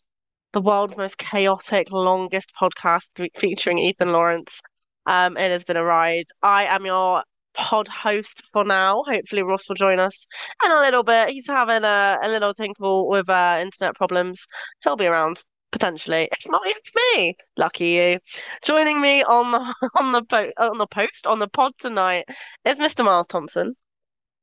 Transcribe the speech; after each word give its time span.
the 0.53 0.61
world's 0.61 0.97
most 0.97 1.19
chaotic, 1.19 1.91
longest 1.91 2.53
podcast 2.59 3.09
featuring 3.35 3.77
Ethan 3.77 4.11
Lawrence? 4.11 4.61
Um, 5.05 5.37
it 5.37 5.51
has 5.51 5.63
been 5.63 5.77
a 5.77 5.83
ride. 5.83 6.25
I 6.41 6.65
am 6.65 6.87
your 6.87 7.21
pod 7.53 7.87
host 7.87 8.41
for 8.51 8.63
now. 8.63 9.03
Hopefully, 9.07 9.43
Ross 9.43 9.69
will 9.69 9.75
join 9.75 9.99
us 9.99 10.25
in 10.65 10.71
a 10.71 10.79
little 10.79 11.03
bit. 11.03 11.29
He's 11.29 11.45
having 11.47 11.83
a, 11.83 12.17
a 12.23 12.29
little 12.29 12.55
tinkle 12.55 13.07
with 13.07 13.29
uh, 13.29 13.59
internet 13.61 13.93
problems. 13.93 14.47
He'll 14.81 14.95
be 14.95 15.05
around 15.05 15.43
potentially. 15.73 16.29
If 16.31 16.49
not, 16.49 16.61
it's 16.65 16.91
me. 16.95 17.35
Lucky 17.57 17.87
you. 17.89 18.19
Joining 18.63 19.01
me 19.01 19.23
on 19.23 19.51
the 19.51 19.89
on 19.95 20.13
the 20.13 20.21
po- 20.23 20.51
on 20.57 20.77
the 20.77 20.87
post 20.87 21.27
on 21.27 21.39
the 21.39 21.47
pod 21.49 21.73
tonight 21.79 22.25
is 22.63 22.79
Mr. 22.79 23.03
Miles 23.03 23.27
Thompson. 23.27 23.75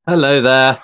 Hello 0.07 0.43
there. 0.43 0.83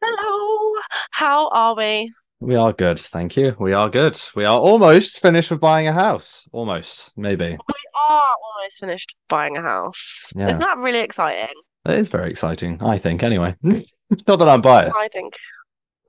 Hello. 0.00 0.80
How 1.10 1.48
are 1.48 1.74
we? 1.74 2.12
We 2.38 2.54
are 2.54 2.72
good, 2.72 3.00
thank 3.00 3.34
you. 3.36 3.56
We 3.58 3.72
are 3.72 3.88
good. 3.88 4.20
We 4.34 4.44
are 4.44 4.58
almost 4.58 5.20
finished 5.20 5.50
with 5.50 5.58
buying 5.60 5.88
a 5.88 5.92
house. 5.94 6.46
Almost, 6.52 7.12
maybe. 7.16 7.44
We 7.46 7.74
are 8.10 8.22
almost 8.44 8.78
finished 8.78 9.16
buying 9.28 9.56
a 9.56 9.62
house. 9.62 10.30
Yeah. 10.36 10.48
Isn't 10.50 10.60
that 10.60 10.76
really 10.76 11.00
exciting? 11.00 11.54
It 11.86 11.98
is 11.98 12.08
very 12.08 12.30
exciting, 12.30 12.82
I 12.82 12.98
think, 12.98 13.22
anyway. 13.22 13.54
Not 13.62 14.38
that 14.38 14.48
I'm 14.48 14.60
biased. 14.60 14.96
I 14.98 15.08
think 15.08 15.32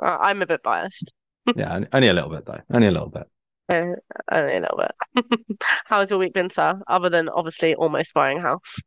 uh, 0.03 0.17
I'm 0.19 0.41
a 0.41 0.45
bit 0.45 0.61
biased. 0.63 1.13
Yeah, 1.55 1.73
on- 1.75 1.87
only 1.93 2.09
a 2.09 2.13
little 2.13 2.29
bit, 2.29 2.45
though. 2.45 2.59
Only 2.73 2.87
a 2.87 2.91
little 2.91 3.09
bit. 3.09 3.23
A 3.69 3.95
little 4.31 4.77
bit. 4.77 5.59
How's 5.85 6.09
your 6.09 6.19
week 6.19 6.33
been, 6.33 6.49
sir? 6.49 6.79
Other 6.87 7.09
than 7.09 7.29
obviously 7.29 7.75
almost 7.75 8.13
buying 8.13 8.37
a 8.37 8.41
house. 8.41 8.77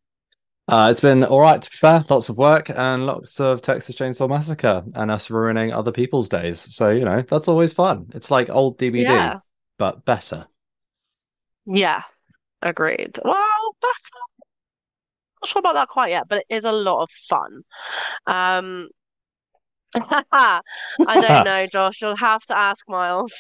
Uh, 0.69 0.89
it's 0.91 1.01
been 1.01 1.25
all 1.25 1.41
right, 1.41 1.61
to 1.61 1.71
be 1.71 1.77
fair. 1.77 2.05
Lots 2.09 2.29
of 2.29 2.39
work 2.39 2.71
and 2.71 3.05
lots 3.05 3.41
of 3.41 3.61
Texas 3.61 3.97
Chainsaw 3.97 4.29
Massacre 4.29 4.85
and 4.95 5.11
us 5.11 5.29
ruining 5.29 5.73
other 5.73 5.91
people's 5.93 6.29
days. 6.29 6.67
So, 6.75 6.91
you 6.91 7.05
know, 7.05 7.23
that's 7.23 7.49
always 7.49 7.73
fun. 7.73 8.07
It's 8.15 8.31
like 8.31 8.49
old 8.51 8.79
DVD, 8.79 9.03
Yeah. 9.03 9.39
but 9.79 10.05
better. 10.05 10.47
Yeah. 11.67 12.03
Agreed. 12.63 13.19
Well, 13.25 13.75
that's 13.83 14.11
not 15.43 15.49
sure 15.49 15.61
about 15.61 15.75
that 15.75 15.89
quite 15.89 16.11
yet, 16.11 16.29
but 16.29 16.39
it 16.49 16.55
is 16.55 16.65
a 16.65 16.73
lot 16.73 17.03
of 17.03 17.11
fun. 17.29 17.63
Um, 18.27 18.89
I 20.33 20.61
don't 20.99 21.45
know, 21.45 21.67
Josh. 21.73 22.01
You'll 22.01 22.17
have 22.17 22.43
to 22.45 22.57
ask 22.57 22.85
Miles. 22.89 23.33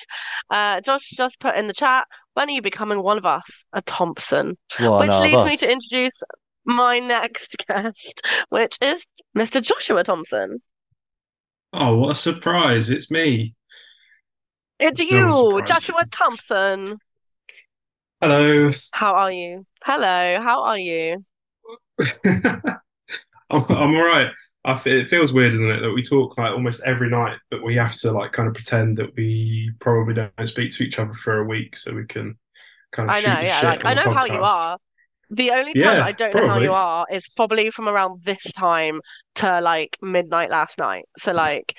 Uh, 0.51 0.81
Josh 0.81 1.11
just 1.11 1.41
put 1.41 1.55
in 1.55 1.69
the 1.69 1.75
chat, 1.75 2.07
when 2.35 2.49
are 2.49 2.53
you 2.53 2.63
becoming 2.63 3.03
one 3.03 3.19
of 3.19 3.27
us? 3.27 3.65
A 3.73 3.83
Thompson. 3.83 4.57
One 4.79 5.09
Which 5.09 5.11
of 5.11 5.23
leads 5.23 5.45
me 5.45 5.57
to 5.59 5.71
introduce 5.71 6.23
my 6.65 6.99
next 6.99 7.57
guest, 7.69 8.27
which 8.49 8.79
is 8.81 9.07
Mr. 9.37 9.61
Joshua 9.63 10.05
Thompson. 10.05 10.63
Oh, 11.73 11.97
what 11.97 12.11
a 12.11 12.15
surprise! 12.15 12.91
It's 12.91 13.11
me. 13.11 13.55
It's 14.81 15.01
you. 15.01 15.63
Joshua 15.67 16.05
Thompson. 16.11 16.99
Hello. 18.21 18.71
How 18.93 19.15
are 19.15 19.31
you? 19.31 19.67
Hello, 19.85 20.41
how 20.43 20.65
are 20.65 20.79
you? 20.79 21.25
I'm, 22.25 23.65
I'm 23.69 23.95
all 23.95 24.05
right. 24.05 24.31
I 24.65 24.81
it 24.87 25.09
feels 25.09 25.33
weird, 25.33 25.55
isn't 25.55 25.71
it, 25.71 25.81
that 25.81 25.93
we 25.93 26.03
talk 26.03 26.37
like 26.37 26.53
almost 26.53 26.83
every 26.85 27.09
night, 27.09 27.39
but 27.51 27.63
we 27.63 27.75
have 27.77 27.97
to 27.97 28.13
like 28.13 28.33
kind 28.33 28.49
of 28.49 28.55
pretend 28.55 28.99
that 28.99 29.15
we 29.17 29.73
probably 29.79 30.15
don't 30.15 30.33
speak 30.47 30.73
to 30.73 30.85
each 30.85 30.99
other 30.99 31.15
for 31.15 31.39
a 31.39 31.45
week, 31.45 31.77
so 31.77 31.95
we 31.95 32.05
can 32.07 32.37
kind 32.93 33.09
of 33.09 33.17
I 33.17 33.21
know, 33.21 33.41
yeah, 33.41 33.61
like 33.65 33.85
I 33.85 33.95
know 33.95 34.11
how 34.11 34.27
you 34.27 34.41
are. 34.41 34.79
The 35.31 35.53
only 35.53 35.75
time 35.75 35.97
Yeah, 35.97 36.05
I 36.05 36.13
don't 36.13 36.35
know 36.35 36.49
how 36.49 36.59
you 36.59 36.73
are 36.73 37.07
is 37.11 37.29
probably 37.37 37.71
from 37.71 37.89
around 37.89 38.23
this 38.25 38.43
time 38.53 39.01
to 39.37 39.61
like 39.61 39.97
midnight 40.03 40.51
last 40.51 40.79
night. 40.79 41.05
So 41.17 41.33
like 41.33 41.75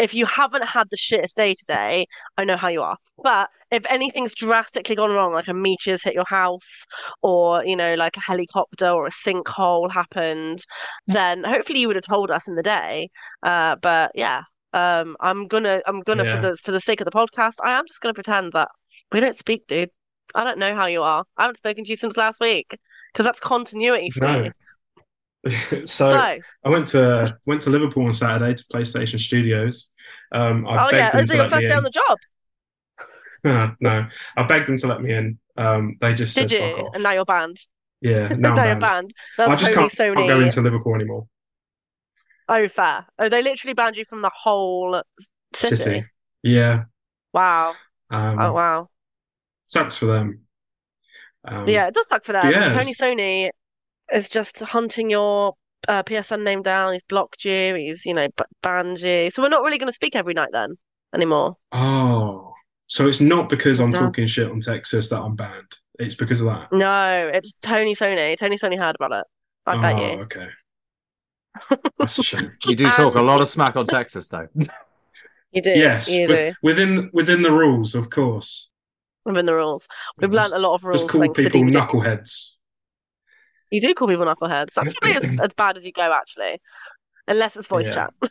if 0.00 0.14
you 0.14 0.24
haven't 0.24 0.64
had 0.64 0.88
the 0.90 0.96
shittest 0.96 1.34
day 1.34 1.54
today, 1.54 2.06
I 2.38 2.44
know 2.44 2.56
how 2.56 2.68
you 2.68 2.80
are. 2.80 2.96
But 3.22 3.50
if 3.70 3.84
anything's 3.88 4.34
drastically 4.34 4.96
gone 4.96 5.12
wrong, 5.12 5.34
like 5.34 5.46
a 5.46 5.54
meteor's 5.54 6.02
hit 6.02 6.14
your 6.14 6.24
house, 6.26 6.86
or 7.22 7.64
you 7.64 7.76
know, 7.76 7.94
like 7.94 8.16
a 8.16 8.20
helicopter 8.20 8.88
or 8.88 9.06
a 9.06 9.10
sinkhole 9.10 9.92
happened, 9.92 10.60
then 11.06 11.44
hopefully 11.44 11.80
you 11.80 11.86
would 11.88 11.96
have 11.96 12.04
told 12.06 12.30
us 12.30 12.48
in 12.48 12.54
the 12.54 12.62
day. 12.62 13.10
Uh, 13.42 13.76
but 13.82 14.10
yeah, 14.14 14.42
um, 14.72 15.16
I'm 15.20 15.46
gonna, 15.46 15.82
I'm 15.86 16.00
gonna 16.00 16.24
for 16.24 16.40
the 16.40 16.56
for 16.56 16.72
the 16.72 16.80
sake 16.80 17.00
of 17.00 17.04
the 17.04 17.10
podcast, 17.10 17.56
I 17.62 17.78
am 17.78 17.84
just 17.86 18.00
gonna 18.00 18.14
pretend 18.14 18.52
that 18.54 18.68
we 19.12 19.20
don't 19.20 19.36
speak, 19.36 19.66
dude. 19.66 19.90
I 20.34 20.44
don't 20.44 20.58
know 20.58 20.74
how 20.74 20.86
you 20.86 21.02
are. 21.02 21.24
I 21.36 21.42
haven't 21.42 21.58
spoken 21.58 21.84
to 21.84 21.90
you 21.90 21.96
since 21.96 22.16
last 22.16 22.40
week 22.40 22.76
because 23.12 23.26
that's 23.26 23.40
continuity 23.40 24.10
for 24.10 24.26
No. 24.26 24.44
you. 24.44 24.52
So 25.86 26.06
So, 26.06 26.18
I 26.64 26.68
went 26.68 26.88
to 26.88 27.36
went 27.46 27.62
to 27.62 27.70
Liverpool 27.70 28.04
on 28.06 28.12
Saturday 28.12 28.54
to 28.54 28.64
PlayStation 28.64 29.18
Studios. 29.18 29.90
Um, 30.32 30.66
I 30.66 30.86
oh 30.86 30.90
yeah, 30.92 31.08
is 31.16 31.30
it 31.30 31.36
your 31.36 31.46
first 31.46 31.66
day 31.68 31.74
on 31.74 31.82
the 31.82 31.90
job? 31.90 32.18
no, 33.44 34.06
I 34.36 34.42
begged 34.46 34.68
them 34.68 34.76
to 34.78 34.86
let 34.86 35.00
me 35.02 35.14
in. 35.14 35.38
Um, 35.56 35.92
they 36.00 36.14
just 36.14 36.34
Did 36.34 36.50
said 36.50 36.52
you? 36.52 36.90
And 36.94 37.02
now 37.02 37.12
you're 37.12 37.24
banned. 37.24 37.58
Yeah, 38.00 38.28
now, 38.36 38.54
now 38.54 38.64
you're 38.64 38.76
banned. 38.76 39.14
banned. 39.36 39.50
I 39.50 39.56
just 39.56 39.72
can't, 39.72 39.90
can't 39.92 40.14
go 40.28 40.40
into 40.40 40.60
Liverpool 40.60 40.94
anymore. 40.94 41.26
Oh, 42.48 42.66
fair. 42.68 43.06
Oh, 43.18 43.28
they 43.28 43.42
literally 43.42 43.74
banned 43.74 43.96
you 43.96 44.04
from 44.04 44.22
the 44.22 44.30
whole 44.34 45.02
city. 45.54 45.76
City. 45.76 46.04
Yeah. 46.42 46.84
Wow. 47.32 47.76
Um, 48.10 48.40
Oh, 48.40 48.52
wow. 48.52 48.88
sucks 49.68 49.96
for 49.96 50.06
them. 50.06 50.40
Um, 51.44 51.68
Yeah, 51.68 51.86
it 51.86 51.94
does 51.94 52.06
suck 52.08 52.24
for 52.24 52.32
them. 52.32 52.50
yeah, 52.50 52.68
Tony 52.70 52.94
Sony 52.94 53.50
is 54.12 54.28
just 54.28 54.60
hunting 54.60 55.10
your 55.10 55.54
uh, 55.88 56.02
PSN 56.02 56.42
name 56.42 56.62
down. 56.62 56.92
He's 56.92 57.02
blocked 57.02 57.44
you. 57.44 57.74
He's, 57.74 58.04
you 58.04 58.14
know, 58.14 58.28
b 58.28 58.44
banned 58.62 59.00
you. 59.00 59.30
So 59.30 59.42
we're 59.42 59.48
not 59.48 59.62
really 59.62 59.78
going 59.78 59.88
to 59.88 59.92
speak 59.94 60.14
every 60.16 60.34
night 60.34 60.50
then 60.52 60.76
anymore. 61.14 61.56
Oh, 61.72 62.52
so 62.86 63.08
it's 63.08 63.20
not 63.20 63.48
because 63.48 63.80
I'm 63.80 63.92
Yeah. 63.92 64.00
talking 64.00 64.26
shit 64.26 64.50
on 64.50 64.60
Texas 64.60 65.08
that 65.10 65.20
I'm 65.20 65.36
banned. 65.36 65.76
It's 65.98 66.14
because 66.14 66.40
of 66.40 66.46
that. 66.46 66.72
No, 66.72 67.30
it's 67.32 67.52
Tony 67.62 67.94
Sony. 67.94 68.36
Tony 68.38 68.56
Sony 68.56 68.78
heard 68.78 68.96
about 68.96 69.12
it. 69.12 69.24
I 69.66 69.76
oh, 69.76 69.80
bet 69.80 69.98
you. 69.98 70.20
okay. 70.22 70.48
That's 71.98 72.18
a 72.18 72.22
shame. 72.22 72.52
You 72.64 72.76
do 72.76 72.86
talk 72.88 73.14
a 73.14 73.22
lot 73.22 73.40
of 73.40 73.48
smack 73.48 73.76
on 73.76 73.84
Texas, 73.86 74.28
though. 74.28 74.48
You 75.52 75.60
do. 75.62 75.70
yes, 75.72 76.08
You 76.08 76.28
do. 76.28 76.52
within 76.62 77.10
within 77.12 77.42
the 77.42 77.50
rules, 77.50 77.96
of 77.96 78.08
course. 78.08 78.72
Within 79.24 79.46
the 79.46 79.54
rules. 79.54 79.88
We've 80.18 80.30
Just- 80.30 80.52
learned 80.52 80.64
a 80.64 80.66
lot 80.66 80.74
of 80.76 80.84
rules 80.84 81.00
Just 81.00 81.10
call 81.10 81.22
thanks 81.22 81.38
to 81.42 81.50
people 81.50 81.62
knuckleheads. 81.62 82.56
You 83.70 83.80
do 83.80 83.94
call 83.94 84.08
people 84.08 84.26
knuckleheads. 84.26 84.74
That's 84.74 84.92
probably 84.94 85.16
as, 85.16 85.24
as 85.40 85.54
bad 85.54 85.76
as 85.76 85.84
you 85.84 85.92
go, 85.92 86.12
actually. 86.12 86.60
Unless 87.28 87.56
it's 87.56 87.66
voice 87.66 87.86
Yeah. 87.86 87.94
chat. 87.94 88.14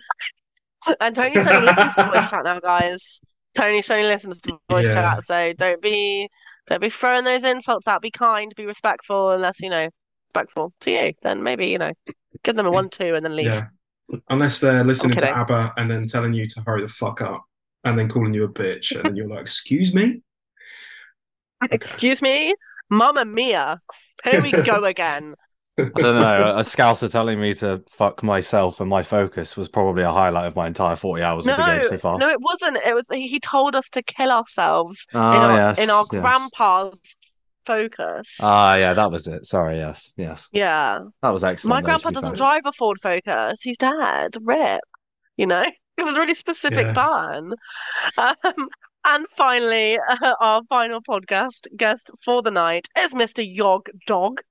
And 1.02 1.14
Tony 1.14 1.36
Sony 1.36 1.62
listens 1.66 1.94
to 1.96 2.06
voice 2.06 2.30
chat 2.30 2.46
now, 2.46 2.60
guys. 2.62 3.20
Tony 3.54 3.82
Sony 3.82 4.08
listens 4.08 4.42
to 4.44 4.58
voice 4.70 4.88
Yeah. 4.88 4.94
chat, 4.94 5.24
so 5.26 5.54
don't 5.58 5.82
be 5.82 6.30
don't 6.68 6.80
be 6.80 6.90
throwing 6.90 7.26
those 7.26 7.44
insults 7.44 7.86
out. 7.86 8.02
Be 8.02 8.12
kind, 8.12 8.54
be 8.56 8.66
respectful, 8.66 9.32
unless 9.32 9.62
you 9.62 9.70
know, 9.70 9.90
respectful 10.30 10.74
to 10.82 10.92
you. 10.92 11.14
Then 11.22 11.44
maybe, 11.44 11.68
you 11.68 11.78
know, 11.80 11.92
give 12.44 12.56
them 12.56 12.66
a 12.66 12.72
one 12.72 12.90
two 12.90 13.14
and 13.14 13.26
then 13.26 13.36
leave. 13.36 13.48
Yeah. 13.48 13.68
Unless 14.30 14.62
they're 14.62 14.86
listening 14.86 15.18
to. 15.18 15.30
ABBA 15.36 15.74
and 15.78 15.92
then 15.92 16.08
telling 16.08 16.34
you 16.34 16.48
to 16.48 16.62
hurry 16.66 16.82
the 16.82 16.88
fuck 16.88 17.22
up 17.22 17.44
and 17.84 18.00
then 18.00 18.08
calling 18.08 18.34
you 18.34 18.46
a 18.46 18.50
bitch 18.50 18.98
and 18.98 19.10
then 19.10 19.16
you're 19.16 19.28
like, 19.28 19.42
excuse 19.42 19.94
me? 19.94 20.22
Okay. 21.64 21.70
Excuse 21.76 22.22
me? 22.22 22.56
Mamma 22.90 23.26
mia. 23.26 23.82
Here 24.24 24.42
we 24.42 24.52
go 24.52 24.84
again. 24.94 25.36
I 25.78 25.84
don't 25.96 26.20
know. 26.20 26.56
A 26.58 26.62
scouser 26.62 27.10
telling 27.10 27.40
me 27.40 27.54
to 27.56 27.82
fuck 27.90 28.22
myself 28.22 28.82
and 28.82 28.90
my 28.90 29.02
focus 29.02 29.56
was 29.56 29.70
probably 29.70 30.04
a 30.04 30.12
highlight 30.12 30.48
of 30.48 30.56
my 30.56 30.68
entire 30.68 30.98
40 30.98 31.24
hours 31.24 31.48
of 31.48 31.56
the 31.56 31.64
game 31.66 31.84
so 31.86 31.98
far. 31.98 32.18
No, 32.18 32.28
it 32.30 32.42
wasn't. 32.42 32.78
It 32.86 32.94
was 32.94 33.06
he 33.12 33.40
told 33.40 33.76
us 33.76 33.90
to 33.92 34.02
kill 34.04 34.30
ourselves 34.32 35.06
Ah, 35.14 35.36
in 35.36 35.42
our 35.52 35.58
yes, 35.58 35.80
in 35.80 35.90
our 35.90 36.06
yes. 36.12 36.22
grandpa's 36.22 37.00
focus. 37.66 38.38
Ah, 38.42 38.76
yeah, 38.76 38.94
that 38.94 39.10
was 39.10 39.28
it. 39.28 39.46
Sorry, 39.46 39.78
yes, 39.78 40.12
yes. 40.18 40.50
Yeah. 40.52 41.00
That 41.22 41.32
was 41.32 41.46
excellent. 41.46 41.70
My 41.76 41.82
though, 41.82 41.86
grandpa 41.86 42.10
doesn't 42.10 42.36
drive 42.36 42.64
a 42.66 42.74
Ford 42.74 43.00
Focus. 43.02 43.62
He's 43.62 43.78
dead. 43.78 44.36
Rip. 44.42 44.82
You 45.38 45.48
know? 45.48 45.66
It's 46.02 46.10
a 46.12 46.14
really 46.14 46.34
specific 46.34 46.88
Yeah. 46.88 46.94
ban. 46.94 47.52
Um, 48.18 48.70
and 49.06 49.26
finally, 49.36 49.98
uh, 49.98 50.34
our 50.42 50.64
final 50.70 51.02
podcast 51.02 51.68
guest 51.76 52.12
for 52.24 52.42
the 52.42 52.52
night 52.52 52.88
is 52.98 53.14
Mr. 53.14 53.44
Yog 53.44 53.90
Dog. 54.06 54.42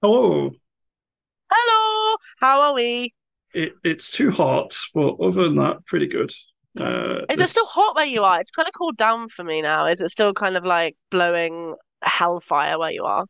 Hello. 0.00 0.50
Hello. 1.50 2.16
How 2.40 2.60
are 2.60 2.74
we? 2.74 3.12
It, 3.54 3.72
it's 3.84 4.10
too 4.10 4.30
hot, 4.30 4.74
but 4.94 5.16
other 5.20 5.44
than 5.44 5.56
that, 5.56 5.84
pretty 5.86 6.06
good. 6.06 6.32
Uh, 6.78 7.26
Is 7.28 7.38
it 7.38 7.50
still 7.50 7.66
hot 7.66 7.94
where 7.94 8.06
you 8.06 8.24
are? 8.24 8.40
It's 8.40 8.50
kind 8.50 8.66
of 8.66 8.72
cooled 8.72 8.96
down 8.96 9.28
for 9.28 9.44
me 9.44 9.60
now. 9.60 9.86
Is 9.86 10.00
it 10.00 10.10
still 10.10 10.32
kind 10.32 10.56
of 10.56 10.64
like 10.64 10.96
blowing 11.10 11.74
hellfire 12.02 12.78
where 12.78 12.90
you 12.90 13.04
are? 13.04 13.26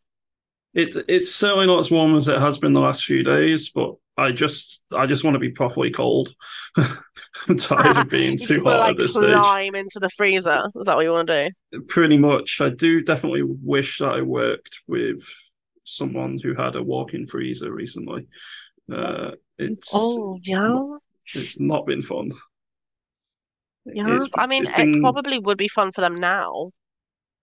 It 0.75 0.97
it's 1.09 1.35
certainly 1.35 1.67
not 1.67 1.81
as 1.81 1.91
warm 1.91 2.17
as 2.17 2.29
it 2.29 2.39
has 2.41 2.59
been 2.59 2.73
the 2.73 2.81
last 2.81 3.05
few 3.05 3.23
days, 3.23 3.71
but 3.71 3.95
I 4.17 4.33
just 4.33 4.83
I 4.95 5.07
just 5.07 5.25
want 5.25 5.35
to 5.35 5.39
be 5.41 5.51
properly 5.51 5.91
cold. 5.91 6.35
I'm 6.77 7.57
tired 7.59 7.97
of 7.97 8.09
being 8.09 8.37
too 8.39 8.63
hot 8.65 8.79
like 8.79 8.91
at 8.93 8.97
this 8.99 9.15
stage. 9.15 9.35
climb 9.35 9.75
into 9.75 9.99
the 10.01 10.11
freezer. 10.11 10.63
Is 10.77 10.87
that 10.87 10.97
what 10.97 11.03
you 11.05 11.11
want 11.11 11.29
to 11.29 11.51
do? 11.73 11.83
Pretty 11.85 12.19
much. 12.19 12.61
I 12.61 12.69
do 12.71 13.03
definitely 13.03 13.43
wish 13.43 13.99
that 13.99 14.11
I 14.13 14.23
worked 14.23 14.81
with 14.87 15.23
someone 15.85 16.39
who 16.43 16.55
had 16.55 16.77
a 16.77 16.83
walk-in 16.83 17.27
freezer 17.27 17.73
recently. 17.73 18.27
Uh, 18.93 19.33
it's 19.59 19.91
Oh 19.95 20.39
yeah. 20.43 20.97
it's 21.25 21.59
not 21.61 21.87
been 21.87 22.03
fun. 22.03 22.33
Yeah, 23.85 24.07
It's- 24.15 24.29
I 24.37 24.47
mean, 24.47 24.63
it's 24.63 24.73
it 24.77 25.01
probably 25.01 25.39
would 25.39 25.59
be 25.59 25.69
fun 25.69 25.93
for 25.93 26.01
them 26.03 26.17
now. 26.17 26.71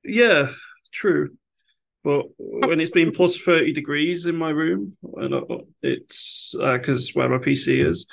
Yeah, 0.04 0.50
true. 0.94 1.36
But 2.04 2.26
when 2.38 2.80
it's 2.80 2.92
been 2.92 3.12
plus 3.12 3.38
30 3.38 3.74
degrees 3.74 4.26
in 4.26 4.36
my 4.36 4.50
room, 4.50 4.98
and 5.18 5.34
uh, 5.34 5.42
it's 5.82 6.56
because 6.58 7.14
where 7.16 7.30
my 7.30 7.38
PC 7.40 7.82
is, 7.82 8.06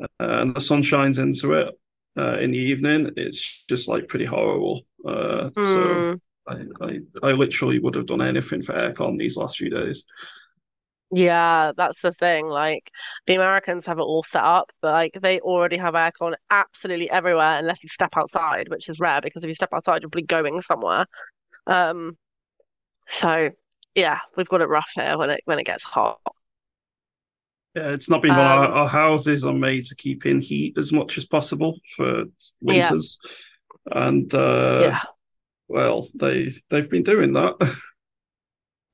uh, 0.00 0.06
and 0.20 0.54
the 0.54 0.60
sun 0.60 0.82
shines 0.82 1.18
into 1.18 1.52
it 1.54 1.74
uh, 2.18 2.38
in 2.38 2.50
the 2.50 2.58
evening, 2.58 3.10
it's 3.16 3.64
just 3.68 3.88
like 3.88 4.08
pretty 4.08 4.24
horrible. 4.26 4.82
Uh, 5.06 5.50
So 5.60 6.04
Hmm. 6.04 6.16
I, 6.46 6.56
I, 6.80 6.98
I 7.22 7.32
literally 7.32 7.78
would 7.78 7.94
have 7.94 8.06
done 8.06 8.22
anything 8.22 8.62
for 8.62 8.74
aircon 8.74 9.18
these 9.18 9.36
last 9.36 9.56
few 9.56 9.70
days. 9.70 10.04
Yeah, 11.10 11.72
that's 11.76 12.00
the 12.02 12.12
thing. 12.12 12.48
Like 12.48 12.90
the 13.26 13.34
Americans 13.36 13.86
have 13.86 13.98
it 13.98 14.02
all 14.02 14.22
set 14.24 14.42
up, 14.42 14.72
but 14.82 14.92
like 14.92 15.12
they 15.22 15.38
already 15.40 15.76
have 15.76 15.94
aircon 15.94 16.34
absolutely 16.50 17.08
everywhere 17.10 17.58
unless 17.58 17.84
you 17.84 17.88
step 17.88 18.16
outside, 18.16 18.68
which 18.68 18.88
is 18.88 18.98
rare 19.00 19.20
because 19.20 19.44
if 19.44 19.48
you 19.48 19.54
step 19.54 19.68
outside, 19.72 20.02
you're 20.02 20.10
probably 20.10 20.22
going 20.26 20.60
somewhere. 20.60 21.06
Um, 21.66 22.18
so 23.06 23.50
yeah, 23.94 24.18
we've 24.36 24.48
got 24.48 24.60
it 24.60 24.68
rough 24.68 24.90
here 24.94 25.16
when 25.18 25.30
it 25.30 25.40
when 25.44 25.58
it 25.58 25.64
gets 25.64 25.84
hot. 25.84 26.20
Yeah, 27.74 27.88
it's 27.90 28.08
not 28.08 28.22
been 28.22 28.34
fun. 28.34 28.40
Our, 28.46 28.64
Um, 28.66 28.72
our 28.72 28.88
houses 28.88 29.44
are 29.44 29.52
made 29.52 29.84
to 29.86 29.96
keep 29.96 30.26
in 30.26 30.40
heat 30.40 30.78
as 30.78 30.92
much 30.92 31.18
as 31.18 31.24
possible 31.24 31.78
for 31.96 32.24
Yeah. 32.60 32.90
winters. 32.90 33.18
And 33.90 34.32
uh, 34.34 34.78
Yeah. 34.82 35.00
well, 35.68 36.06
they 36.14 36.50
they've 36.70 36.88
been 36.90 37.02
doing 37.02 37.32
that. 37.34 37.54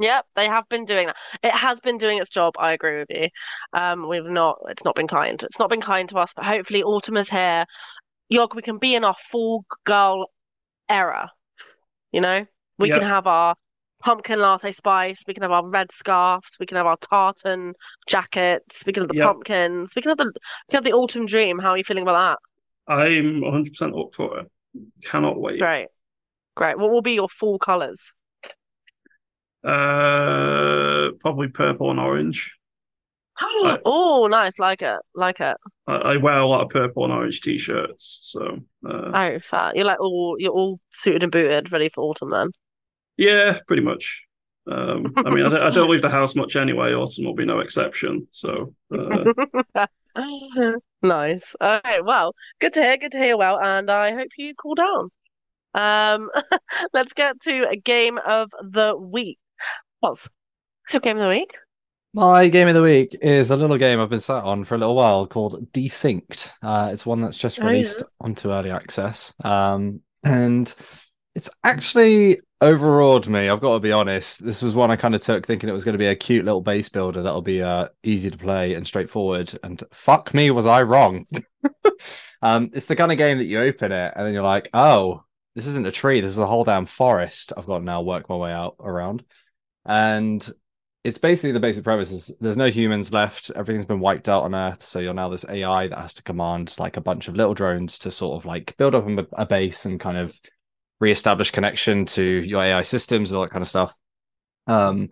Yep, 0.03 0.25
they 0.35 0.47
have 0.47 0.67
been 0.71 0.87
doing 0.87 1.09
that. 1.09 1.17
It 1.43 1.53
has 1.53 1.79
been 1.81 1.99
doing 1.99 2.17
its 2.19 2.31
job. 2.31 2.55
I 2.59 2.73
agree 2.73 3.01
with 3.01 3.11
you. 3.11 3.29
Um, 3.75 4.09
we've 4.09 4.25
not, 4.25 4.57
it's 4.71 4.83
not 4.83 4.95
been 4.95 5.07
kind. 5.07 5.43
It's 5.43 5.59
not 5.59 5.69
been 5.69 5.83
kind 5.83 6.09
to 6.09 6.17
us, 6.19 6.33
but 6.35 6.47
hopefully 6.47 6.83
autumn 6.83 7.19
is 7.19 7.29
here. 7.29 7.67
Yog, 8.31 8.55
we 8.55 8.63
can 8.63 8.79
be 8.79 8.95
in 8.95 9.05
our 9.05 9.17
full 9.31 9.67
girl 9.85 10.31
era. 10.89 11.31
You 12.13 12.23
know, 12.23 12.47
we 12.79 12.89
Yep. 12.89 13.01
can 13.01 13.09
have 13.09 13.27
our 13.27 13.57
pumpkin 14.01 14.41
latte 14.41 14.73
spice. 14.73 15.23
We 15.27 15.35
can 15.35 15.43
have 15.43 15.53
our 15.53 15.67
red 15.67 15.93
scarves. 15.93 16.57
We 16.59 16.67
can 16.67 16.77
have 16.77 16.87
our 16.87 16.97
tartan 16.97 17.75
jackets. 18.09 18.85
We 18.87 18.93
can 18.93 19.03
have 19.05 19.09
the 19.11 19.17
Yep. 19.17 19.27
pumpkins. 19.27 19.93
We 19.95 20.03
can 20.03 20.11
have 20.11 20.19
the, 20.19 20.25
we 20.27 20.71
can 20.71 20.79
have 20.79 20.85
the 20.85 20.93
autumn 20.93 21.27
dream. 21.27 21.59
How 21.59 21.71
are 21.71 21.79
you 21.79 21.85
feeling 21.85 22.03
about 22.03 22.39
that? 22.89 22.93
I'm 22.93 23.41
100% 23.43 23.95
up 24.01 24.15
for 24.15 24.41
it. 24.41 24.51
Cannot 25.05 25.41
wait. 25.41 25.59
Great, 25.61 25.89
great. 26.57 26.79
What 26.79 26.91
will 26.91 27.03
be 27.03 27.13
your 27.13 27.29
full 27.29 27.59
colors? 27.59 28.13
Uh, 29.63 31.11
probably 31.21 31.49
purple 31.49 31.91
and 31.91 32.01
orange. 32.01 32.53
Oh, 33.85 34.29
nice. 34.31 34.59
Like 34.59 34.83
it. 34.83 34.99
Like 35.15 35.41
it. 35.41 35.57
I, 35.87 35.95
I 35.95 36.17
wear 36.19 36.39
a 36.39 36.47
lot 36.47 36.63
of 36.63 36.69
purple 36.69 37.05
and 37.05 37.13
orange 37.13 37.41
t-shirts, 37.41 38.19
so 38.23 38.59
uh, 38.87 39.11
Oh, 39.15 39.39
fair. 39.41 39.73
You're 39.75 39.87
like 39.87 40.01
all 40.01 40.37
you're 40.39 40.53
all 40.53 40.79
suited 40.91 41.23
and 41.23 41.33
booted, 41.33 41.73
ready 41.73 41.89
for 41.89 42.03
autumn 42.03 42.31
then. 42.31 42.51
Yeah, 43.21 43.59
pretty 43.67 43.83
much. 43.83 44.23
Um, 44.71 45.13
I 45.17 45.31
mean, 45.31 45.47
I 45.47 45.49
don't, 45.49 45.63
I 45.63 45.71
don't 45.71 45.91
leave 45.91 46.03
the 46.03 46.11
house 46.11 46.35
much 46.37 46.57
anyway. 46.57 46.93
Autumn 46.95 47.25
will 47.25 47.35
be 47.35 47.45
no 47.47 47.61
exception. 47.61 48.27
So 48.31 48.75
uh, 48.97 49.87
Nice. 51.03 51.57
Okay, 51.61 52.01
well, 52.03 52.35
good 52.61 52.75
to 52.75 52.83
hear, 52.83 52.97
good 52.99 53.13
to 53.13 53.19
hear 53.19 53.37
well, 53.37 53.59
and 53.59 53.91
I 53.91 54.13
hope 54.13 54.29
you 54.37 54.55
cool 54.55 54.75
down. 54.75 55.11
Um, 55.75 56.31
let's 56.93 57.15
get 57.15 57.41
to 57.43 57.69
a 57.69 57.77
game 57.77 58.19
of 58.19 58.51
the 58.63 58.97
week. 58.97 59.39
What's 60.01 60.29
what's 60.83 60.95
your 60.95 61.01
game 61.01 61.17
of 61.19 61.25
the 61.25 61.31
week? 61.31 61.53
My 62.13 62.49
game 62.49 62.69
of 62.69 62.75
the 62.75 62.83
week 62.83 63.17
is 63.23 63.51
a 63.51 63.57
little 63.57 63.79
game 63.79 64.01
I've 64.01 64.11
been 64.11 64.21
sat 64.21 64.43
on 64.45 64.65
for 64.65 64.75
a 64.75 64.79
little 64.79 64.97
while 64.97 65.27
called 65.29 65.73
Desynced. 65.73 66.51
Uh, 66.61 66.91
it's 66.93 67.07
one 67.07 67.21
that's 67.23 67.39
just 67.39 67.61
Oh, 67.61 67.65
yeah. 67.65 67.71
released 67.71 68.03
onto 68.21 68.51
early 68.51 68.71
access. 68.71 69.33
Um, 69.45 70.01
and 70.25 70.73
it's 71.37 71.49
actually 71.63 72.41
overawed 72.61 73.27
me. 73.29 73.49
I've 73.49 73.61
got 73.61 73.75
to 73.75 73.81
be 73.81 73.93
honest. 73.93 74.45
This 74.45 74.63
was 74.63 74.75
one 74.75 74.91
I 74.91 74.97
kind 74.97 75.15
of 75.15 75.23
took 75.23 75.47
thinking 75.47 75.69
it 75.69 75.73
was 75.73 75.85
going 75.85 75.95
to 75.95 75.99
be 75.99 76.07
a 76.07 76.17
cute 76.17 76.45
little 76.45 76.61
base 76.61 76.89
builder 76.89 77.23
that'll 77.23 77.43
be 77.43 77.63
uh, 77.63 77.89
easy 78.03 78.31
to 78.31 78.37
play 78.37 78.75
and 78.75 78.87
straightforward. 78.87 79.59
And 79.63 79.83
fuck 79.93 80.35
me, 80.35 80.51
was 80.51 80.67
I 80.67 80.83
wrong. 80.83 81.25
um, 82.43 82.71
it's 82.73 82.87
the 82.87 82.97
kind 82.97 83.13
of 83.13 83.19
game 83.19 83.39
that 83.39 83.47
you 83.47 83.61
open 83.61 83.93
it 83.93 84.13
and 84.15 84.27
then 84.27 84.35
you're 84.35 84.43
like, 84.43 84.69
oh, 84.75 85.25
this 85.55 85.67
isn't 85.67 85.87
a 85.87 85.93
tree. 85.93 86.21
This 86.21 86.33
is 86.33 86.39
a 86.39 86.47
whole 86.47 86.65
damn 86.65 86.87
forest. 86.87 87.53
I've 87.57 87.67
got 87.67 87.79
to 87.79 87.85
now 87.85 88.03
work 88.03 88.29
my 88.29 88.37
way 88.37 88.53
out 88.53 88.77
around. 88.81 89.25
And 89.87 90.47
it's 91.03 91.19
basically 91.19 91.53
the 91.53 91.61
basic 91.61 91.83
premise 91.83 92.11
is 92.11 92.31
there's 92.41 92.59
no 92.59 92.69
humans 92.69 93.11
left. 93.11 93.51
Everything's 93.57 93.87
been 93.87 94.01
wiped 94.01 94.29
out 94.29 94.45
on 94.45 94.55
Earth. 94.55 94.85
So 94.85 94.99
you're 94.99 95.15
now 95.15 95.31
this 95.31 95.47
AI 95.49 95.89
that 95.89 95.99
has 95.99 96.15
to 96.15 96.23
command 96.23 96.75
like 96.79 96.99
a 96.99 97.01
bunch 97.01 97.27
of 97.27 97.37
little 97.37 97.55
drones 97.55 97.99
to 98.01 98.13
sort 98.13 98.37
of 98.37 98.45
like 98.45 98.77
build 98.77 98.95
up 98.95 99.09
a, 99.09 99.27
a 99.33 99.47
base 99.47 99.87
and 99.87 99.99
kind 99.99 100.19
of 100.19 100.39
reestablish 101.01 101.51
connection 101.51 102.05
to 102.05 102.23
your 102.23 102.63
AI 102.63 102.83
systems 102.83 103.31
and 103.31 103.37
all 103.37 103.43
that 103.45 103.51
kind 103.51 103.63
of 103.63 103.69
stuff. 103.69 103.95
Um, 104.67 105.09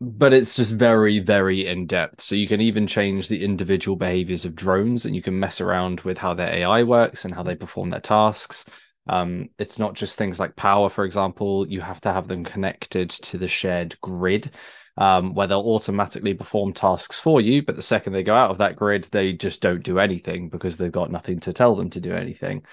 but 0.00 0.32
it's 0.32 0.56
just 0.56 0.72
very, 0.72 1.20
very 1.20 1.66
in 1.66 1.86
depth. 1.86 2.20
So 2.20 2.34
you 2.34 2.48
can 2.48 2.60
even 2.60 2.88
change 2.88 3.28
the 3.28 3.44
individual 3.44 3.96
behaviors 3.96 4.44
of 4.44 4.56
drones 4.56 5.04
and 5.04 5.14
you 5.14 5.22
can 5.22 5.38
mess 5.38 5.60
around 5.60 6.00
with 6.00 6.18
how 6.18 6.34
their 6.34 6.52
AI 6.52 6.82
works 6.82 7.24
and 7.24 7.32
how 7.32 7.44
they 7.44 7.54
perform 7.54 7.90
their 7.90 8.00
tasks. 8.00 8.64
Um, 9.08 9.50
it's 9.58 9.78
not 9.78 9.94
just 9.94 10.16
things 10.16 10.40
like 10.40 10.56
power, 10.56 10.88
for 10.88 11.04
example, 11.04 11.68
you 11.68 11.80
have 11.80 12.00
to 12.02 12.12
have 12.12 12.26
them 12.26 12.44
connected 12.44 13.10
to 13.10 13.38
the 13.38 13.48
shared 13.48 14.00
grid. 14.00 14.50
Um, 14.98 15.34
where 15.34 15.46
they'll 15.46 15.60
automatically 15.60 16.34
perform 16.34 16.74
tasks 16.74 17.18
for 17.18 17.40
you, 17.40 17.62
but 17.62 17.76
the 17.76 17.82
second 17.82 18.12
they 18.12 18.22
go 18.22 18.34
out 18.34 18.50
of 18.50 18.58
that 18.58 18.76
grid, 18.76 19.08
they 19.10 19.32
just 19.32 19.62
don't 19.62 19.82
do 19.82 19.98
anything 19.98 20.50
because 20.50 20.76
they've 20.76 20.92
got 20.92 21.10
nothing 21.10 21.40
to 21.40 21.54
tell 21.54 21.76
them 21.76 21.88
to 21.88 22.00
do 22.00 22.12
anything. 22.12 22.66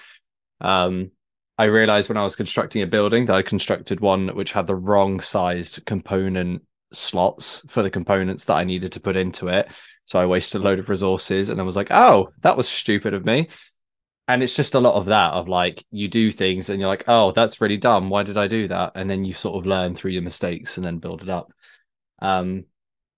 Um, 0.60 1.12
I 1.60 1.64
realized 1.64 2.08
when 2.08 2.16
I 2.16 2.22
was 2.22 2.36
constructing 2.36 2.80
a 2.80 2.86
building 2.86 3.26
that 3.26 3.36
I 3.36 3.42
constructed 3.42 4.00
one 4.00 4.28
which 4.28 4.52
had 4.52 4.66
the 4.66 4.74
wrong 4.74 5.20
sized 5.20 5.84
component 5.84 6.62
slots 6.90 7.62
for 7.68 7.82
the 7.82 7.90
components 7.90 8.44
that 8.44 8.54
I 8.54 8.64
needed 8.64 8.92
to 8.92 9.00
put 9.00 9.14
into 9.14 9.48
it. 9.48 9.70
So 10.06 10.18
I 10.18 10.24
wasted 10.24 10.62
a 10.62 10.64
load 10.64 10.78
of 10.78 10.88
resources 10.88 11.50
and 11.50 11.60
I 11.60 11.64
was 11.64 11.76
like, 11.76 11.90
oh, 11.90 12.30
that 12.40 12.56
was 12.56 12.66
stupid 12.66 13.12
of 13.12 13.26
me. 13.26 13.50
And 14.26 14.42
it's 14.42 14.56
just 14.56 14.74
a 14.74 14.80
lot 14.80 14.94
of 14.94 15.04
that 15.06 15.34
of 15.34 15.48
like 15.48 15.84
you 15.90 16.08
do 16.08 16.32
things 16.32 16.70
and 16.70 16.80
you're 16.80 16.88
like, 16.88 17.04
oh, 17.08 17.32
that's 17.32 17.60
really 17.60 17.76
dumb. 17.76 18.08
Why 18.08 18.22
did 18.22 18.38
I 18.38 18.46
do 18.46 18.66
that? 18.68 18.92
And 18.94 19.10
then 19.10 19.26
you 19.26 19.34
sort 19.34 19.58
of 19.58 19.66
learn 19.66 19.94
through 19.94 20.12
your 20.12 20.22
mistakes 20.22 20.78
and 20.78 20.86
then 20.86 20.96
build 20.96 21.20
it 21.20 21.28
up. 21.28 21.52
Um, 22.22 22.64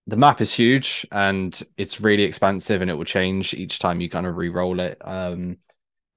the 0.09 0.17
map 0.17 0.41
is 0.41 0.53
huge 0.53 1.07
and 1.13 1.63
it's 1.77 2.01
really 2.01 2.25
expansive 2.25 2.83
and 2.83 2.91
it 2.91 2.95
will 2.95 3.05
change 3.05 3.55
each 3.55 3.79
time 3.79 4.01
you 4.01 4.11
kind 4.11 4.27
of 4.27 4.37
re-roll 4.37 4.81
it. 4.81 4.99
Um, 5.01 5.59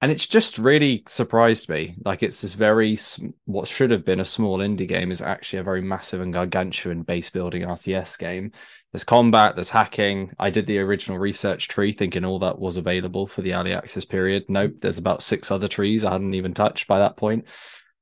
and 0.02 0.12
it's 0.12 0.26
just 0.26 0.58
really 0.58 1.02
surprised 1.08 1.68
me. 1.68 1.96
Like 2.04 2.22
it's 2.22 2.42
this 2.42 2.54
very 2.54 2.98
what 3.46 3.66
should 3.66 3.90
have 3.90 4.04
been 4.04 4.20
a 4.20 4.26
small 4.26 4.58
indie 4.58 4.86
game 4.86 5.10
is 5.10 5.22
actually 5.22 5.60
a 5.60 5.64
very 5.64 5.80
massive 5.80 6.20
and 6.20 6.32
gargantuan 6.32 7.02
base 7.02 7.30
building 7.30 7.62
RTS 7.62 8.18
game. 8.18 8.52
There's 8.92 9.04
combat, 9.04 9.54
there's 9.54 9.70
hacking. 9.70 10.32
I 10.38 10.50
did 10.50 10.66
the 10.66 10.78
original 10.78 11.18
research 11.18 11.68
tree 11.68 11.92
thinking 11.92 12.24
all 12.24 12.38
that 12.40 12.58
was 12.58 12.76
available 12.76 13.26
for 13.26 13.42
the 13.42 13.54
early 13.54 13.72
access 13.72 14.04
period. 14.04 14.44
Nope, 14.48 14.74
there's 14.80 14.98
about 14.98 15.22
six 15.22 15.50
other 15.50 15.68
trees 15.68 16.04
I 16.04 16.12
hadn't 16.12 16.34
even 16.34 16.54
touched 16.54 16.86
by 16.86 16.98
that 16.98 17.16
point. 17.16 17.46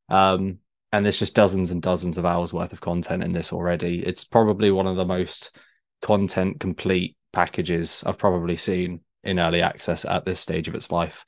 Um, 0.09 0.59
and 0.93 1.05
there's 1.05 1.19
just 1.19 1.35
dozens 1.35 1.71
and 1.71 1.83
dozens 1.83 2.19
of 2.19 2.27
hours 2.27 2.53
worth 2.53 2.73
of 2.73 2.81
content 2.81 3.23
in 3.23 3.33
this 3.33 3.53
already. 3.53 4.05
It's 4.05 4.25
probably 4.25 4.71
one 4.71 4.87
of 4.87 4.97
the 4.97 5.05
most 5.05 5.57
content 6.03 6.61
complete 6.61 7.17
packages 7.33 8.05
I've 8.07 8.19
probably 8.19 8.57
seen 8.57 9.01
in 9.25 9.41
early 9.41 9.63
access 9.63 10.05
at 10.05 10.25
this 10.25 10.41
stage 10.41 10.69
of 10.69 10.75
its 10.75 10.93
life. 10.93 11.25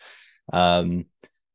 Um, 0.53 1.07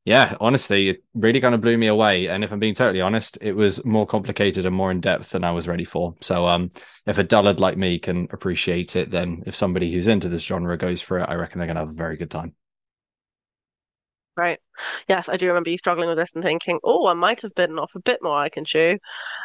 yeah, 0.06 0.36
honestly, 0.42 0.90
it 0.90 1.04
really 1.14 1.42
kind 1.42 1.54
of 1.56 1.62
blew 1.62 1.78
me 1.78 1.88
away. 1.88 2.28
And 2.28 2.44
if 2.44 2.52
I'm 2.52 2.60
being 2.60 2.74
totally 2.74 3.02
honest, 3.02 3.38
it 3.42 3.54
was 3.54 3.86
more 3.86 4.08
complicated 4.08 4.66
and 4.66 4.76
more 4.76 4.92
in 4.92 5.00
depth 5.02 5.30
than 5.32 5.44
I 5.44 5.52
was 5.52 5.68
ready 5.68 5.86
for. 5.86 6.16
So, 6.22 6.48
um, 6.48 6.72
if 7.06 7.18
a 7.20 7.24
dullard 7.24 7.60
like 7.60 7.78
me 7.78 8.00
can 8.00 8.28
appreciate 8.32 8.96
it, 8.96 9.12
then 9.12 9.44
if 9.46 9.56
somebody 9.56 9.92
who's 9.94 10.08
into 10.08 10.30
this 10.30 10.44
genre 10.44 10.78
goes 10.78 11.02
for 11.02 11.20
it, 11.20 11.30
I 11.30 11.36
reckon 11.36 11.60
they're 11.60 11.68
going 11.68 11.76
to 11.76 11.82
have 11.82 11.90
a 11.90 11.94
very 11.94 12.18
good 12.18 12.32
time. 12.32 12.56
Right. 14.38 14.60
Yes, 15.10 15.28
I 15.30 15.36
do 15.38 15.48
remember 15.48 15.70
you 15.70 15.78
struggling 15.78 16.08
with 16.08 16.18
this 16.18 16.34
and 16.34 16.44
thinking, 16.44 16.80
oh, 16.84 17.06
I 17.06 17.14
might 17.14 17.42
have 17.42 17.54
bitten 17.54 17.78
off 17.78 17.92
a 17.96 18.00
bit 18.00 18.20
more 18.24 18.38
I 18.38 18.50
can 18.50 18.66
chew. 18.66 18.98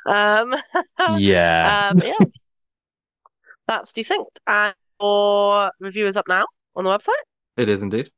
Um, 0.07 0.55
Yeah. 1.07 1.77
um, 1.91 1.99
yeah. 2.03 2.15
That's 3.67 3.93
desynced. 3.93 4.39
And 4.47 4.75
your 5.01 5.71
review 5.81 6.07
is 6.07 6.17
up 6.17 6.29
now 6.29 6.47
on 6.75 6.85
the 6.85 6.91
website. 6.91 7.23
It 7.59 7.69
is 7.69 7.83
indeed. 7.83 8.13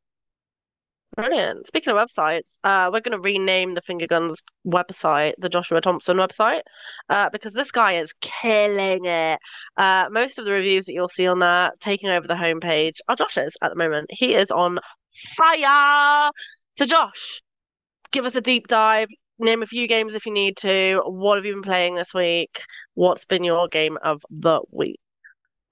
Brilliant. 1.19 1.67
Speaking 1.67 1.93
of 1.93 1.99
websites, 1.99 2.61
uh, 2.63 2.91
we're 2.93 3.01
going 3.01 3.11
to 3.11 3.19
rename 3.19 3.75
the 3.75 3.83
Finger 3.83 4.07
Guns 4.07 4.41
website 4.65 5.33
the 5.39 5.49
Joshua 5.49 5.81
Thompson 5.81 6.17
website 6.17 6.61
uh, 7.11 7.29
because 7.33 7.55
this 7.55 7.73
guy 7.73 7.95
is 7.95 8.13
killing 8.21 9.05
it. 9.05 9.41
Uh, 9.77 10.07
most 10.13 10.39
of 10.39 10.45
the 10.45 10.53
reviews 10.53 10.85
that 10.85 10.93
you'll 10.93 11.09
see 11.09 11.27
on 11.27 11.41
that, 11.41 11.73
taking 11.81 12.09
over 12.09 12.29
the 12.29 12.35
homepage, 12.35 12.99
are 13.09 13.17
Josh's 13.17 13.57
at 13.63 13.71
the 13.71 13.75
moment. 13.75 14.07
He 14.11 14.37
is 14.37 14.53
on 14.53 14.79
fire. 15.13 16.31
So, 16.77 16.87
Josh, 16.87 17.43
give 18.13 18.25
us 18.25 18.37
a 18.37 18.41
deep 18.41 18.69
dive. 18.69 19.09
Name 19.41 19.65
a 19.65 19.67
few 19.67 19.89
games 19.89 20.15
if 20.15 20.25
you 20.25 20.33
need 20.33 20.57
to. 20.59 21.03
What 21.05 21.35
have 21.35 21.45
you 21.45 21.55
been 21.55 21.63
playing 21.63 21.97
this 21.97 22.15
week? 22.15 22.63
What's 22.95 23.25
been 23.25 23.43
your 23.43 23.67
game 23.67 23.99
of 24.05 24.23
the 24.31 24.61
week? 24.71 25.01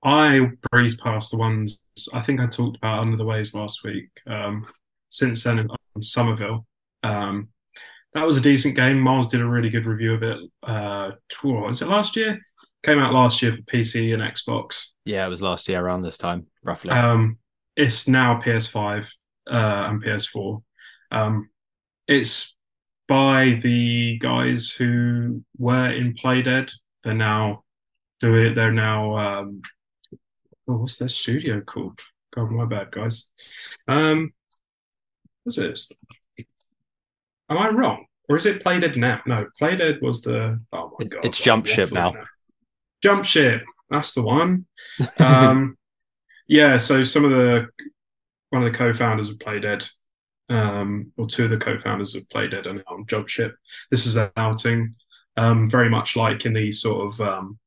I 0.03 0.41
breezed 0.73 0.99
past 0.99 1.31
the 1.31 1.39
ones 1.39 1.79
I 2.13 2.21
think 2.21 2.41
I 2.41 2.49
talked 2.49 2.79
about 2.79 2.99
Under 2.99 3.17
the 3.17 3.25
Waves 3.25 3.55
last 3.55 3.85
week. 3.85 4.09
Um, 4.27 4.67
since 5.09 5.45
then 5.45 5.69
on 5.69 6.03
Somerville. 6.03 6.67
Um, 7.03 7.49
that 8.13 8.27
was 8.27 8.39
a 8.39 8.41
decent 8.41 8.77
game. 8.77 8.99
Miles 8.99 9.29
did 9.29 9.43
a 9.43 9.47
really 9.47 9.69
good 9.69 9.87
review 9.87 10.15
of 10.15 10.23
it. 10.23 10.39
Uh, 10.63 11.13
was 11.43 11.83
it 11.83 11.89
last 11.89 12.17
year? 12.17 12.41
Came 12.83 12.99
out 12.99 13.13
last 13.13 13.43
year 13.43 13.53
for 13.53 13.63
PC 13.63 14.15
and 14.15 14.23
Xbox. 14.23 14.91
Yeah, 15.05 15.27
it 15.27 15.29
was 15.29 15.43
last 15.43 15.69
year 15.69 15.85
around 15.85 16.03
this 16.03 16.19
time, 16.19 16.47
roughly. 16.63 16.91
Um, 16.93 17.39
it's 17.77 18.09
now 18.09 18.39
PS5 18.41 19.13
uh, 19.49 19.89
and 19.91 20.03
PS4. 20.03 20.63
Um, 21.11 21.51
it's 22.09 22.57
by 23.09 23.59
the 23.63 24.19
guys 24.19 24.71
who 24.71 25.45
were 25.59 25.91
in 25.91 26.15
Playdead. 26.15 26.73
They're 27.03 27.15
now 27.15 27.65
doing. 28.21 28.55
They're 28.55 28.73
now. 28.73 29.17
Um, 29.17 29.63
oh, 30.69 30.79
what's 30.79 30.99
their 30.99 31.09
studio 31.09 31.61
called? 31.61 32.01
God, 32.35 32.51
my 32.51 32.65
bad, 32.65 32.91
guys. 32.91 33.31
Um, 33.89 34.33
was 35.47 35.57
it? 35.57 35.81
Am 37.49 37.57
I 37.57 37.69
wrong? 37.69 38.05
Or 38.29 38.37
is 38.37 38.45
it 38.45 38.63
Playdead 38.63 38.97
now? 38.97 39.23
No, 39.25 39.47
Playdead 39.61 40.03
was 40.03 40.23
the. 40.23 40.61
Oh 40.73 40.93
my 40.99 41.07
god! 41.07 41.25
It's 41.25 41.41
Jumpship 41.41 41.93
now. 41.93 42.11
now. 42.11 42.25
Jumpship. 43.03 43.63
That's 43.89 44.15
the 44.15 44.23
one. 44.23 44.67
um, 45.19 45.79
yeah. 46.49 46.77
So 46.77 47.05
some 47.05 47.25
of 47.25 47.31
the 47.31 47.69
one 48.51 48.63
of 48.63 48.73
the 48.73 48.77
co-founders 48.77 49.31
of 49.31 49.39
Playdead, 49.39 49.89
um, 50.49 51.13
or 51.17 51.27
two 51.27 51.45
of 51.45 51.51
the 51.51 51.57
co-founders 51.57 52.15
of 52.15 52.29
Playdead, 52.29 52.67
are 52.67 52.75
now 52.75 52.83
on 52.89 53.07
Jumpship. 53.07 53.55
This 53.91 54.07
is 54.07 54.17
an 54.17 54.31
outing, 54.37 54.95
um, 55.37 55.71
very 55.71 55.89
much 55.89 56.17
like 56.17 56.47
in 56.47 56.53
the 56.53 56.73
sort 56.73 57.07
of 57.07 57.21
um, 57.21 57.59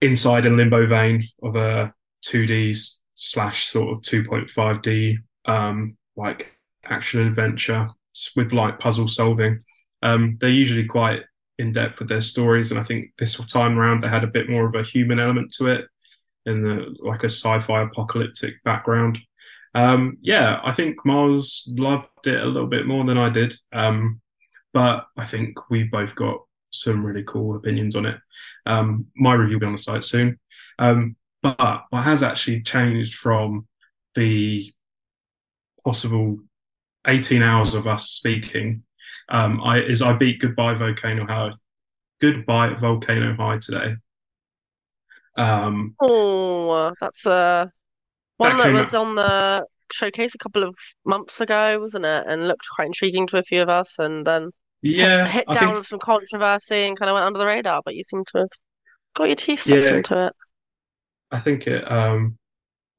inside 0.00 0.46
and 0.46 0.56
limbo 0.56 0.86
vein 0.86 1.24
of 1.42 1.56
a 1.56 1.92
2D 2.26 2.98
slash 3.16 3.64
sort 3.64 3.90
of 3.90 4.02
2.5D 4.02 5.16
um, 5.46 5.96
like 6.16 6.56
action 6.84 7.26
adventure 7.26 7.88
with 8.36 8.52
like 8.52 8.78
puzzle 8.78 9.08
solving. 9.08 9.60
Um, 10.02 10.36
they're 10.40 10.50
usually 10.50 10.86
quite 10.86 11.22
in 11.58 11.72
depth 11.72 11.98
with 11.98 12.08
their 12.08 12.22
stories, 12.22 12.70
and 12.70 12.80
I 12.80 12.82
think 12.82 13.12
this 13.18 13.36
time 13.46 13.78
around 13.78 14.02
they 14.02 14.08
had 14.08 14.24
a 14.24 14.28
bit 14.28 14.50
more 14.50 14.66
of 14.66 14.74
a 14.74 14.82
human 14.82 15.20
element 15.20 15.52
to 15.54 15.66
it, 15.68 15.86
in 16.46 16.62
the 16.62 16.94
like 17.00 17.22
a 17.22 17.30
sci-fi 17.30 17.82
apocalyptic 17.82 18.62
background. 18.64 19.20
Um, 19.74 20.18
yeah, 20.20 20.60
I 20.62 20.72
think 20.72 21.04
Mars 21.04 21.66
loved 21.72 22.26
it 22.26 22.42
a 22.42 22.46
little 22.46 22.68
bit 22.68 22.86
more 22.86 23.04
than 23.04 23.18
I 23.18 23.30
did, 23.30 23.54
um, 23.72 24.20
but 24.72 25.06
I 25.16 25.24
think 25.24 25.70
we 25.70 25.84
both 25.84 26.14
got 26.14 26.40
some 26.70 27.04
really 27.04 27.22
cool 27.22 27.56
opinions 27.56 27.96
on 27.96 28.06
it. 28.06 28.18
Um, 28.66 29.06
my 29.16 29.34
review 29.34 29.56
will 29.56 29.60
be 29.60 29.66
on 29.66 29.72
the 29.72 29.78
site 29.78 30.04
soon. 30.04 30.38
Um, 30.78 31.16
but 31.42 31.84
what 31.90 32.04
has 32.04 32.22
actually 32.22 32.62
changed 32.62 33.14
from 33.14 33.66
the 34.14 34.72
possible 35.84 36.38
18 37.06 37.42
hours 37.42 37.74
of 37.74 37.86
us 37.86 38.10
speaking 38.10 38.84
um, 39.28 39.60
I, 39.62 39.78
is 39.78 40.02
I 40.02 40.16
beat 40.16 40.40
Goodbye 40.40 40.74
Volcano 40.74 41.26
High. 41.26 41.52
Goodbye 42.20 42.74
Volcano 42.74 43.34
High 43.34 43.58
today. 43.58 43.96
Um, 45.36 45.94
oh, 46.00 46.92
that's 47.00 47.26
a 47.26 47.70
one 48.36 48.56
that, 48.56 48.64
that 48.64 48.72
was 48.74 48.94
out. 48.94 49.06
on 49.06 49.14
the 49.14 49.66
showcase 49.90 50.34
a 50.34 50.38
couple 50.38 50.62
of 50.62 50.74
months 51.06 51.40
ago, 51.40 51.78
wasn't 51.80 52.04
it? 52.04 52.24
And 52.26 52.48
looked 52.48 52.66
quite 52.74 52.86
intriguing 52.86 53.26
to 53.28 53.38
a 53.38 53.42
few 53.42 53.62
of 53.62 53.68
us, 53.68 53.94
and 53.98 54.26
then 54.26 54.50
yeah, 54.82 55.26
hit, 55.26 55.46
hit 55.48 55.58
down 55.58 55.74
think... 55.74 55.86
some 55.86 55.98
controversy 55.98 56.86
and 56.86 56.98
kind 56.98 57.08
of 57.08 57.14
went 57.14 57.26
under 57.26 57.38
the 57.38 57.46
radar. 57.46 57.80
But 57.84 57.94
you 57.94 58.04
seem 58.04 58.24
to 58.32 58.38
have 58.40 58.48
got 59.14 59.24
your 59.24 59.36
teeth 59.36 59.60
sucked 59.60 59.88
yeah, 59.88 59.96
into 59.96 60.26
it. 60.26 60.32
I 61.30 61.38
think 61.40 61.66
it 61.66 61.90
um, 61.90 62.36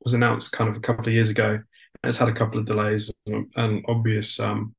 was 0.02 0.14
announced 0.14 0.52
kind 0.52 0.70
of 0.70 0.76
a 0.76 0.82
couple 0.82 1.06
of 1.08 1.14
years 1.14 1.30
ago, 1.30 1.60
it's 2.04 2.18
had 2.18 2.30
a 2.30 2.34
couple 2.34 2.60
of 2.60 2.66
delays 2.66 3.12
and 3.28 3.86
obvious 3.88 4.40
um, 4.40 4.76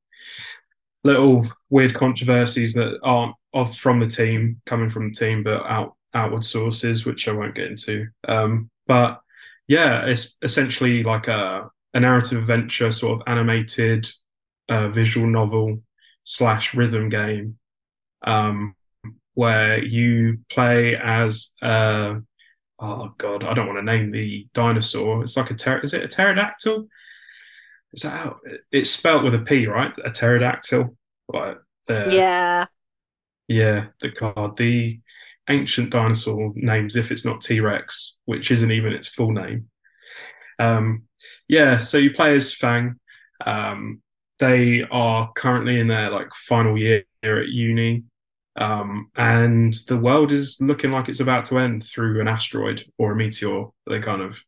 little 1.03 1.45
weird 1.69 1.93
controversies 1.93 2.73
that 2.73 2.99
aren't 3.03 3.35
from 3.73 3.99
the 3.99 4.07
team, 4.07 4.61
coming 4.65 4.89
from 4.89 5.09
the 5.09 5.15
team, 5.15 5.43
but 5.43 5.65
out 5.65 5.95
outward 6.13 6.43
sources, 6.43 7.05
which 7.05 7.27
I 7.27 7.33
won't 7.33 7.55
get 7.55 7.67
into. 7.67 8.07
Um, 8.27 8.69
but 8.87 9.19
yeah, 9.67 10.05
it's 10.05 10.37
essentially 10.41 11.03
like 11.03 11.27
a, 11.27 11.69
a 11.93 11.99
narrative 11.99 12.39
adventure, 12.39 12.91
sort 12.91 13.19
of 13.19 13.27
animated 13.27 14.07
uh, 14.69 14.89
visual 14.89 15.27
novel 15.27 15.81
slash 16.23 16.73
rhythm 16.73 17.09
game, 17.09 17.57
um, 18.23 18.75
where 19.33 19.83
you 19.83 20.39
play 20.49 20.95
as 20.95 21.53
uh, 21.61 22.15
oh 22.79 23.13
god, 23.17 23.43
I 23.43 23.53
don't 23.53 23.67
want 23.67 23.79
to 23.79 23.83
name 23.83 24.11
the 24.11 24.47
dinosaur. 24.53 25.21
It's 25.21 25.37
like 25.37 25.51
a 25.51 25.55
ter- 25.55 25.79
is 25.79 25.93
it 25.93 26.03
a 26.03 26.07
pterodactyl? 26.07 26.87
Is 27.95 28.01
that 28.01 28.09
how 28.11 28.37
it's 28.71 28.91
spelt 28.91 29.23
with 29.23 29.35
a 29.35 29.39
P, 29.39 29.67
right? 29.67 29.93
A 30.03 30.11
pterodactyl. 30.11 30.95
Like 31.29 31.57
uh, 31.89 32.09
yeah, 32.09 32.65
yeah. 33.47 33.87
The 34.01 34.11
card. 34.11 34.57
the 34.57 34.99
ancient 35.49 35.91
dinosaur 35.91 36.51
names 36.55 36.95
if 36.95 37.11
it's 37.11 37.25
not 37.25 37.41
T 37.41 37.59
Rex, 37.61 38.17
which 38.25 38.51
isn't 38.51 38.71
even 38.71 38.93
its 38.93 39.07
full 39.07 39.31
name. 39.31 39.69
Um, 40.59 41.03
yeah, 41.47 41.77
so 41.77 41.97
you 41.97 42.11
play 42.13 42.35
as 42.35 42.53
Fang. 42.53 42.99
Um, 43.45 44.01
they 44.39 44.83
are 44.91 45.31
currently 45.33 45.79
in 45.79 45.87
their 45.87 46.09
like 46.09 46.33
final 46.33 46.77
year 46.77 47.05
at 47.23 47.47
uni, 47.47 48.03
um, 48.57 49.09
and 49.15 49.73
the 49.87 49.97
world 49.97 50.33
is 50.33 50.57
looking 50.59 50.91
like 50.91 51.07
it's 51.07 51.21
about 51.21 51.45
to 51.45 51.59
end 51.59 51.83
through 51.83 52.19
an 52.19 52.27
asteroid 52.27 52.83
or 52.97 53.13
a 53.13 53.15
meteor. 53.15 53.67
They 53.87 53.99
kind 53.99 54.21
of 54.21 54.43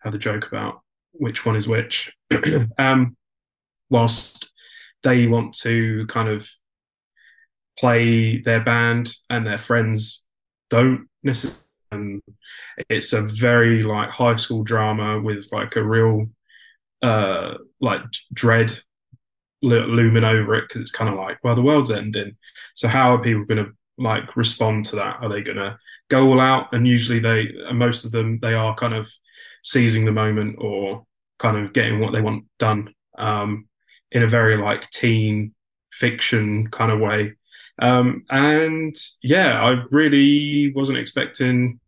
have 0.00 0.12
the 0.12 0.18
joke 0.18 0.48
about 0.48 0.82
which 1.12 1.44
one 1.44 1.56
is 1.56 1.68
which. 1.68 2.12
um, 2.78 3.16
whilst 3.88 4.52
they 5.02 5.26
want 5.26 5.54
to 5.54 6.06
kind 6.06 6.28
of 6.28 6.48
play 7.78 8.40
their 8.42 8.62
band 8.62 9.12
and 9.28 9.46
their 9.46 9.58
friends 9.58 10.26
don't 10.68 11.08
necessarily. 11.22 11.64
And 11.92 12.22
it's 12.88 13.12
a 13.12 13.22
very 13.22 13.82
like 13.82 14.10
high 14.10 14.36
school 14.36 14.62
drama 14.62 15.20
with 15.20 15.48
like 15.50 15.74
a 15.74 15.82
real 15.82 16.26
uh 17.02 17.54
like 17.80 18.02
dread 18.32 18.78
looming 19.62 20.24
over 20.24 20.54
it 20.54 20.68
because 20.68 20.80
it's 20.80 20.92
kind 20.92 21.10
of 21.10 21.16
like 21.16 21.38
well 21.42 21.54
the 21.54 21.62
world's 21.62 21.90
ending 21.90 22.36
so 22.74 22.86
how 22.88 23.14
are 23.14 23.22
people 23.22 23.44
going 23.44 23.64
to 23.64 23.72
like 24.00 24.36
respond 24.36 24.84
to 24.84 24.96
that 24.96 25.18
are 25.20 25.28
they 25.28 25.42
going 25.42 25.58
to 25.58 25.78
go 26.08 26.28
all 26.28 26.40
out 26.40 26.72
and 26.72 26.88
usually 26.88 27.18
they 27.18 27.52
most 27.72 28.04
of 28.04 28.10
them 28.10 28.38
they 28.40 28.54
are 28.54 28.74
kind 28.74 28.94
of 28.94 29.12
seizing 29.62 30.04
the 30.04 30.12
moment 30.12 30.56
or 30.58 31.06
kind 31.38 31.56
of 31.56 31.72
getting 31.72 32.00
what 32.00 32.12
they 32.12 32.20
want 32.20 32.44
done 32.58 32.94
um, 33.18 33.66
in 34.12 34.22
a 34.22 34.28
very 34.28 34.56
like 34.56 34.88
teen 34.90 35.54
fiction 35.92 36.68
kind 36.68 36.92
of 36.92 37.00
way. 37.00 37.34
Um, 37.80 38.24
and 38.30 38.94
yeah, 39.22 39.62
I 39.62 39.82
really 39.90 40.72
wasn't 40.74 40.98
expecting 40.98 41.80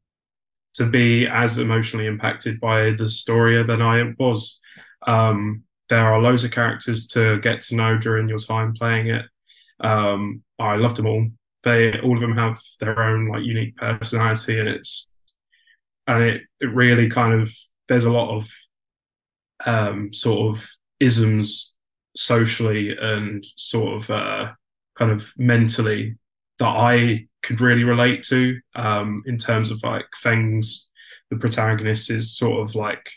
to 0.74 0.86
be 0.86 1.26
as 1.26 1.58
emotionally 1.58 2.06
impacted 2.06 2.58
by 2.60 2.92
the 2.92 3.08
story 3.10 3.62
than 3.62 3.82
I 3.82 4.14
was. 4.18 4.60
Um, 5.06 5.64
there 5.88 6.12
are 6.12 6.22
loads 6.22 6.44
of 6.44 6.50
characters 6.50 7.06
to 7.08 7.38
get 7.40 7.60
to 7.62 7.74
know 7.74 7.98
during 7.98 8.28
your 8.28 8.38
time 8.38 8.72
playing 8.72 9.08
it. 9.08 9.26
Um, 9.80 10.42
I 10.58 10.76
loved 10.76 10.96
them 10.96 11.06
all. 11.06 11.28
They 11.64 11.98
all 12.00 12.14
of 12.14 12.20
them 12.20 12.36
have 12.36 12.60
their 12.80 13.02
own 13.02 13.28
like 13.28 13.44
unique 13.44 13.76
personality, 13.76 14.58
and 14.58 14.68
it's 14.68 15.06
and 16.06 16.22
it 16.22 16.42
it 16.60 16.66
really 16.66 17.08
kind 17.08 17.40
of 17.40 17.52
there's 17.88 18.04
a 18.04 18.10
lot 18.10 18.36
of 18.36 18.50
um, 19.64 20.12
sort 20.12 20.56
of 20.56 20.68
isms 21.00 21.74
socially 22.16 22.96
and 22.96 23.44
sort 23.56 23.96
of 23.96 24.10
uh, 24.10 24.52
kind 24.96 25.10
of 25.10 25.32
mentally 25.38 26.16
that 26.58 26.68
I 26.68 27.26
could 27.42 27.60
really 27.60 27.84
relate 27.84 28.22
to 28.24 28.60
um, 28.76 29.22
in 29.26 29.36
terms 29.36 29.70
of 29.70 29.82
like 29.82 30.06
things 30.22 30.90
the 31.30 31.38
protagonist 31.38 32.10
is 32.10 32.36
sort 32.36 32.60
of 32.60 32.74
like 32.74 33.10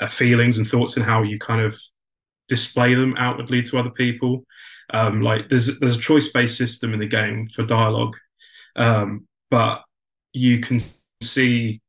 uh, 0.00 0.06
feelings 0.06 0.58
and 0.58 0.66
thoughts 0.66 0.96
and 0.96 1.04
how 1.04 1.22
you 1.22 1.38
kind 1.38 1.62
of 1.62 1.80
display 2.48 2.94
them 2.94 3.14
outwardly 3.16 3.62
to 3.62 3.78
other 3.78 3.90
people. 3.90 4.44
Um, 4.92 5.22
like 5.22 5.48
there's 5.48 5.78
there's 5.78 5.96
a 5.96 6.00
choice 6.00 6.30
based 6.32 6.58
system 6.58 6.92
in 6.92 7.00
the 7.00 7.06
game 7.06 7.46
for 7.46 7.64
dialogue, 7.64 8.16
um, 8.76 9.26
but 9.50 9.82
you 10.32 10.60
can 10.60 10.78
see 11.22 11.80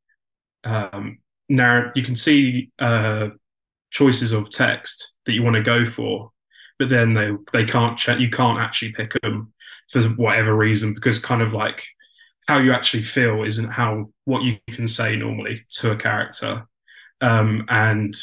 um, 0.64 1.20
narr- 1.50 1.92
you 1.96 2.04
can 2.04 2.16
see 2.16 2.72
uh, 2.80 3.30
choices 3.92 4.32
of 4.32 4.50
text 4.50 5.16
that 5.26 5.34
you 5.34 5.44
want 5.44 5.56
to 5.56 5.64
go 5.64 5.86
for, 5.86 6.32
but 6.80 6.90
then 6.90 7.14
they 7.14 7.32
they 7.52 7.66
can't 7.66 7.98
check. 7.98 8.20
You 8.20 8.30
can't 8.30 8.60
actually 8.60 8.94
pick 8.94 9.14
them 9.22 9.54
for 9.90 10.02
whatever 10.04 10.56
reason 10.56 10.94
because 10.94 11.20
kind 11.20 11.42
of 11.42 11.54
like 11.54 11.86
how 12.48 12.58
you 12.58 12.74
actually 12.74 13.04
feel 13.04 13.44
isn't 13.44 13.70
how 13.72 14.10
what 14.26 14.44
you 14.44 14.58
can 14.70 14.88
say 14.88 15.16
normally 15.16 15.62
to 15.70 15.92
a 15.92 15.96
character. 15.96 16.66
Um, 17.22 17.66
and 17.70 18.14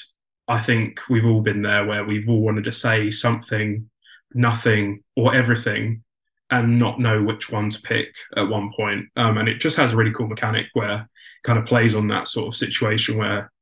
I 0.49 0.61
think 0.61 1.01
we've 1.09 1.25
all 1.25 1.41
been 1.41 1.63
there 1.63 1.87
where 1.87 2.05
we've 2.05 2.29
all 2.29 2.41
wanted 2.41 2.65
to 2.65 2.73
say 2.73 3.11
something, 3.11 3.89
nothing, 4.35 5.03
or 5.17 5.35
everything, 5.35 6.03
and 6.51 6.79
not 6.79 6.99
know 6.99 7.23
which 7.23 7.51
one 7.51 7.71
to 7.71 7.81
pick 7.83 8.15
at 8.37 8.49
one 8.49 8.73
point. 8.77 9.07
Um, 9.17 9.39
and 9.39 9.49
it 9.49 9.61
just 9.61 9.77
has 9.77 9.93
a 9.93 9.97
really 9.97 10.13
cool 10.13 10.29
mechanic 10.29 10.67
where 10.73 11.03
it 11.03 11.43
kind 11.45 11.59
of 11.59 11.67
plays 11.67 11.95
on 11.95 12.09
that 12.09 12.29
sort 12.29 12.49
of 12.49 12.57
situation 12.57 13.17
where 13.17 13.53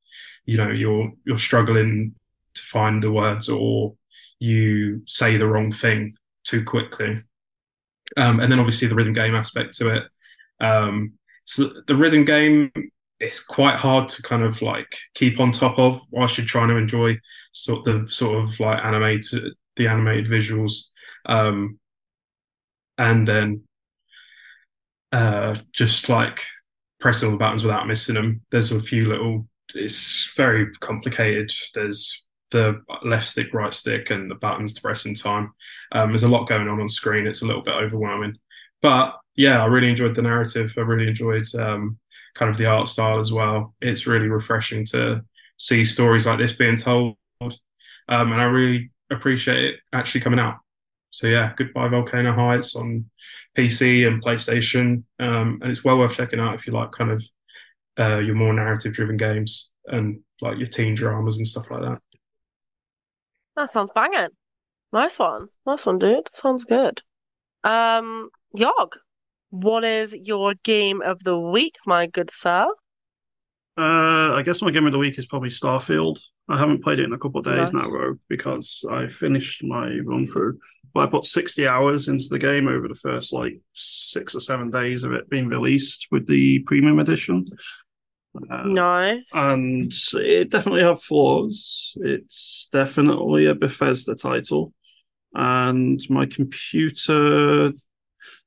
you 0.46 0.56
know 0.56 0.70
you're 0.70 1.12
you're 1.24 1.38
struggling 1.38 2.14
to 2.54 2.62
find 2.62 3.02
the 3.02 3.12
words 3.12 3.48
or 3.48 3.94
you 4.40 5.02
say 5.06 5.36
the 5.36 5.46
wrong 5.46 5.72
thing 5.72 6.16
too 6.44 6.64
quickly. 6.64 7.22
Um, 8.16 8.40
and 8.40 8.50
then 8.50 8.58
obviously 8.58 8.88
the 8.88 8.94
rhythm 8.94 9.12
game 9.12 9.34
aspect 9.34 9.76
to 9.78 9.88
it. 9.88 10.04
Um, 10.60 11.14
so 11.44 11.70
the 11.86 11.94
rhythm 11.94 12.24
game 12.24 12.72
it's 13.20 13.40
quite 13.40 13.76
hard 13.76 14.08
to 14.08 14.22
kind 14.22 14.44
of 14.44 14.62
like 14.62 14.96
keep 15.14 15.40
on 15.40 15.50
top 15.50 15.78
of 15.78 16.00
whilst 16.10 16.38
you're 16.38 16.46
trying 16.46 16.68
to 16.68 16.76
enjoy 16.76 17.18
sort 17.52 17.86
of 17.86 18.06
the 18.06 18.12
sort 18.12 18.38
of 18.38 18.60
like 18.60 18.82
animated 18.84 19.54
the 19.78 19.88
animated 19.88 20.26
visuals 20.26 20.90
um, 21.26 21.78
and 22.98 23.26
then 23.26 23.62
uh, 25.12 25.56
just 25.72 26.08
like 26.10 26.42
pressing 27.00 27.28
all 27.28 27.32
the 27.32 27.38
buttons 27.38 27.64
without 27.64 27.86
missing 27.86 28.14
them 28.14 28.42
there's 28.50 28.72
a 28.72 28.80
few 28.80 29.08
little 29.08 29.46
it's 29.74 30.32
very 30.36 30.70
complicated. 30.80 31.50
There's 31.74 32.26
the 32.50 32.80
left 33.04 33.28
stick 33.28 33.52
right 33.52 33.74
stick 33.74 34.10
and 34.10 34.30
the 34.30 34.34
buttons 34.34 34.74
to 34.74 34.80
press 34.80 35.04
in 35.04 35.14
time. 35.14 35.52
Um, 35.92 36.10
there's 36.10 36.22
a 36.22 36.28
lot 36.28 36.48
going 36.48 36.68
on 36.68 36.80
on 36.80 36.88
screen. 36.88 37.26
It's 37.26 37.42
a 37.42 37.46
little 37.46 37.62
bit 37.62 37.74
overwhelming. 37.74 38.36
But 38.80 39.16
yeah 39.36 39.62
i 39.62 39.66
really 39.66 39.90
enjoyed 39.90 40.14
the 40.14 40.22
narrative. 40.22 40.74
I 40.76 40.80
really 40.80 41.08
enjoyed 41.08 41.46
um, 41.54 41.98
kind 42.34 42.50
of 42.50 42.56
the 42.56 42.66
art 42.66 42.88
style 42.88 43.18
as 43.18 43.32
well. 43.32 43.74
It's 43.80 44.06
really 44.06 44.28
refreshing 44.28 44.86
to 44.86 45.24
see 45.58 45.84
stories 45.84 46.26
like 46.26 46.38
this 46.38 46.52
being 46.52 46.76
told, 46.76 47.16
um, 47.40 47.52
and 48.08 48.40
I 48.40 48.44
really 48.44 48.90
appreciate 49.10 49.64
it 49.64 49.80
actually 49.92 50.20
coming 50.20 50.40
out. 50.40 50.56
So 51.10 51.26
yeah, 51.26 51.52
goodbye 51.56 51.88
Volcano 51.88 52.32
High's 52.32 52.74
on 52.76 53.06
PC 53.56 54.06
and 54.06 54.22
PlayStation, 54.22 55.04
um, 55.18 55.58
and 55.62 55.70
it's 55.70 55.84
well 55.84 55.98
worth 55.98 56.16
checking 56.16 56.40
out 56.40 56.54
if 56.54 56.66
you 56.66 56.72
like 56.72 56.92
kind 56.92 57.10
of 57.10 57.24
uh, 57.98 58.18
your 58.18 58.34
more 58.34 58.52
narrative-driven 58.52 59.16
games 59.16 59.72
and 59.86 60.20
like 60.40 60.58
your 60.58 60.66
teen 60.66 60.94
dramas 60.94 61.38
and 61.38 61.48
stuff 61.48 61.70
like 61.70 61.82
that. 61.82 61.98
That 63.56 63.72
sounds 63.72 63.90
banging. 63.94 64.28
Nice 64.92 65.18
one. 65.18 65.48
Nice 65.66 65.84
one, 65.84 65.98
dude. 65.98 66.28
Sounds 66.32 66.64
good. 66.64 67.02
Um, 67.64 68.30
Yog, 68.54 68.96
what 69.50 69.84
is 69.84 70.14
your 70.14 70.54
game 70.62 71.02
of 71.02 71.22
the 71.24 71.38
week, 71.38 71.76
my 71.86 72.06
good 72.06 72.30
sir? 72.30 72.66
Uh, 73.76 74.34
I 74.34 74.42
guess 74.44 74.62
my 74.62 74.70
game 74.70 74.86
of 74.86 74.92
the 74.92 74.98
week 74.98 75.18
is 75.18 75.26
probably 75.26 75.50
Starfield. 75.50 76.18
I 76.48 76.58
haven't 76.58 76.82
played 76.82 76.98
it 76.98 77.04
in 77.04 77.12
a 77.12 77.18
couple 77.18 77.40
of 77.40 77.44
days 77.44 77.72
nice. 77.72 77.88
now, 77.88 78.14
because 78.28 78.84
I 78.90 79.08
finished 79.08 79.62
my 79.64 79.98
run 80.04 80.26
through. 80.26 80.58
But 80.94 81.00
I 81.00 81.10
put 81.10 81.26
60 81.26 81.66
hours 81.66 82.08
into 82.08 82.24
the 82.30 82.38
game 82.38 82.66
over 82.66 82.88
the 82.88 82.94
first 82.94 83.32
like 83.32 83.60
six 83.74 84.34
or 84.34 84.40
seven 84.40 84.70
days 84.70 85.04
of 85.04 85.12
it 85.12 85.28
being 85.28 85.48
released 85.48 86.06
with 86.10 86.26
the 86.26 86.60
premium 86.60 86.98
edition. 86.98 87.46
Uh, 88.50 88.62
nice. 88.64 89.22
And 89.34 89.92
it 90.14 90.50
definitely 90.50 90.82
have 90.82 91.02
flaws. 91.02 91.92
It's 91.96 92.68
definitely 92.72 93.46
a 93.46 93.54
Bethesda 93.54 94.14
title. 94.14 94.72
And 95.34 96.00
my 96.08 96.24
computer 96.26 97.72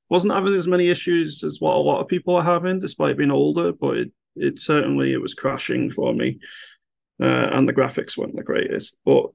wasn't 0.09 0.33
having 0.33 0.55
as 0.55 0.67
many 0.67 0.89
issues 0.89 1.43
as 1.43 1.61
what 1.61 1.75
a 1.75 1.79
lot 1.79 2.01
of 2.01 2.07
people 2.07 2.35
are 2.35 2.43
having, 2.43 2.79
despite 2.79 3.17
being 3.17 3.31
older. 3.31 3.71
But 3.71 3.97
it, 3.97 4.11
it 4.35 4.59
certainly 4.59 5.13
it 5.13 5.21
was 5.21 5.35
crashing 5.35 5.91
for 5.91 6.13
me, 6.13 6.39
uh, 7.21 7.49
and 7.53 7.67
the 7.67 7.73
graphics 7.73 8.17
weren't 8.17 8.35
the 8.35 8.43
greatest. 8.43 8.97
But 9.05 9.27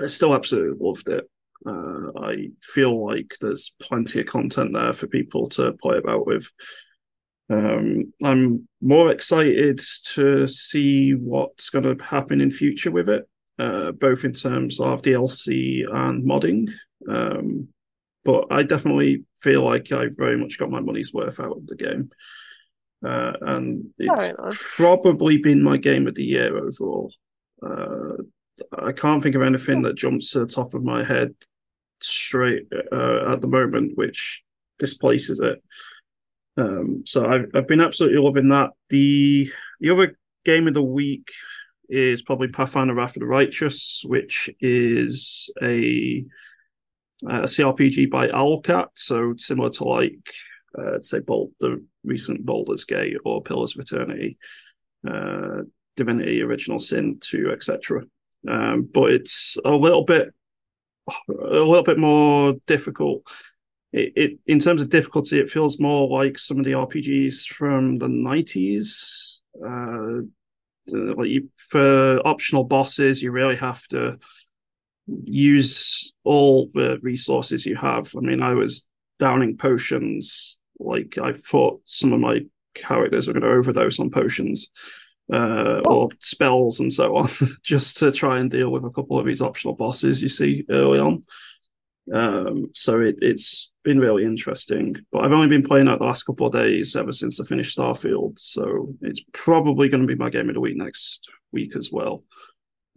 I 0.00 0.06
still 0.06 0.34
absolutely 0.34 0.78
loved 0.80 1.08
it. 1.08 1.28
Uh, 1.66 2.18
I 2.18 2.48
feel 2.62 3.04
like 3.06 3.36
there's 3.40 3.74
plenty 3.82 4.20
of 4.20 4.26
content 4.26 4.72
there 4.72 4.92
for 4.92 5.06
people 5.06 5.46
to 5.48 5.72
play 5.72 5.98
about 5.98 6.26
with. 6.26 6.50
Um, 7.50 8.12
I'm 8.22 8.68
more 8.80 9.10
excited 9.10 9.80
to 10.14 10.46
see 10.46 11.12
what's 11.12 11.68
going 11.68 11.84
to 11.84 12.02
happen 12.02 12.40
in 12.40 12.50
future 12.50 12.90
with 12.90 13.08
it, 13.08 13.28
uh, 13.58 13.92
both 13.92 14.24
in 14.24 14.32
terms 14.32 14.80
of 14.80 15.02
DLC 15.02 15.82
and 15.92 16.24
modding. 16.24 16.70
Um, 17.08 17.68
but 18.24 18.46
I 18.50 18.62
definitely 18.62 19.24
feel 19.40 19.64
like 19.64 19.92
I 19.92 20.06
very 20.12 20.36
much 20.36 20.58
got 20.58 20.70
my 20.70 20.80
money's 20.80 21.12
worth 21.12 21.40
out 21.40 21.56
of 21.56 21.66
the 21.66 21.76
game. 21.76 22.10
Uh, 23.04 23.32
and 23.40 23.86
it's 23.98 24.62
probably 24.76 25.38
been 25.38 25.62
my 25.62 25.76
game 25.76 26.06
of 26.06 26.14
the 26.14 26.24
year 26.24 26.56
overall. 26.56 27.12
Uh, 27.62 28.22
I 28.78 28.92
can't 28.92 29.22
think 29.22 29.34
of 29.34 29.42
anything 29.42 29.82
that 29.82 29.96
jumps 29.96 30.32
to 30.32 30.40
the 30.40 30.46
top 30.46 30.74
of 30.74 30.84
my 30.84 31.02
head 31.02 31.34
straight 32.00 32.66
uh, 32.92 33.32
at 33.32 33.40
the 33.40 33.46
moment, 33.46 33.96
which 33.96 34.42
displaces 34.78 35.40
it. 35.40 35.62
Um, 36.56 37.04
so 37.06 37.26
I've, 37.26 37.46
I've 37.54 37.68
been 37.68 37.80
absolutely 37.80 38.18
loving 38.18 38.48
that. 38.48 38.70
The 38.90 39.50
the 39.80 39.90
other 39.90 40.18
game 40.44 40.68
of 40.68 40.74
the 40.74 40.82
week 40.82 41.30
is 41.88 42.22
probably 42.22 42.48
Pathfinder 42.48 42.94
Wrath 42.94 43.16
of 43.16 43.20
the 43.20 43.26
Righteous, 43.26 44.02
which 44.04 44.50
is 44.60 45.50
a 45.62 46.24
a 47.24 47.42
CRPG 47.42 48.10
by 48.10 48.28
Owlcat, 48.28 48.88
so 48.94 49.34
similar 49.36 49.70
to 49.70 49.84
like 49.84 50.32
uh, 50.78 51.00
say 51.00 51.20
Bolt, 51.20 51.50
the 51.60 51.84
recent 52.04 52.44
Baldur's 52.44 52.84
Gate 52.84 53.16
or 53.24 53.42
Pillars 53.42 53.74
of 53.74 53.80
Eternity, 53.80 54.38
uh, 55.08 55.62
Divinity, 55.96 56.42
Original 56.42 56.78
Sin 56.78 57.18
2, 57.20 57.50
etc. 57.52 58.02
Um, 58.48 58.88
but 58.92 59.12
it's 59.12 59.58
a 59.64 59.70
little 59.70 60.04
bit 60.04 60.32
a 61.28 61.32
little 61.32 61.82
bit 61.82 61.98
more 61.98 62.54
difficult. 62.66 63.22
It, 63.92 64.12
it 64.16 64.38
in 64.46 64.60
terms 64.60 64.80
of 64.80 64.88
difficulty, 64.88 65.38
it 65.38 65.50
feels 65.50 65.80
more 65.80 66.08
like 66.08 66.38
some 66.38 66.58
of 66.58 66.64
the 66.64 66.72
RPGs 66.72 67.46
from 67.46 67.98
the 67.98 68.08
nineties. 68.08 69.40
Uh, 69.56 70.22
like 70.86 71.28
you, 71.28 71.48
for 71.56 72.26
optional 72.26 72.64
bosses, 72.64 73.22
you 73.22 73.32
really 73.32 73.56
have 73.56 73.86
to 73.88 74.16
use 75.24 76.12
all 76.24 76.68
the 76.72 76.98
resources 77.02 77.66
you 77.66 77.76
have. 77.76 78.14
I 78.16 78.20
mean, 78.20 78.42
I 78.42 78.54
was 78.54 78.86
downing 79.18 79.56
potions. 79.56 80.58
Like 80.80 81.18
I 81.18 81.32
thought 81.32 81.82
some 81.84 82.12
of 82.12 82.20
my 82.20 82.40
characters 82.74 83.26
were 83.26 83.32
going 83.32 83.42
to 83.42 83.50
overdose 83.50 84.00
on 84.00 84.10
potions 84.10 84.68
uh, 85.32 85.80
or 85.86 86.08
spells 86.20 86.80
and 86.80 86.92
so 86.92 87.16
on, 87.16 87.28
just 87.62 87.98
to 87.98 88.12
try 88.12 88.38
and 88.38 88.50
deal 88.50 88.70
with 88.70 88.84
a 88.84 88.90
couple 88.90 89.18
of 89.18 89.26
these 89.26 89.40
optional 89.40 89.74
bosses 89.74 90.20
you 90.20 90.28
see 90.28 90.64
early 90.70 90.98
on. 90.98 91.22
Um, 92.12 92.70
so 92.74 93.00
it, 93.00 93.16
has 93.22 93.72
been 93.84 93.98
really 94.00 94.24
interesting. 94.24 94.96
But 95.12 95.24
I've 95.24 95.32
only 95.32 95.48
been 95.48 95.62
playing 95.62 95.88
it 95.88 95.98
the 95.98 96.04
last 96.04 96.24
couple 96.24 96.46
of 96.46 96.52
days 96.52 96.96
ever 96.96 97.12
since 97.12 97.38
I 97.38 97.44
finished 97.44 97.78
Starfield. 97.78 98.38
So 98.38 98.94
it's 99.02 99.22
probably 99.32 99.88
going 99.88 100.02
to 100.02 100.06
be 100.06 100.16
my 100.16 100.30
game 100.30 100.48
of 100.48 100.54
the 100.54 100.60
week 100.60 100.76
next 100.76 101.28
week 101.52 101.76
as 101.76 101.90
well. 101.92 102.24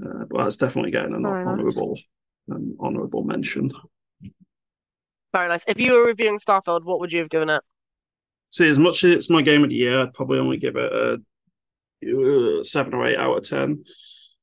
Uh, 0.03 0.25
but 0.29 0.43
that's 0.43 0.57
definitely 0.57 0.91
getting 0.91 1.13
an 1.13 1.23
Very 1.23 1.45
honourable 1.45 1.99
nice. 2.47 2.57
an 2.57 2.77
honourable 2.79 3.23
mention. 3.23 3.71
Very 5.33 5.47
nice. 5.47 5.65
If 5.67 5.79
you 5.79 5.93
were 5.93 6.05
reviewing 6.05 6.39
Starfield, 6.39 6.83
what 6.83 6.99
would 6.99 7.11
you 7.11 7.19
have 7.19 7.29
given 7.29 7.49
it? 7.49 7.63
See, 8.53 8.69
as 8.69 8.77
much 8.77 9.03
as 9.03 9.15
it's 9.15 9.29
my 9.31 9.41
game 9.41 9.63
of 9.63 9.71
the 9.71 9.75
year, 9.75 9.99
I'd 9.99 10.13
probably 10.13 10.37
only 10.37 10.57
give 10.57 10.75
it 10.75 10.91
a, 10.93 11.17
uh, 12.05 12.61
seven 12.61 12.93
or 12.93 13.07
eight 13.07 13.17
out 13.17 13.35
of 13.35 13.49
ten 13.49 13.83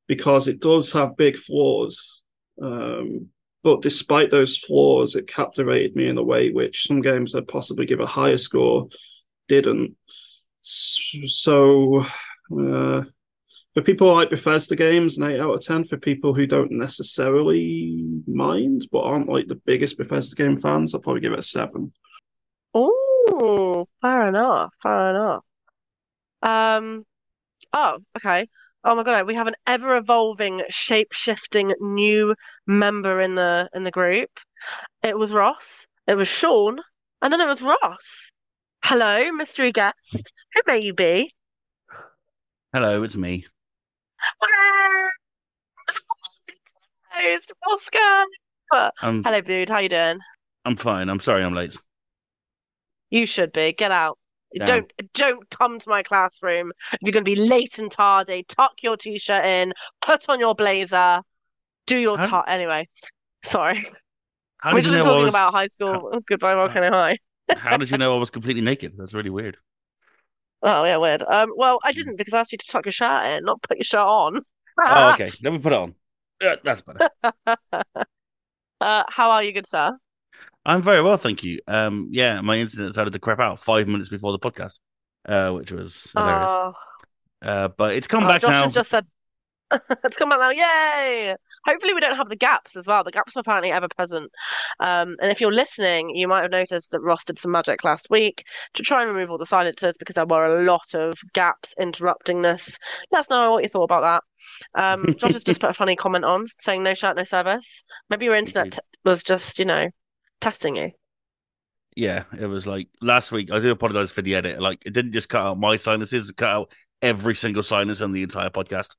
because 0.08 0.48
it 0.48 0.58
does 0.58 0.90
have 0.90 1.16
big 1.16 1.36
flaws. 1.36 2.20
Um, 2.60 3.28
but 3.62 3.82
despite 3.82 4.32
those 4.32 4.58
flaws, 4.58 5.14
it 5.14 5.28
captivated 5.28 5.94
me 5.94 6.08
in 6.08 6.18
a 6.18 6.24
way 6.24 6.50
which 6.50 6.88
some 6.88 7.02
games 7.02 7.36
I'd 7.36 7.46
possibly 7.46 7.86
give 7.86 8.00
a 8.00 8.06
higher 8.06 8.36
score 8.36 8.88
didn't. 9.46 9.96
So, 10.62 12.00
uh, 12.50 13.04
for 13.74 13.82
people 13.84 14.12
like 14.12 14.30
Bethesda 14.30 14.74
games, 14.74 15.18
an 15.18 15.30
eight 15.30 15.38
out 15.38 15.54
of 15.54 15.60
ten. 15.60 15.84
For 15.84 15.96
people 15.96 16.34
who 16.34 16.46
don't 16.46 16.72
necessarily 16.72 18.04
mind 18.26 18.88
but 18.90 19.02
aren't 19.02 19.28
like 19.28 19.46
the 19.46 19.54
biggest 19.54 19.98
Bethesda 19.98 20.34
game 20.34 20.56
fans, 20.56 20.96
I'll 20.96 21.00
probably 21.00 21.20
give 21.20 21.32
it 21.32 21.38
a 21.38 21.42
seven. 21.42 21.92
Oh, 22.74 23.09
fair 24.00 24.28
enough. 24.28 24.72
Fair 24.82 25.10
enough. 25.10 25.44
Um. 26.42 27.04
Oh, 27.72 27.98
okay. 28.16 28.48
Oh 28.82 28.94
my 28.94 29.02
god, 29.02 29.26
we 29.26 29.34
have 29.34 29.46
an 29.46 29.56
ever 29.66 29.96
evolving, 29.96 30.62
shape 30.70 31.12
shifting 31.12 31.74
new 31.80 32.34
member 32.66 33.20
in 33.20 33.34
the 33.34 33.68
in 33.74 33.84
the 33.84 33.90
group. 33.90 34.30
It 35.02 35.18
was 35.18 35.32
Ross. 35.32 35.86
It 36.06 36.14
was 36.14 36.28
Sean, 36.28 36.80
and 37.20 37.32
then 37.32 37.40
it 37.40 37.46
was 37.46 37.62
Ross. 37.62 38.32
Hello, 38.84 39.30
mystery 39.32 39.72
guest. 39.72 40.32
Who 40.54 40.60
may 40.66 40.80
you 40.80 40.94
be? 40.94 41.34
Hello, 42.72 43.02
it's 43.02 43.16
me. 43.16 43.44
host, 47.10 47.52
Oscar. 47.70 48.24
I'm, 49.02 49.22
Hello, 49.22 49.40
dude. 49.40 49.68
How 49.68 49.78
you 49.78 49.88
doing? 49.88 50.20
I'm 50.64 50.76
fine. 50.76 51.08
I'm 51.08 51.20
sorry 51.20 51.44
I'm 51.44 51.54
late. 51.54 51.76
You 53.10 53.26
should 53.26 53.52
be. 53.52 53.72
Get 53.72 53.90
out. 53.90 54.18
Damn. 54.56 54.66
Don't 54.66 54.92
don't 55.14 55.50
come 55.50 55.78
to 55.78 55.88
my 55.88 56.02
classroom. 56.02 56.72
If 56.92 56.98
you're 57.02 57.12
going 57.12 57.24
to 57.24 57.30
be 57.34 57.36
late 57.40 57.78
and 57.78 57.90
tardy, 57.90 58.44
tuck 58.48 58.72
your 58.82 58.96
t-shirt 58.96 59.44
in, 59.44 59.72
put 60.00 60.28
on 60.28 60.40
your 60.40 60.54
blazer, 60.54 61.20
do 61.86 61.98
your 61.98 62.18
How- 62.18 62.26
tuck. 62.26 62.44
Anyway, 62.48 62.88
sorry. 63.44 63.80
How 64.58 64.72
We're 64.74 64.82
did 64.82 64.86
you 64.90 64.92
just 64.96 65.04
know 65.06 65.10
I 65.12 65.14
talking 65.14 65.24
was? 65.26 65.34
about 65.34 65.54
high 65.54 65.66
school. 65.68 66.20
Goodbye, 66.28 66.54
Volcano 66.54 66.90
High. 66.90 67.18
How 67.56 67.76
did 67.76 67.90
you 67.90 67.96
know 67.98 68.14
I 68.14 68.18
was 68.18 68.30
completely 68.30 68.62
naked? 68.62 68.94
That's 68.96 69.14
really 69.14 69.30
weird. 69.30 69.56
Oh 70.62 70.84
yeah, 70.84 70.98
weird. 70.98 71.22
Um, 71.22 71.52
well, 71.56 71.78
I 71.82 71.92
didn't 71.92 72.16
because 72.16 72.34
I 72.34 72.40
asked 72.40 72.52
you 72.52 72.58
to 72.58 72.66
tuck 72.66 72.84
your 72.84 72.92
shirt 72.92 73.24
in, 73.24 73.44
not 73.44 73.62
put 73.62 73.78
your 73.78 73.84
shirt 73.84 74.00
on. 74.00 74.42
Oh, 74.84 75.10
okay. 75.14 75.32
Let 75.42 75.54
me 75.54 75.58
put 75.58 75.72
it 75.72 75.78
on. 75.78 75.94
Uh, 76.44 76.56
that's 76.62 76.82
better. 76.82 77.08
Uh, 78.78 79.04
how 79.08 79.30
are 79.30 79.42
you, 79.42 79.52
good 79.52 79.66
sir? 79.66 79.96
I'm 80.64 80.82
very 80.82 81.02
well, 81.02 81.16
thank 81.16 81.42
you. 81.42 81.58
Um, 81.66 82.08
yeah, 82.10 82.40
my 82.40 82.58
internet 82.58 82.92
started 82.92 83.12
to 83.12 83.18
crap 83.18 83.40
out 83.40 83.58
five 83.58 83.88
minutes 83.88 84.08
before 84.08 84.32
the 84.32 84.38
podcast, 84.38 84.78
uh, 85.26 85.50
which 85.52 85.72
was 85.72 86.12
hilarious. 86.14 86.50
Oh, 86.52 86.72
Uh, 87.42 87.68
but 87.68 87.94
it's 87.94 88.06
come 88.06 88.24
oh, 88.24 88.28
back 88.28 88.42
Josh 88.42 88.50
now. 88.50 88.62
has 88.64 88.72
just 88.72 88.90
said, 88.90 89.06
"It's 90.04 90.16
come 90.18 90.28
back 90.28 90.40
now!" 90.40 90.50
Yay! 90.50 91.34
Hopefully, 91.64 91.94
we 91.94 92.00
don't 92.00 92.16
have 92.16 92.28
the 92.28 92.36
gaps 92.36 92.76
as 92.76 92.86
well. 92.86 93.02
The 93.04 93.10
gaps 93.10 93.34
were 93.34 93.40
apparently 93.40 93.70
ever 93.72 93.88
present. 93.96 94.30
Um, 94.80 95.16
and 95.22 95.30
if 95.32 95.40
you're 95.40 95.52
listening, 95.52 96.10
you 96.14 96.28
might 96.28 96.42
have 96.42 96.50
noticed 96.50 96.90
that 96.90 97.00
Ross 97.00 97.24
did 97.24 97.38
some 97.38 97.52
magic 97.52 97.82
last 97.84 98.08
week 98.10 98.44
to 98.74 98.82
try 98.82 99.02
and 99.02 99.10
remove 99.12 99.30
all 99.30 99.38
the 99.38 99.46
silencers 99.46 99.96
because 99.96 100.16
there 100.16 100.26
were 100.26 100.44
a 100.44 100.64
lot 100.64 100.92
of 100.94 101.14
gaps 101.32 101.74
interrupting 101.80 102.42
this. 102.42 102.78
Let 103.10 103.20
us 103.20 103.30
know 103.30 103.52
what 103.52 103.62
you 103.62 103.70
thought 103.70 103.84
about 103.84 104.22
that. 104.74 104.82
Um, 104.82 105.14
Josh 105.16 105.32
has 105.32 105.44
just 105.44 105.60
put 105.62 105.70
a 105.70 105.74
funny 105.74 105.96
comment 105.96 106.24
on 106.26 106.44
saying 106.58 106.82
"no 106.82 106.92
shirt, 106.92 107.16
no 107.16 107.24
service." 107.24 107.82
Maybe 108.10 108.26
your 108.26 108.34
internet 108.34 108.72
t 108.72 108.78
was 109.04 109.22
just, 109.22 109.58
you 109.58 109.64
know, 109.64 109.88
testing 110.40 110.76
you. 110.76 110.92
Yeah, 111.96 112.24
it 112.38 112.46
was 112.46 112.66
like 112.66 112.88
last 113.00 113.32
week. 113.32 113.50
I 113.52 113.58
do 113.58 113.70
apologize 113.70 114.12
for 114.12 114.22
the 114.22 114.34
edit. 114.34 114.60
Like, 114.60 114.82
it 114.86 114.92
didn't 114.92 115.12
just 115.12 115.28
cut 115.28 115.42
out 115.42 115.58
my 115.58 115.76
sinuses; 115.76 116.30
it 116.30 116.36
cut 116.36 116.48
out 116.48 116.72
every 117.02 117.34
single 117.34 117.62
sinus 117.62 118.00
in 118.00 118.12
the 118.12 118.22
entire 118.22 118.50
podcast. 118.50 118.94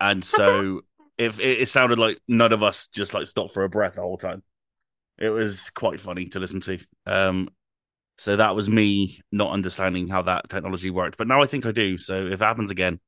And 0.00 0.24
so, 0.24 0.82
if 1.18 1.40
it, 1.40 1.62
it 1.62 1.68
sounded 1.68 1.98
like 1.98 2.18
none 2.28 2.52
of 2.52 2.62
us 2.62 2.88
just 2.88 3.14
like 3.14 3.26
stopped 3.26 3.54
for 3.54 3.64
a 3.64 3.68
breath 3.68 3.94
the 3.94 4.02
whole 4.02 4.18
time, 4.18 4.42
it 5.18 5.30
was 5.30 5.70
quite 5.70 6.00
funny 6.00 6.26
to 6.26 6.40
listen 6.40 6.60
to. 6.62 6.78
Um, 7.06 7.48
so 8.18 8.36
that 8.36 8.54
was 8.54 8.68
me 8.68 9.20
not 9.32 9.52
understanding 9.52 10.08
how 10.08 10.22
that 10.22 10.48
technology 10.48 10.90
worked. 10.90 11.16
But 11.16 11.28
now 11.28 11.42
I 11.42 11.46
think 11.46 11.66
I 11.66 11.72
do. 11.72 11.98
So 11.98 12.26
if 12.26 12.34
it 12.34 12.44
happens 12.44 12.70
again, 12.70 13.00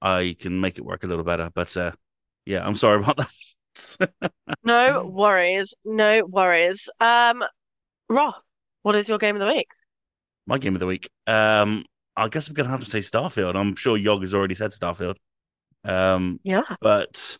I 0.00 0.36
can 0.38 0.60
make 0.60 0.78
it 0.78 0.84
work 0.84 1.04
a 1.04 1.06
little 1.06 1.24
better. 1.24 1.50
But 1.54 1.76
uh, 1.76 1.92
yeah, 2.46 2.66
I'm 2.66 2.76
sorry 2.76 3.02
about 3.02 3.16
that. 3.18 3.30
No 4.64 5.06
worries, 5.06 5.74
no 5.84 6.24
worries. 6.24 6.88
Um, 7.00 7.42
Ross, 8.08 8.34
what 8.82 8.94
is 8.94 9.08
your 9.08 9.18
game 9.18 9.36
of 9.36 9.40
the 9.40 9.52
week? 9.52 9.68
My 10.46 10.58
game 10.58 10.74
of 10.74 10.80
the 10.80 10.86
week. 10.86 11.08
Um, 11.26 11.84
I 12.16 12.28
guess 12.28 12.48
I'm 12.48 12.54
gonna 12.54 12.68
have 12.68 12.80
to 12.80 12.86
say 12.90 12.98
Starfield. 12.98 13.56
I'm 13.56 13.76
sure 13.76 13.96
Yog 13.96 14.20
has 14.20 14.34
already 14.34 14.54
said 14.54 14.70
Starfield. 14.70 15.16
Um, 15.84 16.40
Yeah. 16.44 16.62
but 16.80 17.38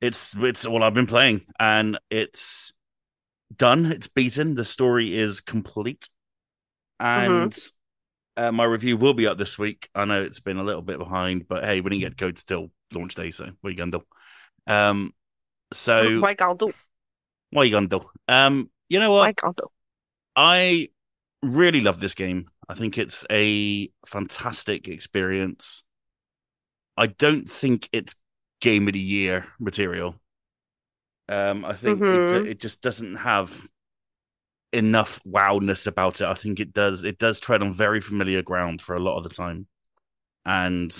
it's 0.00 0.34
it's 0.36 0.66
all 0.66 0.82
I've 0.82 0.94
been 0.94 1.06
playing, 1.06 1.42
and 1.58 1.98
it's 2.10 2.72
done. 3.54 3.86
It's 3.86 4.08
beaten. 4.08 4.54
The 4.54 4.64
story 4.64 5.16
is 5.16 5.40
complete, 5.40 6.08
and 7.00 7.56
uh, 8.36 8.52
my 8.52 8.64
review 8.64 8.96
will 8.96 9.14
be 9.14 9.26
up 9.26 9.38
this 9.38 9.58
week. 9.58 9.88
I 9.94 10.04
know 10.04 10.22
it's 10.22 10.40
been 10.40 10.58
a 10.58 10.64
little 10.64 10.82
bit 10.82 10.98
behind, 10.98 11.48
but 11.48 11.64
hey, 11.64 11.80
we 11.80 11.90
didn't 11.90 12.02
get 12.02 12.18
code 12.18 12.36
till 12.36 12.70
launch 12.92 13.14
day, 13.14 13.30
so 13.30 13.44
what 13.60 13.68
are 13.68 13.70
you 13.70 13.76
gonna 13.76 13.90
do? 13.92 14.02
Um, 14.66 15.12
so 15.74 16.20
Why 16.20 16.34
can't 16.34 16.58
do? 16.58 16.72
what 17.50 17.62
are 17.62 17.64
you 17.66 17.72
gonna 17.72 17.86
do? 17.88 18.08
Um, 18.28 18.70
you 18.88 18.98
know 18.98 19.12
what? 19.12 19.36
Can't 19.36 19.56
do? 19.56 19.68
I 20.36 20.88
really 21.42 21.80
love 21.80 22.00
this 22.00 22.14
game. 22.14 22.50
I 22.68 22.74
think 22.74 22.98
it's 22.98 23.24
a 23.30 23.90
fantastic 24.06 24.88
experience. 24.88 25.84
I 26.96 27.06
don't 27.08 27.48
think 27.48 27.88
it's 27.92 28.16
game 28.60 28.88
of 28.88 28.94
the 28.94 29.00
year 29.00 29.46
material. 29.58 30.20
Um, 31.28 31.64
I 31.64 31.72
think 31.72 32.00
it, 32.10 32.30
Mhm. 32.30 32.46
it 32.46 32.60
just 32.60 32.82
doesn't 32.82 33.16
have 33.16 33.68
enough 34.72 35.22
wowness 35.24 35.86
about 35.86 36.20
it. 36.20 36.26
I 36.26 36.34
think 36.34 36.60
it 36.60 36.72
does 36.72 37.04
it 37.04 37.18
does 37.18 37.38
tread 37.40 37.62
on 37.62 37.72
very 37.72 38.00
familiar 38.00 38.42
ground 38.42 38.82
for 38.82 38.96
a 38.96 39.00
lot 39.00 39.16
of 39.16 39.22
the 39.24 39.30
time. 39.30 39.66
And 40.46 40.92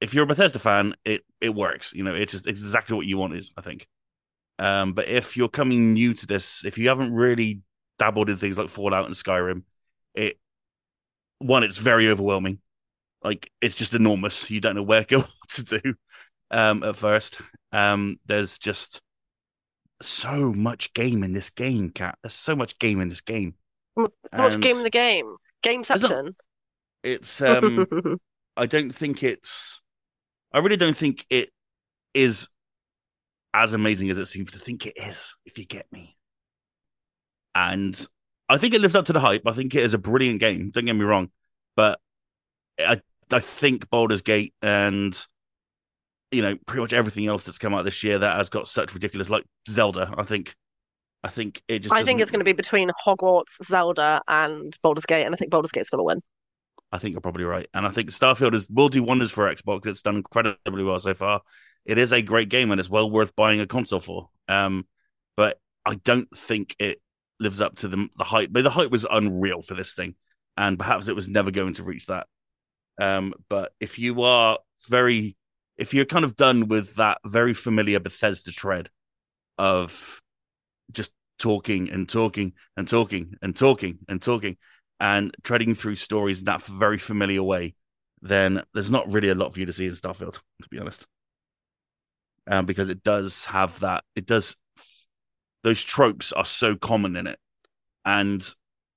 if 0.00 0.14
you're 0.14 0.24
a 0.24 0.28
Bethesda 0.28 0.60
fan, 0.60 0.94
it 1.04 1.24
it 1.40 1.54
works. 1.54 1.92
You 1.94 2.04
know, 2.04 2.14
it's 2.14 2.32
just 2.32 2.46
exactly 2.46 2.96
what 2.96 3.06
you 3.06 3.18
wanted, 3.18 3.48
I 3.56 3.62
think. 3.62 3.88
Um, 4.58 4.92
but 4.92 5.08
if 5.08 5.36
you're 5.36 5.48
coming 5.48 5.92
new 5.92 6.14
to 6.14 6.26
this, 6.26 6.64
if 6.64 6.78
you 6.78 6.88
haven't 6.88 7.12
really 7.12 7.62
dabbled 7.98 8.28
in 8.28 8.36
things 8.36 8.58
like 8.58 8.68
Fallout 8.68 9.06
and 9.06 9.14
Skyrim, 9.14 9.62
it 10.14 10.38
one, 11.38 11.62
it's 11.62 11.78
very 11.78 12.08
overwhelming. 12.08 12.58
Like 13.22 13.50
it's 13.60 13.76
just 13.76 13.94
enormous. 13.94 14.50
You 14.50 14.60
don't 14.60 14.74
know 14.74 14.82
where 14.82 15.04
to 15.04 15.06
go, 15.06 15.18
what 15.20 15.48
to 15.50 15.64
do. 15.64 15.94
Um, 16.50 16.82
at 16.82 16.96
first, 16.96 17.40
um, 17.72 18.18
there's 18.26 18.58
just 18.58 19.00
so 20.00 20.52
much 20.52 20.94
game 20.94 21.22
in 21.22 21.32
this 21.32 21.50
game, 21.50 21.90
Kat. 21.90 22.18
There's 22.22 22.34
so 22.34 22.56
much 22.56 22.78
game 22.78 23.00
in 23.00 23.08
this 23.08 23.20
game. 23.20 23.54
What's 23.94 24.14
And 24.54 24.62
game 24.62 24.76
in 24.76 24.82
the 24.82 24.90
game? 24.90 25.36
Gameception. 25.62 26.34
It's 27.02 27.40
um, 27.42 27.86
I 28.56 28.66
don't 28.66 28.94
think 28.94 29.22
it's. 29.22 29.80
I 30.52 30.58
really 30.58 30.76
don't 30.76 30.96
think 30.96 31.26
it 31.30 31.50
is 32.14 32.48
as 33.62 33.72
amazing 33.72 34.10
as 34.10 34.18
it 34.18 34.26
seems 34.26 34.52
to 34.52 34.58
think 34.58 34.86
it 34.86 34.94
is. 34.96 35.34
If 35.44 35.58
you 35.58 35.66
get 35.66 35.86
me. 35.92 36.16
And 37.54 38.06
I 38.48 38.56
think 38.56 38.74
it 38.74 38.80
lives 38.80 38.94
up 38.94 39.06
to 39.06 39.12
the 39.12 39.20
hype. 39.20 39.42
I 39.46 39.52
think 39.52 39.74
it 39.74 39.82
is 39.82 39.94
a 39.94 39.98
brilliant 39.98 40.40
game. 40.40 40.70
Don't 40.70 40.84
get 40.84 40.94
me 40.94 41.04
wrong, 41.04 41.30
but 41.76 42.00
I 42.78 43.00
I 43.32 43.40
think 43.40 43.90
Baldur's 43.90 44.22
Gate 44.22 44.54
and 44.62 45.18
you 46.30 46.42
know 46.42 46.56
pretty 46.66 46.82
much 46.82 46.92
everything 46.92 47.26
else 47.26 47.44
that's 47.44 47.58
come 47.58 47.74
out 47.74 47.84
this 47.84 48.04
year 48.04 48.18
that 48.18 48.36
has 48.36 48.48
got 48.48 48.68
such 48.68 48.94
ridiculous 48.94 49.28
like 49.30 49.44
Zelda. 49.68 50.14
I 50.16 50.22
think 50.22 50.54
I 51.24 51.28
think 51.28 51.62
it 51.68 51.80
just. 51.80 51.94
I 51.94 52.04
think 52.04 52.20
it's 52.20 52.30
going 52.30 52.40
to 52.40 52.44
be 52.44 52.52
between 52.52 52.90
Hogwarts, 53.04 53.62
Zelda, 53.64 54.22
and 54.28 54.76
Baldur's 54.82 55.06
Gate, 55.06 55.24
and 55.24 55.34
I 55.34 55.36
think 55.36 55.50
Baldur's 55.50 55.72
Gate's 55.72 55.90
going 55.90 56.00
to 56.00 56.04
win. 56.04 56.22
I 56.90 56.98
think 56.98 57.12
you're 57.12 57.20
probably 57.20 57.44
right, 57.44 57.68
and 57.74 57.86
I 57.86 57.90
think 57.90 58.10
Starfield 58.10 58.54
is 58.54 58.68
will 58.70 58.88
do 58.88 59.02
wonders 59.02 59.30
for 59.30 59.52
Xbox. 59.52 59.86
It's 59.86 60.02
done 60.02 60.16
incredibly 60.16 60.84
well 60.84 60.98
so 60.98 61.14
far. 61.14 61.42
It 61.88 61.96
is 61.96 62.12
a 62.12 62.20
great 62.20 62.50
game, 62.50 62.70
and 62.70 62.78
it's 62.78 62.90
well 62.90 63.10
worth 63.10 63.34
buying 63.34 63.60
a 63.60 63.66
console 63.66 63.98
for. 63.98 64.28
Um, 64.46 64.86
but 65.36 65.58
I 65.86 65.94
don't 65.94 66.28
think 66.36 66.76
it 66.78 67.00
lives 67.40 67.62
up 67.62 67.76
to 67.76 67.88
the 67.88 68.08
the 68.18 68.24
hype. 68.24 68.50
But 68.52 68.62
the 68.62 68.70
hype 68.70 68.90
was 68.90 69.06
unreal 69.10 69.62
for 69.62 69.74
this 69.74 69.94
thing, 69.94 70.14
and 70.56 70.78
perhaps 70.78 71.08
it 71.08 71.16
was 71.16 71.30
never 71.30 71.50
going 71.50 71.72
to 71.74 71.82
reach 71.82 72.06
that. 72.06 72.26
Um, 73.00 73.32
but 73.48 73.72
if 73.80 73.98
you 73.98 74.22
are 74.22 74.58
very, 74.90 75.36
if 75.78 75.94
you're 75.94 76.04
kind 76.04 76.26
of 76.26 76.36
done 76.36 76.68
with 76.68 76.96
that 76.96 77.18
very 77.24 77.54
familiar 77.54 78.00
Bethesda 78.00 78.52
tread 78.52 78.90
of 79.56 80.20
just 80.92 81.12
talking 81.38 81.88
and 81.90 82.06
talking 82.06 82.52
and 82.76 82.86
talking 82.86 83.34
and 83.40 83.56
talking 83.56 83.98
and 84.08 84.20
talking 84.20 84.58
and 85.00 85.34
treading 85.42 85.74
through 85.74 85.96
stories 85.96 86.40
in 86.40 86.44
that 86.46 86.62
very 86.62 86.98
familiar 86.98 87.42
way, 87.42 87.74
then 88.20 88.62
there's 88.74 88.90
not 88.90 89.10
really 89.10 89.30
a 89.30 89.34
lot 89.34 89.54
for 89.54 89.60
you 89.60 89.66
to 89.66 89.72
see 89.72 89.86
in 89.86 89.92
Starfield, 89.92 90.40
to 90.62 90.68
be 90.68 90.78
honest. 90.78 91.06
Um, 92.50 92.64
because 92.64 92.88
it 92.88 93.02
does 93.02 93.44
have 93.46 93.80
that, 93.80 94.04
it 94.16 94.26
does, 94.26 94.56
those 95.62 95.84
tropes 95.84 96.32
are 96.32 96.46
so 96.46 96.76
common 96.76 97.14
in 97.16 97.26
it. 97.26 97.38
And 98.04 98.42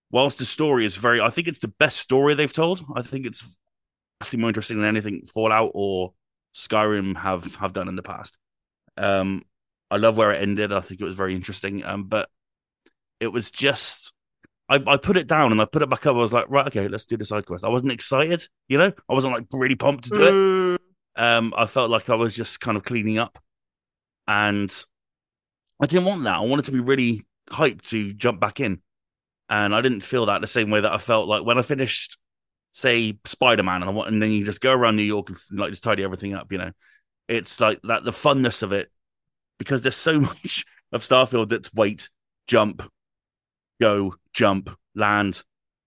whilst 0.10 0.40
the 0.40 0.46
story 0.46 0.86
is 0.86 0.96
very, 0.96 1.20
I 1.20 1.30
think 1.30 1.48
it's 1.48 1.60
the 1.60 1.68
best 1.68 1.98
story 1.98 2.34
they've 2.34 2.52
told. 2.52 2.86
I 2.96 3.02
think 3.02 3.26
it's 3.26 3.60
vastly 4.22 4.40
more 4.40 4.50
interesting 4.50 4.78
than 4.78 4.86
anything 4.86 5.24
Fallout 5.26 5.72
or 5.74 6.14
Skyrim 6.56 7.18
have 7.18 7.56
have 7.56 7.74
done 7.74 7.88
in 7.88 7.96
the 7.96 8.04
past. 8.04 8.38
Um, 8.98 9.44
I 9.90 9.98
love 9.98 10.18
where 10.18 10.32
it 10.32 10.42
ended. 10.42 10.72
I 10.72 10.82
think 10.82 11.02
it 11.02 11.06
was 11.06 11.16
very 11.16 11.36
interesting. 11.36 11.84
Um, 11.84 12.06
but 12.06 12.30
it 13.20 13.28
was 13.28 13.52
just 13.52 14.14
I, 14.70 14.82
I 14.88 14.98
put 14.98 15.18
it 15.18 15.28
down 15.28 15.52
and 15.52 15.62
I 15.62 15.66
put 15.66 15.82
it 15.82 15.90
back 15.90 16.06
up. 16.06 16.16
I 16.16 16.20
was 16.20 16.32
like, 16.32 16.46
right, 16.50 16.68
okay, 16.68 16.88
let's 16.88 17.06
do 17.06 17.18
the 17.18 17.26
side 17.26 17.46
quest. 17.46 17.66
I 17.66 17.70
wasn't 17.70 17.92
excited, 17.92 18.48
you 18.70 18.78
know, 18.78 18.92
I 19.10 19.14
wasn't 19.14 19.34
like 19.34 19.46
really 19.52 19.76
pumped 19.76 20.06
to 20.06 20.10
do 20.12 20.24
it. 20.24 20.34
Mm, 20.34 20.71
Um, 21.16 21.54
I 21.56 21.66
felt 21.66 21.92
like 21.92 22.10
I 22.10 22.16
was 22.16 22.36
just 22.36 22.60
kind 22.62 22.78
of 22.78 22.84
cleaning 22.84 23.18
up, 23.18 23.40
and 24.28 24.74
I 25.82 25.86
didn't 25.86 26.06
want 26.06 26.24
that. 26.24 26.36
I 26.36 26.42
wanted 26.42 26.66
to 26.66 26.72
be 26.72 26.80
really 26.80 27.26
hyped 27.50 27.90
to 27.90 28.14
jump 28.14 28.40
back 28.40 28.60
in, 28.60 28.82
and 29.50 29.76
I 29.76 29.82
didn't 29.82 30.02
feel 30.02 30.28
that 30.28 30.42
the 30.42 30.48
same 30.48 30.70
way 30.70 30.82
that 30.82 30.94
I 30.94 30.98
felt 30.98 31.28
like 31.28 31.46
when 31.46 31.58
I 31.58 31.64
finished, 31.64 32.18
say, 32.72 33.18
Spider 33.26 33.64
Man, 33.64 33.82
and 33.82 33.90
I 33.90 33.94
want, 33.94 34.10
and 34.10 34.22
then 34.22 34.32
you 34.32 34.46
just 34.46 34.62
go 34.62 34.72
around 34.72 34.96
New 34.96 35.04
York 35.04 35.30
and 35.30 35.38
like 35.60 35.72
just 35.72 35.84
tidy 35.84 36.04
everything 36.04 36.34
up. 36.34 36.52
You 36.52 36.60
know, 36.60 36.72
it's 37.28 37.60
like 37.60 37.82
that 37.84 38.04
the 38.04 38.12
funness 38.12 38.64
of 38.64 38.72
it 38.74 38.90
because 39.58 39.82
there's 39.82 39.96
so 39.96 40.20
much 40.20 40.66
of 40.92 41.02
Starfield 41.02 41.50
that's 41.50 41.74
wait, 41.74 42.10
jump, 42.48 42.84
go, 43.80 44.16
jump, 44.34 44.70
land, 44.96 45.44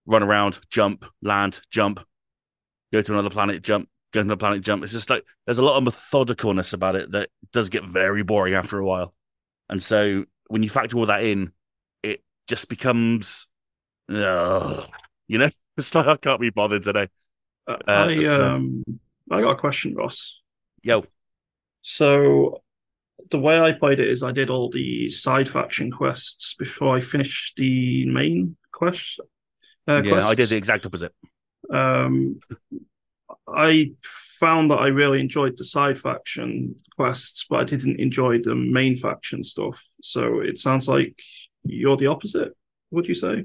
run 0.06 0.22
around, 0.22 0.58
jump, 0.70 1.04
land, 1.22 1.60
jump, 1.70 2.00
go 2.92 3.02
to 3.02 3.12
another 3.12 3.30
planet, 3.30 3.62
jump, 3.62 3.88
go 4.14 4.22
to 4.22 4.36
planet, 4.36 4.62
jump. 4.62 4.82
It's 4.84 4.92
just 4.92 5.10
like 5.10 5.24
there's 5.44 5.58
a 5.58 5.62
lot 5.62 5.76
of 5.76 5.84
methodicalness 5.84 6.72
about 6.72 6.96
it 6.96 7.10
that 7.12 7.28
does 7.52 7.68
get 7.68 7.84
very 7.84 8.22
boring 8.22 8.54
after 8.54 8.78
a 8.78 8.84
while. 8.86 9.12
and 9.68 9.82
so 9.82 10.24
when 10.48 10.62
you 10.62 10.70
factor 10.70 10.96
all 10.98 11.06
that 11.06 11.24
in, 11.24 11.52
it 12.02 12.22
just 12.46 12.68
becomes, 12.68 13.48
ugh, 14.14 14.84
you 15.26 15.38
know, 15.38 15.48
it's 15.76 15.94
like 15.94 16.06
I 16.06 16.16
can't 16.16 16.40
be 16.40 16.50
bothered 16.50 16.82
today. 16.82 17.08
Uh, 17.66 17.76
Uh, 17.88 18.06
I 18.10 18.20
so- 18.20 18.44
um 18.44 18.84
I 19.30 19.40
got 19.40 19.52
a 19.52 19.56
question, 19.56 19.94
Ross. 19.94 20.40
Yo, 20.82 21.02
So 21.80 22.62
the 23.30 23.38
way 23.38 23.58
I 23.58 23.72
played 23.72 24.00
it 24.00 24.08
is 24.08 24.22
I 24.22 24.32
did 24.32 24.50
all 24.50 24.68
the 24.70 25.08
side 25.08 25.48
faction 25.48 25.90
quests 25.90 26.54
before 26.58 26.94
I 26.94 27.00
finished 27.00 27.56
the 27.56 28.04
main 28.04 28.56
quest. 28.70 29.18
Uh, 29.88 30.02
yeah, 30.04 30.26
I 30.26 30.34
did 30.34 30.50
the 30.50 30.56
exact 30.56 30.84
opposite. 30.84 31.12
Um, 31.72 32.38
I 33.56 33.92
found 34.02 34.70
that 34.70 34.76
I 34.76 34.88
really 34.88 35.20
enjoyed 35.20 35.56
the 35.56 35.64
side 35.64 35.98
faction 35.98 36.76
quests, 36.96 37.46
but 37.48 37.60
I 37.60 37.64
didn't 37.64 38.00
enjoy 38.00 38.38
the 38.38 38.54
main 38.54 38.96
faction 38.96 39.42
stuff. 39.42 39.82
So 40.02 40.40
it 40.40 40.58
sounds 40.58 40.88
like 40.88 41.18
you're 41.64 41.96
the 41.96 42.08
opposite. 42.08 42.52
Would 42.90 43.08
you 43.08 43.14
say? 43.14 43.44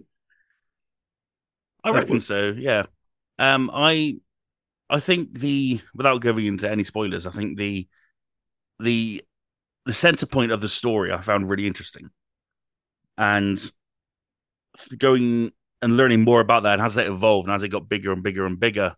I 1.83 1.91
reckon 1.91 2.19
so. 2.19 2.53
Yeah. 2.57 2.83
Um, 3.37 3.71
I, 3.73 4.17
I 4.89 4.99
think 4.99 5.37
the 5.37 5.79
without 5.93 6.21
going 6.21 6.45
into 6.45 6.69
any 6.69 6.83
spoilers, 6.83 7.25
I 7.25 7.31
think 7.31 7.57
the, 7.57 7.87
the, 8.79 9.23
the 9.85 9.93
center 9.93 10.25
point 10.25 10.51
of 10.51 10.61
the 10.61 10.67
story 10.67 11.11
I 11.11 11.21
found 11.21 11.49
really 11.49 11.65
interesting, 11.65 12.09
and 13.17 13.59
going 14.97 15.51
and 15.81 15.97
learning 15.97 16.23
more 16.23 16.41
about 16.41 16.63
that 16.63 16.73
and 16.73 16.81
as 16.81 16.95
that 16.95 17.07
evolved 17.07 17.47
and 17.47 17.55
as 17.55 17.63
it 17.63 17.69
got 17.69 17.87
bigger 17.89 18.11
and 18.11 18.21
bigger 18.21 18.45
and 18.45 18.59
bigger, 18.59 18.95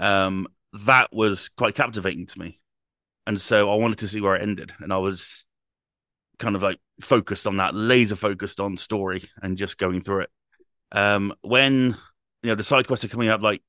um, 0.00 0.48
that 0.86 1.10
was 1.12 1.48
quite 1.48 1.74
captivating 1.76 2.26
to 2.26 2.38
me, 2.40 2.60
and 3.26 3.40
so 3.40 3.70
I 3.70 3.76
wanted 3.76 3.98
to 3.98 4.08
see 4.08 4.20
where 4.20 4.34
it 4.34 4.42
ended, 4.42 4.72
and 4.80 4.92
I 4.92 4.98
was 4.98 5.44
kind 6.40 6.56
of 6.56 6.62
like 6.62 6.78
focused 7.00 7.46
on 7.46 7.58
that, 7.58 7.74
laser 7.74 8.16
focused 8.16 8.58
on 8.58 8.76
story 8.76 9.22
and 9.42 9.56
just 9.56 9.78
going 9.78 10.00
through 10.00 10.22
it. 10.22 10.30
Um 10.92 11.32
when 11.42 11.96
you 12.42 12.48
know 12.48 12.56
the 12.56 12.64
side 12.64 12.88
quests 12.88 13.04
are 13.04 13.08
coming 13.08 13.28
up 13.28 13.42
like 13.42 13.62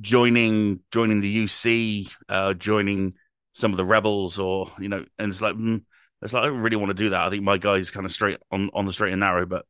joining 0.00 0.80
joining 0.92 1.20
the 1.20 1.44
UC 1.44 2.08
uh 2.28 2.54
joining 2.54 3.14
some 3.52 3.72
of 3.72 3.76
the 3.76 3.84
rebels 3.84 4.38
or 4.38 4.70
you 4.78 4.88
know 4.88 5.04
and 5.18 5.32
it's 5.32 5.40
like 5.40 5.56
mm, 5.56 5.82
it's 6.22 6.32
like 6.32 6.44
I 6.44 6.46
don't 6.46 6.60
really 6.60 6.76
want 6.76 6.90
to 6.90 6.94
do 6.94 7.10
that. 7.10 7.22
I 7.22 7.30
think 7.30 7.42
my 7.42 7.58
guy's 7.58 7.90
kind 7.90 8.06
of 8.06 8.12
straight 8.12 8.38
on 8.52 8.70
on 8.74 8.84
the 8.84 8.92
straight 8.92 9.12
and 9.12 9.20
narrow 9.20 9.46
but 9.46 9.64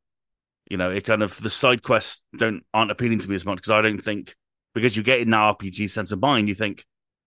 you 0.70 0.76
know 0.76 0.90
it 0.90 1.04
kind 1.04 1.22
of 1.22 1.40
the 1.40 1.48
side 1.48 1.82
quests 1.82 2.22
don't 2.36 2.64
aren't 2.74 2.90
appealing 2.90 3.20
to 3.20 3.28
me 3.30 3.36
as 3.36 3.46
much 3.46 3.56
because 3.56 3.70
I 3.70 3.80
don't 3.80 4.02
think 4.02 4.34
because 4.78 4.96
you 4.96 5.02
get 5.02 5.20
in 5.20 5.30
that 5.30 5.58
RPG 5.58 5.90
sense 5.90 6.12
of 6.12 6.20
mind 6.20 6.48
you 6.48 6.54
think 6.54 6.84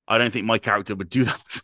I 0.07 0.17
don't 0.17 0.31
think 0.31 0.45
my 0.45 0.57
character 0.57 0.95
would 0.95 1.09
do 1.09 1.23
that 1.25 1.61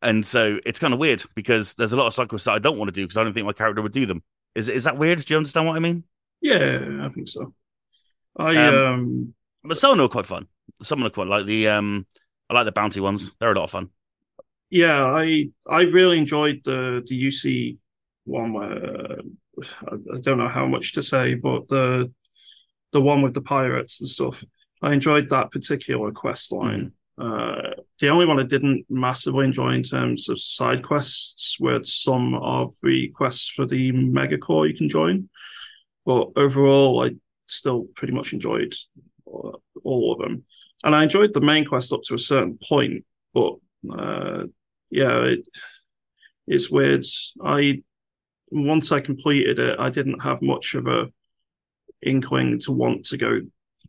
and 0.00 0.26
so 0.26 0.58
it's 0.66 0.80
kind 0.80 0.92
of 0.92 1.00
weird 1.00 1.22
because 1.34 1.74
there's 1.74 1.92
a 1.92 1.96
lot 1.96 2.16
of 2.16 2.28
quests 2.28 2.46
that 2.46 2.52
I 2.52 2.58
don't 2.58 2.78
want 2.78 2.88
to 2.88 2.92
do 2.92 3.04
because 3.04 3.16
I 3.16 3.24
don't 3.24 3.32
think 3.32 3.46
my 3.46 3.52
character 3.52 3.82
would 3.82 3.92
do 3.92 4.06
them 4.06 4.22
is 4.54 4.68
is 4.68 4.84
that 4.84 4.98
weird 4.98 5.24
do 5.24 5.34
you 5.34 5.38
understand 5.38 5.66
what 5.66 5.76
I 5.76 5.80
mean 5.80 6.04
Yeah, 6.40 7.00
I 7.02 7.08
think 7.08 7.28
so. 7.28 7.54
I 8.36 8.56
Um, 8.56 8.74
um, 8.74 9.34
But 9.64 9.78
some 9.78 9.92
of 9.92 9.98
them 9.98 10.06
are 10.06 10.08
quite 10.08 10.26
fun. 10.26 10.46
Some 10.82 10.98
of 10.98 11.02
them 11.02 11.06
are 11.06 11.14
quite 11.14 11.28
like 11.28 11.46
the 11.46 11.68
um 11.68 12.06
I 12.50 12.54
like 12.54 12.66
the 12.66 12.72
bounty 12.72 13.00
ones. 13.00 13.32
They're 13.38 13.52
a 13.52 13.54
lot 13.54 13.64
of 13.64 13.70
fun. 13.70 13.88
yeah, 14.70 15.04
I 15.04 15.50
I 15.68 15.82
really 15.82 16.18
enjoyed 16.18 16.62
the 16.64 17.02
the 17.06 17.26
UC 17.28 17.78
one 18.24 18.52
where 18.52 19.18
I, 19.88 19.94
I 20.14 20.20
don't 20.20 20.38
know 20.38 20.48
how 20.48 20.66
much 20.66 20.94
to 20.94 21.02
say, 21.02 21.34
but 21.34 21.68
the 21.68 22.12
the 22.92 23.00
one 23.00 23.22
with 23.22 23.34
the 23.34 23.40
pirates 23.40 24.00
and 24.00 24.08
stuff. 24.08 24.44
I 24.82 24.92
enjoyed 24.92 25.30
that 25.30 25.50
particular 25.50 26.10
quest 26.10 26.52
line. 26.52 26.92
Uh, 27.16 27.70
the 28.00 28.08
only 28.08 28.26
one 28.26 28.40
I 28.40 28.44
didn't 28.44 28.86
massively 28.88 29.44
enjoy 29.44 29.74
in 29.74 29.82
terms 29.82 30.28
of 30.28 30.40
side 30.40 30.82
quests 30.82 31.58
were 31.60 31.82
some 31.82 32.34
of 32.34 32.74
the 32.82 33.08
quests 33.08 33.48
for 33.48 33.64
the 33.64 33.92
megacorp 33.92 34.68
you 34.68 34.74
can 34.74 34.88
join. 34.88 35.28
But 36.04 36.30
overall, 36.36 37.04
I 37.04 37.14
still 37.46 37.86
pretty 37.94 38.12
much 38.12 38.32
enjoyed 38.32 38.74
all, 39.24 39.62
all 39.84 40.12
of 40.12 40.18
them, 40.18 40.44
and 40.82 40.96
I 40.96 41.04
enjoyed 41.04 41.32
the 41.32 41.40
main 41.40 41.64
quest 41.64 41.92
up 41.92 42.02
to 42.04 42.14
a 42.14 42.18
certain 42.18 42.58
point. 42.58 43.04
But 43.32 43.54
uh, 43.88 44.44
yeah, 44.90 45.22
it, 45.24 45.46
it's 46.48 46.70
weird. 46.70 47.04
I 47.44 47.82
once 48.50 48.90
I 48.90 49.00
completed 49.00 49.60
it, 49.60 49.78
I 49.78 49.90
didn't 49.90 50.22
have 50.22 50.42
much 50.42 50.74
of 50.74 50.88
a 50.88 51.12
inkling 52.02 52.58
to 52.60 52.72
want 52.72 53.04
to 53.06 53.16
go 53.16 53.42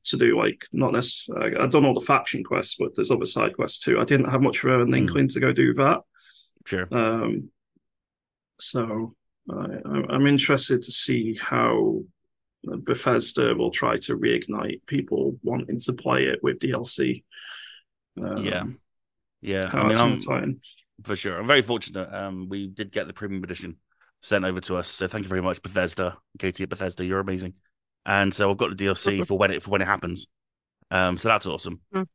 to 0.05 0.17
do 0.17 0.37
like 0.37 0.65
not 0.73 0.91
necessarily. 0.93 1.55
I've 1.57 1.71
done 1.71 1.85
all 1.85 1.93
the 1.93 2.05
faction 2.05 2.43
quests, 2.43 2.75
but 2.79 2.95
there's 2.95 3.11
other 3.11 3.25
side 3.25 3.55
quests 3.55 3.79
too. 3.79 3.99
I 3.99 4.03
didn't 4.05 4.29
have 4.29 4.41
much 4.41 4.63
of 4.63 4.81
an 4.81 4.87
Mm. 4.91 4.97
inkling 4.97 5.27
to 5.29 5.39
go 5.39 5.51
do 5.53 5.73
that. 5.75 6.01
Sure. 6.65 6.87
Um, 6.91 7.49
so 8.59 9.15
I, 9.49 9.53
I'm- 9.55 10.05
I'm 10.09 10.27
interested 10.27 10.81
to 10.83 10.91
see 10.91 11.35
how 11.41 12.03
Bethesda 12.63 13.53
will 13.55 13.71
try 13.71 13.95
to 13.97 14.17
reignite 14.17 14.81
people 14.87 15.37
wanting 15.43 15.79
to 15.81 15.93
play 15.93 16.25
it 16.25 16.39
with 16.41 16.59
DLC. 16.59 17.23
Um, 18.21 18.37
Yeah. 18.45 18.63
Yeah. 19.41 19.69
I 19.73 19.87
mean 19.87 19.97
I'm 19.97 20.09
gonna 20.17 20.21
tie 20.21 20.43
in. 20.43 20.61
for 21.03 21.15
sure. 21.15 21.37
I'm 21.39 21.47
very 21.47 21.61
fortunate. 21.61 22.13
Um 22.13 22.47
we 22.47 22.67
did 22.67 22.91
get 22.91 23.07
the 23.07 23.13
premium 23.13 23.43
edition 23.43 23.77
sent 24.21 24.45
over 24.45 24.61
to 24.61 24.77
us. 24.77 24.87
So 24.87 25.07
thank 25.09 25.23
you 25.23 25.29
very 25.29 25.41
much, 25.41 25.61
Bethesda. 25.61 26.17
Katie 26.39 26.63
at 26.63 26.69
Bethesda, 26.69 27.03
you're 27.05 27.19
amazing. 27.19 27.55
And 28.05 28.33
so 28.33 28.51
I've 28.51 28.57
got 28.57 28.69
the 28.69 28.75
DLC 28.85 29.23
for 29.23 29.37
when 29.37 29.51
it 29.51 29.63
for 29.63 29.71
when 29.71 29.81
it 29.81 29.87
happens. 29.87 30.27
Um 30.91 31.17
so 31.17 31.29
that's 31.29 31.45
awesome. 31.45 31.81
Mm. 31.93 32.07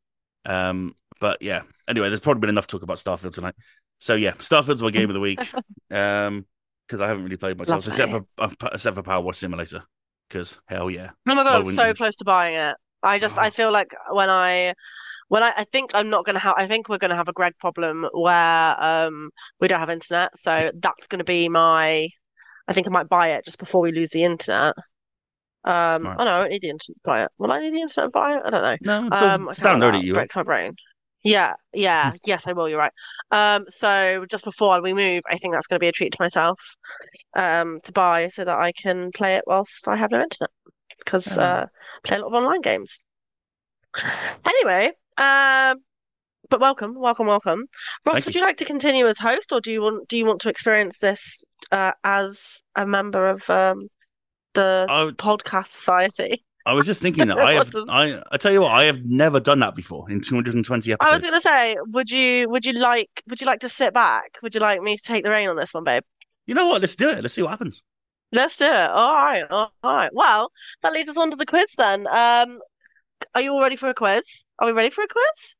Um 0.45 0.95
but 1.19 1.41
yeah. 1.41 1.63
Anyway, 1.87 2.07
there's 2.07 2.19
probably 2.19 2.41
been 2.41 2.49
enough 2.49 2.67
talk 2.67 2.83
about 2.83 2.97
Starfield 2.97 3.33
tonight. 3.33 3.55
So 3.99 4.15
yeah, 4.15 4.33
Starfield's 4.33 4.83
my 4.83 4.91
game 4.91 5.09
of 5.09 5.13
the 5.13 5.19
week. 5.19 5.41
Um 5.91 6.45
because 6.87 7.01
I 7.01 7.07
haven't 7.07 7.23
really 7.23 7.37
played 7.37 7.57
much 7.57 7.69
else 7.69 7.85
except 7.87 8.11
for 8.11 8.25
uh, 8.39 8.49
except 8.73 8.95
for 8.95 9.03
PowerWash 9.03 9.35
Simulator. 9.35 9.83
Because 10.27 10.57
hell 10.67 10.89
yeah. 10.89 11.11
Oh 11.27 11.35
my 11.35 11.43
God, 11.43 11.67
I'm 11.67 11.75
so 11.75 11.93
close 11.93 12.15
to 12.17 12.25
buying 12.25 12.55
it. 12.55 12.75
I 13.03 13.17
just, 13.19 13.37
I 13.39 13.47
Oh. 13.47 13.51
feel 13.51 13.71
like 13.71 13.89
when 14.11 14.29
I, 14.29 14.73
when 15.27 15.41
I, 15.41 15.53
I 15.57 15.63
think 15.71 15.91
I'm 15.93 16.09
not 16.09 16.25
gonna 16.25 16.39
have, 16.39 16.55
I 16.57 16.67
think 16.67 16.89
we're 16.89 16.97
gonna 16.97 17.15
have 17.15 17.27
a 17.27 17.33
Greg 17.33 17.53
problem 17.59 18.07
where 18.13 18.83
um 18.83 19.29
we 19.59 19.67
don't 19.67 19.79
have 19.79 19.89
internet, 19.89 20.37
so 20.37 20.71
that's 20.75 21.07
gonna 21.07 21.23
be 21.23 21.47
my, 21.49 22.09
I 22.67 22.73
think 22.73 22.87
I 22.87 22.89
might 22.91 23.07
buy 23.09 23.29
it 23.33 23.45
just 23.45 23.57
before 23.59 23.81
we 23.81 23.91
lose 23.91 24.09
the 24.11 24.23
internet. 24.23 24.75
Um, 25.65 26.01
Smart. 26.01 26.17
oh 26.19 26.23
no, 26.23 26.31
I 26.31 26.39
don't 26.41 26.49
need 26.51 26.61
the 26.61 26.69
internet 26.69 26.95
to 26.95 27.01
buy 27.03 27.23
it. 27.23 27.31
Will 27.37 27.51
I 27.51 27.59
need 27.61 27.73
the 27.73 27.81
internet 27.81 28.07
to 28.07 28.11
buy 28.11 28.35
it? 28.37 28.41
I 28.45 28.49
don't 28.49 28.63
know. 28.63 28.77
No, 28.81 28.97
Um, 29.03 29.09
don't 29.09 29.49
I 29.49 29.53
can't 29.53 29.81
download 29.81 29.97
it 29.99 30.05
you. 30.05 30.13
breaks 30.13 30.35
my 30.35 30.43
brain. 30.43 30.75
Yeah, 31.23 31.53
yeah, 31.73 32.13
yes, 32.25 32.47
I 32.47 32.53
will. 32.53 32.69
You're 32.69 32.79
right. 32.79 32.93
Um, 33.31 33.65
so 33.67 34.25
just 34.31 34.45
before 34.45 34.81
we 34.81 34.93
move, 34.93 35.21
I 35.29 35.37
think 35.37 35.53
that's 35.53 35.67
going 35.67 35.75
to 35.77 35.83
be 35.83 35.89
a 35.89 35.91
treat 35.91 36.13
to 36.13 36.17
myself, 36.21 36.61
um, 37.35 37.81
to 37.83 37.91
buy 37.91 38.29
so 38.29 38.45
that 38.45 38.57
I 38.57 38.71
can 38.71 39.11
play 39.13 39.35
it 39.35 39.43
whilst 39.45 39.87
I 39.89 39.97
have 39.97 40.11
no 40.11 40.21
internet 40.21 40.49
because 40.97 41.37
Oh. 41.37 41.41
uh, 41.41 41.65
play 42.05 42.17
a 42.17 42.21
lot 42.21 42.27
of 42.27 42.33
online 42.35 42.61
games. 42.61 42.97
Anyway, 44.45 44.91
um, 45.17 45.77
but 46.49 46.59
welcome, 46.59 46.93
welcome, 46.97 47.27
welcome. 47.27 47.65
Ross, 48.05 48.13
Thank 48.13 48.25
would 48.25 48.35
you. 48.35 48.41
you 48.41 48.47
like 48.47 48.57
to 48.57 48.65
continue 48.65 49.05
as 49.07 49.19
host, 49.19 49.51
or 49.51 49.59
do 49.61 49.71
you 49.71 49.81
want 49.81 50.07
do 50.07 50.17
you 50.17 50.25
want 50.25 50.41
to 50.41 50.49
experience 50.49 50.99
this 50.99 51.43
uh, 51.71 51.91
as 52.03 52.63
a 52.75 52.85
member 52.85 53.27
of 53.29 53.49
um, 53.49 53.87
the 54.53 54.85
I, 54.89 55.11
podcast 55.11 55.67
society? 55.67 56.43
I 56.65 56.73
was 56.73 56.85
just 56.85 57.01
thinking 57.01 57.27
that 57.27 57.39
I 57.39 57.53
have 57.53 57.71
I 57.87 58.21
I 58.31 58.37
tell 58.37 58.51
you 58.51 58.61
what 58.61 58.71
I 58.71 58.83
have 58.83 59.03
never 59.03 59.39
done 59.39 59.59
that 59.59 59.75
before 59.75 60.09
in 60.09 60.21
220 60.21 60.91
episodes. 60.91 61.09
I 61.09 61.15
was 61.15 61.23
going 61.23 61.33
to 61.33 61.41
say, 61.41 61.75
would 61.87 62.11
you 62.11 62.49
would 62.49 62.65
you 62.65 62.73
like 62.73 63.09
would 63.27 63.41
you 63.41 63.47
like 63.47 63.61
to 63.61 63.69
sit 63.69 63.93
back? 63.93 64.37
Would 64.43 64.53
you 64.53 64.61
like 64.61 64.81
me 64.81 64.95
to 64.97 65.03
take 65.03 65.23
the 65.23 65.31
reign 65.31 65.49
on 65.49 65.55
this 65.55 65.73
one, 65.73 65.83
babe? 65.83 66.03
You 66.45 66.55
know 66.55 66.67
what? 66.67 66.81
Let's 66.81 66.95
do 66.95 67.09
it. 67.09 67.21
Let's 67.21 67.33
see 67.33 67.41
what 67.41 67.51
happens. 67.51 67.81
Let's 68.31 68.57
do 68.57 68.65
it. 68.65 68.71
All 68.71 69.13
right, 69.13 69.43
all 69.49 69.71
right. 69.83 70.11
Well, 70.13 70.51
that 70.83 70.93
leads 70.93 71.09
us 71.09 71.17
on 71.17 71.31
to 71.31 71.37
the 71.37 71.45
quiz 71.45 71.73
then. 71.77 72.05
Um, 72.07 72.59
are 73.33 73.41
you 73.41 73.51
all 73.51 73.61
ready 73.61 73.75
for 73.75 73.89
a 73.89 73.93
quiz? 73.93 74.43
Are 74.59 74.67
we 74.67 74.73
ready 74.73 74.91
for 74.91 75.03
a 75.03 75.07
quiz? 75.07 75.55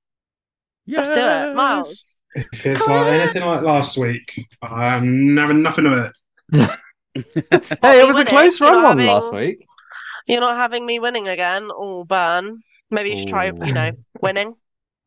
Let's 0.88 1.10
do 1.10 1.16
it, 1.16 1.18
Yes. 1.18 1.56
Miles. 1.56 2.18
If 2.36 2.66
it's 2.66 2.88
like 2.88 3.08
anything 3.08 3.44
like 3.44 3.62
last 3.64 3.98
week, 3.98 4.48
I'm 4.62 5.36
having 5.36 5.64
nothing 5.64 5.86
of 5.88 6.12
it. 6.54 6.70
Hey, 7.82 8.02
it 8.02 8.08
was 8.08 8.18
a 8.18 8.26
close 8.26 8.60
run 8.62 8.82
not 8.82 8.96
one 8.98 9.06
last 9.06 9.34
week. 9.34 9.66
You're 10.28 10.42
not 10.42 10.58
having 10.58 10.86
me 10.86 11.00
winning 11.00 11.28
again. 11.28 11.70
Oh, 11.72 12.04
burn. 12.04 12.62
Maybe 12.92 13.12
you 13.12 13.16
should 13.18 13.28
try, 13.30 13.46
you 13.46 13.74
know, 13.74 13.92
winning. 14.22 14.56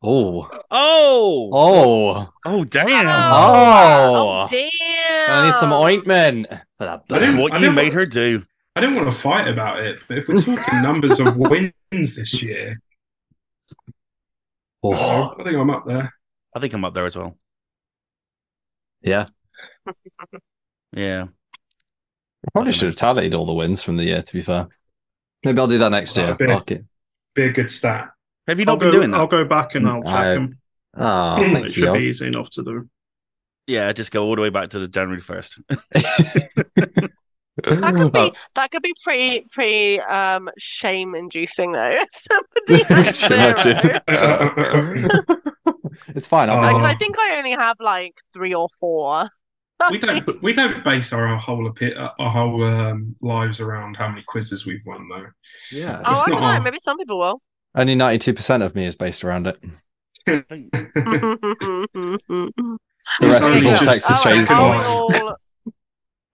Oh, 0.02 0.48
Oh, 0.70 1.50
oh, 1.52 2.28
oh, 2.44 2.64
damn! 2.64 3.06
Oh. 3.34 4.42
oh, 4.42 4.46
damn. 4.50 5.30
I 5.30 5.46
need 5.46 5.54
some 5.54 5.72
ointment 5.72 6.46
for 6.78 6.84
that. 6.86 7.04
I 7.10 7.18
didn't- 7.20 7.38
what 7.38 7.52
I 7.52 7.56
you 7.56 7.60
didn't- 7.66 7.74
made 7.76 7.92
her 7.92 8.04
do. 8.06 8.44
I 8.74 8.80
didn't 8.80 8.96
want 8.96 9.10
to 9.10 9.16
fight 9.16 9.46
about 9.48 9.80
it, 9.80 10.00
but 10.08 10.18
if 10.18 10.26
we're 10.28 10.36
talking 10.36 10.56
numbers 10.82 11.20
of 11.20 11.36
wins 11.36 12.14
this 12.16 12.42
year, 12.42 12.78
Oh, 14.82 15.34
I 15.38 15.44
think 15.44 15.56
I'm 15.56 15.70
up 15.70 15.86
there. 15.86 16.12
I 16.56 16.58
think 16.60 16.72
I'm 16.74 16.84
up 16.84 16.94
there 16.94 17.06
as 17.06 17.16
well. 17.16 17.36
yeah. 19.02 19.28
Yeah. 20.92 21.26
Probably 22.52 22.72
should 22.72 22.88
have 22.88 22.96
tallied 22.96 23.34
all 23.34 23.46
the 23.46 23.52
wins 23.52 23.82
from 23.82 23.96
the 23.96 24.04
year. 24.04 24.22
To 24.22 24.32
be 24.32 24.42
fair, 24.42 24.68
maybe 25.44 25.58
I'll 25.60 25.66
do 25.68 25.78
that 25.78 25.90
next 25.90 26.16
year. 26.16 26.26
That'd 26.26 26.38
be- 26.38 26.46
Fuck 26.52 26.70
it. 26.72 26.84
Be 27.34 27.44
a 27.46 27.52
good 27.52 27.70
stat. 27.70 28.10
Have 28.48 28.58
you 28.58 28.64
I'll 28.68 28.74
not 28.74 28.80
been 28.80 28.88
go, 28.90 28.96
doing 28.98 29.10
that? 29.12 29.16
I'll 29.20 29.26
go 29.26 29.44
back 29.44 29.74
and 29.76 29.88
I'll 29.88 30.02
check 30.02 30.14
I- 30.14 30.34
them. 30.34 30.58
Oh, 30.96 31.36
thank 31.38 31.58
it 31.58 31.64
you. 31.76 31.84
should 31.84 31.92
be 31.94 32.06
easy 32.06 32.26
enough 32.26 32.50
to 32.50 32.62
do. 32.64 32.88
Yeah, 33.66 33.92
just 33.92 34.10
go 34.10 34.24
all 34.24 34.34
the 34.36 34.42
way 34.42 34.50
back 34.50 34.70
to 34.70 34.78
the 34.80 34.88
January 34.88 35.20
first. 35.20 35.58
That 37.64 37.94
could 37.94 38.12
be 38.12 38.32
that 38.54 38.70
could 38.70 38.82
be 38.82 38.94
pretty 39.04 39.46
pretty 39.52 40.00
um 40.00 40.48
shame 40.56 41.14
inducing 41.14 41.72
though. 41.72 41.98
Somebody 42.12 42.82
has 42.84 43.22
Could 43.22 43.64
you 43.66 43.78
zero. 43.80 45.08
it's 46.08 46.26
fine. 46.26 46.48
I'll 46.48 46.58
Oh. 46.58 46.62
make 46.62 46.82
Like. 46.82 46.94
I 46.96 46.98
think 46.98 47.16
I 47.18 47.36
only 47.36 47.52
have 47.52 47.76
like 47.78 48.14
three 48.32 48.54
or 48.54 48.68
four. 48.80 49.28
We 49.90 49.98
don't 49.98 50.42
we 50.42 50.52
don't 50.52 50.82
base 50.84 51.12
our 51.12 51.36
whole 51.36 51.72
our 52.18 52.30
whole 52.30 52.62
um, 52.64 53.16
lives 53.20 53.60
around 53.60 53.96
how 53.96 54.08
many 54.08 54.22
quizzes 54.22 54.66
we've 54.66 54.84
won 54.86 55.08
though. 55.08 55.26
Yeah. 55.70 56.02
Oh, 56.04 56.12
It's 56.12 56.26
I 56.26 56.30
don't 56.30 56.40
know. 56.40 56.46
our- 56.46 56.60
Maybe 56.62 56.78
some 56.80 56.98
people 56.98 57.18
will. 57.18 57.40
Only 57.74 57.94
92% 57.96 58.62
of 58.64 58.74
me 58.74 58.84
is 58.84 58.96
based 58.96 59.24
around 59.24 59.46
it. 59.46 59.58
The 63.20 63.26
rest 63.26 63.42
is 63.42 63.66
all 63.66 63.76
Texas 63.76 64.26
All 64.26 64.32
right, 64.32 64.50
are 64.50 65.06
we 65.08 65.14
Chainsaw. 65.14 65.20
all 65.20 65.36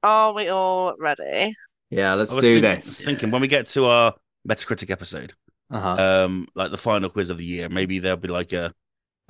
are 0.03 0.33
we 0.35 0.49
all 0.49 0.95
ready? 0.99 1.57
Yeah, 1.91 2.15
let's 2.15 2.35
do 2.35 2.61
think- 2.61 2.85
this. 2.85 3.01
Thinking 3.05 3.31
when 3.31 3.41
we 3.41 3.49
get 3.49 3.67
to 3.69 3.87
our 3.87 4.15
Metacritic 4.49 4.91
episode, 4.91 5.33
Uh-huh. 5.71 6.25
um, 6.25 6.47
like 6.55 6.71
the 6.71 6.77
final 6.77 7.11
quiz 7.11 7.31
of 7.31 7.39
the 7.39 7.45
year, 7.45 7.69
maybe 7.69 7.99
there'll 7.99 8.17
be 8.19 8.29
like 8.29 8.53
a 8.53 8.73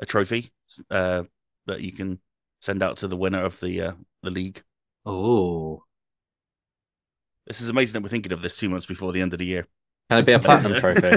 a 0.00 0.06
trophy 0.06 0.52
uh 0.90 1.24
that 1.66 1.80
you 1.80 1.90
can 1.92 2.20
send 2.60 2.82
out 2.82 2.98
to 2.98 3.08
the 3.08 3.16
winner 3.16 3.44
of 3.44 3.58
the 3.60 3.80
uh 3.82 3.92
the 4.22 4.30
league. 4.30 4.62
Oh. 5.06 5.84
This 7.46 7.60
is 7.62 7.68
amazing 7.70 7.94
that 7.94 8.02
we're 8.02 8.10
thinking 8.10 8.32
of 8.32 8.42
this 8.42 8.56
two 8.58 8.68
months 8.68 8.86
before 8.86 9.12
the 9.12 9.22
end 9.22 9.32
of 9.32 9.38
the 9.38 9.46
year. 9.46 9.66
Can 10.10 10.18
it 10.18 10.26
be 10.26 10.32
a 10.32 10.38
platinum 10.40 10.78
trophy? 10.78 11.16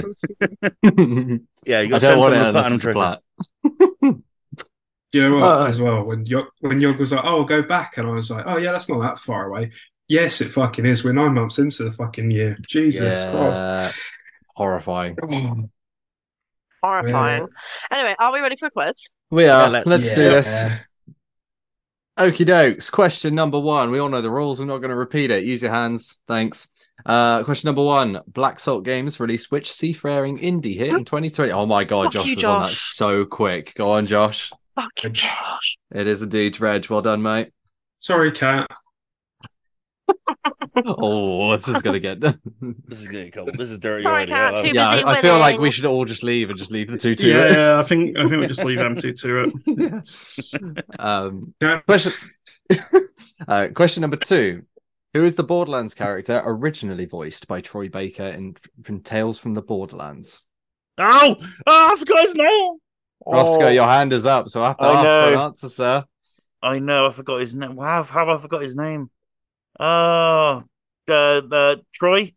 Yeah, 1.64 1.80
you 1.80 1.90
got 1.90 2.00
to 2.00 2.06
don't 2.06 2.20
send 2.20 2.20
want 2.20 2.34
someone 2.34 2.48
a 2.48 2.52
platinum 2.52 2.78
trophy. 2.80 2.94
plat. 2.94 3.22
You 5.12 5.20
know 5.28 5.34
what? 5.36 5.42
Uh, 5.44 5.64
as 5.66 5.78
well, 5.80 6.04
when 6.04 6.24
Yog 6.24 6.46
when 6.60 6.80
Yog 6.80 6.98
was 6.98 7.12
like, 7.12 7.24
"Oh, 7.24 7.44
go 7.44 7.62
back," 7.62 7.98
and 7.98 8.08
I 8.08 8.12
was 8.12 8.30
like, 8.30 8.46
"Oh 8.46 8.56
yeah, 8.56 8.72
that's 8.72 8.88
not 8.88 9.00
that 9.02 9.18
far 9.18 9.46
away." 9.46 9.70
Yes, 10.08 10.40
it 10.40 10.48
fucking 10.48 10.86
is. 10.86 11.04
We're 11.04 11.12
nine 11.12 11.34
months 11.34 11.58
into 11.58 11.84
the 11.84 11.92
fucking 11.92 12.30
year. 12.30 12.56
Jesus 12.66 13.14
Christ! 13.30 13.60
Yeah. 13.62 13.92
Horrifying. 14.56 15.16
Oh, 15.22 15.68
Horrifying. 16.82 17.46
Anyway, 17.90 18.14
are 18.18 18.32
we 18.32 18.40
ready 18.40 18.56
for 18.56 18.66
a 18.66 18.70
quiz? 18.70 18.94
We 19.30 19.46
are. 19.48 19.68
let's- 19.68 19.86
let's 19.86 20.08
yeah. 20.08 20.14
do 20.14 20.22
this. 20.30 20.62
Okie 22.22 22.46
dokes. 22.46 22.88
Question 22.88 23.34
number 23.34 23.58
one. 23.58 23.90
We 23.90 23.98
all 23.98 24.08
know 24.08 24.22
the 24.22 24.30
rules. 24.30 24.60
I'm 24.60 24.68
not 24.68 24.78
going 24.78 24.90
to 24.90 24.96
repeat 24.96 25.32
it. 25.32 25.42
Use 25.42 25.60
your 25.60 25.72
hands. 25.72 26.20
Thanks. 26.28 26.68
Uh, 27.04 27.42
question 27.42 27.66
number 27.66 27.82
one. 27.82 28.20
Black 28.28 28.60
Salt 28.60 28.84
Games 28.84 29.18
released 29.18 29.50
which 29.50 29.72
seafaring 29.72 30.38
indie 30.38 30.76
hit 30.76 30.90
in 30.90 31.04
2020? 31.04 31.50
Oh 31.50 31.66
my 31.66 31.82
god, 31.82 32.04
Fuck 32.04 32.12
Josh 32.12 32.26
you, 32.26 32.36
was 32.36 32.44
on 32.44 32.62
that 32.62 32.70
so 32.70 33.24
quick. 33.24 33.74
Go 33.74 33.90
on, 33.90 34.06
Josh. 34.06 34.52
Fuck 34.76 35.02
you, 35.02 35.10
Josh. 35.10 35.76
It 35.92 36.06
is 36.06 36.22
indeed 36.22 36.52
Dredge. 36.52 36.88
Well 36.88 37.02
done, 37.02 37.22
mate. 37.22 37.50
Sorry, 37.98 38.30
Kat. 38.30 38.70
Oh, 40.74 41.48
what's 41.48 41.66
this 41.66 41.82
going 41.82 42.00
to 42.00 42.00
get? 42.00 42.20
This 42.88 43.02
is 43.02 43.10
getting 43.10 43.30
cold. 43.32 43.50
This 43.58 43.70
is 43.70 43.78
dirty 43.78 44.04
Sorry, 44.04 44.30
already. 44.30 44.32
Kat, 44.32 44.54
I- 44.54 44.62
too 44.62 44.74
yeah, 44.74 44.94
busy 44.94 45.04
I, 45.04 45.12
I 45.12 45.20
feel 45.20 45.38
like 45.38 45.58
we 45.60 45.70
should 45.70 45.84
all 45.84 46.04
just 46.04 46.22
leave 46.22 46.48
and 46.48 46.58
just 46.58 46.70
leave 46.70 46.90
the 46.90 46.96
two 46.96 47.14
to 47.14 47.28
yeah, 47.28 47.50
yeah, 47.50 47.78
I 47.78 47.82
think 47.82 48.16
I 48.16 48.28
think 48.28 48.40
we 48.40 48.46
just 48.46 48.64
leave 48.64 48.78
M2 48.78 49.20
to 49.20 50.64
it. 50.66 50.84
um, 50.98 51.54
question. 51.86 52.12
uh, 53.48 53.68
question 53.74 54.00
number 54.00 54.16
two: 54.16 54.62
Who 55.12 55.24
is 55.24 55.34
the 55.34 55.44
Borderlands 55.44 55.92
character 55.94 56.42
originally 56.44 57.04
voiced 57.04 57.46
by 57.48 57.60
Troy 57.60 57.88
Baker 57.88 58.28
in 58.28 58.56
from 58.82 59.00
Tales 59.00 59.38
from 59.38 59.52
the 59.52 59.62
Borderlands? 59.62 60.40
Oh, 60.96 61.36
oh, 61.66 61.92
I 61.92 61.96
forgot 61.98 62.20
his 62.20 62.34
name. 62.34 62.78
Rossko, 63.26 63.66
Oh, 63.66 63.68
your 63.68 63.84
hand 63.86 64.12
is 64.12 64.26
up, 64.26 64.48
so 64.48 64.64
I 64.64 64.68
have 64.68 64.78
to 64.78 64.84
I 64.84 64.92
ask 64.92 65.02
for 65.02 65.28
an 65.28 65.34
know. 65.34 65.44
answer, 65.44 65.68
sir. 65.68 66.04
I 66.62 66.78
know. 66.78 67.08
I 67.08 67.12
forgot 67.12 67.40
his 67.40 67.54
name. 67.54 67.76
How 67.76 68.02
how 68.04 68.26
have 68.26 68.28
I 68.28 68.36
forgot 68.40 68.62
his 68.62 68.74
name? 68.74 69.10
Oh, 69.80 70.62
uh, 71.08 71.12
uh, 71.12 71.76
Troy. 71.94 72.34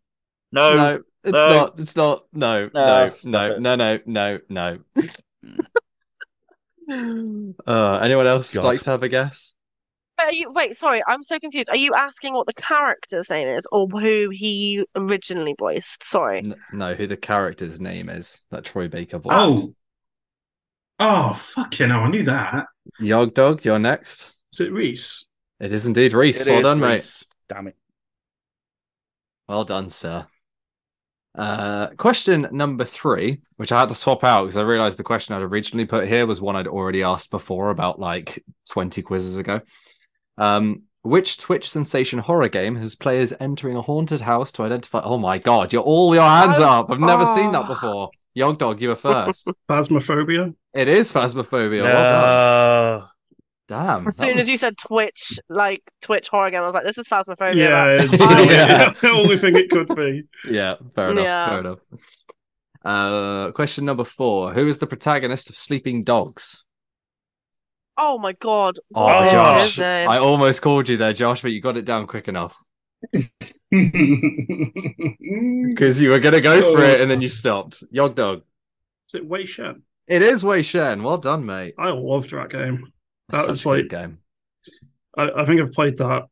No, 0.52 0.74
No, 0.74 1.02
it's 1.24 1.32
no. 1.32 1.48
not. 1.48 1.80
It's 1.80 1.96
not. 1.96 2.24
No, 2.32 2.70
No, 2.72 3.04
no, 3.04 3.08
stop 3.10 3.32
no, 3.32 3.50
it. 3.52 3.60
no, 3.60 3.74
no, 3.76 3.98
no, 4.06 4.38
no. 4.48 4.78
uh, 7.66 7.98
anyone 7.98 8.26
else 8.26 8.52
God. 8.52 8.64
like 8.64 8.80
to 8.82 8.90
have 8.90 9.02
a 9.02 9.08
guess? 9.08 9.54
Are 10.18 10.32
you 10.32 10.50
wait? 10.50 10.76
Sorry, 10.76 11.02
I'm 11.06 11.22
so 11.22 11.38
confused. 11.38 11.68
Are 11.68 11.76
you 11.76 11.94
asking 11.94 12.32
what 12.32 12.46
the 12.46 12.54
character's 12.54 13.28
name 13.28 13.48
is, 13.48 13.66
or 13.70 13.86
who 13.88 14.30
he 14.30 14.84
originally 14.94 15.54
voiced? 15.58 16.02
Sorry. 16.02 16.38
N- 16.38 16.54
no, 16.72 16.94
who 16.94 17.06
the 17.06 17.18
character's 17.18 17.80
name 17.80 18.08
is 18.08 18.42
that 18.50 18.64
Troy 18.64 18.88
Baker 18.88 19.18
voiced? 19.18 19.36
Oh, 19.36 19.74
oh, 21.00 21.34
fucking 21.34 21.90
hell! 21.90 22.04
I 22.04 22.08
knew 22.08 22.22
that. 22.22 22.66
Yogdog, 23.00 23.64
you're 23.64 23.78
next. 23.78 24.34
Is 24.54 24.60
it 24.60 24.72
Reese? 24.72 25.26
It 25.60 25.72
is 25.72 25.86
indeed 25.86 26.12
Reese. 26.12 26.40
It 26.40 26.46
well 26.48 26.58
is 26.58 26.62
done, 26.62 26.80
mate. 26.80 27.24
Damn 27.48 27.68
it. 27.68 27.76
Well 29.48 29.64
done, 29.64 29.88
sir. 29.88 30.26
Uh, 31.36 31.88
question 31.98 32.48
number 32.50 32.84
three, 32.84 33.42
which 33.56 33.70
I 33.70 33.80
had 33.80 33.90
to 33.90 33.94
swap 33.94 34.24
out 34.24 34.44
because 34.44 34.56
I 34.56 34.62
realized 34.62 34.98
the 34.98 35.04
question 35.04 35.34
I'd 35.34 35.42
originally 35.42 35.84
put 35.84 36.08
here 36.08 36.26
was 36.26 36.40
one 36.40 36.56
I'd 36.56 36.66
already 36.66 37.02
asked 37.02 37.30
before 37.30 37.70
about 37.70 38.00
like 38.00 38.42
20 38.70 39.02
quizzes 39.02 39.36
ago. 39.36 39.60
Um, 40.38 40.84
which 41.02 41.38
Twitch 41.38 41.70
sensation 41.70 42.18
horror 42.18 42.48
game 42.48 42.74
has 42.76 42.96
players 42.96 43.32
entering 43.38 43.76
a 43.76 43.82
haunted 43.82 44.20
house 44.20 44.50
to 44.52 44.62
identify? 44.62 45.00
Oh 45.04 45.18
my 45.18 45.38
god, 45.38 45.72
you're 45.72 45.82
all 45.82 46.14
your 46.14 46.24
hands 46.24 46.58
up. 46.58 46.90
I've 46.90 46.98
never 46.98 47.26
seen 47.26 47.52
that 47.52 47.66
before. 47.66 48.08
Yogdog, 48.36 48.80
you 48.80 48.88
were 48.88 48.96
first. 48.96 49.48
Phasmophobia? 49.68 50.54
it 50.74 50.88
is 50.88 51.12
Phasmophobia. 51.12 51.82
Well 51.82 51.92
done. 51.92 53.00
No. 53.00 53.08
Damn. 53.68 54.06
As 54.06 54.16
that 54.16 54.22
soon 54.22 54.38
as 54.38 54.48
you 54.48 54.58
said 54.58 54.78
Twitch, 54.78 55.40
like 55.48 55.82
Twitch 56.00 56.28
horror 56.28 56.50
game, 56.50 56.62
I 56.62 56.66
was 56.66 56.74
like, 56.74 56.84
"This 56.84 56.98
is 56.98 57.08
Phasmophobia." 57.08 57.56
Yeah, 57.56 57.96
but 58.06 58.14
it's 58.14 58.22
I- 58.22 58.42
Yeah. 58.42 58.90
the 59.00 59.10
only 59.10 59.36
thing 59.36 59.56
it 59.56 59.70
could 59.70 59.88
be. 59.94 60.22
Yeah, 60.48 60.76
fair 60.94 61.10
enough. 61.10 61.24
Yeah. 61.24 61.48
Fair 61.48 61.58
enough. 61.60 61.78
Uh, 62.84 63.50
question 63.52 63.84
number 63.84 64.04
four: 64.04 64.52
Who 64.52 64.68
is 64.68 64.78
the 64.78 64.86
protagonist 64.86 65.50
of 65.50 65.56
Sleeping 65.56 66.04
Dogs? 66.04 66.62
Oh 67.98 68.18
my 68.18 68.32
god! 68.34 68.78
Oh, 68.94 69.02
What 69.04 69.26
is 69.26 69.32
Josh. 69.74 69.78
I 69.80 70.18
almost 70.18 70.62
called 70.62 70.88
you 70.88 70.96
there, 70.96 71.12
Josh, 71.12 71.42
but 71.42 71.50
you 71.50 71.60
got 71.60 71.76
it 71.76 71.84
down 71.86 72.06
quick 72.06 72.28
enough 72.28 72.56
because 73.12 73.30
you 76.00 76.10
were 76.10 76.20
gonna 76.20 76.40
go 76.40 76.76
for 76.76 76.84
it 76.84 77.00
and 77.00 77.10
then 77.10 77.20
you 77.20 77.28
stopped. 77.28 77.82
Yogdog. 77.92 78.42
Is 79.08 79.14
it 79.14 79.26
Wei 79.26 79.44
Shen? 79.44 79.82
It 80.06 80.22
is 80.22 80.44
Wei 80.44 80.62
Shen. 80.62 81.02
Well 81.02 81.18
done, 81.18 81.44
mate. 81.46 81.74
I 81.78 81.90
loved 81.90 82.30
that 82.30 82.50
game. 82.50 82.92
That 83.30 83.40
Such 83.42 83.48
was 83.48 83.60
a 83.60 83.64
good 83.64 83.70
like- 83.82 83.88
game. 83.90 84.18
I, 85.18 85.30
I 85.42 85.44
think 85.46 85.60
I've 85.60 85.72
played 85.72 85.96
that 85.98 86.24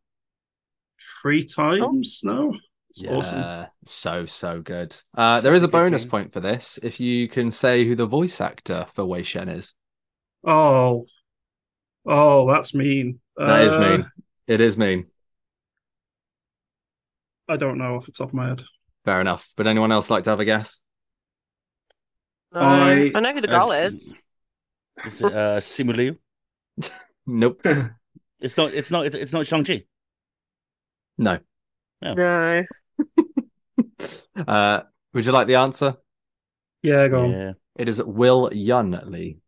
three 1.23 1.43
times 1.43 2.21
now. 2.23 2.53
It's 2.91 3.03
Yeah, 3.03 3.13
awesome. 3.17 3.67
so 3.85 4.27
so 4.27 4.61
good. 4.61 4.95
Uh, 5.17 5.41
there 5.41 5.55
is 5.55 5.63
a 5.63 5.67
a 5.67 5.69
bonus 5.69 6.05
game. 6.05 6.11
point 6.11 6.33
for 6.33 6.41
this 6.41 6.79
if 6.83 7.01
you 7.01 7.29
can 7.29 7.51
say 7.51 7.85
who 7.87 7.97
the 7.97 8.07
voice 8.07 8.41
actor 8.41 8.87
for 8.95 9.05
Wei 9.07 9.23
Shen 9.23 9.49
is. 9.49 9.75
Oh, 10.47 11.07
oh, 12.07 12.53
that's 12.53 12.75
mean. 12.75 13.21
That 13.37 13.63
is 13.63 13.73
Uh, 13.73 13.79
mean. 13.81 14.11
It 14.47 14.61
is 14.61 14.77
mean. 14.77 15.07
I 17.49 17.57
don't 17.57 17.79
know 17.79 17.97
off 17.97 18.07
the 18.07 18.13
top 18.13 18.29
of 18.29 18.35
my 18.35 18.49
head. 18.49 18.63
Fair 19.05 19.21
enough. 19.21 19.49
But 19.57 19.67
anyone 19.67 19.93
else 19.93 20.09
like 20.11 20.25
to 20.25 20.31
have 20.31 20.41
a 20.41 20.45
guess? 20.45 20.81
No, 22.53 22.61
I- 22.61 23.11
I 23.15 23.21
know 23.21 23.33
who 23.35 23.41
the 23.41 23.49
girl 23.49 23.71
It's- 23.73 23.93
is. 23.93 24.15
Is 25.07 25.21
it 25.23 25.33
uh, 25.35 25.59
Simu 25.61 25.97
Liu? 25.97 26.19
Nope. 27.27 27.67
It's 28.41 28.57
not. 28.59 28.75
It's 28.75 28.91
not. 28.91 29.07
It's 29.07 29.33
not 29.33 29.47
Shang 29.47 29.65
Chi. 29.65 29.85
No. 31.17 31.39
No. 32.03 32.65
Uh, 34.47 34.81
would 35.15 35.25
you 35.25 35.33
like 35.33 35.47
the 35.47 35.55
answer? 35.55 35.95
Yeah, 36.83 37.09
go 37.09 37.23
on. 37.23 37.31
Yeah. 37.31 37.53
It 37.79 37.89
is 37.89 38.03
Will 38.03 38.51
Yun 38.53 39.01
Lee. 39.07 39.39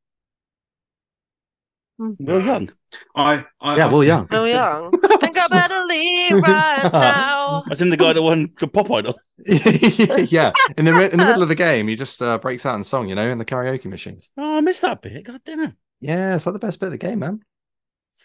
Will 1.99 2.43
Young. 2.43 2.70
I, 3.14 3.45
I, 3.61 3.77
Yeah, 3.77 3.87
I 3.87 3.93
Will 3.93 4.01
think- 4.01 4.09
Young. 4.09 4.29
Oh 4.31 4.45
young. 4.45 4.91
Think 5.20 5.37
I 5.39 5.49
better 5.49 5.85
leave 5.85 6.43
right 6.43 6.91
now. 6.93 7.64
As 7.70 7.83
in 7.83 7.91
the 7.91 7.97
guy 7.97 8.12
that 8.14 8.22
won 8.22 8.53
the 8.61 8.68
pop 8.68 8.91
idol. 8.91 9.18
yeah, 9.45 10.53
in 10.79 10.85
the 10.87 11.11
in 11.11 11.18
the 11.18 11.24
middle 11.24 11.43
of 11.43 11.49
the 11.49 11.55
game, 11.55 11.89
he 11.89 11.97
just 11.97 12.22
uh, 12.22 12.39
breaks 12.39 12.64
out 12.64 12.77
in 12.77 12.85
song, 12.85 13.09
you 13.09 13.14
know, 13.14 13.29
in 13.29 13.39
the 13.39 13.45
karaoke 13.45 13.87
machines. 13.87 14.31
Oh, 14.39 14.57
I 14.59 14.61
missed 14.61 14.83
that 14.83 15.03
bit. 15.03 15.24
God 15.24 15.41
damn 15.45 15.61
it. 15.61 15.72
Yeah, 16.07 16.36
it's 16.36 16.46
like 16.46 16.52
the 16.52 16.59
best 16.59 16.78
bit 16.80 16.86
of 16.86 16.92
the 16.92 16.98
game, 16.98 17.18
man. 17.20 17.40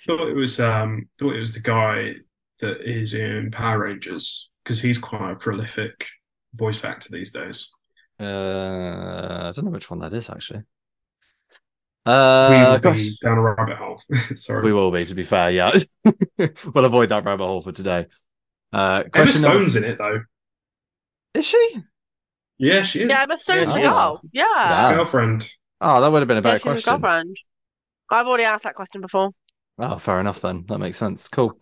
thought 0.05 0.27
it 0.27 0.36
was 0.36 0.59
um 0.59 1.09
thought 1.19 1.36
it 1.36 1.39
was 1.39 1.53
the 1.53 1.59
guy 1.61 2.13
that 2.59 2.82
is 2.82 3.13
in 3.13 3.51
Power 3.51 3.79
Rangers 3.79 4.51
because 4.63 4.79
he's 4.82 4.97
quite 4.97 5.32
a 5.32 5.36
prolific 5.36 6.07
voice 6.53 6.84
actor 6.86 7.09
these 7.11 7.32
days. 7.32 7.69
Uh, 8.19 8.23
I 9.49 9.51
don't 9.55 9.65
know 9.65 9.71
which 9.71 9.89
one 9.89 9.99
that 9.99 10.13
is 10.13 10.29
actually. 10.29 10.61
we 12.05 12.11
Uh, 12.13 12.71
will 12.73 12.79
gosh, 12.79 12.97
be 12.97 13.17
down 13.23 13.38
a 13.38 13.41
rabbit 13.41 13.77
hole. 13.77 14.01
Sorry. 14.36 14.63
we 14.63 14.73
will 14.73 14.91
be. 14.91 15.05
To 15.05 15.15
be 15.15 15.23
fair, 15.23 15.49
yeah, 15.51 15.77
we'll 16.73 16.86
avoid 16.86 17.09
that 17.09 17.25
rabbit 17.25 17.45
hole 17.45 17.61
for 17.61 17.71
today. 17.71 18.05
Uh, 18.71 19.03
Emma 19.03 19.09
question 19.09 19.41
number- 19.41 19.57
Stone's 19.69 19.75
in 19.75 19.84
it 19.86 19.97
though. 19.97 20.21
is 21.34 21.45
she? 21.45 21.77
Yeah, 22.59 22.84
she 22.84 23.01
is. 23.01 23.09
Yeah, 23.09 23.23
Emma 23.23 23.38
Stone's 23.38 23.61
Yeah, 23.61 23.73
the 23.73 23.79
is. 23.79 23.88
girl. 23.93 24.21
Yeah. 24.32 24.43
Yeah. 24.55 24.93
girlfriend. 24.95 25.51
Oh, 25.84 25.99
that 25.99 26.11
would 26.11 26.19
have 26.21 26.27
been 26.27 26.38
a 26.38 26.41
Yeah, 26.41 26.43
better 26.43 26.59
she's 26.59 26.71
his 26.75 26.84
question. 26.86 27.01
girlfriend. 27.01 27.38
I've 28.12 28.28
already 28.28 28.43
asked 28.43 28.64
that 28.66 28.76
question 28.76 29.01
before. 29.01 29.32
Oh, 29.80 29.97
fair 29.97 30.20
enough 30.20 30.41
then. 30.41 30.66
That 30.68 30.80
makes 30.80 30.97
sense. 30.97 31.28
Cool. 31.28 31.59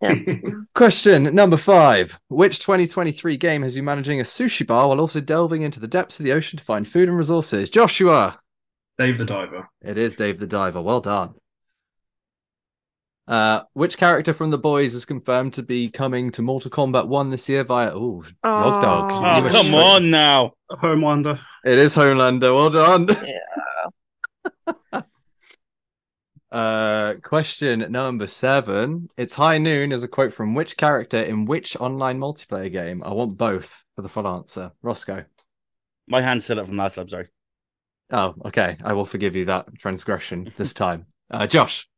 Yeah. 0.00 0.14
Question 0.74 1.34
number 1.34 1.56
five. 1.56 2.18
Which 2.28 2.60
2023 2.60 3.36
game 3.36 3.62
has 3.62 3.76
you 3.76 3.82
managing 3.82 4.20
a 4.20 4.24
sushi 4.24 4.66
bar 4.66 4.88
while 4.88 5.00
also 5.00 5.20
delving 5.20 5.62
into 5.62 5.80
the 5.80 5.88
depths 5.88 6.18
of 6.18 6.24
the 6.24 6.32
ocean 6.32 6.58
to 6.58 6.64
find 6.64 6.86
food 6.86 7.08
and 7.08 7.16
resources? 7.16 7.70
Joshua. 7.70 8.38
Dave 8.98 9.18
the 9.18 9.24
Diver. 9.24 9.68
It 9.82 9.98
is 9.98 10.16
Dave 10.16 10.38
the 10.38 10.46
Diver. 10.46 10.80
Well 10.82 11.00
done. 11.00 11.34
Uh, 13.26 13.62
which 13.72 13.96
character 13.96 14.34
from 14.34 14.50
the 14.50 14.58
boys 14.58 14.94
is 14.94 15.04
confirmed 15.06 15.54
to 15.54 15.62
be 15.62 15.90
coming 15.90 16.30
to 16.32 16.42
Mortal 16.42 16.70
Kombat 16.70 17.08
1 17.08 17.30
this 17.30 17.48
year 17.48 17.64
via 17.64 17.90
oh 17.90 18.22
Yogdog? 18.44 19.08
Oh. 19.10 19.36
You 19.38 19.42
were 19.44 19.48
come 19.48 19.66
straight- 19.66 19.80
on 19.80 20.10
now. 20.10 20.52
Homelander. 20.70 21.40
It 21.64 21.78
is 21.78 21.94
Homelander. 21.94 22.54
Well 22.54 22.70
done. 22.70 23.08
Yeah. 23.08 25.00
Uh, 26.54 27.14
question 27.24 27.84
number 27.90 28.28
seven. 28.28 29.08
It's 29.16 29.34
high 29.34 29.58
noon 29.58 29.90
is 29.90 30.04
a 30.04 30.08
quote 30.08 30.32
from 30.32 30.54
which 30.54 30.76
character 30.76 31.20
in 31.20 31.46
which 31.46 31.74
online 31.80 32.20
multiplayer 32.20 32.70
game? 32.70 33.02
I 33.04 33.12
want 33.12 33.36
both 33.36 33.84
for 33.96 34.02
the 34.02 34.08
full 34.08 34.28
answer. 34.28 34.70
Rossko. 34.84 35.24
My 36.06 36.22
hand's 36.22 36.44
still 36.44 36.60
up 36.60 36.66
from 36.66 36.76
last 36.76 36.94
time. 36.94 37.08
Sorry. 37.08 37.26
Oh, 38.12 38.36
okay. 38.44 38.76
I 38.84 38.92
will 38.92 39.04
forgive 39.04 39.34
you 39.34 39.46
that 39.46 39.66
transgression 39.78 40.52
this 40.56 40.74
time. 40.74 41.06
Uh, 41.28 41.48
Josh. 41.48 41.88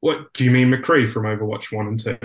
What 0.00 0.34
do 0.34 0.44
you 0.44 0.50
mean, 0.50 0.68
McCree 0.68 1.08
from 1.08 1.24
Overwatch 1.24 1.74
One 1.74 1.86
and 1.86 1.98
Two? 1.98 2.18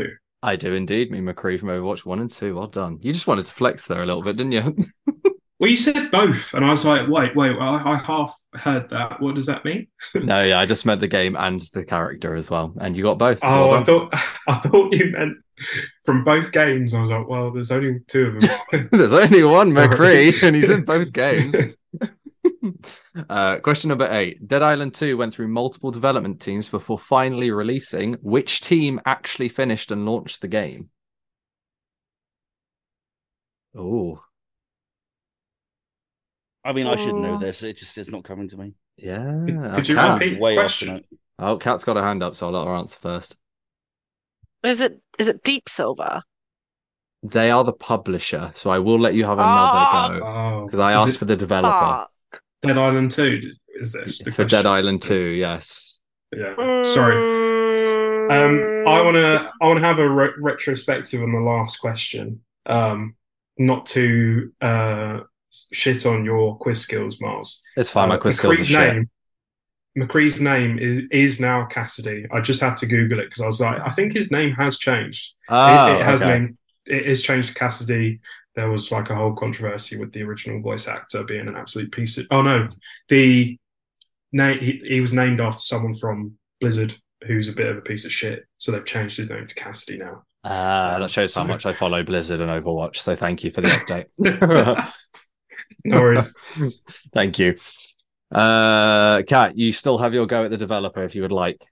I 0.43 0.57
do 0.57 0.73
indeed 0.73 1.11
mean 1.11 1.23
McCree 1.23 1.61
from 1.61 1.69
Overwatch 1.69 2.03
1 2.03 2.19
and 2.19 2.29
2. 2.29 2.55
Well 2.55 2.67
done. 2.67 2.97
You 3.01 3.13
just 3.13 3.27
wanted 3.27 3.45
to 3.45 3.53
flex 3.53 3.87
there 3.87 4.03
a 4.03 4.05
little 4.05 4.23
bit, 4.23 4.35
didn't 4.35 4.51
you? 4.51 4.75
Well, 5.61 5.69
you 5.69 5.77
said 5.77 6.09
both, 6.09 6.55
and 6.55 6.65
I 6.65 6.71
was 6.71 6.85
like, 6.85 7.07
wait, 7.07 7.35
wait, 7.35 7.55
I, 7.55 7.93
I 7.93 7.95
half 7.97 8.35
heard 8.55 8.89
that. 8.89 9.21
What 9.21 9.35
does 9.35 9.45
that 9.45 9.63
mean? 9.63 9.85
no, 10.15 10.43
yeah, 10.43 10.59
I 10.59 10.65
just 10.65 10.87
meant 10.87 11.01
the 11.01 11.07
game 11.07 11.35
and 11.35 11.61
the 11.73 11.85
character 11.85 12.33
as 12.33 12.49
well. 12.49 12.73
And 12.81 12.97
you 12.97 13.03
got 13.03 13.19
both. 13.19 13.37
so 13.41 13.45
Oh, 13.45 13.67
well 13.67 13.79
I 13.79 13.83
thought 13.83 14.09
I 14.47 14.55
thought 14.55 14.95
you 14.95 15.11
meant 15.11 15.37
from 16.03 16.23
both 16.23 16.51
games. 16.51 16.95
I 16.95 17.01
was 17.03 17.11
like, 17.11 17.27
well, 17.27 17.51
there's 17.51 17.69
only 17.69 17.99
two 18.07 18.25
of 18.25 18.41
them. 18.41 18.89
There's 18.91 19.13
only 19.13 19.43
one. 19.43 19.69
McCree, 19.69 20.41
and 20.41 20.55
he's 20.55 20.71
in 20.71 20.83
both 20.83 21.13
games. 21.13 21.55
uh, 23.29 23.59
question 23.59 23.89
number 23.89 24.11
eight. 24.11 24.47
Dead 24.47 24.63
Island 24.63 24.95
2 24.95 25.15
went 25.15 25.31
through 25.31 25.49
multiple 25.49 25.91
development 25.91 26.41
teams 26.41 26.69
before 26.69 26.97
finally 26.97 27.51
releasing. 27.51 28.13
Which 28.23 28.61
team 28.61 28.99
actually 29.05 29.49
finished 29.49 29.91
and 29.91 30.07
launched 30.07 30.41
the 30.41 30.47
game? 30.47 30.89
Oh, 33.77 34.23
I 36.63 36.73
mean, 36.73 36.87
I 36.87 36.95
should 36.95 37.15
know 37.15 37.37
this. 37.37 37.63
It 37.63 37.77
just 37.77 37.97
is 37.97 38.09
not 38.09 38.23
coming 38.23 38.47
to 38.49 38.57
me. 38.57 38.73
yeah. 38.97 39.45
Could 39.75 39.87
you 39.89 39.95
Kat. 39.95 40.19
repeat? 40.21 40.39
Way 40.39 40.55
Question. 40.55 41.01
Oh, 41.39 41.57
Kat's 41.57 41.83
got 41.83 41.95
her 41.95 42.03
hand 42.03 42.21
up, 42.21 42.35
so 42.35 42.45
I'll 42.47 42.53
let 42.53 42.67
her 42.67 42.75
answer 42.75 42.97
first. 43.01 43.35
Is 44.63 44.79
it 44.81 45.01
is 45.17 45.27
it 45.27 45.43
Deep 45.43 45.67
Silver? 45.67 46.21
They 47.23 47.49
are 47.51 47.63
the 47.63 47.73
publisher, 47.73 48.51
so 48.55 48.69
I 48.69 48.79
will 48.79 48.99
let 48.99 49.13
you 49.15 49.25
have 49.25 49.39
Ah. 49.39 50.07
another 50.07 50.19
go 50.19 50.25
Oh, 50.27 50.65
because 50.65 50.79
I 50.79 50.91
is 50.91 50.97
asked 51.07 51.15
it 51.15 51.19
for 51.19 51.25
the 51.25 51.35
developer 51.35 52.07
Fuck. 52.31 52.41
Dead 52.61 52.77
Island 52.77 53.09
Two. 53.11 53.39
Is 53.75 53.93
this 53.93 54.23
the 54.23 54.31
for 54.31 54.43
Dead? 54.45 54.65
Island 54.67 55.01
2. 55.01 55.15
Yes. 55.15 56.01
Yeah. 56.35 56.83
Sorry. 56.83 57.15
Um, 58.29 58.87
I 58.87 59.01
want 59.01 59.15
to 59.17 59.51
I 59.61 59.67
want 59.67 59.79
to 59.79 59.85
have 59.85 59.99
a 59.99 60.07
re- 60.09 60.33
retrospective 60.39 61.23
on 61.23 61.31
the 61.31 61.39
last 61.39 61.77
question. 61.77 62.41
Um, 62.67 63.15
not 63.57 63.85
to 63.87 64.51
uh, 64.61 65.21
shit 65.71 66.05
on 66.05 66.25
your 66.25 66.57
quiz 66.57 66.81
skills, 66.81 67.19
Miles. 67.21 67.61
It's 67.77 67.89
fine. 67.89 68.09
My 68.09 68.15
Uh, 68.15 68.19
quiz 68.19 68.37
skills 68.37 68.55
are 68.55 68.59
McCree's 68.63 68.67
shit. 68.67 68.93
name. 68.93 69.09
McCree's 69.97 70.39
name 70.39 70.79
is 70.79 71.03
is 71.11 71.39
now 71.39 71.65
Cassidy. 71.65 72.25
I 72.31 72.39
just 72.41 72.61
had 72.61 72.77
to 72.77 72.85
Google 72.85 73.19
it 73.19 73.25
because 73.25 73.41
I 73.41 73.47
was 73.47 73.59
like, 73.59 73.79
I 73.85 73.89
think 73.91 74.13
his 74.13 74.31
name 74.31 74.53
has 74.53 74.77
changed. 74.77 75.33
It- 75.49 75.53
Oh, 75.53 75.97
it, 75.99 76.03
has 76.05 76.21
okay. 76.21 76.31
been 76.33 76.57
it 76.85 77.05
is 77.05 77.23
changed 77.23 77.49
to 77.49 77.53
Cassidy. 77.53 78.19
There 78.55 78.69
was 78.69 78.91
like 78.91 79.09
a 79.09 79.15
whole 79.15 79.33
controversy 79.33 79.97
with 79.97 80.11
the 80.13 80.23
original 80.23 80.61
voice 80.61 80.87
actor 80.87 81.23
being 81.23 81.47
an 81.47 81.55
absolute 81.55 81.91
piece 81.91 82.17
of. 82.17 82.25
Oh 82.31 82.41
no, 82.41 82.67
the 83.09 83.57
name 84.31 84.59
he, 84.59 84.81
he 84.85 85.01
was 85.01 85.13
named 85.13 85.41
after 85.41 85.59
someone 85.61 85.93
from 85.93 86.37
Blizzard 86.61 86.95
who's 87.27 87.47
a 87.49 87.53
bit 87.53 87.67
of 87.67 87.77
a 87.77 87.81
piece 87.81 88.03
of 88.05 88.11
shit. 88.11 88.45
So 88.57 88.71
they've 88.71 88.85
changed 88.85 89.17
his 89.17 89.29
name 89.29 89.45
to 89.45 89.55
Cassidy 89.55 89.97
now. 89.99 90.23
Ah, 90.43 90.97
that 90.99 91.11
shows 91.11 91.35
how 91.35 91.43
much 91.43 91.65
I 91.67 91.73
follow 91.73 92.01
Blizzard 92.01 92.41
and 92.41 92.49
Overwatch. 92.49 92.95
So 92.97 93.15
thank 93.15 93.43
you 93.43 93.51
for 93.51 93.61
the 93.61 93.67
update. 93.67 94.07
no 95.85 95.99
worries. 95.99 96.33
thank 97.13 97.39
you. 97.39 97.55
Uh, 98.31 99.23
Kat, 99.23 99.57
you 99.57 99.71
still 99.71 99.97
have 99.97 100.13
your 100.13 100.25
go 100.25 100.45
at 100.45 100.51
the 100.51 100.57
developer 100.57 101.03
if 101.03 101.15
you 101.15 101.21
would 101.21 101.31
like. 101.31 101.65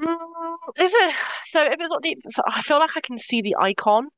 Mm, 0.00 0.56
Is 0.78 0.92
it 0.94 1.14
so? 1.46 1.62
If 1.62 1.80
it's 1.80 1.90
not 1.90 2.02
deep, 2.02 2.18
so 2.28 2.42
I 2.46 2.62
feel 2.62 2.78
like 2.78 2.96
I 2.96 3.00
can 3.00 3.18
see 3.18 3.42
the 3.42 3.56
icon, 3.60 4.08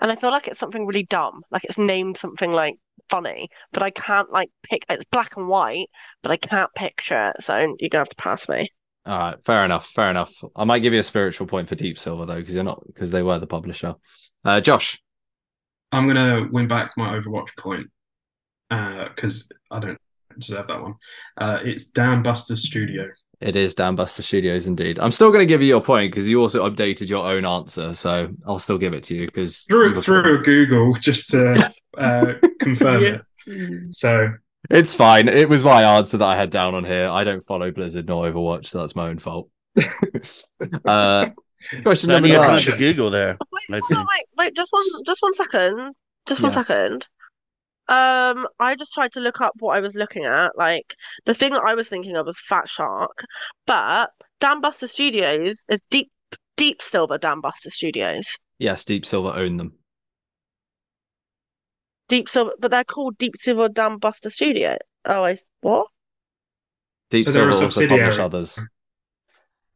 and 0.00 0.12
I 0.12 0.16
feel 0.16 0.30
like 0.30 0.48
it's 0.48 0.58
something 0.58 0.86
really 0.86 1.04
dumb. 1.04 1.42
Like 1.50 1.64
it's 1.64 1.78
named 1.78 2.16
something 2.16 2.52
like 2.52 2.76
funny, 3.10 3.50
but 3.72 3.82
I 3.82 3.90
can't 3.90 4.30
like 4.32 4.50
pick. 4.64 4.84
It's 4.88 5.04
black 5.06 5.36
and 5.36 5.48
white, 5.48 5.88
but 6.22 6.32
I 6.32 6.36
can't 6.38 6.72
picture 6.74 7.30
it. 7.36 7.42
So 7.42 7.56
you're 7.80 7.90
gonna 7.90 8.02
have 8.02 8.08
to 8.10 8.16
pass 8.16 8.48
me. 8.48 8.70
All 9.06 9.18
right, 9.18 9.44
fair 9.44 9.64
enough, 9.64 9.88
fair 9.88 10.10
enough. 10.10 10.34
I 10.56 10.64
might 10.64 10.80
give 10.80 10.94
you 10.94 11.00
a 11.00 11.04
spiritual 11.04 11.46
point 11.46 11.68
for 11.68 11.74
Deep 11.74 11.98
Silver 11.98 12.26
though, 12.26 12.36
because 12.36 12.54
you're 12.54 12.64
not 12.64 12.82
because 12.86 13.10
they 13.10 13.22
were 13.22 13.38
the 13.38 13.46
publisher. 13.46 13.96
Uh, 14.44 14.60
Josh, 14.62 15.02
I'm 15.94 16.06
gonna 16.06 16.48
win 16.50 16.68
back 16.68 16.92
my 16.96 17.18
Overwatch 17.18 17.56
point 17.58 17.86
because 18.68 19.48
I 19.70 19.78
don't 19.78 19.98
deserve 20.38 20.66
that 20.68 20.82
one. 20.82 20.94
Uh, 21.36 21.60
it's 21.62 21.90
Dambuster 21.92 22.56
Studio. 22.56 23.08
it 23.40 23.56
is 23.56 23.74
Dambuster 23.74 24.22
Studios 24.22 24.66
indeed. 24.66 24.98
I'm 24.98 25.12
still 25.12 25.28
going 25.30 25.40
to 25.42 25.46
give 25.46 25.60
you 25.60 25.68
your 25.68 25.80
point 25.82 26.10
because 26.10 26.26
you 26.28 26.40
also 26.40 26.68
updated 26.68 27.08
your 27.08 27.24
own 27.30 27.44
answer, 27.44 27.94
so 27.94 28.28
I'll 28.46 28.58
still 28.58 28.78
give 28.78 28.94
it 28.94 29.02
to 29.04 29.14
you 29.14 29.26
because 29.26 29.62
Through 29.64 29.94
through 30.00 30.42
Google 30.42 30.92
just 30.94 31.30
to 31.30 31.70
uh, 31.98 32.34
confirm 32.60 33.02
Yeah. 33.02 33.18
it. 33.46 33.94
So 33.94 34.32
It's 34.70 34.94
fine. 34.94 35.28
It 35.28 35.48
was 35.48 35.62
my 35.62 35.82
answer 35.98 36.16
that 36.18 36.28
I 36.28 36.36
had 36.36 36.50
down 36.50 36.74
on 36.74 36.84
here. 36.84 37.08
I 37.08 37.22
don't 37.22 37.44
follow 37.44 37.70
Blizzard 37.70 38.06
nor 38.06 38.26
Overwatch, 38.30 38.66
so 38.66 38.80
that's 38.80 38.96
my 38.96 39.08
own 39.08 39.18
fault. 39.18 39.50
uh, 40.86 41.26
question 41.82 42.08
Don't 42.08 42.22
number 42.22 42.28
need 42.28 42.34
time 42.42 42.60
to 42.62 42.76
Google 42.76 43.10
there. 43.10 43.36
Wait, 43.52 43.62
Let's 43.68 43.86
hold 43.92 43.96
see. 43.98 44.00
on, 44.00 44.06
wait, 44.16 44.24
wait, 44.38 44.56
just 44.56 44.72
one, 44.72 44.84
just 45.04 45.22
one 45.22 45.34
second, 45.34 45.94
just 46.26 46.42
one 46.42 46.52
Yes. 46.52 46.66
second. 46.66 47.06
Um, 47.86 48.46
I 48.58 48.76
just 48.78 48.92
tried 48.94 49.12
to 49.12 49.20
look 49.20 49.40
up 49.42 49.52
what 49.60 49.76
I 49.76 49.80
was 49.80 49.94
looking 49.94 50.24
at. 50.24 50.56
Like 50.56 50.94
the 51.26 51.34
thing 51.34 51.52
that 51.52 51.62
I 51.66 51.74
was 51.74 51.88
thinking 51.88 52.16
of 52.16 52.24
was 52.26 52.40
Fatshark, 52.50 53.08
but 53.66 54.10
Dambuster 54.40 54.88
Studios 54.88 55.64
is 55.68 55.82
Deep 55.90 56.10
Deep 56.56 56.80
Silver 56.80 57.18
Dambuster 57.18 57.70
Studios. 57.70 58.38
Yes, 58.58 58.84
Deep 58.84 59.04
Silver 59.04 59.30
own 59.38 59.56
them. 59.58 59.74
Deep 62.08 62.28
Silver, 62.28 62.52
but 62.58 62.70
they're 62.70 62.84
called 62.84 63.18
Deep 63.18 63.34
Silver 63.36 63.68
Dambuster 63.68 64.32
Studio. 64.32 64.76
Oh, 65.06 65.22
I 65.24 65.32
s- 65.32 65.46
what? 65.60 65.88
Deep 67.10 67.26
So 67.26 67.32
they're 67.32 67.50
Silver 67.52 67.64
a 67.64 67.64
also 67.66 67.80
publish 67.86 67.88
subsidiary. 68.14 68.18
others, 68.18 68.58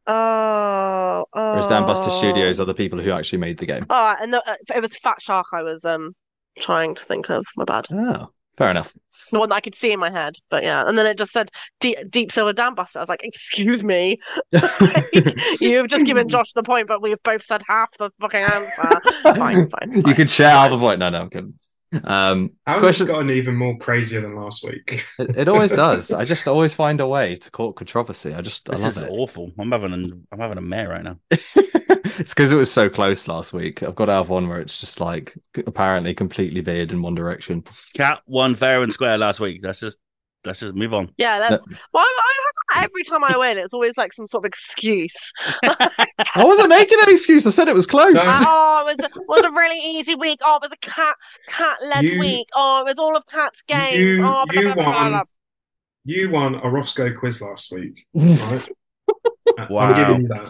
Oh, 0.09 1.25
whereas 1.31 1.67
Dambuster 1.67 2.07
oh. 2.09 2.17
Studios 2.17 2.59
are 2.59 2.65
the 2.65 2.73
people 2.73 2.99
who 2.99 3.11
actually 3.11 3.39
made 3.39 3.57
the 3.57 3.65
game. 3.65 3.85
Oh, 3.89 4.15
and 4.19 4.33
the, 4.33 4.49
uh, 4.49 4.55
it 4.75 4.81
was 4.81 4.95
Fatshark. 4.95 5.45
I 5.53 5.61
was 5.63 5.85
um 5.85 6.15
trying 6.59 6.95
to 6.95 7.03
think 7.03 7.29
of. 7.29 7.45
My 7.55 7.63
bad. 7.65 7.87
Oh, 7.91 8.29
fair 8.57 8.71
enough. 8.71 8.93
The 9.31 9.39
one 9.39 9.49
that 9.49 9.55
I 9.55 9.61
could 9.61 9.75
see 9.75 9.91
in 9.91 9.99
my 9.99 10.09
head, 10.11 10.35
but 10.49 10.63
yeah. 10.63 10.83
And 10.87 10.97
then 10.97 11.05
it 11.05 11.17
just 11.17 11.31
said 11.31 11.49
Deep, 11.79 11.97
Deep 12.09 12.31
Silver 12.31 12.53
Dambuster. 12.53 12.97
I 12.97 12.99
was 12.99 13.09
like, 13.09 13.23
excuse 13.23 13.83
me. 13.83 14.19
You've 15.61 15.87
just 15.87 16.05
given 16.05 16.27
Josh 16.27 16.53
the 16.53 16.63
point, 16.63 16.87
but 16.87 17.01
we've 17.01 17.21
both 17.23 17.43
said 17.43 17.61
half 17.67 17.95
the 17.97 18.09
fucking 18.19 18.41
answer. 18.41 19.01
Fine, 19.23 19.69
fine, 19.69 19.91
You 19.93 20.01
fine. 20.01 20.15
could 20.15 20.29
share 20.29 20.49
half 20.49 20.71
the 20.71 20.77
point. 20.77 20.99
No, 20.99 21.09
no, 21.09 21.21
I'm 21.21 21.29
kidding. 21.29 21.53
Um, 22.03 22.51
how 22.65 22.73
has 22.73 22.81
Question- 22.81 23.07
this 23.07 23.13
gotten 23.13 23.29
even 23.31 23.55
more 23.55 23.77
crazier 23.77 24.21
than 24.21 24.35
last 24.35 24.63
week? 24.63 25.05
it, 25.17 25.37
it 25.37 25.49
always 25.49 25.71
does. 25.71 26.11
I 26.13 26.25
just 26.25 26.47
always 26.47 26.73
find 26.73 26.99
a 27.01 27.07
way 27.07 27.35
to 27.35 27.51
court 27.51 27.75
controversy. 27.75 28.33
I 28.33 28.41
just 28.41 28.69
I 28.69 28.73
love 28.73 28.85
is 28.85 28.97
it. 28.97 29.09
awful. 29.09 29.51
I'm 29.57 29.71
having 29.71 29.93
an 29.93 30.27
I'm 30.31 30.39
having 30.39 30.57
a 30.57 30.61
mare 30.61 30.89
right 30.89 31.03
now. 31.03 31.17
it's 31.31 32.33
because 32.33 32.51
it 32.51 32.55
was 32.57 32.71
so 32.71 32.89
close 32.89 33.27
last 33.27 33.53
week. 33.53 33.81
I've 33.81 33.95
got 33.95 34.05
to 34.05 34.13
have 34.13 34.29
one 34.29 34.47
where 34.47 34.59
it's 34.59 34.79
just 34.79 34.99
like 34.99 35.35
apparently 35.65 36.13
completely 36.13 36.61
veered 36.61 36.91
in 36.91 37.01
one 37.01 37.15
direction. 37.15 37.63
Kat 37.95 38.19
won 38.27 38.55
fair 38.55 38.83
and 38.83 38.93
square 38.93 39.17
last 39.17 39.39
week. 39.39 39.61
Let's 39.63 39.79
just 39.79 39.97
let's 40.45 40.59
just 40.59 40.75
move 40.75 40.93
on. 40.93 41.11
Yeah, 41.17 41.39
that's 41.39 41.63
well. 41.93 42.03
I, 42.03 42.07
I, 42.07 42.49
every 42.75 43.03
time 43.03 43.23
I 43.23 43.37
win, 43.37 43.57
it's 43.57 43.73
always 43.73 43.97
like 43.97 44.13
some 44.13 44.27
sort 44.27 44.45
of 44.45 44.47
excuse. 44.49 45.15
I 45.63 46.43
wasn't 46.43 46.69
making 46.69 46.97
an 47.01 47.09
excuse. 47.09 47.45
I 47.47 47.49
said 47.49 47.67
it 47.67 47.75
was 47.75 47.87
close. 47.87 48.13
No. 48.13 48.21
oh, 48.23 48.87
it 48.87 48.97
was 48.97 49.05
a, 49.05 49.09
was 49.27 49.45
a 49.45 49.51
really 49.51 49.79
easy 49.79 50.15
week. 50.15 50.39
Oh, 50.43 50.55
it 50.57 50.61
was 50.61 50.71
a 50.71 50.77
cat 50.77 51.15
cat 51.47 51.77
led 51.85 52.03
You- 52.03 52.19
week. 52.19 52.47
Oh, 52.55 52.81
it 52.81 52.85
was 52.85 52.99
all 52.99 53.15
of 53.15 53.25
Kat's 53.27 53.61
games. 53.67 53.95
You- 53.97 54.23
oh, 54.23 54.45
blah, 54.49 54.61
you 54.61 54.73
blah, 54.73 54.75
blah, 54.75 54.83
blah, 54.83 55.01
won. 55.01 55.11
blah. 55.11 55.23
You 56.05 56.29
won 56.29 56.55
a 56.55 56.61
Rossko 56.61 57.15
quiz 57.17 57.41
last 57.41 57.71
week, 57.71 58.05
right? 58.13 58.67
Uh, 59.57 59.65
wow. 59.69 59.81
I'm 59.93 59.95
giving 59.95 60.21
you 60.23 60.27
that. 60.29 60.49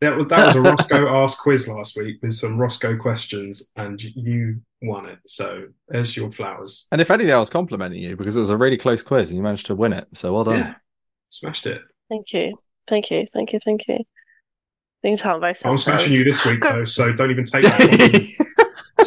That 0.00 0.16
was, 0.16 0.26
that 0.26 0.46
was 0.46 0.56
a 0.56 0.58
Rossko 0.98 1.22
Ask 1.24 1.38
quiz 1.40 1.68
last 1.68 1.96
week 1.96 2.18
with 2.22 2.32
some 2.32 2.58
Rossko 2.58 2.98
questions, 2.98 3.70
and 3.76 4.02
you 4.02 4.60
won 4.82 5.06
it. 5.06 5.18
So 5.26 5.66
there's 5.88 6.16
your 6.16 6.30
flowers. 6.32 6.88
And 6.90 7.00
if 7.00 7.10
anything, 7.10 7.32
I 7.32 7.38
was 7.38 7.50
complimenting 7.50 8.02
you 8.02 8.16
because 8.16 8.36
it 8.36 8.40
was 8.40 8.50
a 8.50 8.56
really 8.56 8.76
close 8.76 9.00
quiz 9.02 9.28
and 9.30 9.36
you 9.36 9.42
managed 9.44 9.66
to 9.66 9.76
win 9.76 9.92
it. 9.92 10.08
So 10.12 10.32
well 10.32 10.42
done. 10.44 10.58
Yeah, 10.58 10.74
smashed 11.32 11.66
it. 11.66 11.80
Thank 12.08 12.32
you. 12.32 12.56
Thank 12.86 13.10
you. 13.10 13.26
Thank 13.32 13.52
you. 13.52 13.60
Thank 13.64 13.88
you. 13.88 13.98
Things 15.02 15.22
aren't 15.22 15.40
very 15.40 15.54
I'm 15.64 15.76
smashing 15.78 16.12
you 16.12 16.22
this 16.24 16.44
week 16.44 16.60
though, 16.62 16.84
so 16.84 17.12
don't 17.12 17.30
even 17.30 17.44
take 17.44 17.64
that. 17.64 18.46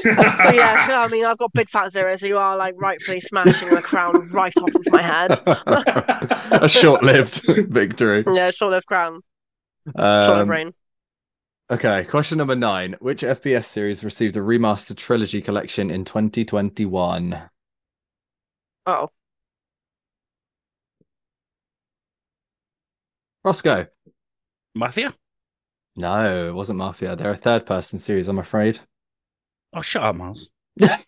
But 0.04 0.56
yeah, 0.56 0.88
I 0.92 1.08
mean, 1.08 1.26
I've 1.26 1.38
got 1.38 1.54
big 1.54 1.70
fat 1.70 1.92
zeros 1.92 2.20
so 2.20 2.26
you 2.28 2.38
are 2.38 2.58
like 2.58 2.76
rightfully 2.78 3.22
smashing 3.22 3.74
the 3.74 3.82
crown 3.82 4.30
right 4.32 4.54
off 4.58 4.76
of 4.76 4.86
my 4.92 5.02
head. 5.02 5.32
a 6.52 6.68
short-lived 6.68 7.42
victory. 7.72 8.24
Yeah, 8.32 8.52
short 8.52 8.72
lived 8.72 8.86
crown, 8.88 9.22
short 9.96 10.38
lived 10.38 10.50
Um, 10.50 10.50
reign. 10.50 10.74
okay, 11.72 12.04
question 12.04 12.38
number 12.38 12.56
nine: 12.56 12.96
Which 13.00 13.22
FPS 13.22 13.66
series 13.66 14.04
received 14.04 14.36
a 14.36 14.42
remastered 14.42 14.98
trilogy 14.98 15.42
collection 15.42 15.90
in 15.90 16.04
2021? 16.04 17.42
Oh, 18.86 19.10
Rossko. 23.46 23.88
Mafia? 24.74 25.14
No, 25.96 26.50
it 26.50 26.54
wasn't 26.54 26.80
Mafia. 26.80 27.16
They're 27.16 27.32
a 27.32 27.38
third-person 27.38 28.00
series, 28.00 28.28
I'm 28.28 28.40
afraid. 28.40 28.80
Oh, 29.74 29.82
shut 29.82 30.04
up, 30.04 30.16
Miles. 30.16 30.50
it's 30.78 31.00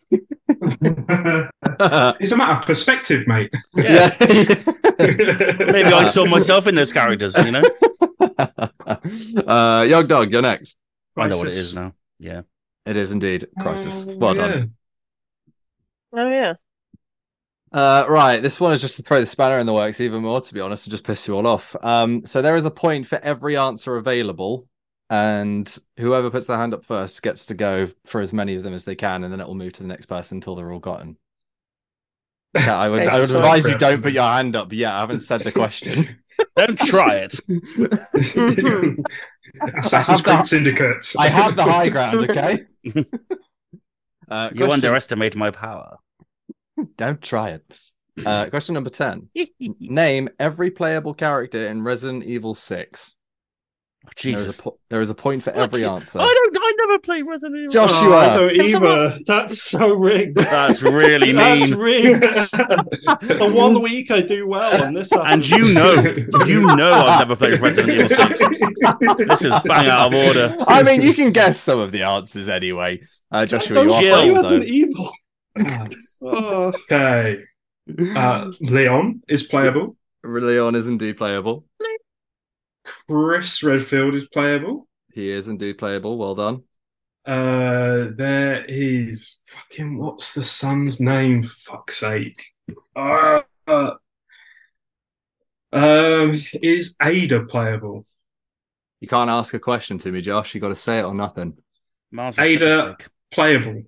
a 2.31 2.37
matter 2.37 2.53
of 2.53 2.65
perspective, 2.65 3.27
mate. 3.27 3.53
Yeah. 3.75 4.15
Maybe 4.19 4.45
Maybe 4.99 5.89
I 5.89 6.05
saw 6.05 6.25
myself 6.25 6.67
in 6.67 6.75
those 6.75 6.93
characters, 6.93 7.35
you 7.37 7.51
know? 7.51 7.63
uh, 8.39 9.81
Yogdog, 9.83 10.31
you're 10.31 10.41
next. 10.41 10.77
I 11.17 11.27
know 11.27 11.37
what 11.39 11.47
it 11.47 11.53
is 11.55 11.73
now. 11.73 11.93
Yeah. 12.19 12.43
It 12.85 12.95
is 12.95 13.11
indeed 13.11 13.47
Crysis. 13.59 14.07
Oh, 14.07 14.15
Well 14.17 14.35
yeah. 14.35 14.47
done. 14.47 14.73
oh 16.13 16.29
yeah. 16.29 16.53
Uh, 17.71 18.05
right, 18.07 18.41
this 18.41 18.59
one 18.59 18.71
is 18.71 18.81
just 18.81 18.95
to 18.95 19.03
throw 19.03 19.19
the 19.19 19.25
spanner 19.25 19.59
in 19.59 19.65
the 19.65 19.73
works 19.73 19.99
even 19.99 20.23
more, 20.23 20.39
to 20.39 20.53
be 20.53 20.61
honest, 20.61 20.85
to 20.85 20.89
just 20.89 21.03
piss 21.03 21.27
you 21.27 21.35
all 21.35 21.45
off. 21.45 21.75
Um, 21.81 22.25
so 22.25 22.41
there 22.41 22.55
is 22.55 22.65
a 22.65 22.71
point 22.71 23.07
for 23.07 23.17
every 23.19 23.57
answer 23.57 23.97
available, 23.97 24.67
and 25.09 25.77
whoever 25.97 26.29
puts 26.29 26.47
their 26.47 26.57
hand 26.57 26.73
up 26.73 26.85
first 26.85 27.21
gets 27.21 27.47
to 27.47 27.53
go 27.53 27.89
for 28.05 28.21
as 28.21 28.31
many 28.31 28.55
of 28.55 28.63
them 28.63 28.73
as 28.73 28.85
they 28.85 28.95
can, 28.95 29.23
and 29.23 29.33
then 29.33 29.41
it 29.41 29.47
will 29.47 29.55
move 29.55 29.73
to 29.73 29.83
the 29.83 29.89
next 29.89 30.05
person 30.05 30.37
until 30.37 30.55
they're 30.55 30.71
all 30.71 30.79
gotten. 30.79 31.17
Yeah, 32.55 32.77
I 32.77 32.87
would, 32.87 33.03
I 33.03 33.19
would 33.19 33.29
advise 33.29 33.67
you 33.67 33.77
don't 33.77 34.01
put 34.01 34.13
your 34.13 34.23
hand 34.23 34.55
up 34.55 34.71
yet. 34.71 34.93
I 34.93 35.01
haven't 35.01 35.19
said 35.19 35.41
the 35.41 35.51
question. 35.51 36.21
Don't 36.55 36.79
try 36.79 37.27
it. 37.27 37.33
Assassin's 39.77 39.93
I 39.93 40.01
have 40.01 40.23
Creed 40.23 40.39
the- 40.39 40.43
Syndicate. 40.43 41.13
I 41.17 41.29
have 41.29 41.55
the 41.55 41.63
high 41.63 41.89
ground, 41.89 42.29
okay? 42.29 42.65
Uh, 44.29 44.49
You 44.53 44.71
underestimate 44.71 45.35
my 45.35 45.51
power. 45.51 45.97
Don't 46.97 47.21
try 47.21 47.49
it. 47.51 47.63
Uh, 48.25 48.45
question 48.49 48.73
number 48.75 48.89
10. 48.89 49.29
Name 49.79 50.29
every 50.39 50.71
playable 50.71 51.13
character 51.13 51.67
in 51.67 51.81
Resident 51.83 52.23
Evil 52.23 52.55
6. 52.55 53.13
There 54.03 54.11
is, 54.31 54.39
Jesus. 54.39 54.59
a 54.59 54.63
po- 54.63 54.79
there 54.89 55.01
is 55.01 55.09
a 55.09 55.15
point 55.15 55.43
for 55.43 55.51
Fuck 55.51 55.59
every 55.59 55.81
you. 55.81 55.89
answer. 55.89 56.19
I 56.21 56.23
don't. 56.23 56.57
I 56.57 56.73
never 56.87 56.99
played 56.99 57.23
Resident 57.27 57.57
Evil. 57.59 57.71
Joshua. 57.71 58.01
you 58.03 58.13
Oh, 58.13 58.17
I 58.17 58.29
are. 58.29 58.37
don't 58.37 58.49
Can 58.51 58.61
either. 58.61 58.71
someone- 58.71 59.23
That's 59.27 59.61
so 59.61 59.89
rigged. 59.89 60.37
That's 60.37 60.81
really 60.81 61.33
mean. 61.33 61.35
That's 61.35 61.71
mean. 61.71 61.77
rigged. 61.79 62.23
the 62.23 63.51
one 63.53 63.81
week 63.81 64.09
I 64.09 64.21
do 64.21 64.47
well, 64.47 64.81
on 64.81 64.93
this 64.93 65.11
And 65.11 65.45
you 65.49 65.73
know, 65.73 65.95
you 66.45 66.61
know, 66.61 66.93
I've 66.93 67.19
never 67.19 67.35
played 67.35 67.61
Resident 67.61 67.91
Evil 67.93 68.09
Six. 68.09 68.39
This 69.27 69.43
is 69.43 69.53
bang 69.65 69.87
out 69.87 70.13
of 70.13 70.13
order. 70.13 70.55
I 70.69 70.83
mean, 70.83 71.01
you 71.01 71.13
can 71.13 71.33
guess 71.33 71.59
some 71.59 71.79
of 71.79 71.91
the 71.91 72.03
answers 72.03 72.47
anyway. 72.47 73.01
Uh, 73.29 73.45
Joshua, 73.45 73.83
you 73.83 73.91
are 73.91 74.01
Jill. 74.01 74.15
play 74.15 74.29
first, 74.29 74.41
Resident 74.43 74.69
Evil. 74.69 75.11
Oh, 76.21 76.73
okay. 76.91 77.37
Uh, 78.15 78.51
Leon 78.61 79.21
is 79.27 79.43
playable. 79.43 79.95
Leon 80.23 80.75
is 80.75 80.87
indeed 80.87 81.17
playable. 81.17 81.65
Chris 82.83 83.63
Redfield 83.63 84.15
is 84.15 84.27
playable. 84.27 84.87
He 85.13 85.31
is 85.31 85.47
indeed 85.47 85.77
playable. 85.77 86.17
Well 86.17 86.35
done. 86.35 86.63
Uh, 87.25 88.11
there 88.15 88.63
is 88.67 89.39
fucking 89.47 89.97
what's 89.97 90.33
the 90.33 90.43
son's 90.43 91.01
name? 91.01 91.43
For 91.43 91.55
fuck's 91.55 91.97
sake. 91.97 92.53
Uh, 92.95 93.41
uh, 93.67 93.93
um, 95.73 96.31
is 96.61 96.95
Ada 97.01 97.45
playable? 97.45 98.05
You 98.99 99.07
can't 99.07 99.29
ask 99.29 99.53
a 99.53 99.59
question 99.59 99.97
to 99.99 100.11
me, 100.11 100.21
Josh. 100.21 100.55
You 100.55 100.61
got 100.61 100.69
to 100.69 100.75
say 100.75 100.99
it 100.99 101.03
or 101.03 101.13
nothing. 101.13 101.57
Miles 102.11 102.37
is 102.37 102.37
such 102.37 102.45
a 102.45 102.53
Ada 102.53 102.97
playable. 103.31 103.83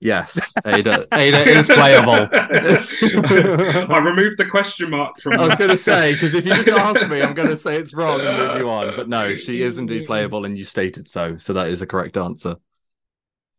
Yes, 0.00 0.54
Ada. 0.66 1.06
Ada 1.12 1.58
is 1.58 1.66
playable. 1.66 2.28
I 2.32 3.98
removed 3.98 4.38
the 4.38 4.46
question 4.50 4.88
mark 4.90 5.20
from. 5.20 5.34
I 5.34 5.46
was 5.46 5.56
going 5.56 5.70
to 5.70 5.76
say 5.76 6.14
because 6.14 6.34
if 6.34 6.46
you 6.46 6.54
just 6.54 6.68
ask 6.68 7.06
me, 7.08 7.20
I'm 7.20 7.34
going 7.34 7.48
to 7.48 7.56
say 7.56 7.76
it's 7.76 7.92
wrong 7.92 8.18
and 8.20 8.38
move 8.38 8.58
you 8.58 8.68
on. 8.70 8.96
But 8.96 9.10
no, 9.10 9.36
she 9.36 9.62
is 9.62 9.78
indeed 9.78 10.06
playable, 10.06 10.46
and 10.46 10.56
you 10.56 10.64
stated 10.64 11.06
so. 11.06 11.36
So 11.36 11.52
that 11.52 11.68
is 11.68 11.82
a 11.82 11.86
correct 11.86 12.16
answer. 12.16 12.56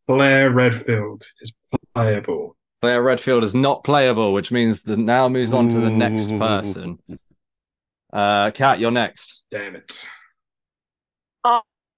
Claire 0.08 0.50
Redfield 0.50 1.24
is 1.42 1.54
playable. 1.94 2.58
Claire 2.82 3.04
Redfield 3.04 3.44
is 3.44 3.54
not 3.54 3.84
playable, 3.84 4.34
which 4.34 4.52
means 4.52 4.82
the 4.82 4.98
now 4.98 5.30
moves 5.30 5.54
on 5.54 5.70
to 5.70 5.80
the 5.80 5.92
next 5.92 6.30
person. 6.40 6.98
Uh, 8.12 8.50
Kat, 8.50 8.80
you're 8.80 8.90
next. 8.90 9.44
Damn 9.52 9.76
it. 9.76 10.04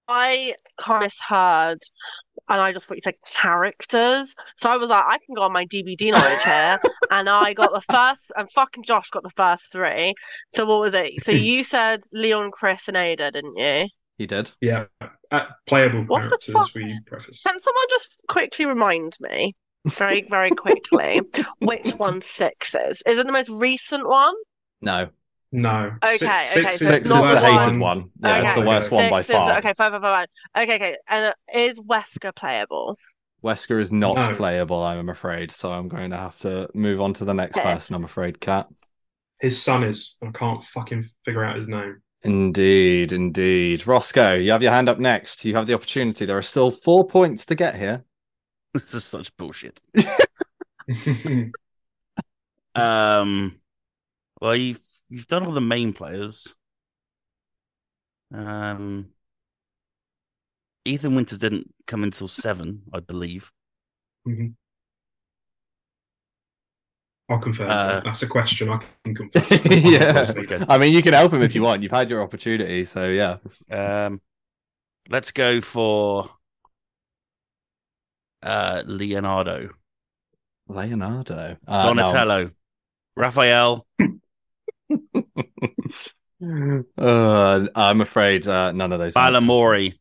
I 0.08 0.56
kind 0.78 1.04
of 1.04 1.06
misheard, 1.06 1.82
and 2.50 2.62
I 2.62 2.72
just 2.72 2.88
thought 2.88 2.98
you 2.98 3.02
said 3.04 3.16
characters. 3.26 4.36
So 4.58 4.70
I 4.70 4.78
was 4.78 4.90
like, 4.90 5.04
I 5.08 5.18
can 5.26 5.36
go 5.36 5.44
on 5.44 5.54
my 5.54 5.66
DVD 5.66 6.12
knowledge 6.12 6.44
here, 6.44 6.80
and 7.12 7.30
I 7.30 7.54
got 7.54 7.72
the 7.74 7.82
first, 7.82 8.32
and 8.36 8.52
fucking 8.52 8.84
Josh 8.84 9.10
got 9.10 9.24
the 9.24 9.30
first 9.32 9.72
three. 9.72 10.14
So 10.50 10.66
what 10.66 10.80
was 10.80 10.94
it? 10.94 11.24
So 11.24 11.32
you 11.32 11.64
said 11.64 12.02
Leon, 12.12 12.52
Chris, 12.52 12.88
and 12.88 12.98
Ada, 12.98 13.32
didn't 13.32 13.58
you? 13.58 13.88
He 14.18 14.28
did. 14.28 14.52
Yeah. 14.62 14.86
Uh, 15.32 15.46
playable 15.66 16.04
What's 16.04 16.26
the 16.26 16.38
characters, 16.38 16.54
fuck? 16.54 16.76
we 16.76 17.00
preface. 17.08 17.42
Can 17.42 17.60
someone 17.60 17.86
just 17.90 18.10
quickly 18.30 18.66
remind 18.66 19.18
me, 19.20 19.56
very, 19.86 20.28
very 20.30 20.52
quickly, 20.52 21.22
which 21.60 21.92
one 21.96 22.22
six 22.22 22.76
is? 22.76 23.02
Is 23.08 23.18
it 23.18 23.26
the 23.26 23.34
most 23.34 23.50
recent 23.50 24.08
one? 24.08 24.36
No, 24.82 25.10
No. 25.56 25.92
Okay, 26.04 26.18
Six, 26.18 26.58
okay, 26.58 26.72
six 26.72 26.80
so 26.80 26.86
is 26.86 26.92
six 26.92 27.04
is 27.04 27.10
the 27.10 27.22
worst 27.22 27.44
one. 27.46 27.62
hated 27.64 27.80
one. 27.80 28.10
Yeah, 28.24 28.42
it's 28.42 28.54
the 28.54 28.62
worst 28.66 28.90
one 28.92 29.10
by 29.12 29.20
is- 29.20 29.28
far. 29.28 29.58
okay, 29.60 29.74
fine, 29.78 29.92
fine, 29.92 30.02
fine, 30.02 30.28
fine. 30.56 30.64
Okay, 30.64 30.76
okay. 30.76 30.98
And 31.08 31.26
uh, 31.26 31.34
is 31.54 31.80
Wesker 31.80 32.36
playable? 32.36 32.98
Wesker 33.44 33.80
is 33.80 33.92
not 33.92 34.16
No. 34.16 34.36
playable, 34.36 34.82
I'm 34.84 35.10
afraid. 35.10 35.52
So 35.52 35.72
I'm 35.72 35.88
going 35.90 36.10
to 36.10 36.18
have 36.18 36.40
to 36.40 36.70
move 36.74 37.00
on 37.02 37.14
to 37.16 37.26
the 37.26 37.34
next 37.36 37.56
Okay. 37.58 37.72
person. 37.72 37.94
I'm 37.96 38.04
afraid, 38.04 38.40
Kat. 38.40 38.68
His 39.42 39.62
son 39.62 39.84
is. 39.84 40.18
I 40.24 40.32
can't 40.32 40.64
fucking 40.64 41.06
figure 41.24 41.44
out 41.44 41.56
his 41.58 41.68
name. 41.68 42.02
Indeed, 42.24 43.12
indeed. 43.12 43.82
Rossko, 43.82 44.44
you 44.44 44.52
have 44.54 44.64
your 44.64 44.72
hand 44.72 44.90
up 44.90 44.98
next. 44.98 45.46
You 45.46 45.56
have 45.56 45.68
the 45.68 45.74
opportunity. 45.76 46.26
There 46.26 46.38
are 46.38 46.42
still 46.42 46.72
four 46.72 47.06
points 47.06 47.46
to 47.48 47.56
get 47.56 47.76
here. 47.76 48.04
This 48.74 48.92
is 48.96 49.04
such 49.06 49.36
bullshit. 49.38 49.80
Um, 52.76 53.60
well, 54.42 54.56
you've 54.56 54.82
you've 55.14 55.28
done 55.28 55.46
all 55.46 55.52
the 55.52 55.62
main 55.62 55.94
players. 55.94 56.56
Um, 58.34 59.10
Ethan 60.86 61.14
Winters 61.14 61.38
didn't 61.38 61.72
come 61.86 62.04
until 62.04 62.28
seven, 62.28 62.82
I 62.92 63.00
believe. 63.00 63.52
I'll 67.30 67.38
confirm. 67.40 67.70
Uh, 67.70 68.00
That's 68.02 68.24
a 68.24 68.28
question 68.28 68.70
I 68.70 68.80
can 69.04 69.14
confirm. 69.14 69.44
yeah. 69.72 70.26
Okay. 70.36 70.66
I 70.68 70.80
mean, 70.80 70.96
you 70.96 71.04
can 71.04 71.14
help 71.14 71.32
him 71.32 71.44
if 71.44 71.54
you 71.54 71.62
want. 71.62 71.84
You've 71.84 71.92
had 71.92 72.10
your 72.10 72.24
opportunity. 72.24 72.84
So, 72.84 73.08
yeah. 73.08 73.38
Um, 73.70 74.20
let's 75.10 75.32
go 75.32 75.62
for 75.62 76.30
uh 78.42 78.82
Leonardo, 78.88 79.70
Leonardo. 80.68 81.58
Uh, 81.68 81.94
no. 81.94 81.96
Donatello, 81.96 82.52
Raphael. 83.16 83.86
Uh, 86.98 87.68
I'm 87.76 88.02
afraid 88.02 88.48
uh, 88.48 88.72
none 88.74 88.92
of 88.92 89.00
those. 89.00 89.14
Balamory, 89.14 89.94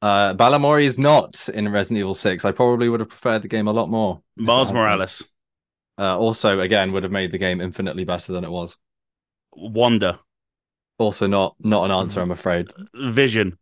Uh, 0.00 0.34
Balamory 0.34 0.84
is 0.84 0.98
not 0.98 1.48
in 1.48 1.68
Resident 1.68 1.98
Evil 1.98 2.14
6. 2.14 2.44
I 2.44 2.52
probably 2.52 2.88
would 2.88 3.00
have 3.00 3.08
preferred 3.08 3.42
the 3.42 3.48
game 3.48 3.66
a 3.66 3.72
lot 3.72 3.88
more. 3.88 4.22
Mars. 4.36 4.72
Morales, 4.72 5.24
Uh, 5.98 6.16
also, 6.16 6.60
again, 6.60 6.92
would 6.92 7.02
have 7.02 7.10
made 7.10 7.32
the 7.32 7.38
game 7.38 7.60
infinitely 7.60 8.04
better 8.04 8.32
than 8.32 8.44
it 8.44 8.50
was. 8.50 8.76
Wanda, 9.52 10.20
Also, 10.98 11.26
not 11.26 11.56
not 11.58 11.84
an 11.84 11.90
answer, 11.90 12.20
I'm 12.20 12.30
afraid. 12.30 12.68
Vision, 12.94 13.58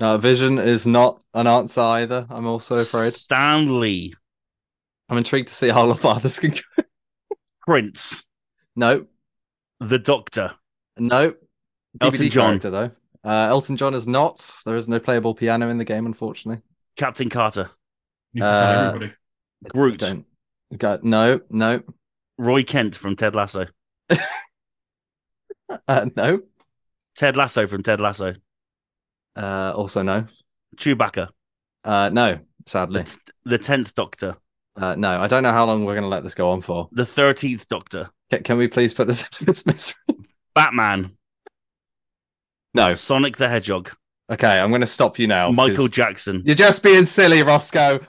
Uh, 0.00 0.16
Vision 0.18 0.58
is 0.58 0.86
not 0.86 1.22
an 1.34 1.46
answer 1.48 1.80
either. 1.80 2.26
I'm 2.30 2.46
also 2.46 2.76
afraid. 2.76 3.12
Stanley, 3.12 4.14
I'm 5.08 5.18
intrigued 5.18 5.48
to 5.48 5.54
see 5.54 5.68
how 5.70 5.84
long 5.86 5.98
others 6.04 6.38
can 6.38 6.50
go. 6.52 6.84
Prince, 7.62 8.22
No, 8.76 9.06
the 9.80 9.98
Doctor, 9.98 10.54
no. 10.98 11.34
Elton 12.00 12.30
John. 12.30 12.50
character 12.60 12.70
though. 12.70 12.90
Uh, 13.24 13.46
Elton 13.48 13.76
John 13.76 13.94
is 13.94 14.06
not. 14.06 14.48
There 14.64 14.76
is 14.76 14.88
no 14.88 14.98
playable 15.00 15.34
piano 15.34 15.68
in 15.68 15.78
the 15.78 15.84
game, 15.84 16.06
unfortunately. 16.06 16.62
Captain 16.96 17.28
Carter, 17.28 17.70
You 18.32 18.42
can 18.42 18.52
tell 18.52 18.62
Uh, 18.62 18.88
everybody. 18.88 19.12
Groot, 19.68 19.98
Don't. 20.00 20.26
Got 20.76 21.02
no, 21.04 21.40
no, 21.50 21.82
Roy 22.38 22.62
Kent 22.62 22.94
from 22.96 23.16
Ted 23.16 23.34
Lasso, 23.34 23.66
uh, 25.88 26.06
no. 26.16 26.40
Ted 27.16 27.36
Lasso 27.36 27.66
from 27.66 27.82
Ted 27.82 28.00
Lasso, 28.00 28.34
Uh, 29.36 29.72
also 29.74 30.02
no. 30.02 30.26
Chewbacca, 30.76 31.28
Uh, 31.84 32.08
no. 32.12 32.34
the, 32.34 32.44
Sadly, 32.66 33.04
t- 33.04 33.16
the 33.44 33.58
tenth 33.58 33.94
Doctor, 33.94 34.36
uh, 34.80 34.94
no. 34.96 35.20
I 35.20 35.26
don't 35.28 35.42
know 35.42 35.52
how 35.52 35.66
long 35.66 35.84
we're 35.84 35.94
going 35.94 36.02
to 36.02 36.08
let 36.08 36.22
this 36.22 36.34
go 36.34 36.50
on 36.50 36.60
for. 36.62 36.88
the 36.92 37.06
thirteenth 37.06 37.68
Doctor, 37.68 38.10
Can, 38.30 38.42
can 38.42 38.56
we 38.58 38.66
please 38.68 38.94
put 38.94 39.06
this 39.06 39.22
out 39.24 39.40
of 39.40 39.48
its 39.48 39.64
misery? 39.66 39.94
Batman, 40.54 41.16
No. 42.74 42.92
Sonic 42.94 43.36
the 43.36 43.48
Hedgehog, 43.48 43.90
Okay, 44.30 44.58
I'm 44.58 44.70
going 44.70 44.80
to 44.80 44.86
stop 44.86 45.18
you 45.18 45.26
now. 45.26 45.50
Michael 45.50 45.86
'cause 45.86 45.90
Jackson. 45.90 46.42
You're 46.44 46.54
just 46.54 46.82
being 46.82 47.04
silly, 47.06 47.38
Rossko. 47.42 48.06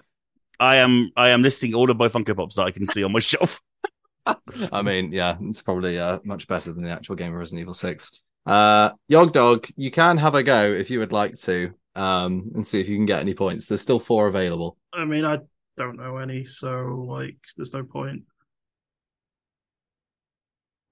I 0.59 0.77
am 0.77 1.11
I 1.15 1.29
am 1.29 1.41
listing 1.41 1.73
all 1.73 1.89
of 1.89 1.97
my 1.97 2.07
Funko 2.07 2.35
Pops 2.35 2.55
that 2.55 2.63
I 2.63 2.71
can 2.71 2.85
see 2.85 3.03
on 3.03 3.11
my 3.11 3.19
shelf. 3.31 3.59
I 4.71 4.83
mean, 4.83 5.11
yeah, 5.11 5.37
it's 5.41 5.63
probably 5.63 5.97
uh, 5.97 6.19
much 6.23 6.47
better 6.47 6.71
than 6.71 6.83
the 6.83 6.91
actual 6.91 7.15
game 7.15 7.33
of 7.33 7.39
Resident 7.39 7.61
Evil 7.61 7.73
6. 7.73 8.11
Uh, 8.45 8.91
Yogdog, 9.11 9.71
you 9.75 9.89
can 9.89 10.17
have 10.17 10.35
a 10.35 10.43
go 10.43 10.71
if 10.71 10.91
you 10.91 10.99
would 10.99 11.11
like 11.11 11.37
to, 11.39 11.73
um, 11.95 12.51
and 12.53 12.65
see 12.65 12.79
if 12.79 12.87
you 12.87 12.95
can 12.97 13.07
get 13.07 13.19
any 13.19 13.33
points. 13.33 13.65
There's 13.65 13.81
still 13.81 13.99
four 13.99 14.27
available. 14.27 14.77
I 14.93 15.05
mean, 15.05 15.25
I 15.25 15.39
don't 15.77 15.97
know 15.97 16.17
any, 16.17 16.45
so 16.45 17.05
like, 17.07 17.37
there's 17.57 17.73
no 17.73 17.83
point. 17.83 18.23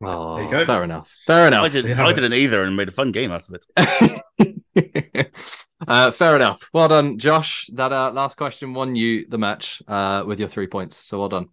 Oh, 0.02 0.36
There 0.36 0.46
you 0.46 0.52
go. 0.52 0.66
fair 0.66 0.84
enough. 0.84 1.12
Fair 1.28 1.48
enough. 1.48 1.66
I 1.66 1.70
didn't 1.70 2.00
I 2.00 2.14
didn't 2.14 2.34
either 2.34 2.64
and 2.64 2.78
made 2.78 2.88
a 2.88 2.92
fun 2.92 3.12
game 3.12 3.32
out 3.32 3.48
of 3.50 3.56
it. 3.56 5.32
uh, 5.88 6.12
fair 6.12 6.36
enough. 6.38 6.62
Well 6.74 6.88
done, 6.88 7.18
Josh. 7.20 7.70
That 7.74 7.92
uh, 7.92 8.12
last 8.14 8.38
question 8.38 8.74
won 8.74 8.96
you 8.96 9.28
the 9.28 9.38
match 9.38 9.84
uh, 9.88 10.24
with 10.26 10.40
your 10.40 10.48
three 10.48 10.68
points. 10.68 11.06
So 11.06 11.20
well 11.20 11.30
done. 11.30 11.50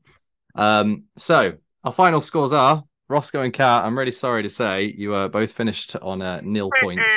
Um, 0.55 1.05
so 1.16 1.55
our 1.83 1.93
final 1.93 2.20
scores 2.20 2.53
are 2.53 2.85
Rossko 3.11 3.45
and 3.45 3.53
Kat. 3.53 3.85
I'm 3.85 3.99
really 3.99 4.12
sorry 4.12 4.45
to 4.45 4.49
say 4.49 4.95
you 4.97 5.14
are 5.14 5.29
both 5.29 5.51
finished 5.51 5.97
on 5.97 6.22
uh, 6.22 6.41
nil 6.45 6.70
points. 6.81 7.12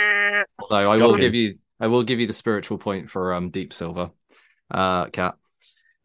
Although 0.58 0.92
I 0.92 0.98
will 0.98 1.16
give 1.16 1.36
you, 1.36 1.56
I 1.80 1.88
will 1.88 2.04
give 2.04 2.20
you 2.20 2.26
the 2.26 2.34
spiritual 2.34 2.80
point 2.80 3.12
for 3.12 3.34
um 3.36 3.52
Deep 3.52 3.72
Silver, 3.72 4.10
uh, 4.72 5.06
Kat. 5.08 5.36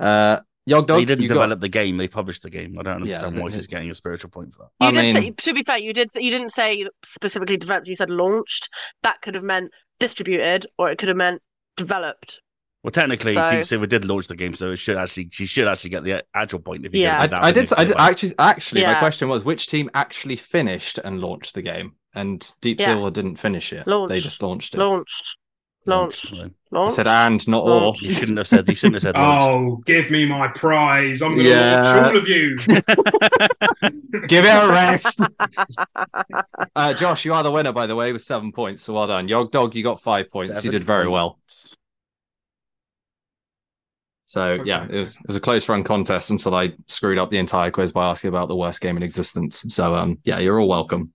Uh, 0.00 0.38
Yogdog, 0.68 0.96
they 0.98 1.04
didn't 1.04 1.22
you 1.22 1.28
got- 1.28 1.34
develop 1.34 1.60
the 1.60 1.68
game; 1.68 1.96
they 1.98 2.08
published 2.08 2.42
the 2.42 2.50
game. 2.50 2.76
I 2.78 2.82
don't 2.82 3.04
Yeah, 3.04 3.16
understand 3.16 3.38
why 3.42 3.50
they- 3.50 3.56
she's 3.56 3.66
getting 3.66 3.90
a 3.90 3.94
spiritual 3.94 4.30
point 4.30 4.52
for 4.54 4.70
that. 4.80 4.92
You 4.92 4.98
I 4.98 5.04
did 5.04 5.12
say, 5.12 5.20
mean- 5.20 5.34
to 5.34 5.52
be 5.52 5.62
fair, 5.62 5.78
you 5.78 5.92
did. 5.92 6.08
You 6.16 6.30
didn't 6.30 6.50
say 6.50 6.86
specifically 7.04 7.56
developed. 7.58 7.86
You 7.86 7.94
said 7.96 8.08
launched. 8.10 8.70
That 9.02 9.20
could 9.20 9.34
have 9.34 9.44
meant 9.44 9.70
distributed, 10.00 10.66
or 10.78 10.90
it 10.90 10.96
could 10.98 11.08
have 11.08 11.16
meant 11.18 11.42
developed. 11.76 12.40
Well, 12.82 12.90
technically, 12.92 13.32
So- 13.34 13.48
Deep 13.48 13.64
Silver 13.64 13.86
did 13.86 14.04
launch 14.04 14.26
the 14.26 14.36
game, 14.36 14.54
so 14.54 14.72
it 14.72 14.76
should 14.76 14.96
actually 14.96 15.28
she 15.30 15.46
should 15.46 15.68
actually 15.68 15.90
get 15.90 16.04
the 16.04 16.24
actual 16.34 16.60
point 16.60 16.84
if 16.86 16.94
you 16.94 17.02
Yeah. 17.02 17.26
go 17.26 17.36
I, 17.36 17.48
I 17.48 17.52
did. 17.52 17.58
I 17.74 17.84
did 17.84 17.88
Silver. 17.90 17.94
actually. 17.98 18.34
Actually, 18.38 18.82
my 18.84 18.98
question 18.98 19.28
was 19.28 19.44
which 19.44 19.66
team 19.68 19.90
actually 19.94 20.36
finished 20.36 20.98
and 20.98 21.20
launched 21.20 21.54
the 21.54 21.62
game, 21.62 21.92
and 22.14 22.50
Deep 22.62 22.80
Yeah. 22.80 22.86
Silver 22.86 23.10
didn't 23.10 23.36
finish 23.36 23.72
it. 23.72 23.84
They 24.08 24.18
just 24.20 24.42
launched 24.42 24.74
it. 24.74 24.78
Launched. 24.78 25.36
Launched. 25.86 26.32
Launched. 26.70 26.92
I 26.92 26.96
said 26.96 27.06
and, 27.06 27.46
not 27.48 27.62
or. 27.62 27.80
Launched. 27.80 28.02
You 28.02 28.14
shouldn't 28.14 28.38
have 28.38 28.46
said. 28.48 28.68
You 28.68 28.74
shouldn't 28.74 28.94
have 28.96 29.02
said. 29.02 29.14
Oh, 29.18 29.76
give 29.84 30.10
me 30.10 30.24
my 30.26 30.48
prize. 30.48 31.20
I'm 31.22 31.32
going 31.34 31.44
to 31.44 31.50
Yeah. 31.50 31.82
launch 31.82 32.12
all 32.12 32.16
of 32.16 32.28
you. 32.28 32.56
Give 34.28 34.44
it 34.44 34.48
a 34.48 34.68
rest. 34.68 35.20
uh, 36.76 36.94
Josh, 36.94 37.24
you 37.24 37.34
are 37.34 37.42
the 37.42 37.50
winner, 37.50 37.72
by 37.72 37.86
the 37.86 37.94
way, 37.96 38.12
with 38.12 38.22
seven 38.22 38.52
points. 38.52 38.82
So 38.82 38.94
well 38.94 39.06
done. 39.06 39.28
Yogdog, 39.28 39.74
you 39.74 39.82
got 39.82 40.00
five 40.00 40.30
points. 40.30 40.64
You 40.64 40.70
did 40.70 40.84
very 40.84 41.08
well. 41.08 41.32
points. 41.32 41.76
So 44.26 44.54
yeah, 44.64 44.86
it 44.88 44.98
was 44.98 45.16
it 45.16 45.26
was 45.26 45.36
a 45.36 45.40
close 45.40 45.68
run 45.68 45.84
contest 45.84 46.30
until 46.30 46.54
I 46.54 46.72
screwed 46.86 47.18
up 47.18 47.30
the 47.30 47.38
entire 47.38 47.70
quiz 47.70 47.92
by 47.92 48.06
asking 48.06 48.28
about 48.28 48.48
the 48.48 48.56
worst 48.56 48.80
game 48.80 48.96
in 48.96 49.02
existence. 49.02 49.64
So 49.68 49.94
um, 49.94 50.18
yeah, 50.24 50.38
you're 50.38 50.58
all 50.58 50.68
welcome. 50.68 51.12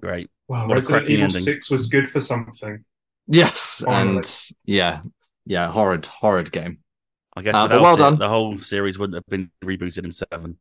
Great. 0.00 0.30
Wow, 0.48 0.62
What 0.66 0.72
a 0.72 0.74
Resident 0.76 1.02
cracking 1.04 1.14
Evil 1.16 1.24
ending. 1.26 1.42
6 1.42 1.70
was 1.70 1.86
good 1.88 2.08
for 2.08 2.20
something. 2.20 2.84
Yes, 3.26 3.82
Finally. 3.84 4.16
and 4.18 4.40
yeah, 4.64 5.00
yeah, 5.46 5.70
horrid, 5.70 6.06
horrid 6.06 6.52
game. 6.52 6.78
I 7.36 7.42
guess 7.42 7.54
Uh, 7.54 7.66
but 7.68 7.80
without 7.80 7.82
well 7.82 7.94
it, 7.94 7.98
done. 7.98 8.18
the 8.18 8.28
whole 8.28 8.58
series 8.58 8.98
wouldn't 8.98 9.14
have 9.16 9.26
been 9.26 9.50
rebooted 9.64 10.04
in 10.04 10.12
seven. 10.12 10.58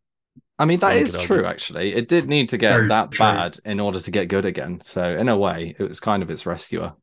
I 0.58 0.66
mean, 0.66 0.80
that 0.80 0.96
One 0.96 0.98
is 0.98 1.18
true. 1.18 1.46
Actually, 1.46 1.94
it 1.94 2.08
did 2.08 2.28
need 2.28 2.50
to 2.50 2.58
get 2.58 2.72
Very 2.74 2.88
that 2.88 3.12
true. 3.12 3.20
bad 3.20 3.60
in 3.66 3.80
order 3.80 4.00
to 4.00 4.12
get 4.12 4.28
good 4.30 4.46
again. 4.46 4.82
So 4.84 5.16
in 5.18 5.28
a 5.30 5.38
way, 5.38 5.76
it 5.78 5.84
was 5.90 6.00
kind 6.00 6.24
of 6.24 6.30
its 6.32 6.46
rescuer. 6.46 6.94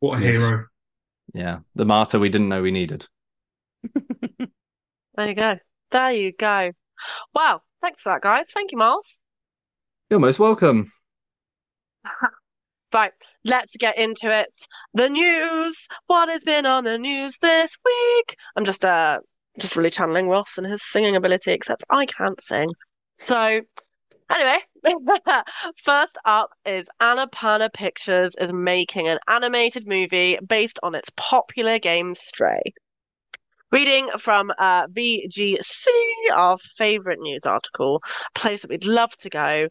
What 0.00 0.20
a 0.20 0.24
Yes. 0.24 0.36
hero. 0.36 0.66
Yeah, 1.34 1.58
the 1.74 1.84
martyr 1.84 2.18
we 2.18 2.28
didn't 2.28 2.48
know 2.48 2.62
we 2.62 2.70
needed. 2.70 3.06
There 5.16 5.28
you 5.28 5.34
go. 5.34 5.58
There 5.90 6.12
you 6.12 6.32
go. 6.32 6.72
Wow. 7.34 7.62
Thanks 7.82 8.00
for 8.00 8.12
that, 8.12 8.22
guys. 8.22 8.46
Thank 8.54 8.72
you, 8.72 8.78
Miles. 8.78 9.18
You're 10.08 10.20
most 10.20 10.38
welcome. 10.38 10.90
Right, 12.94 13.12
let's 13.44 13.76
get 13.76 13.96
into 13.98 14.30
it. 14.30 14.48
The 14.94 15.08
news. 15.08 15.86
What 16.06 16.28
has 16.28 16.44
been 16.44 16.66
on 16.66 16.84
the 16.84 16.98
news 16.98 17.38
this 17.38 17.76
week? 17.84 18.36
I'm 18.56 18.64
just 18.64 18.84
uh 18.84 19.18
just 19.58 19.76
really 19.76 19.90
channeling 19.90 20.28
Ross 20.28 20.58
and 20.58 20.66
his 20.66 20.82
singing 20.82 21.16
ability, 21.16 21.52
except 21.52 21.84
I 21.90 22.06
can't 22.06 22.40
sing. 22.40 22.70
So 23.14 23.60
anyway, 24.30 24.58
first 25.82 26.18
up 26.24 26.50
is 26.64 26.88
Annapurna 27.00 27.72
Pictures 27.72 28.34
is 28.40 28.52
making 28.52 29.08
an 29.08 29.18
animated 29.28 29.86
movie 29.86 30.38
based 30.46 30.78
on 30.82 30.94
its 30.94 31.10
popular 31.16 31.78
game 31.78 32.14
Stray. 32.14 32.62
Reading 33.72 34.08
from 34.18 34.50
uh, 34.58 34.88
VGC, 34.88 35.86
our 36.34 36.58
favorite 36.76 37.20
news 37.20 37.46
article, 37.46 38.02
place 38.34 38.62
that 38.62 38.70
we'd 38.70 38.84
love 38.84 39.16
to 39.18 39.30
go. 39.30 39.68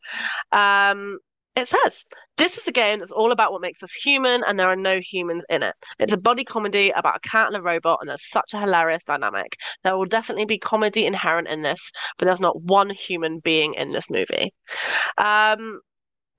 Um, 0.53 1.19
it 1.55 1.67
says, 1.67 2.05
This 2.37 2.57
is 2.57 2.67
a 2.67 2.71
game 2.71 2.99
that's 2.99 3.11
all 3.11 3.31
about 3.31 3.51
what 3.51 3.61
makes 3.61 3.83
us 3.83 3.91
human, 3.91 4.43
and 4.47 4.59
there 4.59 4.69
are 4.69 4.75
no 4.75 4.99
humans 4.99 5.45
in 5.49 5.63
it. 5.63 5.75
It's 5.99 6.13
a 6.13 6.17
body 6.17 6.43
comedy 6.43 6.91
about 6.95 7.17
a 7.17 7.29
cat 7.29 7.47
and 7.47 7.55
a 7.55 7.61
robot, 7.61 7.99
and 8.01 8.09
there's 8.09 8.29
such 8.29 8.53
a 8.53 8.59
hilarious 8.59 9.03
dynamic. 9.03 9.55
There 9.83 9.97
will 9.97 10.05
definitely 10.05 10.45
be 10.45 10.57
comedy 10.57 11.05
inherent 11.05 11.47
in 11.47 11.61
this, 11.61 11.91
but 12.17 12.25
there's 12.25 12.39
not 12.39 12.61
one 12.61 12.89
human 12.89 13.39
being 13.39 13.73
in 13.73 13.91
this 13.91 14.09
movie. 14.09 14.53
Um, 15.17 15.81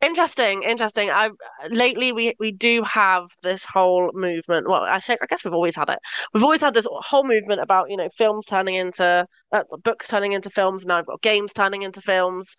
interesting, 0.00 0.62
interesting. 0.62 1.10
I 1.10 1.30
lately 1.70 2.12
we 2.12 2.34
we 2.38 2.52
do 2.52 2.82
have 2.84 3.24
this 3.42 3.64
whole 3.64 4.10
movement. 4.14 4.68
Well, 4.68 4.82
I 4.82 5.00
say 5.00 5.16
I 5.20 5.26
guess 5.26 5.44
we've 5.44 5.54
always 5.54 5.76
had 5.76 5.90
it. 5.90 5.98
We've 6.32 6.44
always 6.44 6.60
had 6.62 6.74
this 6.74 6.86
whole 6.90 7.26
movement 7.26 7.60
about 7.60 7.90
you 7.90 7.96
know 7.96 8.08
films 8.16 8.46
turning 8.46 8.74
into 8.74 9.26
uh, 9.52 9.62
books 9.82 10.08
turning 10.08 10.32
into 10.32 10.50
films. 10.50 10.86
Now 10.86 10.98
we've 10.98 11.06
got 11.06 11.22
games 11.22 11.52
turning 11.52 11.82
into 11.82 12.00
films. 12.00 12.56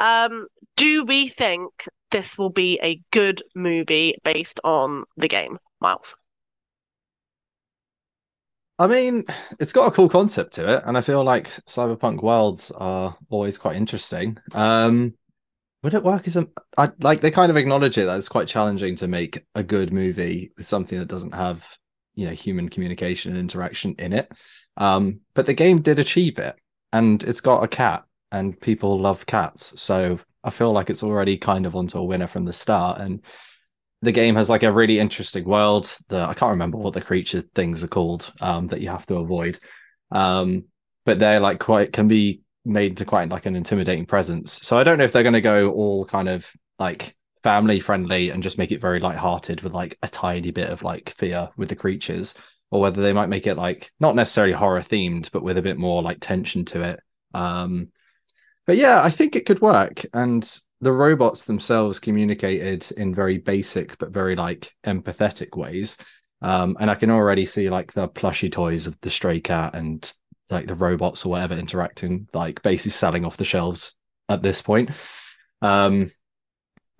Um, 0.00 0.46
do 0.76 1.04
we 1.04 1.28
think 1.28 1.70
this 2.10 2.36
will 2.38 2.50
be 2.50 2.78
a 2.82 3.00
good 3.12 3.42
movie 3.54 4.16
based 4.24 4.60
on 4.64 5.04
the 5.16 5.28
game, 5.28 5.58
Miles? 5.80 6.14
I 8.80 8.86
mean, 8.86 9.24
it's 9.58 9.72
got 9.72 9.88
a 9.88 9.90
cool 9.90 10.08
concept 10.08 10.54
to 10.54 10.76
it, 10.76 10.84
and 10.86 10.96
I 10.96 11.02
feel 11.02 11.22
like 11.22 11.50
cyberpunk 11.66 12.22
worlds 12.22 12.70
are 12.70 13.14
always 13.28 13.58
quite 13.58 13.76
interesting. 13.76 14.38
Um, 14.52 15.12
would 15.82 15.94
it 15.94 16.04
work 16.04 16.26
as 16.26 16.36
a 16.36 16.46
I, 16.76 16.90
like 17.00 17.20
they 17.20 17.30
kind 17.30 17.50
of 17.50 17.56
acknowledge 17.56 17.96
it 17.96 18.04
that 18.04 18.18
it's 18.18 18.28
quite 18.28 18.48
challenging 18.48 18.96
to 18.96 19.08
make 19.08 19.44
a 19.54 19.62
good 19.62 19.92
movie 19.92 20.52
with 20.56 20.66
something 20.66 20.98
that 20.98 21.08
doesn't 21.08 21.34
have 21.34 21.64
you 22.14 22.26
know 22.26 22.32
human 22.32 22.68
communication 22.68 23.32
and 23.32 23.40
interaction 23.40 23.94
in 23.98 24.12
it. 24.12 24.32
Um, 24.76 25.20
but 25.34 25.46
the 25.46 25.54
game 25.54 25.82
did 25.82 25.98
achieve 25.98 26.38
it, 26.38 26.56
and 26.92 27.22
it's 27.24 27.40
got 27.40 27.64
a 27.64 27.68
cat, 27.68 28.04
and 28.30 28.58
people 28.60 29.00
love 29.00 29.26
cats, 29.26 29.80
so 29.80 30.18
I 30.44 30.50
feel 30.50 30.72
like 30.72 30.90
it's 30.90 31.02
already 31.02 31.36
kind 31.36 31.66
of 31.66 31.76
onto 31.76 31.98
a 31.98 32.04
winner 32.04 32.26
from 32.26 32.44
the 32.44 32.52
start, 32.52 33.00
and 33.00 33.22
the 34.02 34.12
game 34.12 34.36
has 34.36 34.48
like 34.48 34.62
a 34.62 34.72
really 34.72 34.98
interesting 34.98 35.44
world. 35.44 35.94
The 36.08 36.20
I 36.20 36.34
can't 36.34 36.50
remember 36.50 36.78
what 36.78 36.94
the 36.94 37.00
creature 37.00 37.42
things 37.54 37.82
are 37.82 37.88
called 37.88 38.32
um, 38.40 38.66
that 38.68 38.80
you 38.80 38.88
have 38.90 39.06
to 39.06 39.16
avoid, 39.16 39.58
um, 40.10 40.64
but 41.04 41.18
they're 41.18 41.40
like 41.40 41.58
quite 41.58 41.92
can 41.92 42.08
be 42.08 42.42
made 42.64 42.92
into 42.92 43.04
quite 43.04 43.28
like 43.28 43.46
an 43.46 43.56
intimidating 43.56 44.06
presence. 44.06 44.60
So 44.62 44.78
I 44.78 44.84
don't 44.84 44.98
know 44.98 45.04
if 45.04 45.12
they're 45.12 45.22
going 45.22 45.32
to 45.32 45.40
go 45.40 45.70
all 45.70 46.04
kind 46.04 46.28
of 46.28 46.50
like 46.78 47.16
family 47.42 47.80
friendly 47.80 48.30
and 48.30 48.42
just 48.42 48.58
make 48.58 48.70
it 48.70 48.80
very 48.80 49.00
light-hearted 49.00 49.62
with 49.62 49.72
like 49.72 49.96
a 50.02 50.08
tiny 50.08 50.50
bit 50.50 50.68
of 50.68 50.82
like 50.82 51.14
fear 51.16 51.48
with 51.56 51.70
the 51.70 51.76
creatures, 51.76 52.34
or 52.70 52.80
whether 52.80 53.02
they 53.02 53.12
might 53.12 53.28
make 53.28 53.46
it 53.46 53.56
like 53.56 53.90
not 53.98 54.14
necessarily 54.14 54.52
horror 54.52 54.80
themed, 54.80 55.30
but 55.32 55.42
with 55.42 55.58
a 55.58 55.62
bit 55.62 55.78
more 55.78 56.02
like 56.02 56.18
tension 56.20 56.64
to 56.66 56.82
it. 56.82 57.00
Um, 57.34 57.88
but 58.66 58.76
yeah, 58.76 59.02
I 59.02 59.10
think 59.10 59.34
it 59.34 59.46
could 59.46 59.60
work. 59.60 60.04
And 60.12 60.48
the 60.82 60.92
robots 60.92 61.44
themselves 61.44 61.98
communicated 61.98 62.90
in 62.92 63.14
very 63.14 63.38
basic 63.38 63.98
but 63.98 64.10
very 64.10 64.36
like 64.36 64.72
empathetic 64.86 65.56
ways. 65.56 65.96
Um, 66.42 66.76
and 66.80 66.90
I 66.90 66.94
can 66.94 67.10
already 67.10 67.44
see 67.44 67.68
like 67.68 67.92
the 67.92 68.08
plushy 68.08 68.48
toys 68.48 68.86
of 68.86 68.98
the 69.00 69.10
stray 69.10 69.40
cat 69.40 69.74
and 69.74 70.10
like 70.50 70.66
the 70.66 70.74
robots 70.74 71.24
or 71.24 71.30
whatever 71.30 71.54
interacting, 71.54 72.28
like 72.32 72.62
basically 72.62 72.92
selling 72.92 73.24
off 73.24 73.36
the 73.36 73.44
shelves 73.44 73.94
at 74.28 74.42
this 74.42 74.62
point. 74.62 74.90
Um, 75.62 76.10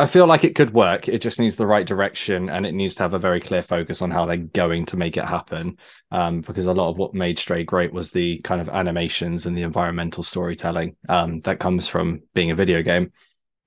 I 0.01 0.07
feel 0.07 0.27
like 0.27 0.45
it 0.45 0.55
could 0.55 0.73
work. 0.73 1.09
It 1.09 1.21
just 1.21 1.39
needs 1.39 1.57
the 1.57 1.67
right 1.67 1.87
direction 1.87 2.49
and 2.49 2.65
it 2.65 2.73
needs 2.73 2.95
to 2.95 3.03
have 3.03 3.13
a 3.13 3.19
very 3.19 3.39
clear 3.39 3.63
focus 3.63 4.01
on 4.01 4.11
how 4.11 4.25
they're 4.25 4.39
going 4.39 4.87
to 4.87 4.97
make 4.97 5.19
it 5.19 5.27
happen. 5.27 5.77
Um, 6.11 6.41
because 6.41 6.65
a 6.65 6.73
lot 6.73 6.89
of 6.89 6.97
what 6.97 7.13
made 7.13 7.39
Stray 7.39 7.65
great 7.65 7.93
was 7.93 8.11
the 8.11 8.39
kind 8.39 8.63
of 8.63 8.71
animations 8.71 9.45
and 9.45 9.57
the 9.57 9.63
environmental 9.63 10.23
storytelling 10.23 10.97
um, 11.11 11.43
that 11.43 11.61
comes 11.61 11.87
from 11.87 12.23
being 12.35 12.51
a 12.51 12.55
video 12.55 12.83
game. 12.83 13.13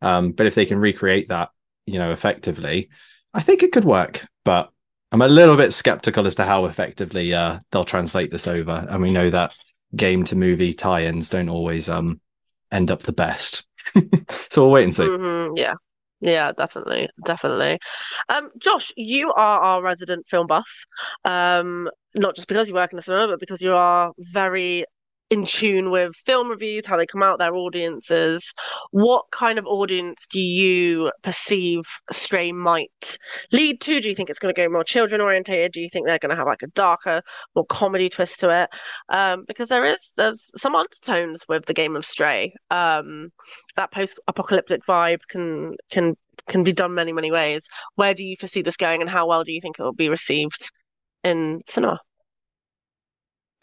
Um, 0.02 0.32
but 0.32 0.48
if 0.48 0.56
they 0.56 0.66
can 0.66 0.80
recreate 0.80 1.28
that, 1.28 1.50
you 1.86 2.00
know, 2.00 2.12
effectively, 2.12 2.90
I 3.32 3.44
think 3.44 3.62
it 3.62 3.72
could 3.72 3.86
work. 3.86 4.26
But 4.44 4.72
I'm 5.12 5.22
a 5.22 5.28
little 5.28 5.56
bit 5.56 5.72
skeptical 5.72 6.26
as 6.26 6.34
to 6.36 6.46
how 6.46 6.66
effectively 6.66 7.32
uh, 7.32 7.60
they'll 7.72 7.86
translate 7.86 8.32
this 8.32 8.48
over. 8.48 8.88
And 8.90 9.04
we 9.04 9.12
know 9.12 9.30
that 9.30 9.56
game 9.96 10.24
to 10.26 10.36
movie 10.36 10.74
tie-ins 10.74 11.30
don't 11.30 11.50
always 11.50 11.90
um, 11.90 12.20
end 12.72 12.92
up 12.92 13.04
the 13.04 13.12
best. 13.12 13.64
so 14.50 14.64
we'll 14.64 14.72
wait 14.72 14.84
and 14.84 14.96
see. 14.96 15.04
Mhm, 15.04 15.58
yeah. 15.58 15.74
Yeah, 16.22 16.54
definitely, 16.54 17.10
definitely. 17.26 17.80
Um, 18.30 18.50
Josh, 18.58 18.94
you 18.96 19.34
are 19.34 19.60
our 19.60 19.84
resident 19.84 20.26
film 20.30 20.48
buff. 20.48 20.86
Um, 21.26 21.90
not 22.16 22.36
just 22.36 22.48
because 22.48 22.70
you 22.70 22.76
work 22.76 22.94
in 22.94 22.96
the 22.96 23.02
cinema, 23.02 23.28
but 23.28 23.42
because 23.42 23.62
you 23.62 23.74
are 23.74 24.14
very 24.32 24.86
in 25.30 25.46
tune 25.46 25.90
with 25.90 26.16
film 26.26 26.50
reviews, 26.50 26.86
how 26.86 26.98
they 26.98 27.06
come 27.06 27.24
out, 27.24 27.40
their 27.40 27.56
audiences. 27.56 28.54
What 28.92 29.26
kind 29.32 29.58
of 29.58 29.66
audience 29.66 30.28
do 30.30 30.40
you 30.40 31.12
perceive 31.24 31.82
Stray 32.12 32.52
might 32.52 33.18
lead 33.52 33.82
to? 33.82 34.00
Do 34.00 34.10
you 34.10 34.16
think 34.16 34.30
it's 34.30 34.40
going 34.40 34.54
to 34.54 34.62
go 34.62 34.70
more 34.70 34.84
children 34.84 35.22
orientated? 35.22 35.72
Do 35.72 35.82
you 35.82 35.90
think 35.90 36.06
they're 36.06 36.20
going 36.20 36.30
to 36.30 36.36
have 36.36 36.46
like 36.48 36.62
a 36.62 36.68
darker, 36.68 37.22
more 37.56 37.66
comedy 37.66 38.10
twist 38.10 38.40
to 38.42 38.64
it? 38.64 38.70
Um, 39.10 39.46
because 39.48 39.70
there 39.70 39.86
is 39.86 40.14
there's 40.18 40.52
some 40.56 40.76
undertones 40.76 41.46
with 41.48 41.66
the 41.66 41.74
game 41.74 41.96
of 41.96 42.06
Stray. 42.06 42.54
Um, 42.70 43.30
that 43.76 43.92
post-apocalyptic 43.92 44.82
vibe 44.88 45.22
can 45.30 45.76
can 45.90 46.16
can 46.48 46.64
be 46.64 46.74
done 46.74 46.94
many 46.94 47.14
many 47.14 47.32
ways. 47.32 47.66
Where 47.96 48.14
do 48.14 48.24
you 48.24 48.36
foresee 48.40 48.62
this 48.62 48.78
going, 48.78 49.02
and 49.02 49.10
how 49.10 49.28
well 49.28 49.44
do 49.44 49.52
you 49.52 49.62
think 49.62 49.80
it 49.80 49.84
will 49.84 49.94
be 49.94 50.10
received 50.10 50.70
in 51.24 51.62
cinema? 51.68 52.00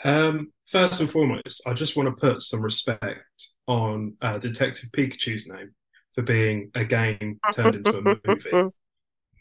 Um, 0.03 0.53
first 0.71 1.01
and 1.01 1.11
foremost, 1.11 1.63
I 1.67 1.75
just 1.75 1.97
want 1.97 2.09
to 2.09 2.21
put 2.21 2.43
some 2.43 2.63
respect 2.63 3.49
on 3.67 4.15
uh, 4.23 4.39
Detective 4.39 4.91
Pikachu's 4.93 5.49
name 5.49 5.75
for 6.15 6.23
being 6.23 6.71
a 6.75 6.85
game 6.85 7.39
turned 7.53 7.77
into 7.77 7.99
a 7.99 8.03
movie. 8.03 8.71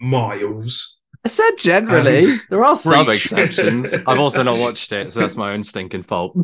Miles. 0.01 0.99
I 1.25 1.27
said 1.27 1.51
generally. 1.57 2.25
Um, 2.33 2.41
there 2.49 2.63
are 2.63 2.75
some 2.75 3.07
Reach. 3.07 3.25
exceptions. 3.25 3.93
I've 4.07 4.19
also 4.19 4.43
not 4.43 4.57
watched 4.57 4.91
it, 4.93 5.11
so 5.11 5.19
that's 5.19 5.35
my 5.35 5.51
own 5.51 5.63
stinking 5.63 6.03
fault. 6.03 6.37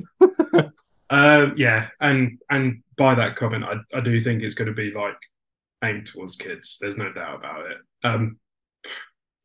Um, 1.09 1.53
yeah, 1.57 1.87
and 2.01 2.39
and 2.49 2.83
by 2.97 3.15
that 3.15 3.35
comment, 3.35 3.63
I, 3.63 3.75
I 3.97 4.01
do 4.01 4.19
think 4.19 4.41
it's 4.41 4.55
going 4.55 4.67
to 4.67 4.73
be 4.73 4.91
like 4.91 5.17
aimed 5.83 6.07
towards 6.07 6.35
kids. 6.35 6.77
There's 6.81 6.97
no 6.97 7.11
doubt 7.13 7.39
about 7.39 7.71
it. 7.71 7.77
Um, 8.03 8.37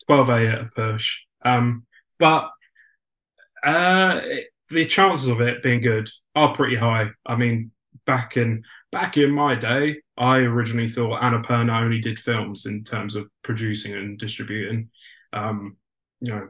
12A 0.08 0.52
at 0.52 0.60
a 0.60 0.70
push. 0.74 1.20
Um, 1.44 1.86
but 2.18 2.50
uh, 3.62 4.20
it- 4.24 4.48
the 4.70 4.86
chances 4.86 5.28
of 5.28 5.40
it 5.40 5.62
being 5.62 5.80
good 5.80 6.08
are 6.34 6.54
pretty 6.54 6.76
high. 6.76 7.10
I 7.26 7.36
mean, 7.36 7.72
back 8.06 8.36
in 8.36 8.64
back 8.92 9.16
in 9.16 9.30
my 9.30 9.54
day, 9.54 10.00
I 10.16 10.38
originally 10.38 10.88
thought 10.88 11.20
Annapurna 11.20 11.80
only 11.80 12.00
did 12.00 12.18
films 12.18 12.66
in 12.66 12.84
terms 12.84 13.14
of 13.14 13.28
producing 13.42 13.92
and 13.92 14.18
distributing. 14.18 14.90
Um, 15.32 15.76
you 16.20 16.32
know, 16.32 16.48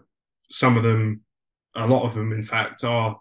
some 0.50 0.76
of 0.76 0.82
them, 0.82 1.22
a 1.74 1.86
lot 1.86 2.04
of 2.04 2.14
them, 2.14 2.32
in 2.32 2.44
fact, 2.44 2.84
are 2.84 3.18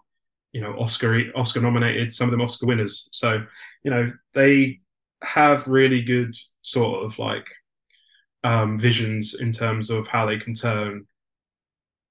you 0.52 0.60
know 0.60 0.74
Oscar 0.78 1.30
Oscar 1.34 1.60
nominated. 1.60 2.12
Some 2.12 2.28
of 2.28 2.32
them 2.32 2.42
Oscar 2.42 2.66
winners. 2.66 3.08
So 3.12 3.44
you 3.84 3.90
know 3.90 4.12
they 4.34 4.80
have 5.22 5.68
really 5.68 6.02
good 6.02 6.34
sort 6.62 7.04
of 7.04 7.18
like 7.18 7.48
um, 8.44 8.78
visions 8.78 9.34
in 9.34 9.52
terms 9.52 9.90
of 9.90 10.08
how 10.08 10.26
they 10.26 10.38
can 10.38 10.54
turn 10.54 11.06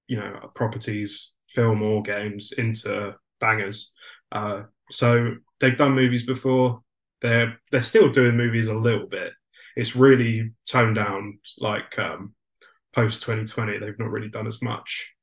you 0.06 0.16
know 0.16 0.50
properties 0.54 1.34
film 1.50 1.82
or 1.82 2.02
games 2.02 2.52
into 2.52 3.14
bangers. 3.40 3.92
Uh, 4.32 4.64
so 4.90 5.34
they've 5.58 5.76
done 5.76 5.92
movies 5.92 6.26
before. 6.26 6.82
They're 7.20 7.58
they're 7.70 7.82
still 7.82 8.10
doing 8.10 8.36
movies 8.36 8.68
a 8.68 8.78
little 8.78 9.06
bit. 9.06 9.32
It's 9.76 9.96
really 9.96 10.52
toned 10.66 10.96
down 10.96 11.38
like 11.58 11.98
um, 11.98 12.34
post 12.92 13.22
2020 13.22 13.78
they've 13.78 13.98
not 13.98 14.10
really 14.10 14.28
done 14.30 14.46
as 14.46 14.62
much. 14.62 15.14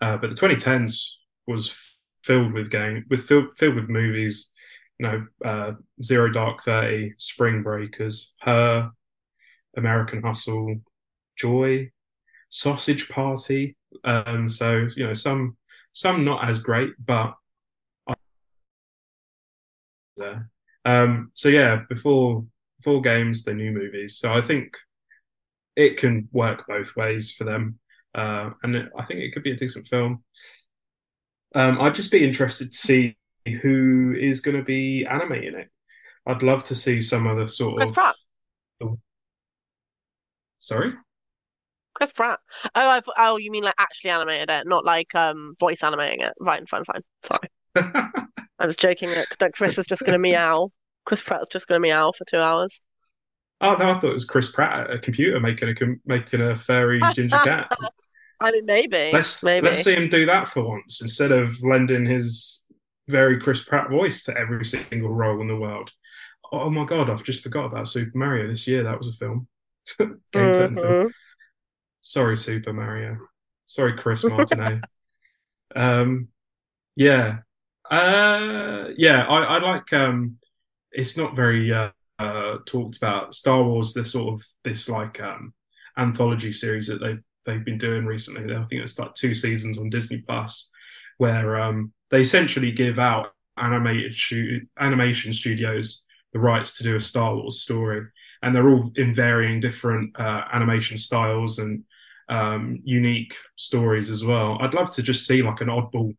Uh, 0.00 0.16
but 0.16 0.30
the 0.30 0.36
2010s 0.36 1.14
was 1.46 1.98
filled 2.22 2.52
with 2.52 2.70
game 2.70 3.04
with 3.08 3.24
filled, 3.24 3.56
filled 3.56 3.76
with 3.76 3.88
movies 3.88 4.50
you 4.98 5.06
know 5.06 5.26
uh, 5.44 5.72
zero 6.02 6.28
dark 6.28 6.62
30 6.62 7.14
spring 7.18 7.62
breakers 7.62 8.34
her 8.40 8.90
american 9.76 10.22
hustle 10.22 10.74
joy 11.36 11.88
sausage 12.50 13.08
party. 13.08 13.76
Um 14.04 14.48
so 14.48 14.88
you 14.96 15.06
know 15.06 15.14
some 15.14 15.56
some 15.96 16.26
not 16.26 16.46
as 16.46 16.58
great 16.58 16.92
but 17.02 17.36
there. 20.18 20.50
Um 20.84 21.30
so 21.32 21.48
yeah 21.48 21.84
before 21.88 22.44
before 22.78 23.00
games 23.00 23.44
the 23.44 23.54
new 23.54 23.72
movies. 23.72 24.18
So 24.18 24.30
i 24.30 24.42
think 24.42 24.76
it 25.74 25.96
can 25.96 26.28
work 26.32 26.66
both 26.68 26.96
ways 26.96 27.32
for 27.32 27.44
them. 27.44 27.78
Uh 28.14 28.50
and 28.62 28.76
it, 28.76 28.92
i 28.98 29.04
think 29.04 29.20
it 29.20 29.32
could 29.32 29.42
be 29.42 29.52
a 29.52 29.56
decent 29.56 29.86
film. 29.86 30.22
Um 31.54 31.80
i'd 31.80 31.94
just 31.94 32.12
be 32.12 32.24
interested 32.24 32.72
to 32.72 32.78
see 32.78 33.16
who 33.62 34.14
is 34.18 34.40
going 34.40 34.56
to 34.56 34.64
be 34.64 35.06
animating 35.06 35.54
it. 35.54 35.70
I'd 36.26 36.42
love 36.42 36.64
to 36.64 36.74
see 36.74 37.00
some 37.00 37.26
other 37.26 37.46
sort 37.46 37.76
Chris 37.76 37.90
of 37.90 37.94
Pratt. 37.94 38.16
sorry 40.58 40.92
Chris 41.96 42.12
Pratt. 42.12 42.38
Oh, 42.74 42.88
I, 42.90 43.00
thought- 43.00 43.14
oh, 43.18 43.38
you 43.38 43.50
mean 43.50 43.64
like 43.64 43.74
actually 43.78 44.10
animated 44.10 44.50
it, 44.50 44.66
not 44.66 44.84
like 44.84 45.14
um 45.14 45.54
voice 45.58 45.82
animating 45.82 46.20
it. 46.20 46.34
Fine, 46.44 46.66
fine, 46.66 46.84
fine. 46.84 47.00
Sorry, 47.22 47.50
I 48.58 48.66
was 48.66 48.76
joking 48.76 49.08
that, 49.10 49.26
that 49.38 49.54
Chris 49.54 49.78
is 49.78 49.86
just 49.86 50.02
going 50.02 50.12
to 50.12 50.18
meow. 50.18 50.70
Chris 51.06 51.22
Pratt's 51.22 51.48
just 51.48 51.66
going 51.66 51.80
to 51.80 51.88
meow 51.88 52.12
for 52.12 52.24
two 52.26 52.38
hours. 52.38 52.78
Oh 53.62 53.76
no, 53.76 53.90
I 53.90 53.94
thought 53.94 54.10
it 54.10 54.14
was 54.14 54.26
Chris 54.26 54.52
Pratt 54.52 54.90
at 54.90 54.96
a 54.96 54.98
computer 54.98 55.40
making 55.40 55.70
a 55.70 55.74
com- 55.74 56.00
making 56.04 56.42
a 56.42 56.54
fairy 56.54 57.00
ginger 57.14 57.38
cat. 57.38 57.72
I 58.40 58.50
mean, 58.50 58.66
maybe, 58.66 59.10
let's 59.14 59.42
maybe. 59.42 59.66
let's 59.66 59.82
see 59.82 59.94
him 59.94 60.10
do 60.10 60.26
that 60.26 60.48
for 60.48 60.62
once 60.62 61.00
instead 61.00 61.32
of 61.32 61.56
lending 61.62 62.04
his 62.04 62.66
very 63.08 63.40
Chris 63.40 63.64
Pratt 63.64 63.88
voice 63.88 64.24
to 64.24 64.36
every 64.36 64.66
single 64.66 65.14
role 65.14 65.40
in 65.40 65.48
the 65.48 65.56
world. 65.56 65.90
Oh 66.52 66.68
my 66.68 66.84
god, 66.84 67.08
I've 67.08 67.22
just 67.24 67.42
forgot 67.42 67.66
about 67.66 67.88
Super 67.88 68.18
Mario 68.18 68.46
this 68.48 68.66
year. 68.66 68.82
That 68.82 68.98
was 68.98 69.08
a 69.08 69.12
film. 69.12 69.48
Game 69.98 70.18
turned 70.52 70.78
film. 70.78 71.12
Sorry, 72.06 72.36
Super 72.36 72.72
Mario. 72.72 73.18
Sorry, 73.66 73.96
Chris 73.96 74.22
Martinet. 74.22 74.84
um, 75.74 76.28
yeah, 76.94 77.38
uh, 77.90 78.90
yeah. 78.96 79.26
I, 79.26 79.42
I 79.42 79.58
like. 79.58 79.92
Um, 79.92 80.38
it's 80.92 81.16
not 81.16 81.34
very 81.34 81.72
uh, 81.72 81.90
uh, 82.20 82.58
talked 82.64 82.96
about. 82.96 83.34
Star 83.34 83.60
Wars. 83.64 83.92
This 83.92 84.12
sort 84.12 84.34
of 84.34 84.46
this 84.62 84.88
like 84.88 85.20
um, 85.20 85.52
anthology 85.98 86.52
series 86.52 86.86
that 86.86 87.00
they've 87.00 87.22
they've 87.44 87.64
been 87.64 87.76
doing 87.76 88.06
recently. 88.06 88.54
I 88.54 88.64
think 88.66 88.82
it's 88.82 89.00
like 89.00 89.14
two 89.14 89.34
seasons 89.34 89.76
on 89.76 89.90
Disney 89.90 90.22
Plus, 90.22 90.70
where 91.18 91.60
um, 91.60 91.92
they 92.12 92.20
essentially 92.20 92.70
give 92.70 93.00
out 93.00 93.32
animated 93.56 94.14
shoot 94.14 94.68
animation 94.78 95.32
studios 95.32 96.04
the 96.32 96.38
rights 96.38 96.76
to 96.76 96.84
do 96.84 96.94
a 96.94 97.00
Star 97.00 97.34
Wars 97.34 97.62
story, 97.62 98.06
and 98.42 98.54
they're 98.54 98.68
all 98.68 98.92
in 98.94 99.12
varying 99.12 99.58
different 99.58 100.16
uh, 100.20 100.44
animation 100.52 100.96
styles 100.96 101.58
and 101.58 101.82
um, 102.28 102.80
unique 102.84 103.34
stories 103.56 104.10
as 104.10 104.24
well. 104.24 104.58
I'd 104.60 104.74
love 104.74 104.90
to 104.96 105.02
just 105.02 105.26
see 105.26 105.42
like 105.42 105.60
an 105.60 105.68
oddball 105.68 106.14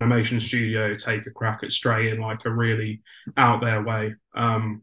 animation 0.00 0.40
studio 0.40 0.94
take 0.96 1.26
a 1.26 1.30
crack 1.30 1.60
at 1.62 1.72
Stray 1.72 2.10
in 2.10 2.20
like 2.20 2.44
a 2.44 2.50
really 2.50 3.02
out 3.36 3.60
there 3.60 3.82
way. 3.82 4.14
Um, 4.34 4.82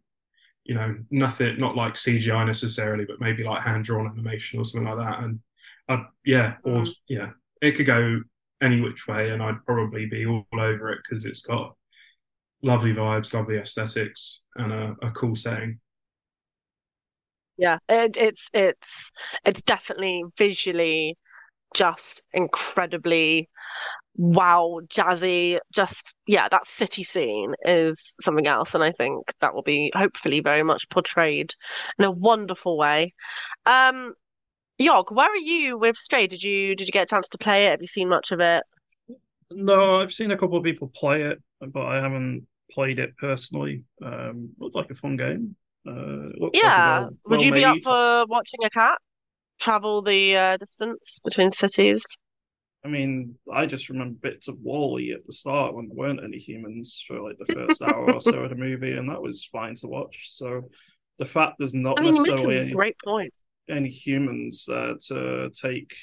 you 0.66 0.76
know, 0.76 0.96
nothing, 1.10 1.60
not 1.60 1.76
like 1.76 1.98
CGI 1.98 2.44
necessarily, 2.46 3.06
but 3.06 3.20
maybe 3.20 3.44
like 3.44 3.64
hand 3.64 3.86
drawn 3.86 4.08
animation 4.08 4.60
or 4.60 4.66
something 4.66 4.88
like 4.90 5.00
that. 5.06 5.24
And 5.24 5.40
I'd, 5.88 6.06
yeah, 6.26 6.56
or 6.64 6.84
Mm. 6.84 6.96
yeah, 7.08 7.30
it 7.62 7.74
could 7.74 7.86
go 7.88 8.22
any 8.62 8.82
which 8.82 9.08
way, 9.08 9.30
and 9.32 9.42
I'd 9.42 9.66
probably 9.66 10.06
be 10.06 10.26
all 10.26 10.46
over 10.54 10.92
it 10.92 11.00
because 11.04 11.26
it's 11.26 11.42
got 11.42 11.76
lovely 12.62 12.94
vibes, 12.94 13.34
lovely 13.34 13.58
aesthetics, 13.58 14.44
and 14.56 14.72
a, 14.74 14.96
a 15.02 15.12
cool 15.12 15.36
setting. 15.36 15.80
Yeah, 17.60 17.78
it, 17.90 18.16
it's 18.16 18.50
it's 18.54 19.12
it's 19.46 19.62
definitely 19.62 20.24
visually 20.38 21.18
just 21.76 22.24
incredibly 22.34 23.50
wow, 24.16 24.80
jazzy. 24.88 25.60
Just 25.74 26.14
yeah, 26.26 26.48
that 26.48 26.66
city 26.66 27.04
scene 27.04 27.54
is 27.66 28.16
something 28.22 28.48
else, 28.48 28.74
and 28.76 28.84
I 28.84 28.94
think 28.94 29.34
that 29.42 29.54
will 29.54 29.62
be 29.62 29.92
hopefully 29.94 30.40
very 30.40 30.64
much 30.64 30.88
portrayed 30.90 31.54
in 31.98 32.06
a 32.06 32.12
wonderful 32.12 32.78
way. 32.78 33.14
Um, 33.66 34.14
Yog, 34.78 35.12
where 35.12 35.30
are 35.30 35.36
you 35.36 35.78
with 35.78 35.98
Stray? 35.98 36.28
Did 36.28 36.42
you 36.42 36.78
did 36.78 36.88
you 36.88 36.94
get 36.94 37.04
a 37.04 37.14
chance 37.14 37.28
to 37.28 37.38
play 37.38 37.68
it? 37.68 37.72
Have 37.72 37.82
you 37.82 37.88
seen 37.88 38.08
much 38.08 38.32
of 38.32 38.40
it? 38.40 38.64
No, 39.52 39.96
I've 39.96 40.14
seen 40.14 40.32
a 40.32 40.38
couple 40.38 40.58
of 40.58 40.64
people 40.64 40.90
play 40.96 41.24
it, 41.24 41.42
but 41.60 41.86
I 41.86 41.96
haven't 41.96 42.48
played 42.72 43.00
it 43.00 43.18
personally. 43.18 43.84
Um, 44.02 44.52
looked 44.60 44.78
like 44.78 44.92
a 44.92 44.96
fun 44.96 45.18
game. 45.18 45.58
Uh, 45.88 46.30
it 46.30 46.40
looked 46.40 46.56
like 46.56 46.64
a 46.64 46.68
Yeah. 46.68 47.00
well- 47.00 47.18
Would 47.26 47.42
you 47.42 47.54
be 47.54 47.66
up 47.66 47.78
for 47.84 48.26
watching 48.28 48.64
a 48.64 48.70
cat 48.70 48.98
travel 49.60 50.02
the 50.02 50.36
uh, 50.36 50.58
distance 50.58 51.20
between 51.24 51.52
cities? 51.52 52.06
I 52.84 52.88
mean, 52.88 53.36
I 53.52 53.66
just 53.66 53.90
remember 53.90 54.18
bits 54.22 54.48
of 54.48 54.58
WALL-E 54.62 55.12
at 55.12 55.26
the 55.26 55.34
start 55.34 55.74
when 55.74 55.88
there 55.90 55.98
weren't 55.98 56.24
any 56.24 56.38
humans 56.38 57.04
for 57.06 57.20
like 57.22 57.38
the 57.38 57.54
first 57.54 57.82
hour 57.82 58.14
or 58.14 58.22
so 58.22 58.32
of 58.44 58.50
the 58.50 58.56
movie, 58.56 58.94
and 58.94 59.10
that 59.10 59.22
was 59.22 59.44
fine 59.46 59.76
to 59.76 59.88
watch. 59.88 60.30
So 60.32 60.70
the 61.18 61.26
fact 61.26 61.56
there's 61.60 61.74
not 61.74 62.00
I 62.00 62.04
mean, 62.04 62.12
necessarily 62.14 62.58
any, 62.60 62.72
great 62.72 62.96
point. 63.04 63.34
any 63.70 63.90
humans 63.90 64.64
there 64.66 64.96
to 65.08 65.50
take 65.62 65.94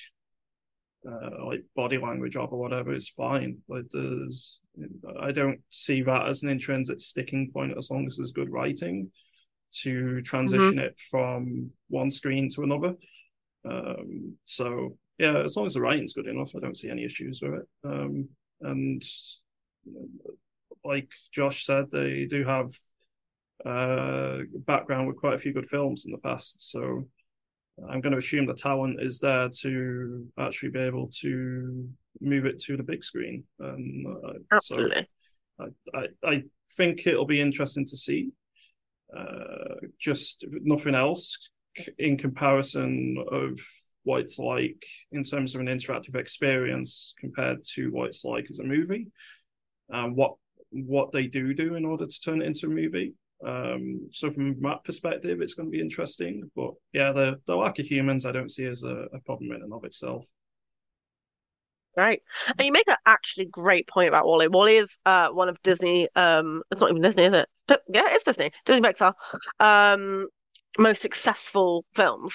uh, 1.10 1.46
like 1.46 1.64
body 1.74 1.96
language 1.96 2.36
off 2.36 2.52
or 2.52 2.58
whatever 2.58 2.94
is 2.94 3.08
fine. 3.08 3.58
Like 3.68 3.84
there's, 3.90 4.58
I 5.18 5.32
don't 5.32 5.60
see 5.70 6.02
that 6.02 6.28
as 6.28 6.42
an 6.42 6.50
intrinsic 6.50 7.00
sticking 7.00 7.50
point 7.54 7.72
as 7.78 7.90
long 7.90 8.04
as 8.06 8.16
there's 8.18 8.32
good 8.32 8.50
writing 8.50 9.10
to 9.82 10.22
transition 10.22 10.78
it 10.78 10.98
from 11.10 11.70
one 11.88 12.10
screen 12.10 12.48
to 12.50 12.62
another. 12.62 12.94
Um, 13.68 14.36
so 14.44 14.96
yeah, 15.18 15.38
as 15.38 15.56
long 15.56 15.66
as 15.66 15.74
the 15.74 15.80
writing's 15.80 16.14
good 16.14 16.26
enough, 16.26 16.52
I 16.54 16.60
don't 16.60 16.76
see 16.76 16.90
any 16.90 17.04
issues 17.04 17.40
with 17.42 17.54
it. 17.54 17.68
Um, 17.84 18.28
and 18.60 19.02
like 20.84 21.10
Josh 21.32 21.64
said, 21.64 21.86
they 21.90 22.26
do 22.28 22.44
have 22.44 22.70
uh 23.64 24.42
background 24.66 25.08
with 25.08 25.16
quite 25.16 25.34
a 25.34 25.38
few 25.38 25.52
good 25.52 25.66
films 25.66 26.04
in 26.04 26.12
the 26.12 26.18
past, 26.18 26.70
so 26.70 27.08
I'm 27.88 28.00
going 28.00 28.12
to 28.12 28.18
assume 28.18 28.46
the 28.46 28.54
talent 28.54 29.02
is 29.02 29.18
there 29.18 29.48
to 29.60 30.26
actually 30.38 30.70
be 30.70 30.80
able 30.80 31.10
to 31.20 31.88
move 32.20 32.46
it 32.46 32.58
to 32.60 32.76
the 32.76 32.82
big 32.82 33.04
screen. 33.04 33.44
And 33.58 34.06
uh, 34.06 34.32
so 34.32 34.38
Absolutely. 34.52 35.08
I, 35.60 35.64
I, 35.94 36.06
I 36.24 36.42
think 36.72 37.06
it'll 37.06 37.26
be 37.26 37.40
interesting 37.40 37.84
to 37.86 37.96
see. 37.96 38.30
Uh, 39.14 39.74
just 40.00 40.44
nothing 40.62 40.94
else 40.94 41.50
in 41.98 42.16
comparison 42.16 43.16
of 43.30 43.58
what 44.02 44.20
it's 44.20 44.38
like 44.38 44.82
in 45.12 45.22
terms 45.22 45.54
of 45.54 45.60
an 45.60 45.66
interactive 45.66 46.14
experience 46.14 47.14
compared 47.18 47.58
to 47.64 47.90
what 47.90 48.08
it's 48.08 48.24
like 48.24 48.46
as 48.50 48.60
a 48.60 48.64
movie, 48.64 49.08
and 49.90 50.16
what 50.16 50.34
what 50.70 51.12
they 51.12 51.26
do 51.26 51.54
do 51.54 51.74
in 51.74 51.84
order 51.84 52.06
to 52.06 52.20
turn 52.20 52.42
it 52.42 52.46
into 52.46 52.66
a 52.66 52.70
movie. 52.70 53.14
Um, 53.46 54.08
so 54.10 54.30
from 54.30 54.60
that 54.62 54.84
perspective, 54.84 55.40
it's 55.40 55.54
going 55.54 55.68
to 55.68 55.76
be 55.76 55.80
interesting. 55.80 56.50
But 56.56 56.72
yeah, 56.92 57.12
the 57.12 57.40
the 57.46 57.56
lack 57.56 57.78
of 57.78 57.86
humans, 57.86 58.26
I 58.26 58.32
don't 58.32 58.50
see 58.50 58.64
as 58.64 58.82
a, 58.82 59.06
a 59.12 59.20
problem 59.20 59.52
in 59.52 59.62
and 59.62 59.72
of 59.72 59.84
itself. 59.84 60.26
Right. 61.96 62.20
And 62.58 62.66
you 62.66 62.72
make 62.72 62.88
an 62.88 62.96
actually 63.06 63.46
great 63.46 63.88
point 63.88 64.08
about 64.08 64.26
WALL-E. 64.26 64.48
WALL-E 64.48 64.76
is 64.76 64.98
uh 65.06 65.28
one 65.28 65.48
of 65.48 65.60
Disney 65.62 66.08
um 66.14 66.62
it's 66.70 66.80
not 66.80 66.90
even 66.90 67.00
Disney, 67.02 67.24
is 67.24 67.32
it? 67.32 67.48
But 67.66 67.82
yeah, 67.88 68.04
it's 68.08 68.24
Disney. 68.24 68.50
Disney 68.66 68.86
Pixar. 68.86 69.14
Um 69.60 70.28
most 70.78 71.00
successful 71.00 71.86
films. 71.94 72.34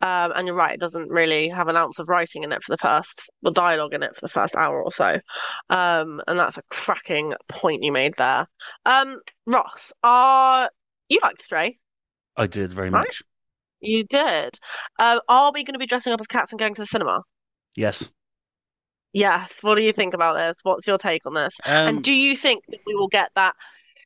Um 0.00 0.30
and 0.36 0.46
you're 0.46 0.54
right, 0.54 0.74
it 0.74 0.80
doesn't 0.80 1.08
really 1.10 1.48
have 1.48 1.66
an 1.66 1.74
ounce 1.76 1.98
of 1.98 2.08
writing 2.08 2.44
in 2.44 2.52
it 2.52 2.62
for 2.62 2.72
the 2.72 2.78
first 2.78 3.28
or 3.44 3.50
dialogue 3.50 3.94
in 3.94 4.04
it 4.04 4.14
for 4.14 4.20
the 4.20 4.28
first 4.28 4.54
hour 4.54 4.80
or 4.80 4.92
so. 4.92 5.18
Um 5.70 6.22
and 6.28 6.38
that's 6.38 6.56
a 6.56 6.62
cracking 6.70 7.34
point 7.48 7.82
you 7.82 7.90
made 7.90 8.14
there. 8.16 8.46
Um 8.86 9.18
Ross, 9.44 9.92
are 10.04 10.70
you 11.08 11.18
liked 11.20 11.42
Stray? 11.42 11.80
I 12.36 12.46
did 12.46 12.72
very 12.72 12.90
Right. 12.90 13.00
much. 13.08 13.22
You 13.80 14.04
did. 14.04 14.56
Um 15.00 15.18
are 15.28 15.50
we 15.52 15.64
gonna 15.64 15.78
be 15.78 15.86
dressing 15.86 16.12
up 16.12 16.20
as 16.20 16.28
cats 16.28 16.52
and 16.52 16.60
going 16.60 16.74
to 16.76 16.82
the 16.82 16.86
cinema? 16.86 17.22
Yes. 17.74 18.08
Yes. 19.12 19.54
What 19.62 19.74
do 19.76 19.82
you 19.82 19.92
think 19.92 20.14
about 20.14 20.36
this? 20.36 20.56
What's 20.62 20.86
your 20.86 20.98
take 20.98 21.26
on 21.26 21.34
this? 21.34 21.58
Um, 21.64 21.82
And 21.86 22.02
do 22.02 22.12
you 22.12 22.36
think 22.36 22.64
that 22.68 22.80
we 22.86 22.94
will 22.94 23.08
get 23.08 23.30
that 23.34 23.54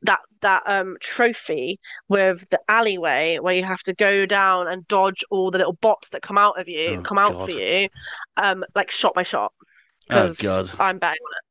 that 0.02 0.20
that 0.42 0.62
um 0.66 0.96
trophy 1.00 1.78
with 2.08 2.46
the 2.50 2.60
alleyway 2.68 3.38
where 3.40 3.54
you 3.54 3.64
have 3.64 3.82
to 3.84 3.94
go 3.94 4.26
down 4.26 4.68
and 4.68 4.86
dodge 4.88 5.24
all 5.30 5.50
the 5.50 5.58
little 5.58 5.74
bots 5.74 6.10
that 6.10 6.22
come 6.22 6.38
out 6.38 6.60
of 6.60 6.68
you, 6.68 6.98
Oh, 6.98 7.04
come 7.04 7.18
out 7.18 7.38
God. 7.38 7.40
for 7.40 7.52
you, 7.52 7.88
um, 8.36 8.64
like 8.74 8.90
shot 8.90 9.14
by 9.14 9.22
shot? 9.24 9.52
oh 10.10 10.34
God. 10.34 10.70
I'm 10.78 10.98
betting 10.98 11.20
on 11.22 11.32
it. 11.32 11.44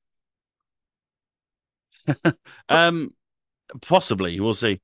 Um, 2.70 3.14
possibly 3.82 4.40
we'll 4.40 4.54
see. 4.54 4.82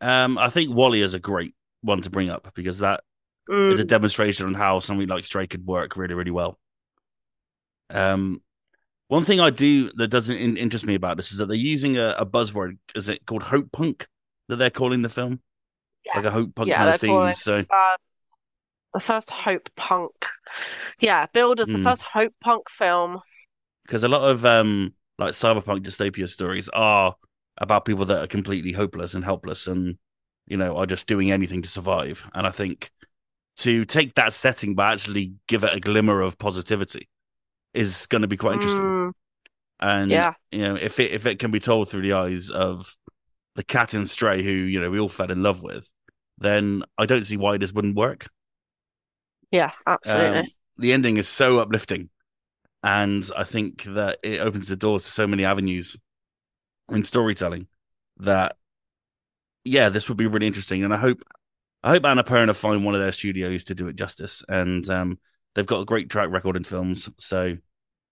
Um, 0.00 0.38
I 0.38 0.50
think 0.50 0.74
WALL-E 0.74 1.02
is 1.02 1.14
a 1.14 1.20
great 1.20 1.54
one 1.82 2.02
to 2.02 2.10
bring 2.10 2.30
up 2.30 2.52
because 2.54 2.80
that 2.80 3.02
it. 3.48 3.52
is 3.68 3.80
a 3.80 3.84
Mm, 3.84 3.86
demonstration 3.86 4.46
on 4.46 4.54
how 4.54 4.80
something 4.80 5.08
like 5.08 5.24
Stray 5.24 5.46
could 5.46 5.66
work 5.66 5.96
really, 5.96 6.14
really 6.14 6.32
well. 6.32 6.58
Um, 7.90 8.42
one 9.08 9.24
thing 9.24 9.40
I 9.40 9.50
do 9.50 9.90
that 9.96 10.08
doesn't 10.08 10.36
in- 10.36 10.56
interest 10.56 10.86
me 10.86 10.94
about 10.94 11.16
this 11.16 11.32
is 11.32 11.38
that 11.38 11.46
they're 11.46 11.56
using 11.56 11.96
a, 11.96 12.16
a 12.18 12.26
buzzword. 12.26 12.78
Is 12.94 13.08
it 13.08 13.26
called 13.26 13.44
hope 13.44 13.72
punk 13.72 14.06
that 14.48 14.56
they're 14.56 14.70
calling 14.70 15.02
the 15.02 15.08
film? 15.08 15.40
Yeah. 16.04 16.16
Like 16.16 16.26
a 16.26 16.30
hope 16.30 16.54
punk 16.54 16.68
Yeah, 16.68 16.78
kind 16.78 16.90
of 16.90 17.00
theme. 17.00 17.32
So 17.32 17.58
uh, 17.70 17.96
the 18.94 19.00
first 19.00 19.30
Hope 19.30 19.68
Punk. 19.76 20.12
Yeah, 21.00 21.26
billed 21.32 21.60
as 21.60 21.68
the 21.68 21.74
Hmm. 21.74 21.84
first 21.84 22.02
Hope 22.02 22.34
Punk 22.42 22.70
film. 22.70 23.20
because 23.84 24.02
a 24.02 24.08
lot 24.08 24.28
of 24.28 24.44
um 24.44 24.94
like 25.18 25.32
cyberpunk 25.32 25.80
dystopia 25.84 26.28
stories 26.28 26.68
are 26.70 27.14
about 27.58 27.84
people 27.84 28.04
that 28.04 28.22
are 28.22 28.26
completely 28.26 28.72
hopeless 28.72 29.14
and 29.14 29.24
helpless 29.24 29.66
and 29.66 29.96
you 30.46 30.56
know 30.56 30.76
are 30.76 30.86
just 30.86 31.06
doing 31.06 31.30
anything 31.30 31.62
to 31.62 31.68
survive 31.68 32.28
and 32.34 32.46
i 32.46 32.50
think 32.50 32.90
to 33.56 33.84
take 33.84 34.14
that 34.14 34.32
setting 34.32 34.74
but 34.74 34.92
actually 34.92 35.34
give 35.48 35.64
it 35.64 35.74
a 35.74 35.80
glimmer 35.80 36.20
of 36.20 36.38
positivity 36.38 37.08
is 37.76 38.06
going 38.06 38.22
to 38.22 38.28
be 38.28 38.36
quite 38.36 38.54
interesting 38.54 38.92
Mm, 38.92 39.12
and 39.80 40.10
yeah. 40.10 40.34
you 40.50 40.60
know 40.60 40.76
if 40.76 40.98
it 41.00 41.12
if 41.12 41.26
it 41.26 41.38
can 41.38 41.50
be 41.50 41.60
told 41.60 41.88
through 41.88 42.02
the 42.02 42.14
eyes 42.14 42.50
of 42.50 42.96
the 43.56 43.64
cat 43.64 43.94
and 43.94 44.08
stray 44.08 44.42
who 44.42 44.50
you 44.50 44.80
know 44.80 44.90
we 44.90 44.98
all 45.00 45.08
fell 45.08 45.30
in 45.30 45.42
love 45.42 45.62
with 45.62 45.90
then 46.38 46.82
i 46.98 47.06
don't 47.06 47.24
see 47.24 47.36
why 47.36 47.56
this 47.58 47.72
wouldn't 47.72 47.96
work 47.96 48.28
Yeah, 49.50 49.72
absolutely. 49.86 50.40
um, 50.40 50.46
the 50.78 50.92
ending 50.92 51.16
is 51.16 51.28
so 51.28 51.58
uplifting, 51.58 52.10
and 52.82 53.28
I 53.36 53.44
think 53.44 53.84
that 53.84 54.18
it 54.22 54.40
opens 54.40 54.68
the 54.68 54.76
doors 54.76 55.04
to 55.04 55.10
so 55.10 55.26
many 55.26 55.44
avenues 55.44 55.96
in 56.90 57.04
storytelling 57.04 57.68
that, 58.18 58.56
yeah, 59.64 59.88
this 59.88 60.08
would 60.08 60.18
be 60.18 60.26
really 60.26 60.46
interesting. 60.46 60.84
And 60.84 60.94
I 60.94 60.96
hope, 60.98 61.22
I 61.82 61.90
hope 61.90 62.04
Annapurna 62.04 62.54
find 62.54 62.84
one 62.84 62.94
of 62.94 63.00
their 63.00 63.12
studios 63.12 63.64
to 63.64 63.74
do 63.74 63.88
it 63.88 63.96
justice. 63.96 64.42
And 64.48 64.88
um, 64.90 65.18
they've 65.54 65.66
got 65.66 65.80
a 65.80 65.84
great 65.86 66.10
track 66.10 66.30
record 66.30 66.56
in 66.56 66.64
films, 66.64 67.08
so 67.18 67.56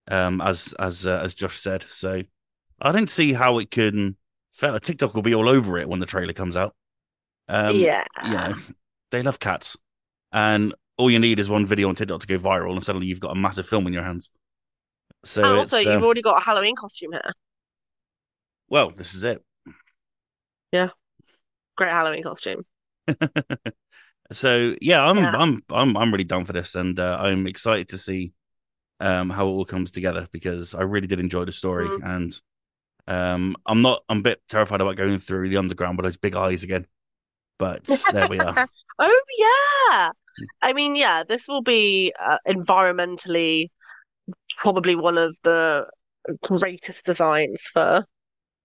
um, 0.08 0.40
as 0.40 0.74
as 0.78 1.06
uh, 1.06 1.20
as 1.22 1.34
Josh 1.34 1.58
said, 1.58 1.84
so 1.88 2.22
I 2.80 2.92
don't 2.92 3.10
see 3.10 3.32
how 3.32 3.58
it 3.58 3.70
can. 3.70 4.16
fail. 4.52 4.78
TikTok 4.78 5.14
will 5.14 5.22
be 5.22 5.34
all 5.34 5.48
over 5.48 5.78
it 5.78 5.88
when 5.88 6.00
the 6.00 6.06
trailer 6.06 6.32
comes 6.32 6.56
out. 6.56 6.74
Um, 7.48 7.76
yeah. 7.76 8.04
you 8.24 8.30
know, 8.30 8.54
they 9.10 9.22
love 9.22 9.38
cats. 9.38 9.76
And 10.32 10.74
all 10.96 11.10
you 11.10 11.18
need 11.18 11.38
is 11.38 11.50
one 11.50 11.66
video 11.66 11.88
on 11.88 11.94
TikTok 11.94 12.20
to 12.20 12.26
go 12.26 12.38
viral, 12.38 12.72
and 12.72 12.84
suddenly 12.84 13.06
you've 13.06 13.20
got 13.20 13.32
a 13.32 13.38
massive 13.38 13.66
film 13.66 13.86
in 13.86 13.92
your 13.92 14.02
hands. 14.02 14.30
So 15.24 15.44
And 15.44 15.58
also, 15.58 15.78
you've 15.78 16.02
already 16.02 16.22
got 16.22 16.40
a 16.40 16.44
Halloween 16.44 16.76
costume 16.76 17.12
here. 17.12 17.32
well, 18.68 18.90
this 18.90 19.14
is 19.14 19.22
it. 19.22 19.42
Yeah, 20.72 20.88
great 21.76 21.90
Halloween 21.90 22.22
costume. 22.22 22.64
so 24.32 24.74
yeah, 24.80 25.04
I'm 25.04 25.18
Yeah. 25.18 25.32
I'm 25.36 25.62
I'm 25.70 25.96
I'm 25.96 26.12
really 26.12 26.24
down 26.24 26.44
for 26.44 26.52
this, 26.52 26.74
and 26.74 26.98
uh, 26.98 27.18
I'm 27.20 27.46
excited 27.46 27.88
to 27.90 27.98
see 27.98 28.32
um 29.00 29.30
how 29.30 29.46
it 29.46 29.50
all 29.50 29.64
comes 29.64 29.90
together 29.90 30.28
because 30.32 30.74
I 30.74 30.82
really 30.82 31.06
did 31.06 31.20
enjoy 31.20 31.44
the 31.44 31.52
story, 31.52 31.88
Mm. 31.88 32.00
and 32.16 32.40
um 33.06 33.56
I'm 33.66 33.82
not 33.82 34.02
I'm 34.08 34.18
a 34.18 34.22
bit 34.22 34.42
terrified 34.48 34.80
about 34.80 34.96
going 34.96 35.18
through 35.18 35.48
the 35.48 35.56
underground 35.58 35.98
with 35.98 36.04
those 36.04 36.16
big 36.16 36.36
eyes 36.36 36.62
again. 36.64 36.86
But 37.58 37.84
there 38.12 38.28
we 38.28 38.38
are. 38.40 38.68
Oh 39.00 39.20
yeah. 39.38 40.10
I 40.62 40.72
mean, 40.72 40.94
yeah, 40.94 41.24
this 41.24 41.48
will 41.48 41.62
be 41.62 42.12
uh, 42.24 42.38
environmentally 42.48 43.70
probably 44.56 44.94
one 44.96 45.18
of 45.18 45.36
the 45.42 45.86
greatest 46.42 47.04
designs 47.04 47.68
for 47.72 48.06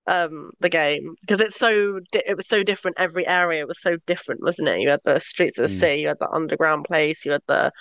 um 0.09 0.51
the 0.59 0.69
game 0.69 1.15
because 1.21 1.39
it's 1.39 1.57
so 1.57 1.99
di 2.11 2.21
it 2.25 2.35
was 2.35 2.47
so 2.47 2.63
different 2.63 2.97
every 2.99 3.25
area 3.27 3.65
was 3.67 3.81
so 3.81 3.97
different 4.07 4.41
wasn't 4.41 4.67
it 4.67 4.81
you 4.81 4.89
had 4.89 4.99
the 5.05 5.19
streets 5.19 5.59
of 5.59 5.63
the 5.63 5.73
Mm. 5.73 5.79
city 5.79 6.01
you 6.01 6.07
had 6.07 6.19
the 6.19 6.29
underground 6.39 6.85
place 6.85 7.25
you 7.25 7.31
had 7.31 7.43
the 7.47 7.71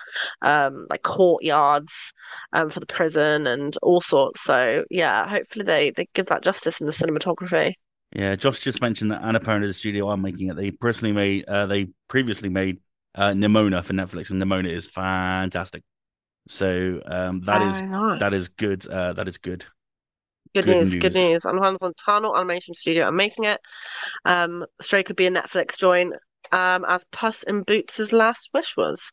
um 0.43 0.87
like 0.91 1.03
courtyards 1.03 2.13
um 2.53 2.71
for 2.71 2.81
the 2.81 2.87
prison 2.87 3.47
and 3.47 3.77
all 3.83 4.01
sorts 4.01 4.43
so 4.43 4.85
yeah 4.91 5.29
hopefully 5.29 5.65
they 5.65 5.91
they 5.91 6.07
give 6.15 6.27
that 6.27 6.43
justice 6.45 6.81
in 6.81 6.87
the 6.87 6.93
cinematography 6.93 7.73
Yeah, 8.13 8.37
Josh 8.37 8.61
just 8.61 8.81
mentioned 8.81 9.11
that 9.11 9.23
Annapurna 9.23 9.65
is 9.65 9.71
the 9.71 9.75
studio 9.75 10.09
I'm 10.09 10.23
making 10.23 10.49
it. 10.49 10.57
They 10.57 10.71
personally 10.71 11.13
made, 11.13 11.45
uh, 11.47 11.67
they 11.67 11.89
previously 12.09 12.49
made 12.49 12.81
uh, 13.15 13.33
Nimona 13.33 13.85
for 13.85 13.93
Netflix, 13.93 14.31
and 14.31 14.41
Nimona 14.41 14.69
is 14.69 14.87
fantastic. 14.87 15.83
So 16.49 17.01
um, 17.05 17.41
that 17.43 17.61
is 17.63 17.83
I 17.83 17.87
know. 17.87 18.17
that 18.19 18.33
is 18.33 18.49
good. 18.49 18.87
Uh, 18.87 19.13
that 19.13 19.29
is 19.29 19.37
good. 19.39 19.67
Good, 20.55 20.65
Good 20.65 20.77
news, 20.77 20.95
good 20.95 21.15
news. 21.15 21.29
news. 21.29 21.45
I'm 21.45 21.59
hands 21.63 21.83
on 21.83 21.93
Tunnel 21.95 22.37
Animation 22.37 22.75
Studio. 22.75 23.07
I'm 23.07 23.17
making 23.17 23.45
it. 23.45 23.61
Um, 24.25 24.65
Stray 24.81 25.03
could 25.03 25.17
be 25.17 25.27
a 25.27 25.31
Netflix 25.31 25.77
join. 25.77 26.13
Um, 26.51 26.87
as 26.89 27.05
Puss 27.13 27.43
in 27.43 27.63
Boots' 27.63 28.11
last 28.13 28.49
wish 28.55 28.75
was. 28.77 29.11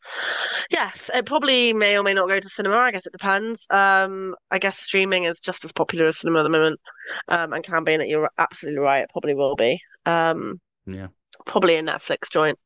Yes, 0.70 1.10
it 1.12 1.26
probably 1.26 1.74
may 1.74 1.98
or 1.98 2.02
may 2.02 2.14
not 2.14 2.28
go 2.28 2.40
to 2.40 2.48
cinema. 2.48 2.76
I 2.76 2.92
guess 2.92 3.04
it 3.04 3.12
depends. 3.12 3.66
Um, 3.68 4.34
I 4.50 4.58
guess 4.58 4.78
streaming 4.78 5.24
is 5.24 5.38
just 5.40 5.62
as 5.64 5.72
popular 5.72 6.06
as 6.06 6.18
cinema 6.18 6.40
at 6.40 6.42
the 6.44 6.48
moment. 6.48 6.80
Um, 7.28 7.52
and 7.52 7.62
can 7.62 7.84
be, 7.84 7.92
and 7.92 8.08
you're 8.08 8.30
absolutely 8.38 8.80
right. 8.80 9.02
It 9.02 9.10
probably 9.10 9.34
will 9.34 9.54
be. 9.54 9.78
Um, 10.06 10.60
Yeah. 10.86 11.08
probably 11.44 11.76
a 11.76 11.82
Netflix 11.82 12.30
joint. 12.30 12.58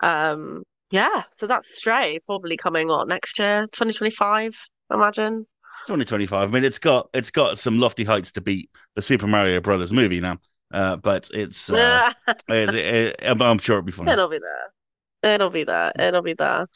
Um, 0.00 0.62
yeah, 0.90 1.24
so 1.36 1.46
that's 1.46 1.76
Stray 1.76 2.20
probably 2.24 2.56
coming 2.56 2.90
on 2.90 3.08
next 3.08 3.38
year, 3.38 3.66
2025, 3.72 4.56
I 4.90 4.94
imagine. 4.94 5.46
2025. 5.86 6.48
I 6.48 6.52
mean, 6.52 6.64
it's 6.64 6.78
got 6.78 7.08
it's 7.14 7.30
got 7.30 7.58
some 7.58 7.78
lofty 7.78 8.04
heights 8.04 8.32
to 8.32 8.40
beat 8.40 8.70
the 8.94 9.02
Super 9.02 9.26
Mario 9.26 9.60
Brothers 9.60 9.92
movie 9.92 10.20
now, 10.20 10.38
uh, 10.72 10.96
but 10.96 11.30
it's 11.32 11.70
uh, 11.70 12.12
it, 12.48 12.74
it, 12.74 13.16
it, 13.18 13.42
I'm 13.42 13.58
sure 13.58 13.78
it'll 13.78 13.86
be 13.86 13.92
fun. 13.92 14.08
It'll 14.08 14.28
be 14.28 14.38
there. 14.38 15.34
It'll 15.34 15.50
be 15.50 15.64
there. 15.64 15.92
It'll 15.98 16.22
be 16.22 16.34
there. 16.34 16.66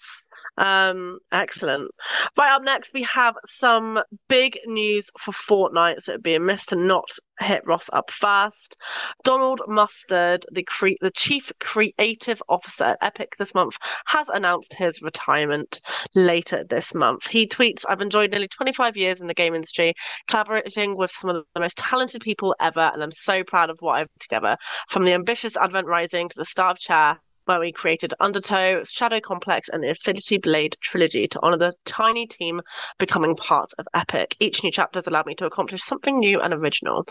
Um, 0.58 1.20
excellent. 1.30 1.90
Right 2.36 2.50
up 2.50 2.62
next, 2.62 2.92
we 2.92 3.04
have 3.04 3.36
some 3.46 4.00
big 4.28 4.58
news 4.66 5.08
for 5.18 5.32
Fortnite. 5.32 6.02
So 6.02 6.12
it'd 6.12 6.22
be 6.22 6.34
a 6.34 6.40
miss 6.40 6.66
to 6.66 6.76
not 6.76 7.08
hit 7.40 7.62
Ross 7.64 7.88
up 7.92 8.10
first. 8.10 8.76
Donald 9.22 9.60
Mustard, 9.68 10.44
the 10.50 10.64
cre- 10.64 10.98
the 11.00 11.12
chief 11.12 11.52
creative 11.60 12.42
officer 12.48 12.84
at 12.84 12.98
Epic 13.00 13.36
this 13.38 13.54
month, 13.54 13.76
has 14.06 14.28
announced 14.30 14.74
his 14.74 15.00
retirement 15.00 15.80
later 16.16 16.64
this 16.68 16.92
month. 16.92 17.28
He 17.28 17.46
tweets, 17.46 17.84
"I've 17.88 18.00
enjoyed 18.00 18.32
nearly 18.32 18.48
25 18.48 18.96
years 18.96 19.20
in 19.20 19.28
the 19.28 19.34
game 19.34 19.54
industry, 19.54 19.94
collaborating 20.26 20.96
with 20.96 21.12
some 21.12 21.30
of 21.30 21.44
the 21.54 21.60
most 21.60 21.78
talented 21.78 22.22
people 22.22 22.56
ever, 22.60 22.90
and 22.92 23.02
I'm 23.02 23.12
so 23.12 23.44
proud 23.44 23.70
of 23.70 23.78
what 23.80 23.98
I've 24.00 24.08
together. 24.18 24.56
From 24.88 25.04
the 25.04 25.12
ambitious 25.12 25.56
Advent 25.56 25.86
Rising 25.86 26.28
to 26.28 26.36
the 26.36 26.44
start 26.44 26.72
of 26.72 26.78
Chair." 26.80 27.20
Where 27.48 27.58
we 27.58 27.72
created 27.72 28.12
Undertow, 28.20 28.84
Shadow 28.84 29.20
Complex, 29.20 29.70
and 29.70 29.82
the 29.82 29.88
Infinity 29.88 30.36
Blade 30.36 30.76
trilogy 30.80 31.26
to 31.28 31.40
honor 31.42 31.56
the 31.56 31.72
tiny 31.86 32.26
team 32.26 32.60
becoming 32.98 33.34
part 33.34 33.70
of 33.78 33.88
Epic. 33.94 34.36
Each 34.38 34.62
new 34.62 34.70
chapter 34.70 34.98
has 34.98 35.06
allowed 35.06 35.24
me 35.24 35.34
to 35.36 35.46
accomplish 35.46 35.82
something 35.82 36.18
new 36.18 36.40
and 36.40 36.52
original. 36.52 37.06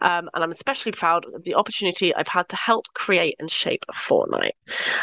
Um, 0.00 0.30
and 0.32 0.44
I'm 0.44 0.52
especially 0.52 0.92
proud 0.92 1.24
of 1.34 1.42
the 1.42 1.56
opportunity 1.56 2.14
I've 2.14 2.28
had 2.28 2.48
to 2.50 2.56
help 2.56 2.86
create 2.94 3.34
and 3.40 3.50
shape 3.50 3.84
Fortnite. 3.92 4.52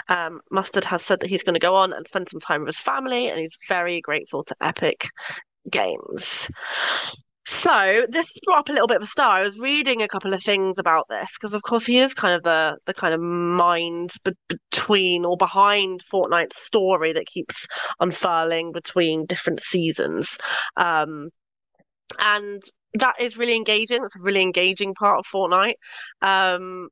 Um, 0.08 0.40
Mustard 0.52 0.86
has 0.86 1.04
said 1.04 1.20
that 1.20 1.30
he's 1.30 1.44
going 1.44 1.56
to 1.56 1.60
go 1.60 1.76
on 1.76 1.92
and 1.92 2.08
spend 2.08 2.30
some 2.30 2.40
time 2.40 2.62
with 2.62 2.70
his 2.70 2.80
family, 2.80 3.28
and 3.28 3.40
he's 3.40 3.58
very 3.68 4.00
grateful 4.00 4.44
to 4.46 4.56
Epic 4.62 5.10
Games. 5.70 6.50
So 7.50 8.06
this 8.10 8.38
brought 8.44 8.60
up 8.60 8.70
a 8.70 8.74
little 8.74 8.90
bit 8.90 8.98
of 8.98 9.04
a 9.04 9.06
star. 9.06 9.38
I 9.38 9.42
was 9.42 9.58
reading 9.58 10.02
a 10.02 10.08
couple 10.10 10.34
of 10.34 10.44
things 10.44 10.78
about 10.78 11.08
this 11.08 11.38
because, 11.38 11.54
of 11.54 11.62
course, 11.62 11.86
he 11.86 11.98
is 11.98 12.14
kind 12.14 12.36
of 12.36 12.44
the 12.44 12.76
the 12.86 12.94
kind 12.94 13.14
of 13.14 13.22
mind 13.22 14.12
be- 14.26 14.34
between 14.50 15.24
or 15.24 15.38
behind 15.38 16.04
Fortnite's 16.12 16.58
story 16.58 17.14
that 17.14 17.26
keeps 17.26 17.66
unfurling 18.02 18.74
between 18.74 19.26
different 19.26 19.62
seasons, 19.62 20.38
um, 20.76 21.30
and 22.20 22.64
that 22.96 23.16
is 23.22 23.38
really 23.38 23.56
engaging. 23.56 24.02
That's 24.02 24.18
a 24.18 24.22
really 24.22 24.42
engaging 24.42 24.94
part 24.94 25.20
of 25.20 25.26
Fortnite. 25.26 25.76
Um, 26.22 26.90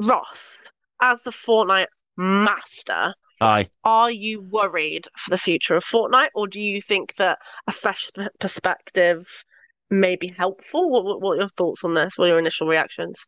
Ross, 0.00 0.56
as 1.02 1.20
the 1.24 1.30
Fortnite 1.30 1.88
master, 2.16 3.12
Aye. 3.38 3.68
are 3.84 4.10
you 4.10 4.40
worried 4.40 5.08
for 5.18 5.28
the 5.28 5.36
future 5.36 5.76
of 5.76 5.84
Fortnite, 5.84 6.30
or 6.34 6.46
do 6.48 6.62
you 6.62 6.80
think 6.80 7.16
that 7.18 7.36
a 7.66 7.72
fresh 7.72 8.10
perspective? 8.40 9.44
May 9.90 10.16
be 10.16 10.28
helpful. 10.28 10.90
What, 10.90 11.20
what, 11.20 11.36
are 11.36 11.40
your 11.40 11.48
thoughts 11.50 11.84
on 11.84 11.94
this? 11.94 12.16
What 12.16 12.26
are 12.26 12.28
your 12.28 12.38
initial 12.38 12.66
reactions? 12.66 13.26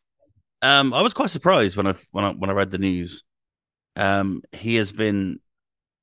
Um, 0.63 0.93
I 0.95 1.03
was 1.03 1.15
quite 1.15 1.31
surprised 1.31 1.77
when 1.77 1.87
I 1.87 1.95
when 2.13 2.25
I 2.25 2.31
when 2.33 2.51
I 2.51 2.55
read 2.55 2.71
the 2.71 2.79
news. 2.79 3.23
Um, 3.95 4.43
he 4.53 4.77
has 4.77 4.93
been 4.93 5.41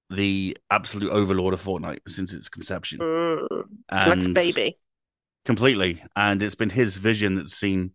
the 0.10 0.58
absolute 0.70 1.12
overlord 1.12 1.54
of 1.54 1.64
Fortnite 1.64 1.99
since 2.08 2.34
its 2.34 2.49
conception, 2.49 2.99
mm, 2.99 3.64
and 3.89 4.36
baby, 4.36 4.78
completely. 5.45 6.04
And 6.16 6.41
it's 6.41 6.56
been 6.56 6.70
his 6.70 6.97
vision 6.97 7.36
that's 7.36 7.56
seen 7.56 7.91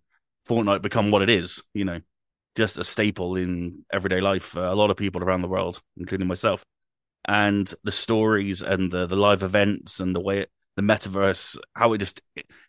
Fortnite 0.48 0.82
become 0.82 1.10
what 1.10 1.22
it 1.22 1.30
is. 1.30 1.62
You 1.74 1.84
know, 1.84 2.00
just 2.56 2.76
a 2.76 2.84
staple 2.84 3.36
in 3.36 3.84
everyday 3.92 4.20
life 4.20 4.42
for 4.42 4.64
a 4.64 4.74
lot 4.74 4.90
of 4.90 4.96
people 4.96 5.22
around 5.22 5.42
the 5.42 5.48
world, 5.48 5.80
including 5.96 6.26
myself. 6.26 6.64
And 7.26 7.72
the 7.84 7.92
stories 7.92 8.62
and 8.62 8.90
the 8.90 9.06
the 9.06 9.16
live 9.16 9.42
events 9.42 10.00
and 10.00 10.14
the 10.14 10.20
way 10.20 10.40
it 10.40 10.50
the 10.78 10.82
metaverse, 10.82 11.58
how 11.74 11.92
it 11.92 11.98
just 11.98 12.22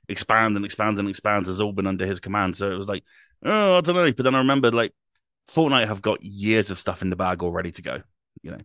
expands 0.07 0.55
and 0.55 0.66
expands 0.66 0.99
and 0.99 1.07
expands 1.07 1.47
has 1.47 1.62
all 1.62 1.72
been 1.72 1.88
under 1.88 2.05
his 2.05 2.20
command. 2.20 2.57
So 2.57 2.72
it 2.72 2.76
was 2.76 2.89
like, 2.89 3.03
oh, 3.45 3.78
I 3.78 3.82
don't 3.82 3.95
know. 3.95 4.12
But 4.12 4.24
then 4.24 4.34
I 4.34 4.39
remembered 4.39 4.74
like 4.74 4.93
Fortnite 5.49 5.88
have 5.88 6.01
got 6.01 6.24
years 6.24 6.72
of 6.72 6.80
stuff 6.80 7.03
in 7.03 7.12
the 7.12 7.16
bag 7.16 7.43
all 7.43 7.51
ready 7.51 7.72
to 7.72 7.82
go. 7.84 8.01
You 8.41 8.51
know, 8.51 8.62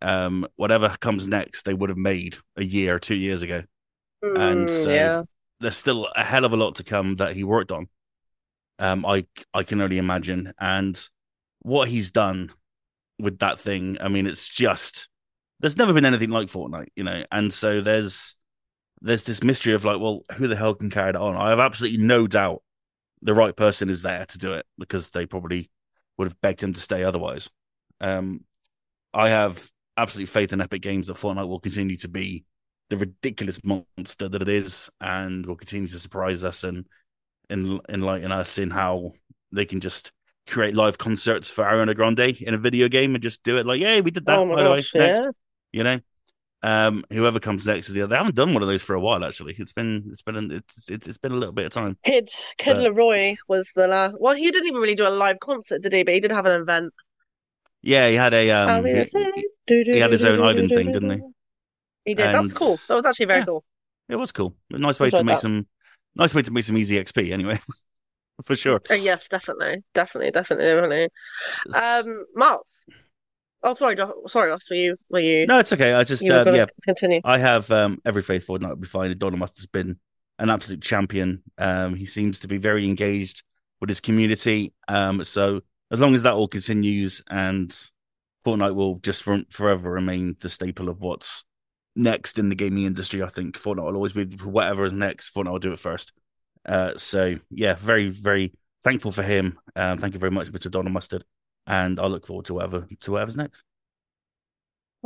um, 0.00 0.46
whatever 0.56 0.96
comes 0.98 1.28
next, 1.28 1.64
they 1.64 1.74
would 1.74 1.90
have 1.90 1.98
made 1.98 2.38
a 2.56 2.64
year 2.64 2.94
or 2.94 2.98
two 2.98 3.14
years 3.14 3.42
ago. 3.42 3.64
Mm, 4.24 4.38
and 4.38 4.70
so 4.70 4.90
yeah. 4.90 5.22
there's 5.60 5.76
still 5.76 6.08
a 6.16 6.24
hell 6.24 6.46
of 6.46 6.54
a 6.54 6.56
lot 6.56 6.76
to 6.76 6.84
come 6.84 7.16
that 7.16 7.36
he 7.36 7.44
worked 7.44 7.72
on. 7.72 7.88
Um, 8.78 9.04
I 9.04 9.26
I 9.52 9.62
can 9.62 9.82
only 9.82 9.98
imagine, 9.98 10.54
and 10.58 10.98
what 11.60 11.88
he's 11.88 12.10
done 12.10 12.50
with 13.18 13.40
that 13.40 13.60
thing. 13.60 13.98
I 14.00 14.08
mean, 14.08 14.26
it's 14.26 14.48
just 14.48 15.08
there's 15.60 15.76
never 15.76 15.92
been 15.92 16.04
anything 16.04 16.30
like 16.30 16.48
Fortnite, 16.48 16.88
you 16.96 17.04
know, 17.04 17.24
and 17.30 17.52
so 17.52 17.80
there's 17.80 18.36
there's 19.00 19.24
this 19.24 19.42
mystery 19.42 19.74
of 19.74 19.84
like, 19.84 20.00
well, 20.00 20.22
who 20.34 20.48
the 20.48 20.56
hell 20.56 20.74
can 20.74 20.90
carry 20.90 21.12
that 21.12 21.20
on? 21.20 21.36
I 21.36 21.50
have 21.50 21.60
absolutely 21.60 21.98
no 21.98 22.26
doubt 22.26 22.62
the 23.22 23.34
right 23.34 23.54
person 23.54 23.90
is 23.90 24.02
there 24.02 24.24
to 24.26 24.38
do 24.38 24.52
it 24.52 24.66
because 24.78 25.10
they 25.10 25.26
probably 25.26 25.70
would 26.18 26.28
have 26.28 26.40
begged 26.40 26.62
him 26.62 26.72
to 26.72 26.80
stay 26.80 27.04
otherwise. 27.04 27.50
Um, 28.00 28.44
I 29.12 29.28
have 29.30 29.70
absolute 29.96 30.28
faith 30.28 30.52
in 30.52 30.60
Epic 30.60 30.82
Games 30.82 31.06
that 31.06 31.16
Fortnite 31.16 31.48
will 31.48 31.60
continue 31.60 31.96
to 31.96 32.08
be 32.08 32.44
the 32.88 32.96
ridiculous 32.96 33.60
monster 33.64 34.28
that 34.28 34.42
it 34.42 34.48
is, 34.48 34.88
and 35.00 35.44
will 35.44 35.56
continue 35.56 35.88
to 35.88 35.98
surprise 35.98 36.44
us 36.44 36.62
and, 36.62 36.86
and 37.50 37.80
enlighten 37.88 38.30
us 38.30 38.58
in 38.58 38.70
how 38.70 39.12
they 39.52 39.64
can 39.64 39.80
just 39.80 40.12
create 40.46 40.74
live 40.76 40.96
concerts 40.96 41.50
for 41.50 41.64
Ariana 41.64 41.96
Grande 41.96 42.40
in 42.40 42.54
a 42.54 42.58
video 42.58 42.88
game 42.88 43.14
and 43.14 43.22
just 43.22 43.42
do 43.42 43.56
it 43.56 43.66
like, 43.66 43.80
hey, 43.80 44.00
we 44.00 44.10
did 44.10 44.24
that. 44.26 44.38
Oh 44.38 44.46
my 44.46 44.54
by 44.54 44.62
the 44.62 44.70
way, 44.70 44.76
gosh, 44.76 44.94
next, 44.94 45.28
you 45.72 45.82
know. 45.82 45.98
Um, 46.66 47.04
whoever 47.12 47.38
comes 47.38 47.64
next 47.66 47.88
is 47.88 47.94
the 47.94 48.02
other. 48.02 48.10
They 48.10 48.16
haven't 48.16 48.34
done 48.34 48.52
one 48.52 48.62
of 48.62 48.68
those 48.68 48.82
for 48.82 48.94
a 48.94 49.00
while, 49.00 49.24
actually. 49.24 49.54
It's 49.56 49.72
been 49.72 50.08
it's 50.10 50.22
been 50.22 50.50
it's 50.50 50.88
it's, 50.90 51.06
it's 51.06 51.18
been 51.18 51.30
a 51.30 51.36
little 51.36 51.52
bit 51.52 51.66
of 51.66 51.72
time. 51.72 51.96
Kid 52.04 52.28
Kid 52.58 52.74
But- 52.74 52.82
LAROI 52.92 53.36
was 53.46 53.70
the 53.76 53.86
last. 53.86 54.16
Well, 54.18 54.34
he 54.34 54.50
didn't 54.50 54.66
even 54.66 54.80
really 54.80 54.96
do 54.96 55.06
a 55.06 55.10
live 55.10 55.38
concert, 55.40 55.82
did 55.82 55.92
he? 55.92 56.02
But 56.02 56.14
he 56.14 56.20
did 56.20 56.32
have 56.32 56.44
an 56.46 56.60
event. 56.60 56.92
Yeah, 57.82 58.08
he 58.08 58.16
had 58.16 58.34
a 58.34 58.50
um, 58.50 58.84
he, 58.84 59.04
he 59.66 59.98
had 60.00 60.10
his 60.10 60.24
own 60.24 60.40
island 60.42 60.70
thing, 60.70 60.90
didn't 60.90 61.10
he? 61.10 61.20
He 62.04 62.14
did. 62.14 62.26
That 62.34 62.42
was 62.42 62.52
cool. 62.52 62.78
That 62.88 62.94
was 62.96 63.06
actually 63.06 63.26
very 63.26 63.40
Yeah. 63.40 63.44
cool. 63.46 63.64
it 64.08 64.16
was 64.16 64.32
cool. 64.32 64.54
A 64.72 64.78
nice 64.78 64.98
way 64.98 65.10
to 65.10 65.22
make 65.22 65.36
that. 65.36 65.42
some 65.42 65.66
nice 66.16 66.34
way 66.34 66.42
to 66.42 66.52
make 66.52 66.64
some 66.64 66.76
easy 66.78 66.98
XP 66.98 67.32
anyway. 67.32 67.60
for 68.44 68.56
sure. 68.56 68.80
Uh, 68.90 68.94
yes, 68.94 69.28
definitely, 69.28 69.84
definitely, 69.94 70.30
definitely, 70.32 70.64
definitely. 70.66 71.08
Um, 71.74 72.26
Miles. 72.34 72.80
Oh, 73.66 73.72
sorry, 73.72 73.96
sorry, 74.28 74.50
Ross. 74.50 74.70
Were 74.70 74.76
you? 74.76 74.96
Were 75.10 75.18
you? 75.18 75.44
no, 75.46 75.58
it's 75.58 75.72
okay. 75.72 75.92
I 75.92 76.04
just 76.04 76.26
gonna 76.26 76.56
yeah, 76.56 76.66
continue. 76.84 77.20
I 77.24 77.38
have 77.38 77.68
um, 77.72 78.00
every 78.04 78.22
faith 78.22 78.46
Fortnite 78.46 78.68
will 78.68 78.76
be 78.76 78.86
fine. 78.86 79.18
Donald 79.18 79.40
Must 79.40 79.58
has 79.58 79.66
been 79.66 79.98
an 80.38 80.50
absolute 80.50 80.82
champion. 80.82 81.42
Um, 81.58 81.96
he 81.96 82.06
seems 82.06 82.38
to 82.40 82.48
be 82.48 82.58
very 82.58 82.84
engaged 82.84 83.42
with 83.80 83.90
his 83.90 83.98
community. 83.98 84.72
Um, 84.86 85.24
so 85.24 85.62
as 85.90 86.00
long 86.00 86.14
as 86.14 86.22
that 86.22 86.34
all 86.34 86.46
continues, 86.46 87.22
and 87.28 87.70
Fortnite 88.44 88.76
will 88.76 89.00
just 89.00 89.24
for, 89.24 89.42
forever 89.50 89.90
remain 89.90 90.36
the 90.40 90.48
staple 90.48 90.88
of 90.88 91.00
what's 91.00 91.44
next 91.96 92.38
in 92.38 92.48
the 92.50 92.54
gaming 92.54 92.84
industry. 92.84 93.20
I 93.20 93.28
think 93.30 93.58
Fortnite 93.58 93.84
will 93.84 93.96
always 93.96 94.12
be 94.12 94.26
whatever 94.44 94.84
is 94.84 94.92
next. 94.92 95.34
Fortnite 95.34 95.50
will 95.50 95.58
do 95.58 95.72
it 95.72 95.80
first. 95.80 96.12
Uh, 96.64 96.92
so 96.96 97.34
yeah, 97.50 97.74
very 97.74 98.10
very 98.10 98.52
thankful 98.84 99.10
for 99.10 99.24
him. 99.24 99.58
Um, 99.74 99.98
thank 99.98 100.14
you 100.14 100.20
very 100.20 100.30
much, 100.30 100.52
Mr. 100.52 100.70
Donald 100.70 100.92
Mustard, 100.92 101.24
and 101.66 101.98
I 102.00 102.06
look 102.06 102.26
forward 102.26 102.46
to 102.46 102.54
whatever 102.54 102.86
to 103.02 103.12
whatever's 103.12 103.36
next. 103.36 103.64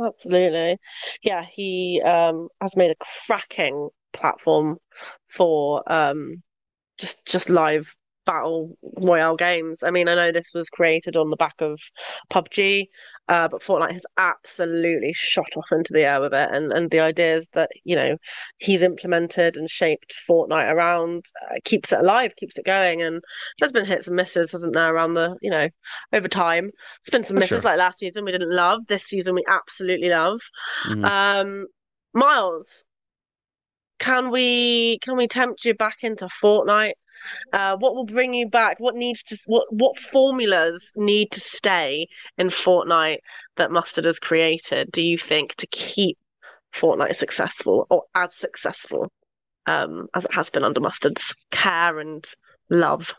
Absolutely. 0.03 0.79
Yeah, 1.21 1.43
he 1.45 2.01
um 2.03 2.49
has 2.61 2.75
made 2.75 2.91
a 2.91 2.95
cracking 3.25 3.89
platform 4.13 4.77
for 5.27 5.89
um 5.91 6.41
just 6.99 7.25
just 7.25 7.49
live 7.49 7.95
battle 8.25 8.77
royale 8.97 9.35
games. 9.35 9.83
I 9.83 9.91
mean, 9.91 10.07
I 10.07 10.15
know 10.15 10.31
this 10.31 10.51
was 10.53 10.69
created 10.69 11.15
on 11.15 11.29
the 11.29 11.35
back 11.35 11.55
of 11.59 11.79
PUBG, 12.29 12.87
uh, 13.27 13.47
but 13.47 13.61
Fortnite 13.61 13.93
has 13.93 14.05
absolutely 14.17 15.13
shot 15.13 15.49
off 15.55 15.71
into 15.71 15.93
the 15.93 16.01
air 16.01 16.19
with 16.21 16.33
it, 16.33 16.49
and 16.51 16.71
and 16.71 16.91
the 16.91 16.99
ideas 16.99 17.47
that 17.53 17.69
you 17.83 17.95
know 17.95 18.17
he's 18.57 18.83
implemented 18.83 19.55
and 19.57 19.69
shaped 19.69 20.13
Fortnite 20.29 20.71
around 20.71 21.25
uh, 21.49 21.55
keeps 21.63 21.91
it 21.91 21.99
alive, 21.99 22.33
keeps 22.37 22.57
it 22.57 22.65
going, 22.65 23.01
and 23.01 23.21
there's 23.59 23.71
been 23.71 23.85
hits 23.85 24.07
and 24.07 24.15
misses, 24.15 24.51
hasn't 24.51 24.73
there, 24.73 24.93
around 24.93 25.13
the 25.13 25.35
you 25.41 25.49
know 25.49 25.69
over 26.13 26.27
time. 26.27 26.71
it's 26.99 27.09
been 27.09 27.23
some 27.23 27.35
misses 27.35 27.61
sure. 27.61 27.71
like 27.71 27.77
last 27.77 27.99
season 27.99 28.25
we 28.25 28.31
didn't 28.31 28.53
love. 28.53 28.81
This 28.87 29.05
season 29.05 29.35
we 29.35 29.43
absolutely 29.47 30.09
love. 30.09 30.41
Mhm. 30.87 31.05
Um, 31.05 31.67
Miles, 32.13 32.83
can 33.99 34.31
we 34.31 34.99
can 34.99 35.15
we 35.15 35.27
tempt 35.27 35.63
you 35.63 35.73
back 35.73 35.97
into 36.01 36.25
Fortnite? 36.25 36.93
Uh, 37.53 37.75
what 37.77 37.95
will 37.95 38.05
bring 38.05 38.33
you 38.33 38.47
back? 38.47 38.79
What 38.79 38.95
needs 38.95 39.23
to 39.23 39.37
what 39.45 39.65
what 39.71 39.97
formulas 39.97 40.91
need 40.95 41.31
to 41.31 41.39
stay 41.39 42.07
in 42.37 42.47
Fortnite 42.47 43.19
that 43.57 43.71
Mustard 43.71 44.05
has 44.05 44.19
created? 44.19 44.91
Do 44.91 45.01
you 45.01 45.17
think 45.17 45.55
to 45.55 45.67
keep 45.67 46.17
Fortnite 46.73 47.15
successful 47.15 47.87
or 47.89 48.03
as 48.15 48.35
successful 48.35 49.11
um, 49.65 50.07
as 50.15 50.25
it 50.25 50.33
has 50.33 50.49
been 50.49 50.63
under 50.63 50.79
Mustard's 50.79 51.35
care 51.51 51.99
and 51.99 52.25
love? 52.69 53.13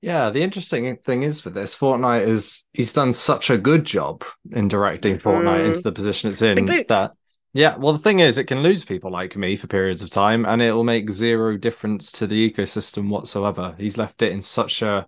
Yeah, 0.00 0.30
the 0.30 0.42
interesting 0.42 0.96
thing 0.96 1.22
is 1.22 1.44
with 1.44 1.54
this, 1.54 1.76
Fortnite 1.76 2.26
is 2.26 2.64
he's 2.72 2.92
done 2.92 3.12
such 3.12 3.50
a 3.50 3.58
good 3.58 3.84
job 3.84 4.24
in 4.50 4.66
directing 4.66 5.18
Fortnite 5.18 5.60
Mm. 5.60 5.66
into 5.66 5.80
the 5.80 5.92
position 5.92 6.28
it's 6.30 6.42
in 6.42 6.64
that 6.88 7.12
yeah, 7.52 7.76
well 7.76 7.92
the 7.92 7.98
thing 7.98 8.20
is 8.20 8.38
it 8.38 8.44
can 8.44 8.62
lose 8.62 8.84
people 8.84 9.10
like 9.10 9.36
me 9.36 9.56
for 9.56 9.66
periods 9.66 10.02
of 10.02 10.10
time 10.10 10.46
and 10.46 10.62
it 10.62 10.72
will 10.72 10.84
make 10.84 11.10
zero 11.10 11.56
difference 11.56 12.10
to 12.12 12.26
the 12.26 12.50
ecosystem 12.50 13.08
whatsoever. 13.08 13.74
He's 13.78 13.98
left 13.98 14.22
it 14.22 14.32
in 14.32 14.42
such 14.42 14.82
a 14.82 15.06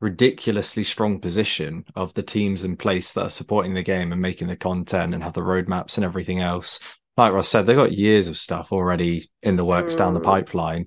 ridiculously 0.00 0.84
strong 0.84 1.20
position 1.20 1.84
of 1.94 2.12
the 2.14 2.22
teams 2.22 2.64
in 2.64 2.76
place 2.76 3.12
that 3.12 3.22
are 3.22 3.30
supporting 3.30 3.74
the 3.74 3.82
game 3.82 4.12
and 4.12 4.20
making 4.20 4.48
the 4.48 4.56
content 4.56 5.14
and 5.14 5.22
have 5.22 5.34
the 5.34 5.40
roadmaps 5.40 5.96
and 5.96 6.04
everything 6.04 6.40
else. 6.40 6.80
Like 7.16 7.32
Ross 7.32 7.48
said, 7.48 7.66
they've 7.66 7.76
got 7.76 7.92
years 7.92 8.26
of 8.26 8.38
stuff 8.38 8.72
already 8.72 9.30
in 9.42 9.56
the 9.56 9.64
works 9.64 9.94
down 9.94 10.14
the 10.14 10.20
Mm. 10.20 10.24
pipeline. 10.24 10.86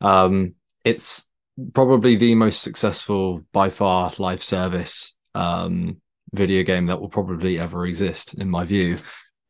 Um, 0.00 0.54
it's 0.84 1.28
probably 1.74 2.16
the 2.16 2.34
most 2.34 2.62
successful 2.62 3.42
by 3.52 3.70
far 3.70 4.12
live 4.18 4.42
service 4.42 5.14
um, 5.34 6.00
video 6.32 6.62
game 6.62 6.86
that 6.86 7.00
will 7.00 7.08
probably 7.08 7.58
ever 7.58 7.86
exist, 7.86 8.34
in 8.34 8.48
my 8.48 8.64
view. 8.64 8.98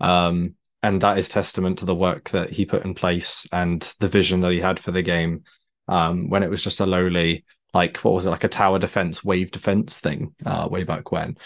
Um, 0.00 0.54
and 0.84 1.00
that 1.00 1.16
is 1.16 1.30
testament 1.30 1.78
to 1.78 1.86
the 1.86 1.94
work 1.94 2.28
that 2.28 2.50
he 2.50 2.66
put 2.66 2.84
in 2.84 2.94
place 2.94 3.48
and 3.52 3.94
the 4.00 4.08
vision 4.08 4.40
that 4.40 4.52
he 4.52 4.60
had 4.60 4.78
for 4.78 4.92
the 4.92 5.00
game 5.00 5.42
um, 5.88 6.28
when 6.28 6.42
it 6.42 6.50
was 6.50 6.62
just 6.62 6.80
a 6.80 6.84
lowly, 6.84 7.46
like, 7.72 7.96
what 7.98 8.12
was 8.12 8.26
it, 8.26 8.30
like 8.30 8.44
a 8.44 8.48
tower 8.48 8.78
defense, 8.78 9.24
wave 9.24 9.50
defense 9.50 9.98
thing 9.98 10.34
uh, 10.44 10.68
way 10.70 10.84
back 10.84 11.10
when. 11.10 11.38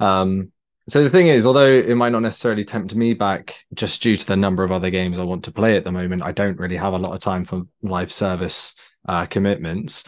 Um, 0.00 0.50
so 0.88 1.04
the 1.04 1.10
thing 1.10 1.28
is, 1.28 1.46
although 1.46 1.70
it 1.70 1.94
might 1.94 2.10
not 2.10 2.22
necessarily 2.22 2.64
tempt 2.64 2.96
me 2.96 3.14
back 3.14 3.54
just 3.72 4.02
due 4.02 4.16
to 4.16 4.26
the 4.26 4.36
number 4.36 4.64
of 4.64 4.72
other 4.72 4.90
games 4.90 5.20
I 5.20 5.22
want 5.22 5.44
to 5.44 5.52
play 5.52 5.76
at 5.76 5.84
the 5.84 5.92
moment, 5.92 6.24
I 6.24 6.32
don't 6.32 6.58
really 6.58 6.76
have 6.76 6.92
a 6.92 6.98
lot 6.98 7.14
of 7.14 7.20
time 7.20 7.44
for 7.44 7.62
live 7.82 8.10
service 8.10 8.74
uh, 9.08 9.26
commitments. 9.26 10.02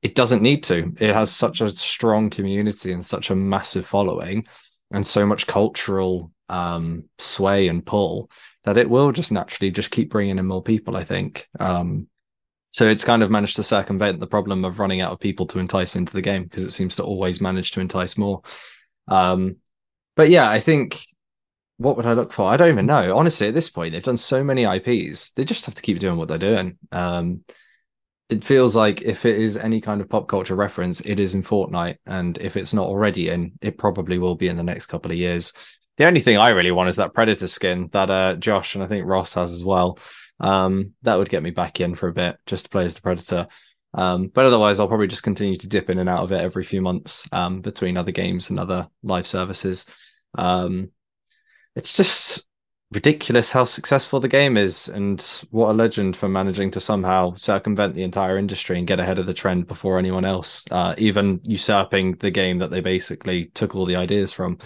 It 0.00 0.14
doesn't 0.14 0.40
need 0.40 0.64
to. 0.64 0.94
It 0.98 1.12
has 1.12 1.30
such 1.30 1.60
a 1.60 1.68
strong 1.68 2.30
community 2.30 2.92
and 2.92 3.04
such 3.04 3.28
a 3.28 3.36
massive 3.36 3.84
following 3.84 4.46
and 4.90 5.06
so 5.06 5.26
much 5.26 5.46
cultural 5.46 6.30
um, 6.48 7.04
sway 7.18 7.68
and 7.68 7.84
pull 7.84 8.30
that 8.64 8.78
it 8.78 8.88
will 8.88 9.12
just 9.12 9.32
naturally 9.32 9.70
just 9.70 9.90
keep 9.90 10.10
bringing 10.10 10.38
in 10.38 10.46
more 10.46 10.62
people, 10.62 10.96
I 10.96 11.04
think. 11.04 11.48
Um, 11.60 12.08
so 12.70 12.88
it's 12.88 13.04
kind 13.04 13.22
of 13.22 13.30
managed 13.30 13.56
to 13.56 13.62
circumvent 13.62 14.20
the 14.20 14.26
problem 14.26 14.64
of 14.64 14.80
running 14.80 15.00
out 15.00 15.12
of 15.12 15.20
people 15.20 15.46
to 15.46 15.58
entice 15.60 15.94
into 15.94 16.12
the 16.12 16.22
game 16.22 16.44
because 16.44 16.64
it 16.64 16.72
seems 16.72 16.96
to 16.96 17.04
always 17.04 17.40
manage 17.40 17.70
to 17.72 17.80
entice 17.80 18.18
more. 18.18 18.42
Um, 19.06 19.56
but 20.16 20.30
yeah, 20.30 20.50
I 20.50 20.60
think 20.60 21.06
what 21.76 21.96
would 21.96 22.06
I 22.06 22.14
look 22.14 22.32
for? 22.32 22.50
I 22.50 22.56
don't 22.56 22.70
even 22.70 22.86
know. 22.86 23.16
Honestly, 23.16 23.48
at 23.48 23.54
this 23.54 23.70
point, 23.70 23.92
they've 23.92 24.02
done 24.02 24.16
so 24.16 24.42
many 24.42 24.64
IPs. 24.64 25.32
They 25.32 25.44
just 25.44 25.66
have 25.66 25.74
to 25.74 25.82
keep 25.82 25.98
doing 25.98 26.16
what 26.16 26.28
they're 26.28 26.38
doing. 26.38 26.78
Um, 26.92 27.44
it 28.30 28.44
feels 28.44 28.74
like 28.74 29.02
if 29.02 29.26
it 29.26 29.38
is 29.38 29.56
any 29.56 29.80
kind 29.80 30.00
of 30.00 30.08
pop 30.08 30.28
culture 30.28 30.54
reference, 30.54 31.00
it 31.00 31.20
is 31.20 31.34
in 31.34 31.42
Fortnite, 31.42 31.98
and 32.06 32.38
if 32.38 32.56
it's 32.56 32.72
not 32.72 32.86
already 32.86 33.28
in, 33.28 33.52
it 33.60 33.76
probably 33.76 34.18
will 34.18 34.34
be 34.34 34.48
in 34.48 34.56
the 34.56 34.62
next 34.62 34.86
couple 34.86 35.10
of 35.10 35.16
years. 35.16 35.52
The 35.96 36.06
only 36.06 36.20
thing 36.20 36.36
I 36.36 36.50
really 36.50 36.72
want 36.72 36.88
is 36.88 36.96
that 36.96 37.14
Predator 37.14 37.46
skin 37.46 37.88
that 37.92 38.10
uh, 38.10 38.34
Josh 38.34 38.74
and 38.74 38.82
I 38.82 38.88
think 38.88 39.06
Ross 39.06 39.34
has 39.34 39.52
as 39.52 39.64
well. 39.64 39.98
Um, 40.40 40.94
that 41.02 41.16
would 41.16 41.28
get 41.28 41.42
me 41.42 41.50
back 41.50 41.80
in 41.80 41.94
for 41.94 42.08
a 42.08 42.12
bit 42.12 42.36
just 42.46 42.64
to 42.64 42.70
play 42.70 42.84
as 42.84 42.94
the 42.94 43.00
Predator. 43.00 43.46
Um, 43.94 44.26
but 44.26 44.44
otherwise, 44.44 44.80
I'll 44.80 44.88
probably 44.88 45.06
just 45.06 45.22
continue 45.22 45.56
to 45.56 45.68
dip 45.68 45.88
in 45.88 46.00
and 46.00 46.08
out 46.08 46.24
of 46.24 46.32
it 46.32 46.40
every 46.40 46.64
few 46.64 46.82
months 46.82 47.28
um, 47.30 47.60
between 47.60 47.96
other 47.96 48.10
games 48.10 48.50
and 48.50 48.58
other 48.58 48.88
live 49.04 49.26
services. 49.26 49.86
Um, 50.36 50.90
it's 51.76 51.96
just 51.96 52.48
ridiculous 52.90 53.52
how 53.52 53.64
successful 53.64 54.18
the 54.18 54.28
game 54.28 54.56
is, 54.56 54.88
and 54.88 55.20
what 55.50 55.70
a 55.70 55.72
legend 55.72 56.16
for 56.16 56.28
managing 56.28 56.72
to 56.72 56.80
somehow 56.80 57.34
circumvent 57.36 57.94
the 57.94 58.02
entire 58.02 58.36
industry 58.36 58.78
and 58.78 58.86
get 58.86 58.98
ahead 59.00 59.20
of 59.20 59.26
the 59.26 59.34
trend 59.34 59.68
before 59.68 59.98
anyone 59.98 60.24
else, 60.24 60.64
uh, 60.72 60.94
even 60.98 61.40
usurping 61.44 62.16
the 62.16 62.32
game 62.32 62.58
that 62.58 62.70
they 62.72 62.80
basically 62.80 63.46
took 63.46 63.76
all 63.76 63.86
the 63.86 63.96
ideas 63.96 64.32
from. 64.32 64.58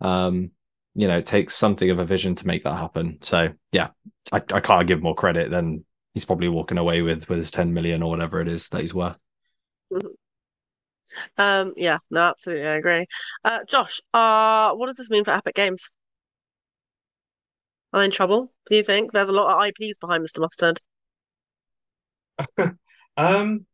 Um, 0.00 0.50
you 0.94 1.08
know, 1.08 1.18
it 1.18 1.26
takes 1.26 1.54
something 1.54 1.90
of 1.90 1.98
a 1.98 2.04
vision 2.04 2.34
to 2.36 2.46
make 2.46 2.64
that 2.64 2.76
happen. 2.76 3.18
So 3.22 3.52
yeah, 3.72 3.88
I, 4.32 4.42
I 4.52 4.60
can't 4.60 4.86
give 4.86 5.02
more 5.02 5.14
credit 5.14 5.50
than 5.50 5.84
he's 6.14 6.24
probably 6.24 6.48
walking 6.48 6.78
away 6.78 7.02
with 7.02 7.28
with 7.28 7.38
his 7.38 7.50
10 7.50 7.72
million 7.72 8.02
or 8.02 8.10
whatever 8.10 8.40
it 8.40 8.48
is 8.48 8.68
that 8.68 8.80
he's 8.80 8.94
worth. 8.94 9.16
Um, 11.36 11.74
yeah, 11.76 11.98
no, 12.10 12.20
absolutely, 12.20 12.66
I 12.66 12.76
agree. 12.76 13.06
Uh, 13.44 13.58
Josh, 13.68 14.00
uh, 14.14 14.72
what 14.72 14.86
does 14.86 14.96
this 14.96 15.10
mean 15.10 15.24
for 15.24 15.32
Epic 15.32 15.54
Games? 15.54 15.90
Are 17.92 18.00
they 18.00 18.06
in 18.06 18.10
trouble? 18.10 18.52
Do 18.68 18.76
you 18.76 18.82
think 18.82 19.12
there's 19.12 19.28
a 19.28 19.32
lot 19.32 19.52
of 19.52 19.66
IPs 19.66 19.98
behind 19.98 20.24
Mr. 20.24 20.40
Mustard? 20.40 20.80
Um, 23.18 23.66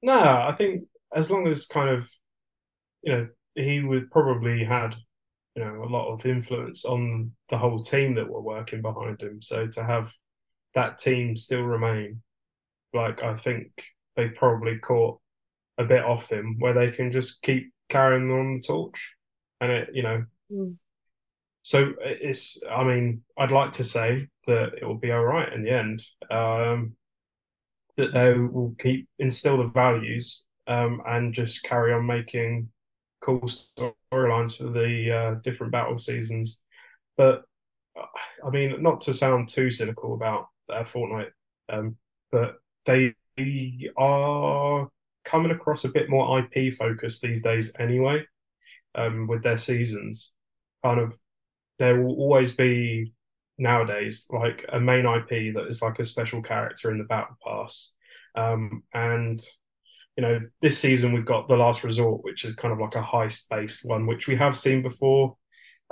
no, 0.00 0.18
I 0.18 0.52
think 0.52 0.84
as 1.14 1.30
long 1.30 1.46
as 1.48 1.66
kind 1.66 1.90
of, 1.90 2.10
you 3.02 3.12
know, 3.12 3.28
he 3.54 3.80
would 3.80 4.10
probably 4.10 4.64
had, 4.64 4.96
you 5.56 5.64
know, 5.64 5.82
a 5.82 5.88
lot 5.88 6.12
of 6.12 6.26
influence 6.26 6.84
on 6.84 7.32
the 7.48 7.56
whole 7.56 7.82
team 7.82 8.14
that 8.14 8.28
were 8.28 8.42
working 8.42 8.82
behind 8.82 9.20
him. 9.22 9.40
So 9.40 9.66
to 9.66 9.82
have 9.82 10.12
that 10.74 10.98
team 10.98 11.34
still 11.34 11.62
remain, 11.62 12.22
like 12.92 13.22
I 13.22 13.34
think 13.34 13.68
they've 14.14 14.34
probably 14.34 14.78
caught 14.78 15.18
a 15.78 15.84
bit 15.84 16.04
off 16.04 16.30
him 16.30 16.56
where 16.58 16.74
they 16.74 16.90
can 16.90 17.10
just 17.10 17.40
keep 17.42 17.72
carrying 17.88 18.30
on 18.30 18.56
the 18.56 18.62
torch, 18.62 19.14
and 19.60 19.72
it, 19.72 19.90
you 19.92 20.02
know, 20.02 20.24
Mm. 20.52 20.76
so 21.62 21.94
it's. 22.00 22.62
I 22.70 22.84
mean, 22.84 23.22
I'd 23.36 23.50
like 23.50 23.72
to 23.72 23.84
say 23.84 24.28
that 24.46 24.74
it 24.80 24.84
will 24.84 24.94
be 24.98 25.10
all 25.10 25.24
right 25.24 25.52
in 25.52 25.64
the 25.64 25.70
end. 25.70 26.00
Um, 26.30 26.94
that 27.96 28.12
they 28.12 28.38
will 28.38 28.76
keep 28.78 29.08
instill 29.18 29.56
the 29.56 29.66
values 29.66 30.44
um, 30.68 31.02
and 31.04 31.34
just 31.34 31.64
carry 31.64 31.92
on 31.92 32.06
making 32.06 32.68
cool 33.20 33.40
storylines 33.40 34.56
for 34.56 34.70
the 34.70 35.12
uh, 35.12 35.34
different 35.42 35.72
battle 35.72 35.98
seasons. 35.98 36.62
But 37.16 37.44
I 37.96 38.50
mean, 38.50 38.82
not 38.82 39.00
to 39.02 39.14
sound 39.14 39.48
too 39.48 39.70
cynical 39.70 40.14
about 40.14 40.48
uh, 40.70 40.80
Fortnite, 40.80 41.30
um, 41.68 41.96
but 42.30 42.56
they 42.84 43.14
are 43.96 44.88
coming 45.24 45.50
across 45.50 45.84
a 45.84 45.90
bit 45.90 46.08
more 46.08 46.38
IP 46.38 46.72
focused 46.74 47.22
these 47.22 47.42
days 47.42 47.74
anyway. 47.78 48.24
Um, 48.94 49.26
with 49.26 49.42
their 49.42 49.58
seasons, 49.58 50.32
kind 50.82 51.00
of, 51.00 51.18
there 51.78 52.00
will 52.00 52.14
always 52.14 52.54
be 52.54 53.12
nowadays 53.58 54.26
like 54.30 54.64
a 54.72 54.80
main 54.80 55.04
IP 55.04 55.54
that 55.54 55.66
is 55.68 55.82
like 55.82 55.98
a 55.98 56.04
special 56.04 56.40
character 56.40 56.90
in 56.90 56.98
the 56.98 57.04
battle 57.04 57.36
pass. 57.46 57.94
Um, 58.34 58.84
and 58.94 59.40
you 60.16 60.22
know, 60.22 60.40
this 60.60 60.78
season 60.78 61.12
we've 61.12 61.26
got 61.26 61.46
the 61.46 61.56
Last 61.56 61.84
Resort, 61.84 62.24
which 62.24 62.44
is 62.44 62.54
kind 62.54 62.72
of 62.72 62.80
like 62.80 62.94
a 62.94 63.02
heist 63.02 63.48
based 63.50 63.84
one, 63.84 64.06
which 64.06 64.26
we 64.26 64.36
have 64.36 64.58
seen 64.58 64.82
before. 64.82 65.36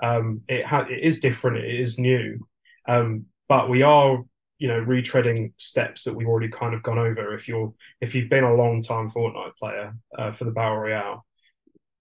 Um, 0.03 0.41
it 0.49 0.65
ha- 0.65 0.87
it 0.91 1.01
is 1.01 1.21
different, 1.21 1.59
it 1.59 1.81
is 1.81 1.99
new, 1.99 2.47
um, 2.89 3.27
but 3.49 3.69
we 3.69 3.83
are 3.83 4.25
you 4.59 4.69
know 4.69 4.81
retreading 4.81 5.53
steps 5.59 6.05
that 6.05 6.15
we've 6.15 6.27
already 6.27 6.49
kind 6.49 6.75
of 6.75 6.83
gone 6.83 6.99
over. 6.99 7.35
If 7.35 7.49
you're 7.49 7.73
if 8.01 8.15
you've 8.15 8.31
been 8.31 8.45
a 8.45 8.55
long 8.55 8.83
time 8.83 9.11
Fortnite 9.11 9.57
player 9.57 9.95
uh, 10.19 10.33
for 10.33 10.45
the 10.45 10.53
battle 10.53 10.79
royale, 10.79 11.27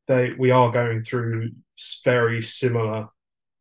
they 0.07 0.31
we 0.37 0.51
are 0.51 0.71
going 0.71 1.03
through 1.03 1.51
very 2.03 2.41
similar 2.41 3.09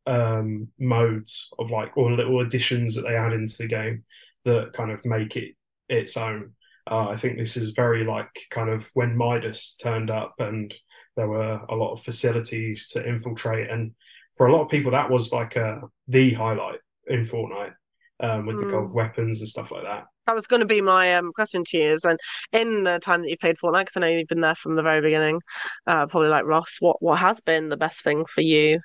um, 0.06 0.68
modes 0.78 1.52
of 1.58 1.70
like 1.70 1.96
or 1.96 2.12
little 2.12 2.40
additions 2.40 2.94
that 2.94 3.02
they 3.02 3.16
add 3.16 3.32
into 3.32 3.58
the 3.58 3.66
game 3.66 4.04
that 4.44 4.72
kind 4.72 4.90
of 4.90 5.04
make 5.04 5.36
it 5.36 5.54
its 5.88 6.16
own. 6.16 6.52
Uh, 6.92 7.08
I 7.08 7.16
think 7.16 7.38
this 7.38 7.56
is 7.56 7.70
very 7.70 8.04
like 8.04 8.34
kind 8.50 8.68
of 8.68 8.90
when 8.92 9.16
Midas 9.16 9.76
turned 9.82 10.10
up 10.10 10.34
and 10.38 10.74
there 11.16 11.28
were 11.28 11.54
a 11.70 11.74
lot 11.74 11.92
of 11.92 12.02
facilities 12.02 12.88
to 12.90 13.08
infiltrate, 13.12 13.70
and 13.70 13.92
for 14.36 14.46
a 14.46 14.52
lot 14.52 14.62
of 14.62 14.68
people 14.68 14.92
that 14.92 15.10
was 15.10 15.32
like 15.32 15.56
a, 15.56 15.80
the 16.08 16.34
highlight 16.34 16.80
in 17.06 17.22
Fortnite 17.22 17.72
um, 18.20 18.44
with 18.46 18.58
the 18.58 18.66
Mm. 18.66 18.70
gold 18.70 18.92
weapons 18.92 19.40
and 19.40 19.48
stuff 19.48 19.70
like 19.72 19.84
that. 19.84 20.04
That 20.26 20.34
was 20.34 20.46
going 20.46 20.60
to 20.60 20.66
be 20.66 20.82
my 20.82 21.14
um 21.16 21.32
question 21.32 21.64
to 21.68 21.78
you 21.78 21.92
is, 21.94 22.04
and 22.04 22.18
in 22.52 22.84
the 22.84 22.98
time 22.98 23.22
that 23.22 23.30
you 23.30 23.38
played 23.38 23.56
Fortnite, 23.56 23.86
because 23.86 23.96
I 23.96 24.00
know 24.00 24.08
you've 24.08 24.28
been 24.28 24.42
there 24.42 24.54
from 24.62 24.76
the 24.76 24.82
very 24.82 25.00
beginning, 25.00 25.40
uh, 25.86 26.06
probably 26.06 26.28
like 26.28 26.44
Ross, 26.44 26.76
what 26.80 26.96
what 27.00 27.18
has 27.18 27.40
been 27.40 27.70
the 27.70 27.82
best 27.86 28.04
thing 28.04 28.24
for 28.26 28.42
you? 28.42 28.80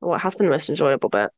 What 0.00 0.20
has 0.20 0.34
been 0.34 0.46
the 0.46 0.52
most 0.52 0.68
enjoyable 0.68 1.10
bit? 1.10 1.30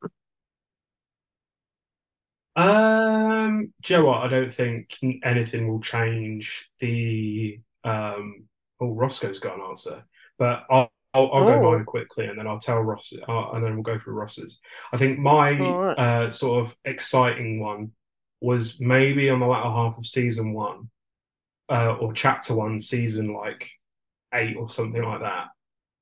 Um, 2.56 3.72
do 3.82 3.94
you 3.94 4.00
know 4.00 4.06
what? 4.06 4.22
I 4.22 4.28
don't 4.28 4.52
think 4.52 4.96
anything 5.24 5.68
will 5.68 5.80
change 5.80 6.70
the. 6.78 7.60
Um, 7.82 8.44
oh, 8.80 8.94
Rossko's 8.94 9.38
got 9.38 9.58
an 9.58 9.64
answer, 9.68 10.04
but 10.38 10.64
I'll 10.70 10.90
I'll, 11.14 11.30
I'll 11.32 11.44
go 11.44 11.54
Oh. 11.54 11.72
mine 11.72 11.84
quickly, 11.84 12.26
and 12.26 12.38
then 12.38 12.46
I'll 12.46 12.58
tell 12.58 12.80
Ross, 12.80 13.12
uh, 13.28 13.50
and 13.52 13.64
then 13.64 13.74
we'll 13.74 13.82
go 13.82 13.98
through 13.98 14.14
Ross's. 14.14 14.60
I 14.92 14.96
think 14.96 15.18
my 15.18 15.58
right. 15.58 15.98
uh, 15.98 16.30
sort 16.30 16.66
of 16.66 16.76
exciting 16.84 17.60
one 17.60 17.92
was 18.40 18.80
maybe 18.80 19.30
on 19.30 19.40
the 19.40 19.46
latter 19.46 19.70
half 19.70 19.96
of 19.96 20.06
season 20.06 20.52
one, 20.52 20.90
uh, 21.68 21.96
or 22.00 22.12
chapter 22.12 22.54
one, 22.54 22.80
season 22.80 23.32
like 23.32 23.70
eight 24.34 24.56
or 24.56 24.68
something 24.68 25.02
like 25.02 25.20
that, 25.20 25.48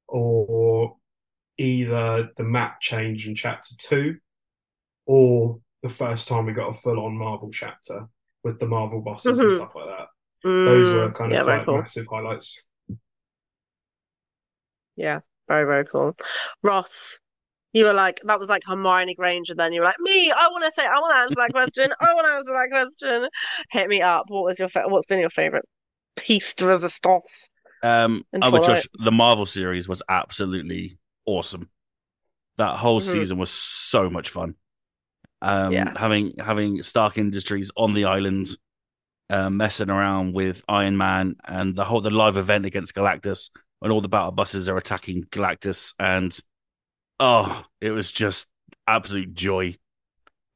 or 0.09 0.97
either 1.59 2.31
the 2.37 2.45
map 2.45 2.81
change 2.81 3.29
in 3.29 3.35
chapter 3.35 3.75
two, 3.79 4.17
or 5.07 5.61
the 5.83 5.89
first 5.89 6.29
time 6.29 6.47
we 6.47 6.53
got 6.53 6.69
a 6.71 6.73
full 6.73 7.05
on 7.05 7.17
Marvel 7.17 7.51
chapter 7.51 8.07
with 8.45 8.59
the 8.59 8.67
Marvel 8.67 9.01
bosses 9.01 9.39
and 9.39 9.49
Mhm. 9.49 9.57
stuff 9.57 9.75
like 9.75 9.87
that. 9.87 10.09
Those 10.45 10.93
were 10.93 11.11
Mm, 11.11 11.15
kind 11.15 11.33
yeah, 11.33 11.41
of 11.41 11.47
like 11.47 11.65
cool. 11.67 11.79
massive 11.79 12.07
highlights. 12.09 12.69
Yeah, 14.97 15.21
very, 15.49 15.65
very 15.65 15.85
cool. 15.87 16.17
Ross, 16.63 17.19
you 17.73 17.85
were 17.85 17.93
like, 17.93 18.21
that 18.25 18.39
was 18.39 18.49
like 18.49 18.63
Hermione 18.65 19.15
Granger, 19.15 19.55
then 19.55 19.73
you 19.73 19.81
were 19.81 19.87
like, 19.87 20.01
me, 20.01 20.31
I 20.31 20.49
want 20.49 20.65
to 20.65 20.73
say, 20.79 20.87
I 20.87 20.99
want 21.01 21.13
to 21.13 21.19
answer 21.19 21.35
that 21.37 21.51
question. 21.53 21.93
I 22.01 22.15
want 22.15 22.27
to 22.27 22.33
answer 22.35 22.53
that 22.53 22.69
question. 22.71 23.29
Hit 23.71 23.89
me 23.89 24.03
up. 24.03 24.27
What 24.29 24.45
was 24.45 24.59
your, 24.59 24.69
fa- 24.69 24.85
what's 24.89 25.07
been 25.07 25.21
your 25.21 25.31
favorite 25.31 25.65
piece 26.17 26.55
de 26.55 26.67
resistance? 26.67 27.49
Um, 27.83 28.25
I 28.41 28.49
would 28.49 28.53
with 28.53 28.65
Fallout. 28.65 28.77
Josh. 28.83 28.89
The 29.05 29.13
Marvel 29.13 29.47
series 29.47 29.89
was 29.89 30.03
absolutely 30.09 30.99
awesome. 31.27 31.71
That 32.59 32.77
whole 32.77 33.01
Mhm. 33.01 33.05
season 33.05 33.39
was 33.39 33.51
so 33.51 34.11
much 34.11 34.29
fun. 34.29 34.55
Um, 35.43 35.73
Yeah. 35.73 35.93
having 35.99 36.35
having 36.39 36.83
Stark 36.83 37.19
Industries 37.19 37.71
on 37.77 37.95
the 37.95 38.05
island, 38.07 38.49
uh, 39.29 39.51
messing 39.51 39.91
around 39.91 40.35
with 40.35 40.63
Iron 40.69 40.97
Man 40.97 41.37
and 41.45 41.75
the 41.77 41.85
whole 41.85 42.01
the 42.01 42.11
live 42.11 42.37
event 42.37 42.65
against 42.65 42.95
Galactus 42.95 43.51
when 43.81 43.91
all 43.91 44.01
the 44.01 44.09
battle 44.09 44.31
buses 44.31 44.69
are 44.69 44.77
attacking 44.77 45.25
Galactus, 45.25 45.95
and 45.99 46.39
oh, 47.19 47.65
it 47.81 47.91
was 47.91 48.11
just 48.13 48.49
absolute 48.87 49.35
joy. 49.35 49.77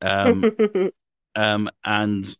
Um, 0.00 0.56
um, 1.34 1.68
and 1.84 2.36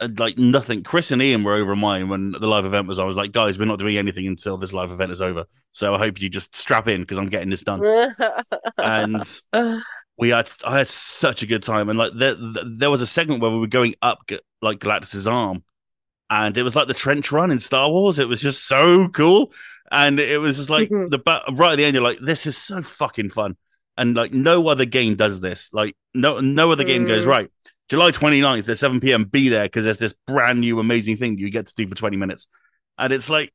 uh, 0.00 0.08
like 0.18 0.38
nothing. 0.38 0.82
Chris 0.82 1.10
and 1.10 1.20
Ian 1.20 1.44
were 1.44 1.54
over 1.54 1.76
mine 1.76 2.08
when 2.08 2.32
the 2.32 2.46
live 2.46 2.64
event 2.64 2.86
was. 2.88 2.98
on. 2.98 3.04
I 3.04 3.06
was 3.06 3.16
like, 3.16 3.32
guys, 3.32 3.58
we're 3.58 3.64
not 3.66 3.78
doing 3.78 3.96
anything 3.98 4.26
until 4.26 4.56
this 4.56 4.72
live 4.72 4.90
event 4.90 5.10
is 5.10 5.20
over. 5.20 5.44
So 5.72 5.94
I 5.94 5.98
hope 5.98 6.20
you 6.20 6.28
just 6.30 6.54
strap 6.54 6.88
in 6.88 7.02
because 7.02 7.18
I'm 7.18 7.26
getting 7.26 7.50
this 7.50 7.64
done. 7.64 7.82
And 8.78 9.40
we 10.18 10.30
had, 10.30 10.50
I 10.64 10.78
had 10.78 10.88
such 10.88 11.42
a 11.42 11.46
good 11.46 11.62
time. 11.62 11.88
And 11.88 11.98
like 11.98 12.12
there, 12.14 12.34
there 12.64 12.90
was 12.90 13.02
a 13.02 13.06
segment 13.06 13.42
where 13.42 13.50
we 13.50 13.58
were 13.58 13.66
going 13.66 13.94
up 14.02 14.20
like 14.62 14.78
Galactus's 14.80 15.26
arm, 15.26 15.62
and 16.30 16.56
it 16.56 16.62
was 16.62 16.74
like 16.74 16.88
the 16.88 16.94
trench 16.94 17.30
run 17.30 17.50
in 17.50 17.60
Star 17.60 17.90
Wars. 17.90 18.18
It 18.18 18.28
was 18.28 18.40
just 18.40 18.66
so 18.66 19.08
cool, 19.08 19.52
and 19.92 20.18
it 20.18 20.40
was 20.40 20.56
just 20.56 20.70
like 20.70 20.88
Mhm. 20.90 21.10
the 21.10 21.20
right 21.54 21.72
at 21.72 21.76
the 21.76 21.84
end. 21.84 21.94
You're 21.94 22.02
like, 22.02 22.18
this 22.18 22.46
is 22.46 22.56
so 22.56 22.82
fucking 22.82 23.30
fun. 23.30 23.56
And 23.98 24.14
like 24.16 24.32
no 24.32 24.68
other 24.68 24.84
game 24.84 25.14
does 25.14 25.40
this. 25.40 25.72
Like 25.72 25.94
no 26.14 26.40
no 26.40 26.70
other 26.72 26.84
game 26.84 27.06
goes 27.06 27.24
Mm. 27.24 27.28
right. 27.28 27.50
July 27.88 28.10
29th 28.10 28.68
at 28.68 28.78
7 28.78 28.98
p.m. 29.00 29.24
Be 29.24 29.48
there 29.48 29.64
because 29.64 29.84
there's 29.84 30.00
this 30.00 30.14
brand 30.26 30.60
new 30.60 30.80
amazing 30.80 31.16
thing 31.18 31.38
you 31.38 31.50
get 31.50 31.68
to 31.68 31.74
do 31.76 31.86
for 31.86 31.94
20 31.94 32.16
minutes. 32.16 32.48
And 32.98 33.12
it's 33.12 33.30
like, 33.30 33.52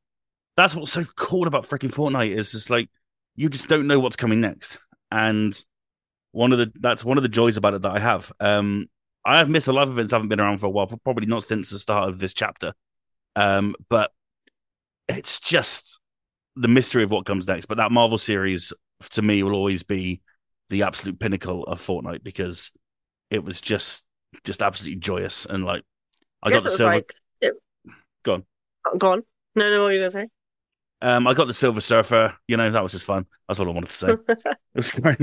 that's 0.56 0.74
what's 0.74 0.90
so 0.90 1.04
cool 1.16 1.46
about 1.46 1.66
freaking 1.66 1.92
Fortnite 1.92 2.34
is 2.34 2.50
just 2.52 2.70
like, 2.70 2.88
you 3.36 3.50
just 3.50 3.68
don't 3.68 3.86
know 3.86 4.00
what's 4.00 4.16
coming 4.16 4.40
next. 4.40 4.78
And 5.10 5.62
one 6.32 6.52
of 6.52 6.58
the, 6.58 6.72
that's 6.80 7.04
one 7.04 7.16
of 7.16 7.22
the 7.22 7.28
joys 7.28 7.56
about 7.56 7.74
it 7.74 7.82
that 7.82 7.92
I 7.92 7.98
have. 7.98 8.32
Um, 8.40 8.86
I 9.24 9.38
have 9.38 9.48
missed 9.48 9.68
a 9.68 9.72
lot 9.72 9.84
of 9.84 9.90
events, 9.90 10.12
I 10.12 10.16
haven't 10.16 10.28
been 10.28 10.40
around 10.40 10.58
for 10.58 10.66
a 10.66 10.70
while, 10.70 10.86
probably 11.04 11.26
not 11.26 11.44
since 11.44 11.70
the 11.70 11.78
start 11.78 12.08
of 12.08 12.18
this 12.18 12.34
chapter. 12.34 12.72
Um, 13.36 13.76
but 13.88 14.10
it's 15.08 15.40
just 15.40 16.00
the 16.56 16.68
mystery 16.68 17.02
of 17.02 17.10
what 17.10 17.26
comes 17.26 17.46
next. 17.46 17.66
But 17.66 17.76
that 17.76 17.92
Marvel 17.92 18.18
series 18.18 18.72
to 19.10 19.22
me 19.22 19.42
will 19.42 19.54
always 19.54 19.82
be 19.82 20.20
the 20.70 20.82
absolute 20.82 21.18
pinnacle 21.18 21.64
of 21.64 21.80
Fortnite 21.80 22.24
because 22.24 22.70
it 23.30 23.44
was 23.44 23.60
just 23.60 24.04
just 24.44 24.62
absolutely 24.62 24.98
joyous 24.98 25.44
and 25.44 25.64
like 25.64 25.82
I 26.42 26.50
got 26.50 26.62
the 26.62 26.70
silver 26.70 26.94
like, 26.94 27.14
it... 27.40 27.54
Go 28.22 28.34
on. 28.34 28.44
Oh, 28.86 28.96
Go 28.96 29.12
on. 29.12 29.22
No, 29.54 29.70
no, 29.70 29.82
what 29.82 29.84
were 29.84 29.92
you 29.92 30.00
gonna 30.00 30.10
say? 30.10 30.28
um 31.02 31.26
I 31.26 31.34
got 31.34 31.46
the 31.46 31.54
silver 31.54 31.80
surfer, 31.80 32.34
you 32.48 32.56
know, 32.56 32.70
that 32.70 32.82
was 32.82 32.92
just 32.92 33.04
fun. 33.04 33.26
That's 33.46 33.60
all 33.60 33.68
I 33.68 33.72
wanted 33.72 33.90
to 33.90 33.96
say. 33.96 34.12
it 34.28 34.58
was 34.74 34.90
great. 34.92 35.18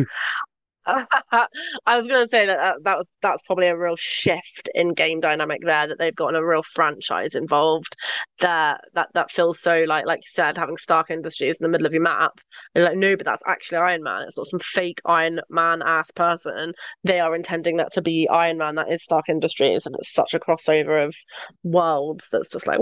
I 1.86 1.98
was 1.98 2.08
going 2.08 2.24
to 2.26 2.30
say 2.30 2.46
that, 2.46 2.58
that 2.58 2.76
that 2.84 3.06
that's 3.22 3.42
probably 3.44 3.68
a 3.68 3.78
real 3.78 3.96
shift 3.96 4.70
in 4.74 4.90
game 4.90 5.20
dynamic 5.20 5.62
there 5.64 5.88
that 5.88 5.98
they've 6.00 6.16
gotten 6.16 6.36
a 6.36 6.46
real 6.46 6.64
franchise 6.64 7.36
involved 7.36 7.96
that 8.40 8.82
that 8.94 9.10
that 9.14 9.32
feels 9.32 9.60
so 9.60 9.84
like 9.88 10.06
like 10.06 10.20
you 10.20 10.28
said 10.28 10.58
having 10.58 10.78
Stark 10.78 11.10
Industries 11.12 11.58
in 11.60 11.64
the 11.64 11.70
middle 11.70 11.88
of 11.88 11.94
your 11.94 12.02
map. 12.02 12.40
And 12.76 12.84
like 12.84 12.98
no 12.98 13.16
but 13.16 13.26
that's 13.26 13.44
actually 13.48 13.78
Iron 13.80 14.04
Man. 14.04 14.24
It's 14.24 14.38
not 14.38 14.48
some 14.48 14.60
fake 14.60 15.00
Iron 15.06 15.40
Man 15.50 15.82
ass 15.82 16.12
person. 16.12 16.74
They 17.04 17.20
are 17.20 17.36
intending 17.36 17.78
that 17.78 17.92
to 17.94 18.02
be 18.02 18.28
Iron 18.30 18.58
Man. 18.58 18.76
That 18.76 18.92
is 18.92 19.04
Stark 19.04 19.30
Industries 19.30 19.86
and 19.86 19.96
it's 19.96 20.14
such 20.14 20.34
a 20.34 20.40
crossover 20.40 21.06
of 21.06 21.16
worlds 21.64 22.30
that's 22.32 22.50
just 22.50 22.68
like 22.68 22.80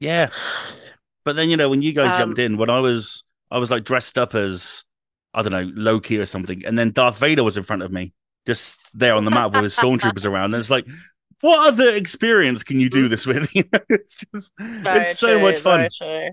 Yeah. 0.00 0.28
But 1.24 1.36
then 1.36 1.50
you 1.50 1.56
know, 1.56 1.68
when 1.68 1.82
you 1.82 1.92
guys 1.92 2.12
Um, 2.12 2.18
jumped 2.18 2.38
in, 2.38 2.56
when 2.56 2.70
I 2.70 2.80
was 2.80 3.24
I 3.50 3.58
was 3.58 3.70
like 3.70 3.84
dressed 3.84 4.18
up 4.18 4.34
as 4.34 4.84
I 5.34 5.42
don't 5.42 5.52
know, 5.52 5.70
Loki 5.74 6.18
or 6.18 6.26
something, 6.26 6.64
and 6.66 6.78
then 6.78 6.92
Darth 6.92 7.18
Vader 7.18 7.44
was 7.44 7.56
in 7.56 7.62
front 7.62 7.82
of 7.82 7.90
me, 7.92 8.12
just 8.46 8.98
there 8.98 9.14
on 9.14 9.24
the 9.24 9.30
map 9.30 9.52
with 9.52 9.64
his 9.64 9.76
stormtroopers 9.76 10.26
around. 10.26 10.54
And 10.54 10.60
it's 10.60 10.70
like, 10.70 10.86
what 11.40 11.68
other 11.68 11.90
experience 11.92 12.62
can 12.62 12.78
you 12.80 12.88
do 12.90 13.08
this 13.08 13.26
with? 13.26 13.48
You 13.54 13.64
know, 13.72 13.80
it's 13.88 14.24
just 14.34 14.52
Very 14.58 15.00
it's 15.00 15.18
so 15.18 15.38
true, 15.38 15.42
much 15.42 15.60
fun. 15.60 15.80
Very 15.80 15.88
true. 15.90 16.30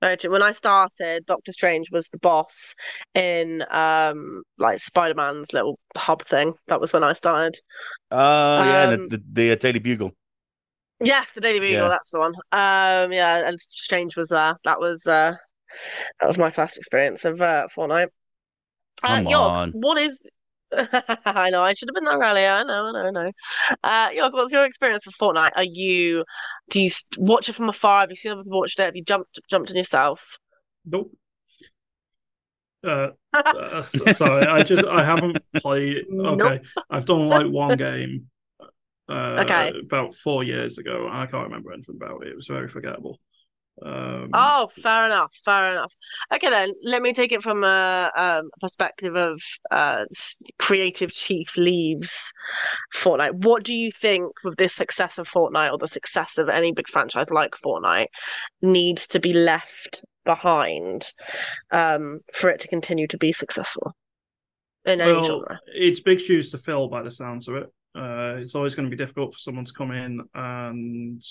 Very 0.00 0.16
true. 0.18 0.30
When 0.30 0.42
I 0.42 0.52
started, 0.52 1.24
Doctor 1.24 1.52
Strange 1.52 1.90
was 1.90 2.08
the 2.08 2.18
boss 2.18 2.74
in 3.14 3.64
um 3.70 4.42
like 4.58 4.78
Spider-Man's 4.78 5.52
little 5.52 5.78
hub 5.96 6.22
thing. 6.22 6.54
That 6.68 6.80
was 6.80 6.92
when 6.92 7.04
I 7.04 7.12
started. 7.14 7.58
Oh 8.10 8.62
yeah, 8.64 8.86
the, 8.86 8.94
Um, 8.94 9.08
the, 9.08 9.22
the 9.32 9.52
uh, 9.52 9.56
Daily 9.56 9.78
Bugle. 9.78 10.12
Yes, 11.00 11.30
the 11.34 11.40
Daily 11.40 11.60
Bugle, 11.60 11.74
Yeah. 11.84 11.88
that's 11.88 12.10
the 12.10 12.18
one. 12.18 12.34
Um 12.52 13.12
yeah, 13.12 13.48
and 13.48 13.58
Strange 13.60 14.16
was 14.16 14.28
there. 14.28 14.56
That 14.64 14.80
was 14.80 15.06
uh 15.06 15.36
that 16.20 16.26
was 16.26 16.38
my 16.38 16.50
first 16.50 16.76
experience 16.76 17.24
of 17.24 17.40
uh 17.40 17.68
Fortnite. 17.76 18.08
Uh, 19.02 19.22
Yog, 19.28 19.50
on. 19.50 19.70
what 19.72 19.98
is 19.98 20.18
I 21.26 21.50
know 21.50 21.62
I 21.62 21.74
should 21.74 21.88
have 21.88 21.94
been 21.94 22.04
there 22.04 22.18
earlier. 22.28 22.50
I 22.50 22.62
know, 22.64 22.86
I 22.86 22.92
know, 22.92 23.06
I 23.06 23.10
know. 23.10 23.32
Uh, 23.82 24.08
Yog, 24.14 24.32
what's 24.32 24.52
your 24.52 24.64
experience 24.64 25.06
with 25.06 25.16
Fortnite? 25.16 25.52
Are 25.56 25.64
you 25.64 26.24
do 26.70 26.82
you 26.82 26.90
watch 27.18 27.48
it 27.48 27.54
from 27.54 27.68
afar? 27.68 28.00
Have 28.00 28.10
you 28.10 28.16
seen 28.16 28.32
other 28.32 28.42
people 28.42 28.58
watched 28.60 28.80
it? 28.80 28.84
Have 28.84 28.96
you 28.96 29.04
jumped 29.04 29.38
jumped 29.48 29.70
in 29.70 29.76
yourself? 29.76 30.38
Nope. 30.84 31.12
Uh, 32.86 33.08
uh, 33.32 33.82
sorry, 33.82 34.46
I 34.46 34.62
just 34.62 34.86
I 34.86 35.04
haven't 35.04 35.38
played. 35.56 36.04
Okay, 36.06 36.06
Nope. 36.10 36.62
I've 36.90 37.04
done 37.04 37.28
like 37.28 37.46
one 37.46 37.76
game. 37.76 38.26
Uh, 39.08 39.42
Okay. 39.42 39.72
About 39.84 40.14
four 40.14 40.44
years 40.44 40.78
ago, 40.78 41.08
I 41.10 41.26
can't 41.26 41.44
remember 41.44 41.72
anything 41.72 41.96
about 41.96 42.22
it. 42.22 42.28
It 42.28 42.36
was 42.36 42.46
very 42.46 42.68
forgettable. 42.68 43.20
Um, 43.82 44.30
Oh, 44.32 44.68
fair 44.80 45.06
enough, 45.06 45.32
fair 45.44 45.72
enough. 45.72 45.92
Okay, 46.32 46.48
then 46.48 46.72
let 46.84 47.02
me 47.02 47.12
take 47.12 47.32
it 47.32 47.42
from 47.42 47.64
a, 47.64 48.10
um, 48.16 48.50
perspective 48.60 49.16
of 49.16 49.40
uh, 49.70 50.04
creative 50.58 51.12
chief 51.12 51.56
leaves 51.56 52.32
Fortnite. 52.94 53.44
What 53.44 53.64
do 53.64 53.74
you 53.74 53.90
think 53.90 54.32
with 54.44 54.56
this 54.56 54.74
success 54.74 55.18
of 55.18 55.28
Fortnite 55.28 55.72
or 55.72 55.78
the 55.78 55.88
success 55.88 56.38
of 56.38 56.48
any 56.48 56.72
big 56.72 56.88
franchise 56.88 57.30
like 57.30 57.52
Fortnite 57.52 58.08
needs 58.62 59.08
to 59.08 59.20
be 59.20 59.32
left 59.32 60.04
behind 60.24 61.12
um, 61.70 62.20
for 62.32 62.50
it 62.50 62.60
to 62.60 62.68
continue 62.68 63.06
to 63.08 63.18
be 63.18 63.32
successful 63.32 63.94
in 64.84 65.00
any 65.00 65.24
genre? 65.24 65.58
it's 65.66 66.00
big 66.00 66.20
shoes 66.20 66.50
to 66.50 66.58
fill 66.58 66.88
by 66.88 67.02
the 67.02 67.10
sounds 67.10 67.48
of 67.48 67.56
it. 67.56 67.72
Uh, 67.96 68.36
it's 68.38 68.54
always 68.54 68.74
going 68.74 68.88
to 68.88 68.94
be 68.94 69.00
difficult 69.00 69.32
for 69.32 69.38
someone 69.38 69.64
to 69.64 69.72
come 69.72 69.92
in 69.92 70.20
and 70.34 71.22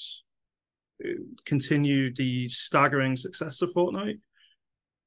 continue 1.45 2.13
the 2.13 2.47
staggering 2.49 3.17
success 3.17 3.61
of 3.61 3.71
Fortnite. 3.73 4.19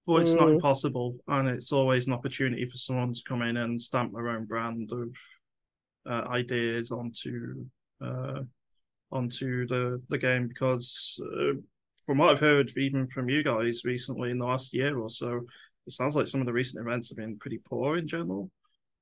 But 0.06 0.22
it's 0.22 0.36
not 0.36 0.48
Mm. 0.48 0.54
impossible, 0.54 1.18
and 1.26 1.48
it's 1.48 1.72
always 1.72 2.06
an 2.06 2.12
opportunity 2.12 2.64
for 2.64 2.76
someone 2.76 3.12
to 3.12 3.22
come 3.26 3.42
in 3.42 3.56
and 3.56 3.80
stamp 3.80 4.12
their 4.12 4.28
own 4.28 4.44
brand 4.44 4.92
of 4.92 5.12
uh, 6.08 6.28
ideas 6.28 6.92
onto 6.92 7.66
uh, 8.00 8.42
onto 9.10 9.66
the 9.66 10.00
the 10.08 10.18
game. 10.18 10.46
Because 10.46 11.20
uh, 11.20 11.54
from 12.06 12.18
what 12.18 12.30
I've 12.30 12.38
heard, 12.38 12.70
even 12.76 13.08
from 13.08 13.28
you 13.28 13.42
guys 13.42 13.84
recently 13.84 14.30
in 14.30 14.38
the 14.38 14.46
last 14.46 14.72
year 14.72 14.96
or 14.96 15.10
so, 15.10 15.40
it 15.88 15.92
sounds 15.92 16.14
like 16.14 16.28
some 16.28 16.40
of 16.40 16.46
the 16.46 16.52
recent 16.52 16.86
events 16.86 17.08
have 17.08 17.18
been 17.18 17.36
pretty 17.36 17.58
poor 17.58 17.96
in 17.98 18.06
general. 18.06 18.48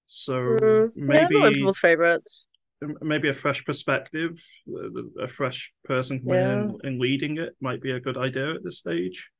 So 0.06 0.30
Mm, 0.32 0.92
yeah, 0.96 1.02
maybe 1.04 1.40
not 1.40 1.52
people's 1.52 1.78
favorites. 1.78 2.48
Maybe 3.00 3.28
a 3.28 3.34
fresh 3.34 3.64
perspective, 3.64 4.42
a, 5.20 5.26
fresh 5.28 5.72
person 5.84 6.20
coming 6.20 6.34
Yeah. 6.34 6.62
in 6.62 6.78
and 6.82 7.00
leading 7.00 7.38
it 7.38 7.54
might 7.60 7.80
be 7.80 7.92
a 7.92 8.00
good 8.00 8.16
idea 8.16 8.54
at 8.54 8.64
this 8.64 8.78
stage. 8.78 9.30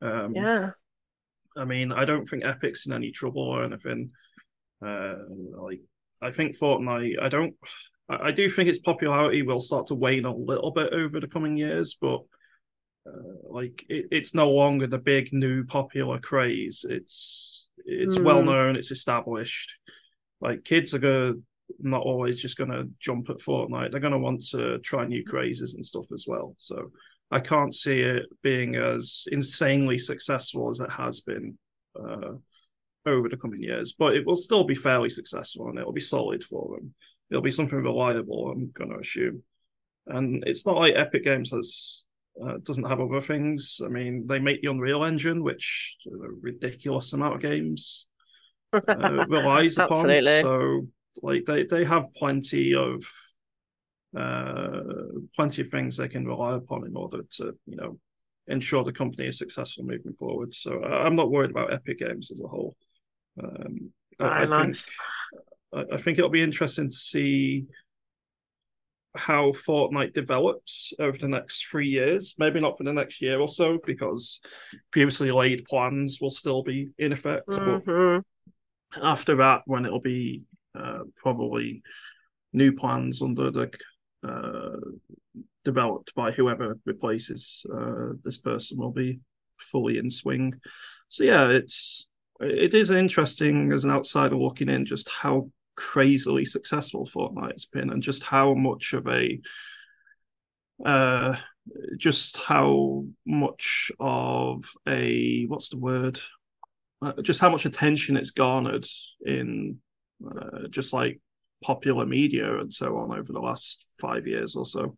Um, 0.00 0.34
Yeah. 0.34 0.70
I 1.56 1.64
mean, 1.64 1.92
I 1.92 2.04
don't 2.04 2.26
think 2.26 2.44
Epic's 2.44 2.86
in 2.86 2.92
any 2.92 3.10
trouble 3.10 3.42
or 3.42 3.64
anything. 3.64 4.10
Uh, 4.84 5.16
like, 5.58 5.80
I 6.20 6.30
think 6.30 6.56
Fortnite. 6.56 7.20
I 7.20 7.28
don't. 7.28 7.54
I, 8.08 8.28
I 8.28 8.30
do 8.30 8.48
think 8.48 8.68
its 8.68 8.78
popularity 8.78 9.42
will 9.42 9.60
start 9.60 9.86
to 9.88 9.94
wane 9.94 10.24
a 10.24 10.34
little 10.34 10.70
bit 10.70 10.92
over 10.92 11.20
the 11.20 11.28
coming 11.28 11.56
years, 11.56 11.96
but 12.00 12.20
uh, 13.06 13.34
like, 13.50 13.84
it, 13.88 14.06
it's 14.10 14.34
no 14.34 14.50
longer 14.50 14.86
the 14.86 14.98
big 14.98 15.32
new 15.32 15.64
popular 15.64 16.18
craze. 16.20 16.84
It's 16.88 17.68
it's 17.84 18.16
Hmm. 18.16 18.24
well 18.24 18.42
known. 18.42 18.76
It's 18.76 18.90
established. 18.90 19.74
Like, 20.40 20.64
kids 20.64 20.94
are 20.94 20.98
gonna 21.00 21.34
not 21.80 22.02
always 22.02 22.40
just 22.40 22.56
gonna 22.56 22.84
jump 23.00 23.30
at 23.30 23.38
Fortnite. 23.38 23.90
They're 23.90 24.00
gonna 24.00 24.18
want 24.18 24.44
to 24.50 24.78
try 24.80 25.06
new 25.06 25.24
crazes 25.24 25.74
and 25.74 25.84
stuff 25.84 26.06
as 26.12 26.24
well. 26.26 26.54
So. 26.58 26.90
I 27.32 27.40
can't 27.40 27.74
see 27.74 28.00
it 28.00 28.26
being 28.42 28.76
as 28.76 29.24
insanely 29.32 29.96
successful 29.96 30.68
as 30.68 30.80
it 30.80 30.90
has 30.92 31.20
been 31.20 31.56
uh, 31.98 32.32
over 33.06 33.28
the 33.28 33.36
coming 33.36 33.62
years, 33.62 33.94
but 33.98 34.14
it 34.14 34.26
will 34.26 34.36
still 34.36 34.64
be 34.64 34.74
fairly 34.74 35.08
successful 35.08 35.68
and 35.68 35.78
it'll 35.78 35.92
be 35.92 36.00
solid 36.00 36.44
for 36.44 36.76
them. 36.76 36.94
It'll 37.30 37.42
be 37.42 37.50
something 37.50 37.78
reliable, 37.78 38.50
I'm 38.50 38.70
going 38.74 38.90
to 38.90 38.98
assume. 38.98 39.42
And 40.06 40.44
it's 40.46 40.66
not 40.66 40.76
like 40.76 40.94
Epic 40.94 41.24
Games 41.24 41.50
has 41.52 42.04
uh, 42.42 42.58
doesn't 42.62 42.88
have 42.88 43.00
other 43.00 43.20
things. 43.20 43.80
I 43.84 43.88
mean, 43.88 44.26
they 44.26 44.38
make 44.38 44.62
the 44.62 44.70
Unreal 44.70 45.04
Engine, 45.04 45.42
which 45.42 45.96
a 46.06 46.28
ridiculous 46.40 47.12
amount 47.12 47.36
of 47.36 47.40
games 47.40 48.08
uh, 48.72 48.80
relies 49.28 49.78
upon. 49.78 50.06
So, 50.42 50.86
like, 51.20 51.44
they 51.44 51.64
they 51.64 51.84
have 51.84 52.12
plenty 52.14 52.74
of 52.74 53.04
uh, 54.16 54.82
plenty 55.34 55.62
of 55.62 55.68
things 55.68 55.96
they 55.96 56.08
can 56.08 56.26
rely 56.26 56.56
upon 56.56 56.86
in 56.86 56.96
order 56.96 57.22
to, 57.36 57.56
you 57.66 57.76
know, 57.76 57.98
ensure 58.46 58.84
the 58.84 58.92
company 58.92 59.26
is 59.28 59.38
successful 59.38 59.84
moving 59.84 60.14
forward. 60.14 60.54
So, 60.54 60.82
I'm 60.82 61.16
not 61.16 61.30
worried 61.30 61.50
about 61.50 61.72
Epic 61.72 61.98
Games 61.98 62.30
as 62.30 62.40
a 62.40 62.48
whole. 62.48 62.76
Um, 63.42 63.92
I, 64.20 64.42
I 64.42 64.46
think. 64.46 64.76
I, 65.74 65.96
think 65.96 66.18
it'll 66.18 66.28
be 66.28 66.42
interesting 66.42 66.90
to 66.90 66.94
see 66.94 67.64
how 69.14 69.52
Fortnite 69.52 70.14
develops 70.14 70.92
over 70.98 71.16
the 71.18 71.28
next 71.28 71.66
three 71.66 71.88
years. 71.88 72.34
Maybe 72.38 72.60
not 72.60 72.78
for 72.78 72.84
the 72.84 72.92
next 72.92 73.20
year 73.20 73.40
or 73.40 73.48
so, 73.48 73.78
because 73.84 74.40
previously 74.90 75.30
laid 75.30 75.64
plans 75.64 76.18
will 76.20 76.30
still 76.30 76.62
be 76.62 76.90
in 76.98 77.12
effect. 77.12 77.46
But 77.46 77.84
Mhm. 77.84 78.24
after 78.96 79.36
that, 79.36 79.62
when 79.66 79.84
it'll 79.84 80.00
be 80.00 80.42
uh, 80.74 81.00
probably 81.16 81.82
new 82.52 82.72
plans 82.72 83.22
under 83.22 83.50
the 83.50 83.70
uh, 84.26 84.76
developed 85.64 86.14
by 86.14 86.30
whoever 86.30 86.78
replaces 86.84 87.64
uh, 87.72 88.10
this 88.24 88.38
person 88.38 88.78
will 88.78 88.92
be 88.92 89.20
fully 89.58 89.98
in 89.98 90.10
swing. 90.10 90.54
So 91.08 91.24
yeah, 91.24 91.48
it's 91.48 92.06
it 92.40 92.74
is 92.74 92.90
interesting 92.90 93.72
as 93.72 93.84
an 93.84 93.90
outsider 93.90 94.36
looking 94.36 94.68
in 94.68 94.84
just 94.84 95.08
how 95.08 95.50
crazily 95.76 96.44
successful 96.44 97.06
Fortnite's 97.06 97.66
been 97.66 97.90
and 97.90 98.02
just 98.02 98.22
how 98.22 98.54
much 98.54 98.92
of 98.92 99.06
a 99.08 99.40
uh 100.84 101.36
just 101.96 102.38
how 102.38 103.04
much 103.24 103.90
of 104.00 104.64
a 104.86 105.44
what's 105.46 105.68
the 105.70 105.78
word 105.78 106.18
uh, 107.00 107.12
just 107.22 107.40
how 107.40 107.48
much 107.48 107.64
attention 107.64 108.16
it's 108.16 108.32
garnered 108.32 108.86
in 109.24 109.78
uh, 110.26 110.68
just 110.68 110.92
like 110.92 111.20
popular 111.64 112.04
media 112.06 112.58
and 112.58 112.72
so 112.72 112.96
on 112.98 113.16
over 113.16 113.32
the 113.32 113.38
last 113.40 113.86
five 114.00 114.26
years 114.26 114.56
or 114.56 114.64
so 114.66 114.96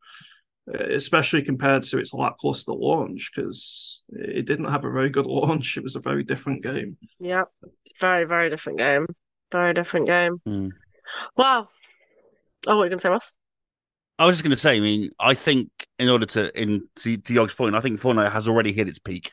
uh, 0.73 0.85
especially 0.95 1.43
compared 1.43 1.83
to 1.83 1.99
its 1.99 2.15
lackluster 2.15 2.73
launch 2.73 3.31
because 3.35 4.03
it 4.09 4.47
didn't 4.47 4.71
have 4.71 4.85
a 4.85 4.91
very 4.91 5.11
good 5.11 5.27
launch 5.41 5.77
it 5.77 5.83
was 5.83 5.97
a 5.97 6.01
very 6.01 6.25
different 6.25 6.63
game 6.63 6.97
Yep. 7.21 7.49
Very, 8.01 8.25
very 8.25 8.51
different 8.51 8.79
game. 8.79 9.07
Very 9.53 9.73
different 9.75 10.07
game. 10.07 10.41
Hmm. 10.45 10.69
Wow. 11.37 11.69
Oh, 12.67 12.77
what 12.77 12.83
are 12.83 12.87
you 12.87 12.91
gonna 12.91 12.99
say, 13.01 13.09
Ross? 13.11 13.33
I 14.19 14.27
was 14.27 14.35
just 14.37 14.45
going 14.45 14.53
to 14.53 14.57
say, 14.57 14.77
I 14.77 14.81
mean, 14.81 15.11
I 15.19 15.35
think 15.35 15.69
in 15.99 16.09
order 16.09 16.25
to, 16.27 16.61
in 16.61 16.89
to, 16.97 17.17
to 17.17 17.35
Yog's 17.35 17.53
point, 17.55 17.75
I 17.75 17.81
think 17.81 18.01
Fortnite 18.01 18.31
has 18.31 18.47
already 18.49 18.73
hit 18.73 18.89
its 18.89 18.99
peak. 19.01 19.33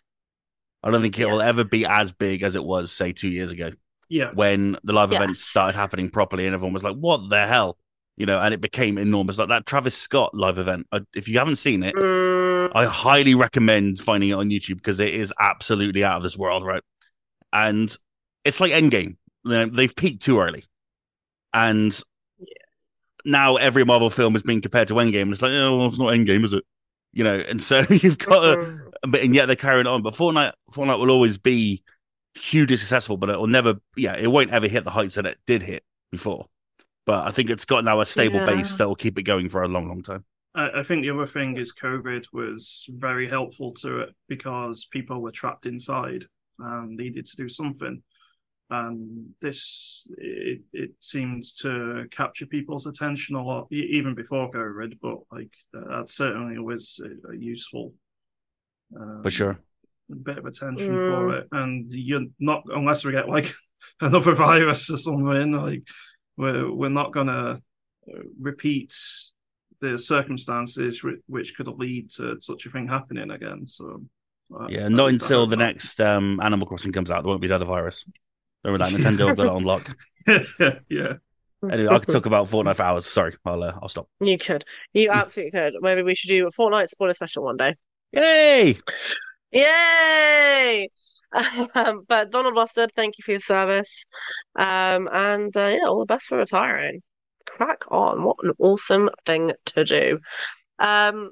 I 0.84 0.90
don't 0.90 1.02
think 1.04 1.18
it 1.20 1.22
Yeah. 1.22 1.32
will 1.32 1.42
ever 1.42 1.64
be 1.64 1.86
as 1.86 2.12
big 2.12 2.42
as 2.44 2.56
it 2.56 2.64
was, 2.64 2.92
say, 2.92 3.14
two 3.14 3.30
years 3.30 3.52
ago 3.52 3.72
yeah 4.12 4.30
when 4.34 4.78
the 4.84 4.94
live 4.94 5.12
Yes. 5.12 5.22
events 5.22 5.42
started 5.44 5.76
happening 5.76 6.10
properly 6.10 6.46
and 6.46 6.54
everyone 6.54 6.74
was 6.74 6.84
like, 6.84 6.96
what 6.98 7.30
the 7.30 7.48
hell? 7.48 7.78
You 8.18 8.26
know, 8.26 8.40
and 8.40 8.54
it 8.54 8.62
became 8.62 8.98
enormous. 8.98 9.38
Like 9.40 9.48
that 9.48 9.66
Travis 9.66 9.96
Scott 9.98 10.36
live 10.36 10.58
event. 10.60 10.86
Uh, 10.92 11.00
If 11.16 11.28
you 11.28 11.40
haven't 11.40 11.56
seen 11.56 11.82
it, 11.82 11.96
Mm, 11.96 12.72
I 12.76 12.86
highly 12.86 13.34
recommend 13.36 14.00
finding 14.00 14.30
it 14.30 14.34
on 14.34 14.50
YouTube 14.50 14.76
because 14.76 15.00
it 15.00 15.14
is 15.14 15.34
absolutely 15.40 16.04
out 16.04 16.18
of 16.18 16.24
this 16.24 16.38
world, 16.38 16.64
right? 16.66 16.84
And 17.54 17.96
it's 18.44 18.60
like 18.60 18.74
Endgame. 18.74 19.16
You 19.46 19.52
know, 19.52 19.66
They've 19.68 19.96
peaked 19.96 20.22
too 20.24 20.40
early. 20.40 20.66
And 21.54 22.00
now 23.26 23.56
every 23.56 23.84
Marvel 23.86 24.10
film 24.10 24.36
is 24.36 24.44
being 24.44 24.62
compared 24.62 24.88
to 24.90 24.96
Endgame. 24.96 25.24
And 25.24 25.32
it's 25.32 25.42
like, 25.42 25.52
oh, 25.54 25.78
well, 25.78 25.88
it's 25.88 26.00
not 26.00 26.14
Endgame, 26.14 26.44
is 26.44 26.54
it? 26.54 26.64
You 27.14 27.24
know, 27.24 27.36
and 27.36 27.62
so 27.62 27.80
you've 27.90 28.18
got 28.18 28.42
to, 28.42 28.58
mhm. 28.58 28.92
but 29.08 29.22
and 29.22 29.34
yet 29.36 29.46
they're 29.48 29.56
carrying 29.56 29.88
on. 29.88 30.02
But 30.04 30.14
Fortnite, 30.14 30.54
Fortnite 30.72 31.00
will 31.00 31.12
always 31.12 31.38
be 31.38 31.82
hugely 32.36 32.78
successful, 32.78 33.18
but 33.18 33.30
it 33.30 33.38
will 33.38 33.48
never, 33.48 33.76
yeah, 33.96 34.16
it 34.16 34.28
won't 34.28 34.52
ever 34.52 34.68
hit 34.68 34.84
the 34.84 34.92
heights 34.92 35.16
that 35.16 35.26
it 35.26 35.38
did 35.46 35.62
hit 35.62 35.84
before. 36.12 36.48
But 37.06 37.28
I 37.28 37.32
think 37.32 37.50
it's 37.50 37.66
got 37.66 37.84
now 37.84 38.00
a 38.00 38.06
stable 38.06 38.38
Yeah. 38.40 38.46
base 38.46 38.76
that 38.76 38.88
will 38.88 38.96
keep 38.96 39.18
it 39.18 39.24
going 39.24 39.50
for 39.50 39.64
a 39.64 39.68
long, 39.68 39.88
long 39.88 40.02
time. 40.02 40.24
I, 40.54 40.80
I 40.80 40.84
think 40.84 41.02
the 41.04 41.10
other 41.10 41.26
thing 41.26 41.58
is 41.58 41.74
COVID 41.74 42.26
was 42.32 42.86
very 42.90 43.28
helpful 43.28 43.74
to 43.76 44.02
it 44.02 44.10
because 44.28 44.86
people 44.86 45.22
were 45.22 45.32
trapped 45.32 45.66
inside 45.66 46.26
and 46.60 46.96
needed 46.98 47.26
to 47.26 47.36
do 47.36 47.50
something. 47.50 48.04
And 48.70 49.32
this 49.42 50.08
it, 50.18 50.62
it 50.72 50.92
seems 51.00 51.54
to 51.56 52.06
capture 52.12 52.46
people's 52.46 52.86
attention 52.88 53.36
a 53.36 53.44
lot, 53.44 53.68
even 53.72 54.16
before 54.16 54.50
COVID. 54.52 54.98
But 55.02 55.18
like 55.32 55.52
that 55.74 56.08
certainly 56.08 56.58
was 56.60 57.00
a, 57.04 57.32
a 57.32 57.36
useful, 57.38 57.94
um, 58.98 59.24
For 59.24 59.32
sure. 59.32 59.60
Bit 60.16 60.38
of 60.38 60.46
attention 60.46 60.90
Mm. 60.96 61.08
for 61.10 61.36
it. 61.38 61.48
And 61.52 61.92
you're 61.92 62.26
not 62.40 62.64
unless 62.70 63.04
we 63.06 63.12
get 63.12 63.30
like 63.30 63.54
another 64.02 64.34
virus 64.36 64.90
or 64.90 64.98
something. 64.98 65.52
Like 65.52 65.84
we're 66.38 66.72
we're 66.72 66.90
not 66.90 67.14
gonna 67.14 67.52
uh, 68.12 68.22
repeat 68.40 68.94
the 69.82 69.98
circumstances 69.98 71.04
which 71.28 71.56
could 71.56 71.68
lead 71.68 72.12
to 72.12 72.38
such 72.40 72.66
a 72.66 72.70
thing 72.70 72.88
happening 72.88 73.32
again. 73.32 73.66
So 73.66 74.04
uh, 74.58 74.68
Yeah, 74.70 74.88
not 74.90 75.10
until 75.10 75.48
the 75.48 75.56
next 75.58 76.00
um, 76.00 76.40
Animal 76.42 76.68
Crossing 76.68 76.92
comes 76.92 77.10
out. 77.10 77.24
There 77.24 77.30
won't 77.30 77.42
be 77.42 77.48
another 77.48 77.66
virus. 77.66 78.06
Remember 78.64 78.86
that 78.86 78.94
Nintendo 79.00 79.28
have 79.30 79.38
got 79.38 79.46
it 79.48 79.52
on 79.52 79.64
lock. 79.64 79.98
yeah. 80.90 81.14
Anyway, 81.72 81.94
I 81.94 82.00
could 82.00 82.10
talk 82.12 82.26
about 82.26 82.48
Fortnite 82.50 82.76
for 82.76 82.84
hours. 82.84 83.06
Sorry, 83.06 83.36
I'll 83.46 83.62
uh, 83.62 83.74
I'll 83.82 83.88
stop. 83.88 84.08
You 84.20 84.38
could. 84.38 84.66
You 84.94 85.10
absolutely 85.12 85.52
could. 85.52 85.74
Maybe 85.82 86.02
we 86.02 86.16
should 86.16 86.30
do 86.30 86.48
a 86.48 86.52
Fortnite 86.52 86.90
spoiler 86.90 87.14
special 87.14 87.44
one 87.44 87.58
day. 87.58 87.76
Yay! 88.14 88.80
Yay! 89.52 90.90
Um, 91.76 92.04
but 92.10 92.30
Donald 92.30 92.56
Mustard, 92.56 92.92
thank 92.94 93.18
you 93.18 93.24
for 93.24 93.32
your 93.32 93.40
service. 93.40 94.06
Um, 94.58 95.08
and 95.14 95.56
uh, 95.56 95.68
yeah, 95.68 95.88
all 95.88 96.00
the 96.00 96.06
best 96.06 96.28
for 96.28 96.38
retiring. 96.38 97.02
Crack 97.48 97.84
on. 97.90 98.24
What 98.26 98.36
an 98.44 98.52
awesome 98.60 99.10
thing 99.26 99.54
to 99.68 99.86
do. 99.86 100.20
Um, 100.80 101.32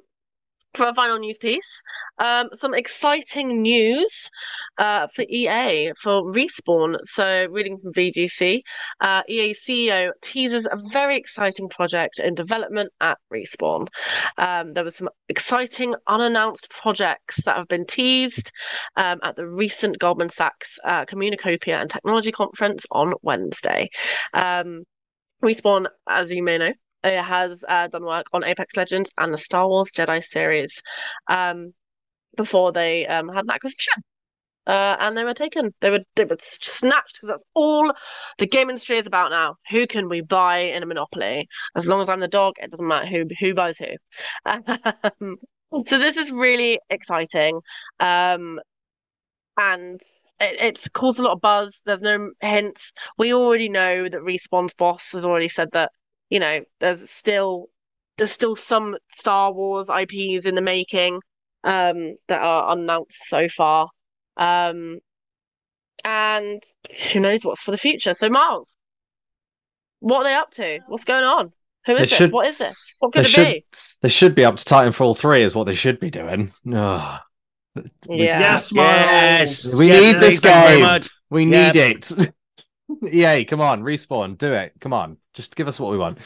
for 0.73 0.85
our 0.85 0.93
final 0.93 1.17
news 1.17 1.37
piece, 1.37 1.81
um, 2.19 2.49
some 2.53 2.73
exciting 2.73 3.61
news 3.61 4.29
uh, 4.77 5.07
for 5.07 5.23
EA 5.23 5.93
for 6.01 6.21
Respawn. 6.23 6.97
So, 7.03 7.47
reading 7.49 7.79
from 7.79 7.93
VGC, 7.93 8.61
uh, 9.01 9.21
EA 9.27 9.53
CEO 9.53 10.11
teases 10.21 10.65
a 10.65 10.77
very 10.91 11.17
exciting 11.17 11.69
project 11.69 12.19
in 12.19 12.35
development 12.35 12.91
at 13.01 13.17
Respawn. 13.33 13.87
Um, 14.37 14.73
there 14.73 14.83
was 14.83 14.95
some 14.95 15.09
exciting 15.27 15.95
unannounced 16.07 16.69
projects 16.69 17.43
that 17.43 17.57
have 17.57 17.67
been 17.67 17.85
teased 17.85 18.51
um, 18.95 19.19
at 19.23 19.35
the 19.35 19.47
recent 19.47 19.99
Goldman 19.99 20.29
Sachs 20.29 20.77
uh, 20.83 21.05
Communacopia 21.05 21.81
and 21.81 21.89
Technology 21.89 22.31
Conference 22.31 22.85
on 22.91 23.13
Wednesday. 23.23 23.89
Um, 24.33 24.83
Respawn, 25.43 25.87
as 26.07 26.31
you 26.31 26.43
may 26.43 26.57
know, 26.57 26.73
it 27.03 27.21
has 27.21 27.63
uh, 27.67 27.87
done 27.87 28.05
work 28.05 28.27
on 28.33 28.43
Apex 28.43 28.75
Legends 28.75 29.11
and 29.17 29.33
the 29.33 29.37
Star 29.37 29.67
Wars 29.67 29.91
Jedi 29.91 30.23
series 30.23 30.81
um, 31.29 31.73
before 32.35 32.71
they 32.71 33.07
um, 33.07 33.29
had 33.29 33.45
an 33.45 33.51
acquisition. 33.51 34.03
Uh, 34.67 34.95
and 34.99 35.17
they 35.17 35.23
were 35.23 35.33
taken. 35.33 35.73
They 35.81 35.89
were 35.89 36.01
they 36.15 36.25
were 36.25 36.37
snatched 36.39 37.15
because 37.15 37.29
that's 37.29 37.45
all 37.55 37.91
the 38.37 38.45
game 38.45 38.69
industry 38.69 38.97
is 38.97 39.07
about 39.07 39.31
now. 39.31 39.55
Who 39.71 39.87
can 39.87 40.09
we 40.09 40.21
buy 40.21 40.59
in 40.59 40.83
a 40.83 40.85
monopoly? 40.85 41.47
As 41.75 41.87
long 41.87 42.01
as 42.01 42.09
I'm 42.09 42.19
the 42.19 42.27
dog, 42.27 42.53
it 42.61 42.69
doesn't 42.69 42.87
matter 42.87 43.07
who 43.07 43.25
who 43.39 43.55
buys 43.55 43.79
who. 43.79 43.87
Um, 44.45 45.37
so 45.85 45.97
this 45.97 46.17
is 46.17 46.29
really 46.31 46.79
exciting, 46.91 47.61
um, 47.99 48.59
and 49.57 49.99
it, 50.39 50.57
it's 50.59 50.87
caused 50.89 51.19
a 51.19 51.23
lot 51.23 51.33
of 51.33 51.41
buzz. 51.41 51.81
There's 51.85 52.03
no 52.03 52.29
hints. 52.41 52.93
We 53.17 53.33
already 53.33 53.69
know 53.69 54.07
that 54.07 54.21
Respawn's 54.21 54.75
boss 54.75 55.13
has 55.13 55.25
already 55.25 55.49
said 55.49 55.69
that 55.71 55.91
you 56.29 56.39
know 56.39 56.61
there's 56.79 57.09
still 57.09 57.67
there's 58.17 58.31
still 58.31 58.55
some 58.55 58.97
Star 59.13 59.51
Wars 59.53 59.87
IPs 59.89 60.45
in 60.45 60.55
the 60.55 60.61
making 60.61 61.21
um, 61.63 62.15
that 62.27 62.41
are 62.41 62.69
unannounced 62.71 63.27
so 63.29 63.47
far. 63.47 63.89
Um, 64.37 64.99
and 66.05 66.61
who 67.13 67.19
knows 67.19 67.43
what's 67.45 67.61
for 67.61 67.71
the 67.71 67.77
future? 67.77 68.13
So, 68.13 68.29
Miles, 68.29 68.73
what 69.99 70.19
are 70.19 70.23
they 70.25 70.33
up 70.33 70.51
to? 70.51 70.79
What's 70.87 71.03
going 71.05 71.23
on? 71.23 71.51
Who 71.85 71.93
is 71.93 71.97
They 71.97 72.05
this? 72.05 72.17
should- 72.17 72.31
What 72.33 72.47
is 72.47 72.57
this? 72.57 72.75
What 72.99 73.13
could 73.13 73.25
it 73.25 73.29
should- 73.29 73.45
be? 73.45 73.65
They 74.01 74.09
should 74.09 74.35
be 74.35 74.45
up 74.45 74.55
to 74.57 74.63
Titanfall 74.63 75.17
3 75.17 75.41
is 75.43 75.55
what 75.55 75.65
they 75.65 75.73
should 75.75 75.99
be 75.99 76.09
doing. 76.09 76.53
Ugh. 76.73 77.19
We- 78.07 78.17
Yeah. 78.25 78.39
Yes, 78.39 78.71
Yes, 78.71 79.77
We 79.77 79.87
Yes, 79.87 80.01
need 80.01 80.15
this 80.21 80.29
please, 80.29 80.41
thank 80.41 80.69
you 80.69 80.83
very 80.85 80.99
game. 80.99 81.07
We 81.29 81.45
Yeah. 81.45 81.71
need 81.71 81.75
it. 81.75 82.33
Yay, 83.03 83.45
come 83.45 83.61
on, 83.61 83.81
respawn, 83.83 84.37
do 84.37 84.53
it. 84.53 84.73
Come 84.79 84.93
on. 84.93 85.17
Just 85.33 85.55
give 85.55 85.67
us 85.67 85.79
what 85.79 85.91
we 85.91 85.97
want. 85.97 86.17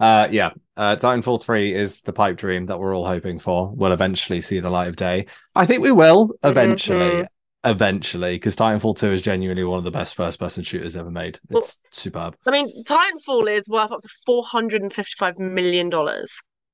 Uh 0.00 0.26
yeah. 0.30 0.50
Uh 0.76 0.96
Titanfall 0.96 1.42
3 1.42 1.74
is 1.74 2.00
the 2.02 2.12
pipe 2.12 2.36
dream 2.36 2.66
that 2.66 2.78
we're 2.78 2.96
all 2.96 3.06
hoping 3.06 3.38
for. 3.38 3.72
We'll 3.74 3.92
eventually 3.92 4.40
see 4.40 4.60
the 4.60 4.70
light 4.70 4.88
of 4.88 4.96
day. 4.96 5.26
I 5.54 5.66
think 5.66 5.82
we 5.82 5.92
will 5.92 6.30
eventually. 6.42 6.98
Mhm. 7.22 7.26
Eventually, 7.66 8.34
because 8.34 8.56
Titanfall 8.56 8.98
2 8.98 9.12
is 9.12 9.22
genuinely 9.22 9.64
one 9.64 9.78
of 9.78 9.84
the 9.84 9.90
best 9.90 10.14
first 10.16 10.38
person 10.38 10.62
shooters 10.62 10.96
ever 10.96 11.10
made. 11.10 11.38
Well- 11.48 11.60
It's 11.60 11.80
superb. 11.90 12.36
I 12.46 12.50
mean, 12.50 12.84
Titanfall 12.84 13.50
is 13.58 13.66
worth 13.70 13.90
up 13.90 14.02
to 14.02 14.08
$455 14.28 15.38
million. 15.38 15.90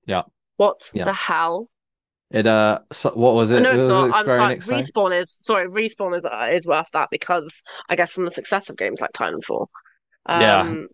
Yeah. 0.06 0.22
What 0.56 0.90
Yeah. 0.92 1.04
the 1.04 1.12
hell 1.12 1.68
It 2.31 2.47
uh, 2.47 2.81
so, 2.93 3.11
what 3.15 3.35
was 3.35 3.51
it? 3.51 3.61
no, 3.61 3.73
it's 3.73 3.82
was 3.85 3.85
not. 3.85 4.09
it 4.09 4.15
I'm 4.15 4.24
sorry. 4.24 4.57
Respawn 4.59 5.20
is 5.20 5.36
sorry. 5.40 5.69
Respawn 5.69 6.16
is 6.16 6.24
uh, 6.24 6.48
is 6.52 6.66
worth 6.66 6.86
that 6.93 7.09
because 7.11 7.62
I 7.89 7.97
guess 7.97 8.12
from 8.12 8.24
the 8.24 8.31
success 8.31 8.70
of 8.70 8.77
games 8.77 9.01
like 9.01 9.12
Titanfall. 9.12 9.66
Yeah. 10.28 10.61
Um, 10.61 10.89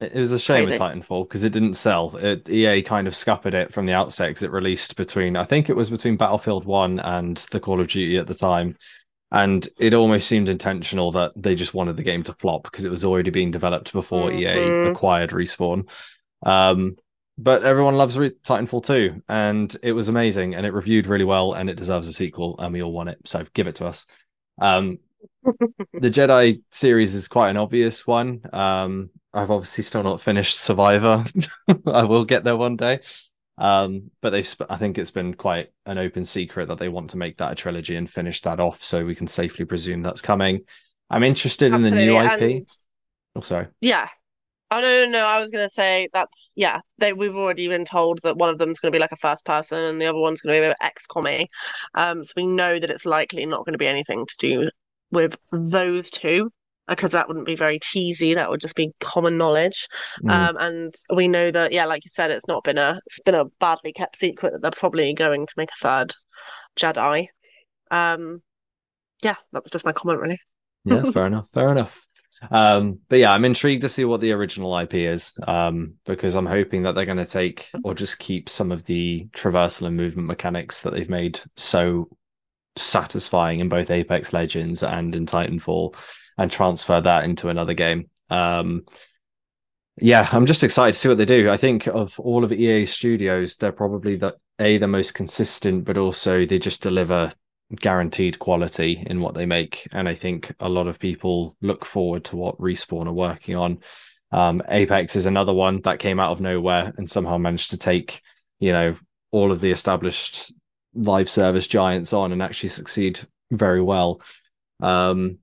It 0.00 0.12
it 0.14 0.18
was 0.18 0.32
a 0.32 0.38
shame 0.38 0.64
with 0.64 0.74
Crazy. 0.74 0.80
Titanfall 0.80 1.28
because 1.28 1.44
it 1.44 1.52
didn't 1.52 1.74
sell. 1.74 2.16
It, 2.16 2.48
EA 2.48 2.82
kind 2.82 3.06
of 3.06 3.14
scuppered 3.14 3.54
it 3.54 3.72
from 3.72 3.86
the 3.86 3.92
outset 3.94 4.28
because 4.30 4.42
it 4.42 4.50
released 4.50 4.96
between, 4.96 5.36
I 5.36 5.44
think 5.44 5.68
it 5.68 5.76
was 5.76 5.90
between 5.90 6.16
Battlefield 6.16 6.64
1 6.64 6.98
and 7.00 7.36
the 7.50 7.60
Call 7.60 7.80
of 7.80 7.88
Duty 7.88 8.16
at 8.18 8.26
the 8.26 8.34
time. 8.34 8.76
And 9.32 9.68
it 9.78 9.94
almost 9.94 10.28
seemed 10.28 10.48
intentional 10.48 11.12
that 11.12 11.32
they 11.36 11.54
just 11.54 11.74
wanted 11.74 11.96
the 11.96 12.02
game 12.04 12.22
to 12.24 12.34
flop 12.34 12.64
because 12.64 12.84
it 12.84 12.90
was 12.90 13.04
already 13.04 13.30
being 13.30 13.50
developed 13.50 13.92
before 13.92 14.32
EA 14.32 14.72
Mhm. 14.72 14.90
acquired 14.92 15.30
Respawn. 15.30 15.88
Um, 16.44 16.96
but 17.36 17.64
everyone 17.64 17.96
loves 17.96 18.16
Re- 18.16 18.30
Titanfall 18.44 18.84
2, 18.84 19.22
and 19.28 19.76
it 19.82 19.92
was 19.92 20.08
amazing, 20.08 20.54
and 20.54 20.64
it 20.66 20.72
reviewed 20.72 21.06
really 21.06 21.24
well, 21.24 21.52
and 21.54 21.68
it 21.68 21.76
deserves 21.76 22.08
a 22.08 22.12
sequel, 22.12 22.56
and 22.58 22.72
we 22.72 22.82
all 22.82 22.92
want 22.92 23.08
it. 23.08 23.18
So 23.24 23.44
give 23.54 23.66
it 23.66 23.76
to 23.76 23.86
us. 23.86 24.06
Um, 24.60 24.98
the 25.44 26.10
Jedi 26.10 26.62
series 26.70 27.14
is 27.14 27.28
quite 27.28 27.50
an 27.50 27.56
obvious 27.56 28.06
one. 28.06 28.40
Um, 28.52 29.10
I've 29.32 29.50
obviously 29.50 29.84
still 29.84 30.02
not 30.02 30.20
finished 30.20 30.58
Survivor. 30.58 31.24
I 31.86 32.04
will 32.04 32.24
get 32.24 32.44
there 32.44 32.56
one 32.56 32.76
day. 32.76 33.00
Um, 33.56 34.10
but 34.20 34.30
they, 34.30 34.42
sp- 34.42 34.66
I 34.70 34.76
think 34.76 34.98
it's 34.98 35.10
been 35.12 35.34
quite 35.34 35.70
an 35.86 35.98
open 35.98 36.24
secret 36.24 36.68
that 36.68 36.78
they 36.78 36.88
want 36.88 37.10
to 37.10 37.16
make 37.16 37.38
that 37.38 37.52
a 37.52 37.54
trilogy 37.54 37.96
and 37.96 38.10
finish 38.10 38.40
that 38.42 38.60
off, 38.60 38.82
so 38.82 39.04
we 39.04 39.14
can 39.14 39.28
safely 39.28 39.64
presume 39.64 40.02
that's 40.02 40.20
coming. 40.20 40.62
I'm 41.10 41.22
interested 41.22 41.72
in 41.72 41.82
the 41.82 41.90
new. 41.90 42.16
IP. 42.18 42.40
And 42.40 42.68
Oh, 43.36 43.40
sorry. 43.40 43.66
yeah. 43.80 44.08
Oh 44.74 44.80
no, 44.80 45.04
no, 45.04 45.10
no. 45.10 45.24
I 45.24 45.38
was 45.38 45.50
gonna 45.50 45.68
say 45.68 46.08
that's 46.12 46.50
yeah. 46.56 46.80
They 46.98 47.12
we've 47.12 47.36
already 47.36 47.68
been 47.68 47.84
told 47.84 48.20
that 48.24 48.36
one 48.36 48.48
of 48.48 48.58
them's 48.58 48.80
gonna 48.80 48.90
be 48.90 48.98
like 48.98 49.12
a 49.12 49.16
first 49.16 49.44
person 49.44 49.78
and 49.78 50.02
the 50.02 50.06
other 50.06 50.18
one's 50.18 50.40
gonna 50.40 50.60
be 50.60 50.74
XCOM. 50.84 51.46
Um, 51.94 52.24
so 52.24 52.32
we 52.36 52.46
know 52.46 52.80
that 52.80 52.90
it's 52.90 53.06
likely 53.06 53.46
not 53.46 53.64
gonna 53.64 53.78
be 53.78 53.86
anything 53.86 54.26
to 54.26 54.34
do 54.38 54.70
with 55.12 55.36
those 55.52 56.10
two 56.10 56.50
because 56.88 57.12
that 57.12 57.28
wouldn't 57.28 57.46
be 57.46 57.54
very 57.54 57.78
teasy. 57.78 58.34
That 58.34 58.50
would 58.50 58.60
just 58.60 58.74
be 58.74 58.92
common 58.98 59.38
knowledge. 59.38 59.86
Mm. 60.24 60.30
Um, 60.30 60.56
and 60.58 60.94
we 61.14 61.28
know 61.28 61.52
that 61.52 61.70
yeah, 61.70 61.84
like 61.84 62.02
you 62.04 62.10
said, 62.12 62.32
it's 62.32 62.48
not 62.48 62.64
been 62.64 62.78
a 62.78 63.00
it's 63.06 63.20
been 63.20 63.36
a 63.36 63.44
badly 63.60 63.92
kept 63.92 64.18
secret 64.18 64.54
that 64.54 64.62
they're 64.62 64.72
probably 64.72 65.14
going 65.14 65.46
to 65.46 65.54
make 65.56 65.70
a 65.70 65.80
third 65.80 66.14
Jedi. 66.76 67.28
Um, 67.92 68.42
yeah, 69.22 69.36
that 69.52 69.62
was 69.62 69.70
just 69.70 69.84
my 69.84 69.92
comment 69.92 70.20
really. 70.20 70.40
yeah, 70.84 71.08
fair 71.12 71.26
enough. 71.28 71.48
Fair 71.50 71.70
enough. 71.70 72.04
Um, 72.50 72.98
but 73.08 73.18
yeah, 73.18 73.32
I'm 73.32 73.44
intrigued 73.44 73.82
to 73.82 73.88
see 73.88 74.04
what 74.04 74.20
the 74.20 74.32
original 74.32 74.76
IP 74.78 74.94
is. 74.94 75.36
Um, 75.46 75.94
because 76.04 76.34
I'm 76.34 76.46
hoping 76.46 76.82
that 76.82 76.94
they're 76.94 77.06
going 77.06 77.18
to 77.18 77.24
take 77.24 77.68
or 77.84 77.94
just 77.94 78.18
keep 78.18 78.48
some 78.48 78.72
of 78.72 78.84
the 78.84 79.28
traversal 79.32 79.86
and 79.86 79.96
movement 79.96 80.28
mechanics 80.28 80.82
that 80.82 80.92
they've 80.92 81.08
made 81.08 81.40
so 81.56 82.08
satisfying 82.76 83.60
in 83.60 83.68
both 83.68 83.90
Apex 83.90 84.32
Legends 84.32 84.82
and 84.82 85.14
in 85.14 85.26
Titanfall 85.26 85.94
and 86.38 86.50
transfer 86.50 87.00
that 87.00 87.24
into 87.24 87.48
another 87.48 87.74
game. 87.74 88.10
Um, 88.30 88.84
yeah, 90.00 90.28
I'm 90.32 90.46
just 90.46 90.64
excited 90.64 90.94
to 90.94 90.98
see 90.98 91.08
what 91.08 91.18
they 91.18 91.24
do. 91.24 91.50
I 91.50 91.56
think 91.56 91.86
of 91.86 92.18
all 92.18 92.42
of 92.42 92.52
EA 92.52 92.86
studios, 92.86 93.56
they're 93.56 93.72
probably 93.72 94.16
the 94.16 94.36
a 94.60 94.78
the 94.78 94.88
most 94.88 95.14
consistent, 95.14 95.84
but 95.84 95.98
also 95.98 96.44
they 96.44 96.58
just 96.58 96.82
deliver 96.82 97.32
guaranteed 97.74 98.38
quality 98.38 99.02
in 99.06 99.20
what 99.20 99.34
they 99.34 99.46
make. 99.46 99.86
And 99.92 100.08
I 100.08 100.14
think 100.14 100.52
a 100.60 100.68
lot 100.68 100.86
of 100.86 100.98
people 100.98 101.56
look 101.60 101.84
forward 101.84 102.24
to 102.26 102.36
what 102.36 102.58
Respawn 102.58 103.06
are 103.06 103.12
working 103.12 103.56
on. 103.56 103.78
Um, 104.32 104.62
Apex 104.68 105.16
is 105.16 105.26
another 105.26 105.52
one 105.52 105.80
that 105.82 105.98
came 105.98 106.18
out 106.18 106.32
of 106.32 106.40
nowhere 106.40 106.92
and 106.96 107.08
somehow 107.08 107.38
managed 107.38 107.70
to 107.70 107.78
take, 107.78 108.20
you 108.58 108.72
know, 108.72 108.96
all 109.30 109.52
of 109.52 109.60
the 109.60 109.70
established 109.70 110.52
live 110.94 111.28
service 111.28 111.66
giants 111.66 112.12
on 112.12 112.32
and 112.32 112.42
actually 112.42 112.68
succeed 112.68 113.20
very 113.50 113.82
well. 113.82 114.20
Um, 114.80 115.38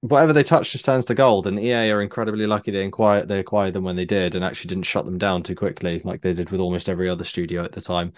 whatever 0.00 0.32
they 0.32 0.42
touch 0.42 0.72
just 0.72 0.84
turns 0.84 1.04
to 1.06 1.14
gold, 1.14 1.46
and 1.46 1.58
EA 1.58 1.90
are 1.90 2.02
incredibly 2.02 2.46
lucky 2.46 2.70
they 2.70 2.84
acquired 2.84 3.28
they 3.28 3.38
acquired 3.38 3.74
them 3.74 3.84
when 3.84 3.96
they 3.96 4.04
did 4.04 4.34
and 4.34 4.44
actually 4.44 4.68
didn't 4.68 4.86
shut 4.86 5.04
them 5.04 5.18
down 5.18 5.42
too 5.42 5.54
quickly, 5.54 6.00
like 6.04 6.22
they 6.22 6.32
did 6.32 6.50
with 6.50 6.60
almost 6.60 6.88
every 6.88 7.08
other 7.08 7.24
studio 7.24 7.64
at 7.64 7.72
the 7.72 7.80
time. 7.80 8.12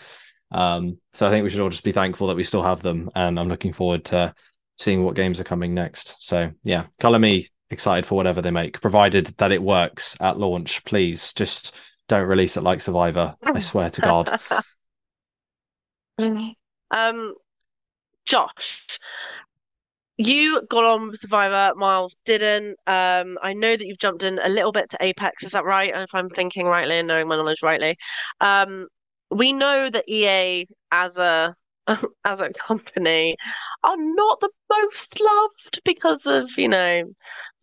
Um, 0.53 0.99
so 1.15 1.27
I 1.27 1.31
think 1.31 1.45
we 1.45 1.51
should 1.51 1.61
all 1.61 1.71
just 1.71 1.85
be 1.85 1.93
thankful 1.93 2.27
that 2.29 2.37
we 2.37 2.45
still 2.45 2.63
have 2.63 2.83
them, 2.83 3.11
and 3.15 3.39
I'm 3.39 3.49
looking 3.49 3.73
forward 3.73 4.05
to 4.07 4.35
seeing 4.77 5.05
what 5.05 5.17
games 5.17 5.41
are 5.41 5.45
coming 5.45 5.75
next. 5.75 6.17
So 6.21 6.51
yeah, 6.65 6.87
color 7.01 7.19
me 7.19 7.49
excited 7.71 8.07
for 8.07 8.15
whatever 8.15 8.43
they 8.43 8.51
make, 8.51 8.81
provided 8.81 9.27
that 9.39 9.53
it 9.53 9.63
works 9.63 10.17
at 10.21 10.39
launch. 10.39 10.85
Please 10.85 11.33
just 11.33 11.75
don't 12.09 12.29
release 12.29 12.57
it 12.57 12.63
like 12.63 12.81
Survivor. 12.81 13.35
I 13.43 13.61
swear 13.61 13.91
to 13.91 14.01
God. 14.01 14.41
Um, 16.91 17.35
Josh, 18.27 18.99
you 20.19 20.63
got 20.69 20.85
on 20.85 21.17
Survivor, 21.17 21.75
Miles 21.75 22.17
didn't. 22.25 22.77
Um, 22.87 23.39
I 23.43 23.55
know 23.55 23.77
that 23.77 23.85
you've 23.85 23.99
jumped 23.99 24.23
in 24.23 24.39
a 24.43 24.49
little 24.49 24.73
bit 24.73 24.91
to 24.91 24.99
Apex, 25.01 25.43
is 25.43 25.53
that 25.53 25.65
right? 25.65 25.93
And 25.93 26.03
if 26.03 26.15
I'm 26.15 26.29
thinking 26.29 26.67
rightly 26.67 26.99
and 26.99 27.09
knowing 27.09 27.29
my 27.29 27.37
knowledge 27.37 27.63
rightly. 27.63 27.97
Um, 28.41 28.89
we 29.33 29.53
know 29.53 29.91
that 29.91 30.09
EA 30.09 30.67
as 30.91 31.17
a 31.19 31.57
as 32.25 32.41
a 32.41 32.51
company 32.51 33.37
are 33.83 33.97
not 33.97 34.41
the 34.41 34.51
most 34.71 35.21
loved 35.21 35.81
because 35.85 36.27
of, 36.27 36.51
you 36.57 36.69
know, 36.69 37.05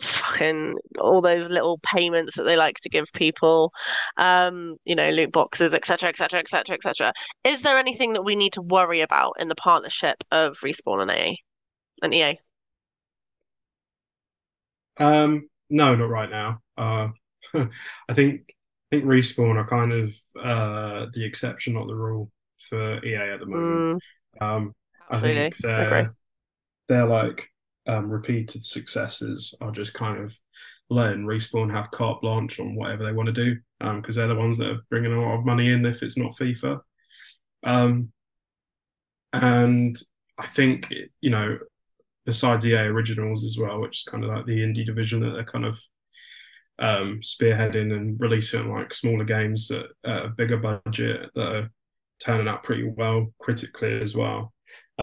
fucking 0.01 0.75
all 0.99 1.21
those 1.21 1.49
little 1.49 1.79
payments 1.83 2.35
that 2.35 2.43
they 2.43 2.57
like 2.57 2.77
to 2.77 2.89
give 2.89 3.11
people, 3.13 3.71
um, 4.17 4.75
you 4.85 4.95
know, 4.95 5.09
loot 5.09 5.31
boxes, 5.31 5.73
etc., 5.73 6.09
etc., 6.09 6.39
etc., 6.39 6.75
etc. 6.75 7.13
Is 7.43 7.61
there 7.61 7.77
anything 7.77 8.13
that 8.13 8.23
we 8.23 8.35
need 8.35 8.53
to 8.53 8.61
worry 8.61 9.01
about 9.01 9.33
in 9.39 9.47
the 9.47 9.55
partnership 9.55 10.23
of 10.31 10.57
Respawn 10.63 11.01
and 11.01 11.11
EA 11.11 11.37
and 12.01 12.13
EA? 12.13 12.39
Um, 14.97 15.47
no, 15.69 15.95
not 15.95 16.09
right 16.09 16.29
now. 16.29 16.59
Uh, 16.77 17.07
I 17.53 18.13
think 18.13 18.53
I 18.91 18.95
think 18.95 19.05
respawn 19.05 19.55
are 19.57 19.67
kind 19.67 19.93
of 19.93 20.15
uh, 20.41 21.05
the 21.13 21.23
exception, 21.25 21.73
not 21.73 21.87
the 21.87 21.95
rule 21.95 22.31
for 22.69 23.03
EA 23.05 23.33
at 23.33 23.39
the 23.39 23.45
moment. 23.45 23.85
Mm, 23.93 23.99
Um, 24.41 24.73
I 25.11 25.19
absolutely. 25.19 25.43
think 25.43 25.55
I 25.77 25.83
agree. 25.83 26.03
they're 26.03 26.15
they're 26.89 27.07
like 27.07 27.49
um, 27.87 28.09
repeated 28.09 28.65
successes 28.65 29.55
are 29.61 29.71
just 29.71 29.93
kind 29.93 30.23
of 30.23 30.37
letting 30.89 31.25
respawn 31.25 31.71
have 31.71 31.91
carte 31.91 32.21
blanche 32.21 32.59
on 32.59 32.75
whatever 32.75 33.05
they 33.05 33.13
want 33.13 33.27
to 33.27 33.33
do 33.33 33.57
because 33.79 34.15
they're 34.15 34.27
the 34.27 34.35
ones 34.35 34.57
that 34.57 34.71
are 34.71 34.81
bringing 34.89 35.13
a 35.13 35.21
lot 35.21 35.37
of 35.39 35.45
money 35.45 35.71
in 35.71 35.85
if 35.85 36.03
it's 36.03 36.17
not 36.17 36.33
FIFA. 36.35 36.81
Um, 37.63 38.11
and 39.33 39.97
I 40.37 40.47
think 40.47 40.93
you 41.21 41.29
know 41.29 41.57
besides 42.25 42.65
EA 42.67 42.77
Originals 42.87 43.45
as 43.45 43.57
well, 43.59 43.81
which 43.81 43.99
is 43.99 44.03
kind 44.05 44.23
of 44.23 44.31
like 44.31 44.45
the 44.45 44.61
indie 44.63 44.85
division 44.85 45.21
that 45.21 45.31
they're 45.31 45.43
kind 45.45 45.65
of 45.65 45.81
um, 46.79 47.19
spearheading 47.21 47.93
and 47.93 48.19
releasing 48.19 48.71
like 48.71 48.93
smaller 48.93 49.25
games 49.25 49.69
at, 49.71 49.87
at 50.05 50.25
a 50.25 50.29
bigger 50.29 50.57
budget 50.57 51.29
that 51.35 51.55
are 51.55 51.71
turning 52.19 52.47
out 52.47 52.63
pretty 52.63 52.83
well 52.83 53.33
critically 53.39 54.01
as 54.01 54.15
well. 54.15 54.53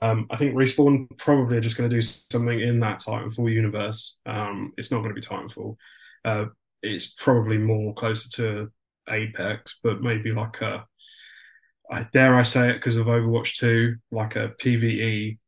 Um, 0.02 0.26
I 0.30 0.36
think 0.36 0.54
Respawn 0.54 1.06
probably 1.18 1.56
are 1.56 1.62
just 1.62 1.76
going 1.76 1.88
to 1.88 1.96
do 1.96 2.02
something 2.02 2.60
in 2.60 2.80
that 2.80 3.00
Titanfall 3.00 3.52
universe. 3.52 4.20
Um, 4.26 4.72
it's 4.76 4.90
not 4.90 4.98
going 4.98 5.14
to 5.14 5.20
be 5.20 5.26
Titanfall. 5.26 5.76
Uh, 6.24 6.46
it's 6.82 7.14
probably 7.14 7.58
more 7.58 7.94
closer 7.94 8.28
to 8.42 8.72
Apex, 9.08 9.78
but 9.82 10.02
maybe 10.02 10.32
like 10.32 10.60
a, 10.60 10.84
I 11.90 12.06
dare 12.12 12.36
I 12.36 12.42
say 12.42 12.70
it 12.70 12.74
because 12.74 12.96
of 12.96 13.06
Overwatch 13.06 13.56
2, 13.56 13.96
like 14.10 14.36
a 14.36 14.50
PvE 14.60 15.38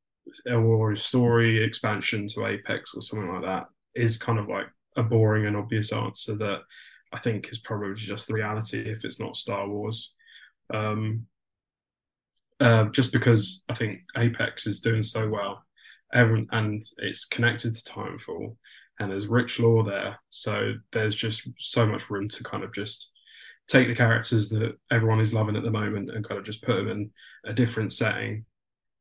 or 0.46 0.92
a 0.92 0.96
story 0.96 1.62
expansion 1.62 2.26
to 2.28 2.46
Apex 2.46 2.94
or 2.94 3.02
something 3.02 3.32
like 3.32 3.44
that 3.44 3.66
is 3.94 4.18
kind 4.18 4.38
of 4.38 4.48
like 4.48 4.66
a 4.98 5.02
boring 5.02 5.46
and 5.46 5.56
obvious 5.56 5.92
answer 5.92 6.34
that 6.36 6.62
I 7.12 7.18
think 7.18 7.48
is 7.50 7.58
probably 7.58 7.94
just 7.94 8.28
the 8.28 8.34
reality 8.34 8.80
if 8.80 9.04
it's 9.04 9.20
not 9.20 9.36
Star 9.36 9.66
Wars. 9.66 10.16
Um, 10.72 11.26
uh, 12.60 12.86
just 12.86 13.12
because 13.12 13.64
I 13.68 13.74
think 13.74 14.00
Apex 14.16 14.66
is 14.66 14.80
doing 14.80 15.02
so 15.02 15.28
well, 15.28 15.64
everyone, 16.12 16.48
and 16.50 16.82
it's 16.98 17.24
connected 17.24 17.74
to 17.74 17.92
Titanfall, 17.92 18.56
and 18.98 19.10
there's 19.10 19.28
rich 19.28 19.60
lore 19.60 19.84
there, 19.84 20.18
so 20.30 20.74
there's 20.92 21.14
just 21.14 21.48
so 21.56 21.86
much 21.86 22.10
room 22.10 22.28
to 22.28 22.42
kind 22.42 22.64
of 22.64 22.74
just 22.74 23.12
take 23.68 23.86
the 23.86 23.94
characters 23.94 24.48
that 24.48 24.76
everyone 24.90 25.20
is 25.20 25.32
loving 25.32 25.54
at 25.54 25.62
the 25.62 25.70
moment 25.70 26.10
and 26.10 26.26
kind 26.26 26.38
of 26.38 26.44
just 26.44 26.64
put 26.64 26.76
them 26.76 26.88
in 26.88 27.10
a 27.44 27.52
different 27.52 27.92
setting. 27.92 28.44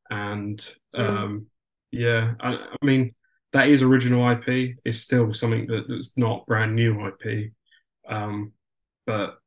And 0.09 0.63
um, 0.93 1.47
yeah, 1.91 2.35
I, 2.39 2.55
I 2.55 2.85
mean 2.85 3.15
that 3.57 3.69
is 3.69 3.81
original 3.81 4.29
IP. 4.29 4.77
It's 4.85 4.99
still 4.99 5.33
something 5.33 5.65
that, 5.65 5.87
that's 5.87 6.15
not 6.15 6.45
brand 6.45 6.75
new 6.75 7.07
IP, 7.07 7.51
um, 8.07 8.53
but 9.07 9.39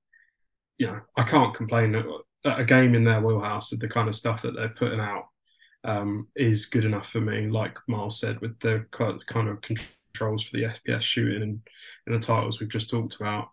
you 0.78 0.88
know 0.88 1.00
I 1.16 1.22
can't 1.22 1.54
complain 1.54 1.92
that 1.92 2.06
a 2.44 2.64
game 2.64 2.96
in 2.96 3.04
their 3.04 3.20
wheelhouse 3.20 3.70
of 3.70 3.78
the 3.78 3.88
kind 3.88 4.08
of 4.08 4.16
stuff 4.16 4.42
that 4.42 4.56
they're 4.56 4.70
putting 4.70 4.98
out 4.98 5.26
um, 5.84 6.26
is 6.34 6.66
good 6.66 6.84
enough 6.84 7.08
for 7.08 7.20
me. 7.20 7.46
Like 7.48 7.78
Miles 7.86 8.18
said, 8.18 8.40
with 8.40 8.58
the 8.58 8.84
kind 8.90 9.48
of 9.48 9.60
controls 9.60 10.42
for 10.42 10.56
the 10.56 10.64
FPS 10.64 11.02
shooting 11.02 11.42
and, 11.42 11.60
and 12.06 12.14
the 12.16 12.26
titles 12.26 12.58
we've 12.58 12.68
just 12.68 12.90
talked 12.90 13.14
about, 13.20 13.50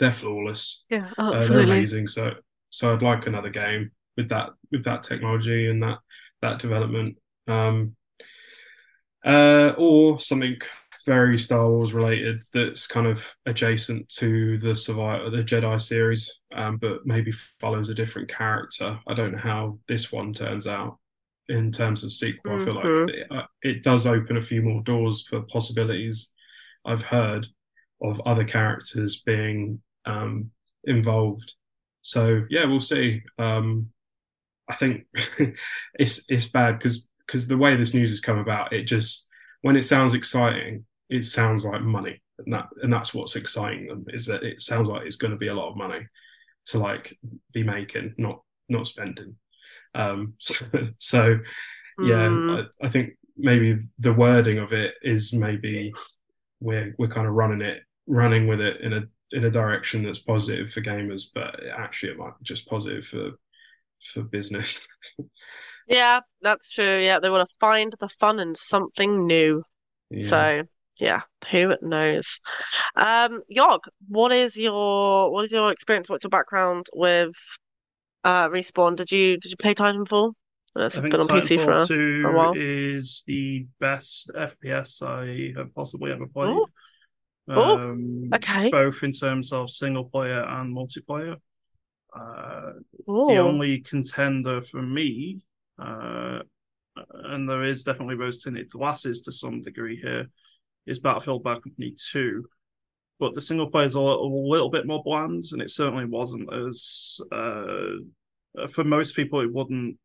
they're 0.00 0.10
flawless. 0.10 0.84
Yeah, 0.90 1.10
Uh, 1.16 1.46
they're 1.46 1.60
amazing. 1.60 2.08
So, 2.08 2.34
so 2.70 2.92
I'd 2.92 3.02
like 3.02 3.28
another 3.28 3.50
game. 3.50 3.92
with 4.16 4.30
that 4.30 4.50
with 4.72 4.84
that 4.84 5.04
technology 5.04 5.68
and 5.70 5.80
that 5.84 5.98
that 6.42 6.58
development. 6.58 7.18
Um, 7.46 7.94
uh, 9.24 9.72
or 9.76 10.18
something 10.20 10.56
very 11.06 11.38
Star 11.38 11.68
Wars 11.68 11.92
related 11.92 12.42
that's 12.52 12.86
kind 12.86 13.06
of 13.06 13.34
adjacent 13.46 14.08
to 14.08 14.58
the 14.58 14.74
Survivor, 14.74 15.30
the 15.30 15.44
Jedi 15.44 15.80
series, 15.80 16.40
um, 16.54 16.78
but 16.78 17.04
maybe 17.04 17.30
follows 17.30 17.88
a 17.88 17.94
different 17.94 18.28
character. 18.28 18.98
I 19.06 19.14
don't 19.14 19.32
know 19.32 19.38
how 19.38 19.78
this 19.86 20.10
one 20.10 20.32
turns 20.32 20.66
out 20.66 20.98
in 21.48 21.70
terms 21.70 22.04
of 22.04 22.12
sequel. 22.12 22.52
Mm-hmm. 22.52 22.62
I 22.62 22.64
feel 22.64 22.74
like 22.74 22.84
mm-hmm. 22.84 23.08
it, 23.08 23.26
uh, 23.30 23.46
it, 23.62 23.82
does 23.82 24.06
open 24.06 24.36
a 24.38 24.42
few 24.42 24.62
more 24.62 24.82
doors 24.82 25.22
for 25.22 25.42
possibilities. 25.42 26.32
I've 26.86 27.02
heard 27.02 27.46
of 28.02 28.20
other 28.24 28.44
characters 28.44 29.20
being 29.20 29.80
um, 30.06 30.50
involved. 30.84 31.54
So 32.02 32.44
yeah, 32.48 32.64
we'll 32.64 32.80
see. 32.80 33.22
Um, 33.38 33.90
I 34.68 34.74
think 34.74 35.04
it's 35.98 36.24
it's 36.28 36.48
bad 36.48 36.78
because 36.78 37.06
because 37.26 37.48
the 37.48 37.58
way 37.58 37.76
this 37.76 37.94
news 37.94 38.10
has 38.10 38.20
come 38.20 38.38
about, 38.38 38.72
it 38.72 38.84
just 38.84 39.28
when 39.62 39.76
it 39.76 39.84
sounds 39.84 40.14
exciting, 40.14 40.84
it 41.08 41.24
sounds 41.24 41.64
like 41.64 41.82
money, 41.82 42.20
and 42.38 42.52
that 42.52 42.68
and 42.82 42.92
that's 42.92 43.14
what's 43.14 43.36
exciting 43.36 43.86
them 43.86 44.04
is 44.08 44.26
that 44.26 44.42
it 44.42 44.60
sounds 44.60 44.88
like 44.88 45.06
it's 45.06 45.16
going 45.16 45.30
to 45.30 45.36
be 45.36 45.48
a 45.48 45.54
lot 45.54 45.70
of 45.70 45.76
money 45.76 46.06
to 46.66 46.78
like 46.78 47.16
be 47.52 47.62
making, 47.62 48.14
not 48.18 48.40
not 48.68 48.86
spending. 48.86 49.36
Um, 49.94 50.34
so, 50.38 50.54
so 50.98 51.38
yeah, 51.98 52.28
mm. 52.28 52.66
I, 52.82 52.86
I 52.86 52.88
think 52.88 53.14
maybe 53.36 53.78
the 53.98 54.12
wording 54.12 54.58
of 54.58 54.72
it 54.72 54.94
is 55.02 55.32
maybe 55.32 55.92
we're 56.60 56.94
we're 56.98 57.08
kind 57.08 57.26
of 57.26 57.34
running 57.34 57.62
it 57.62 57.82
running 58.06 58.46
with 58.46 58.60
it 58.60 58.80
in 58.80 58.92
a 58.92 59.04
in 59.32 59.44
a 59.44 59.50
direction 59.50 60.04
that's 60.04 60.20
positive 60.20 60.70
for 60.70 60.80
gamers, 60.80 61.24
but 61.34 61.60
actually 61.76 62.12
it 62.12 62.18
might 62.18 62.38
be 62.38 62.44
just 62.44 62.68
positive 62.68 63.04
for 63.04 63.32
for 64.12 64.22
business. 64.22 64.80
yeah, 65.88 66.20
that's 66.42 66.70
true. 66.70 67.02
Yeah, 67.02 67.20
they 67.20 67.30
want 67.30 67.48
to 67.48 67.54
find 67.60 67.94
the 67.98 68.08
fun 68.08 68.38
in 68.38 68.54
something 68.54 69.26
new. 69.26 69.62
Yeah. 70.10 70.22
So 70.22 70.62
yeah, 71.00 71.20
who 71.50 71.74
knows? 71.82 72.40
Um, 72.96 73.42
Yog, 73.48 73.80
what 74.08 74.32
is 74.32 74.56
your 74.56 75.30
what 75.30 75.44
is 75.44 75.52
your 75.52 75.72
experience? 75.72 76.08
What's 76.08 76.24
your 76.24 76.30
background 76.30 76.86
with 76.94 77.34
uh 78.22 78.48
respawn? 78.48 78.96
Did 78.96 79.10
you 79.10 79.36
did 79.38 79.50
you 79.50 79.56
play 79.56 79.74
Titanfall? 79.74 80.32
It's 80.76 80.98
been 80.98 81.14
on 81.14 81.28
PC 81.28 81.62
for 81.64 81.72
a, 81.72 81.86
for 81.86 82.30
a, 82.30 82.36
while. 82.36 82.52
Is 82.56 83.22
the 83.28 83.66
best 83.78 84.30
FPS 84.36 85.02
I 85.02 85.56
have 85.56 85.72
possibly 85.74 86.10
ever 86.10 86.26
played. 86.26 86.48
Ooh. 86.48 86.66
Um, 87.48 88.30
okay. 88.34 88.70
Both 88.70 89.02
in 89.02 89.12
terms 89.12 89.52
of 89.52 89.70
single 89.70 90.04
player 90.04 90.42
and 90.42 90.74
multiplayer. 90.74 91.36
Uh, 92.14 92.72
the 93.06 93.38
only 93.38 93.80
contender 93.80 94.62
for 94.62 94.82
me, 94.82 95.40
uh, 95.78 96.40
and 97.24 97.48
there 97.48 97.64
is 97.64 97.84
definitely 97.84 98.14
rose 98.14 98.42
tinted 98.42 98.70
glasses 98.70 99.22
to 99.22 99.32
some 99.32 99.62
degree 99.62 100.00
here, 100.00 100.28
is 100.86 101.00
Battlefield 101.00 101.44
Bad 101.44 101.62
Company 101.62 101.94
2. 102.12 102.44
But 103.20 103.34
the 103.34 103.40
single 103.40 103.70
player 103.70 103.86
is 103.86 103.94
a, 103.94 104.00
a 104.00 104.26
little 104.26 104.70
bit 104.70 104.86
more 104.86 105.02
bland, 105.02 105.44
and 105.52 105.62
it 105.62 105.70
certainly 105.70 106.04
wasn't 106.04 106.52
as. 106.52 107.20
Uh, 107.30 108.66
for 108.70 108.84
most 108.84 109.16
people, 109.16 109.40
it 109.40 109.52
wouldn't 109.52 109.98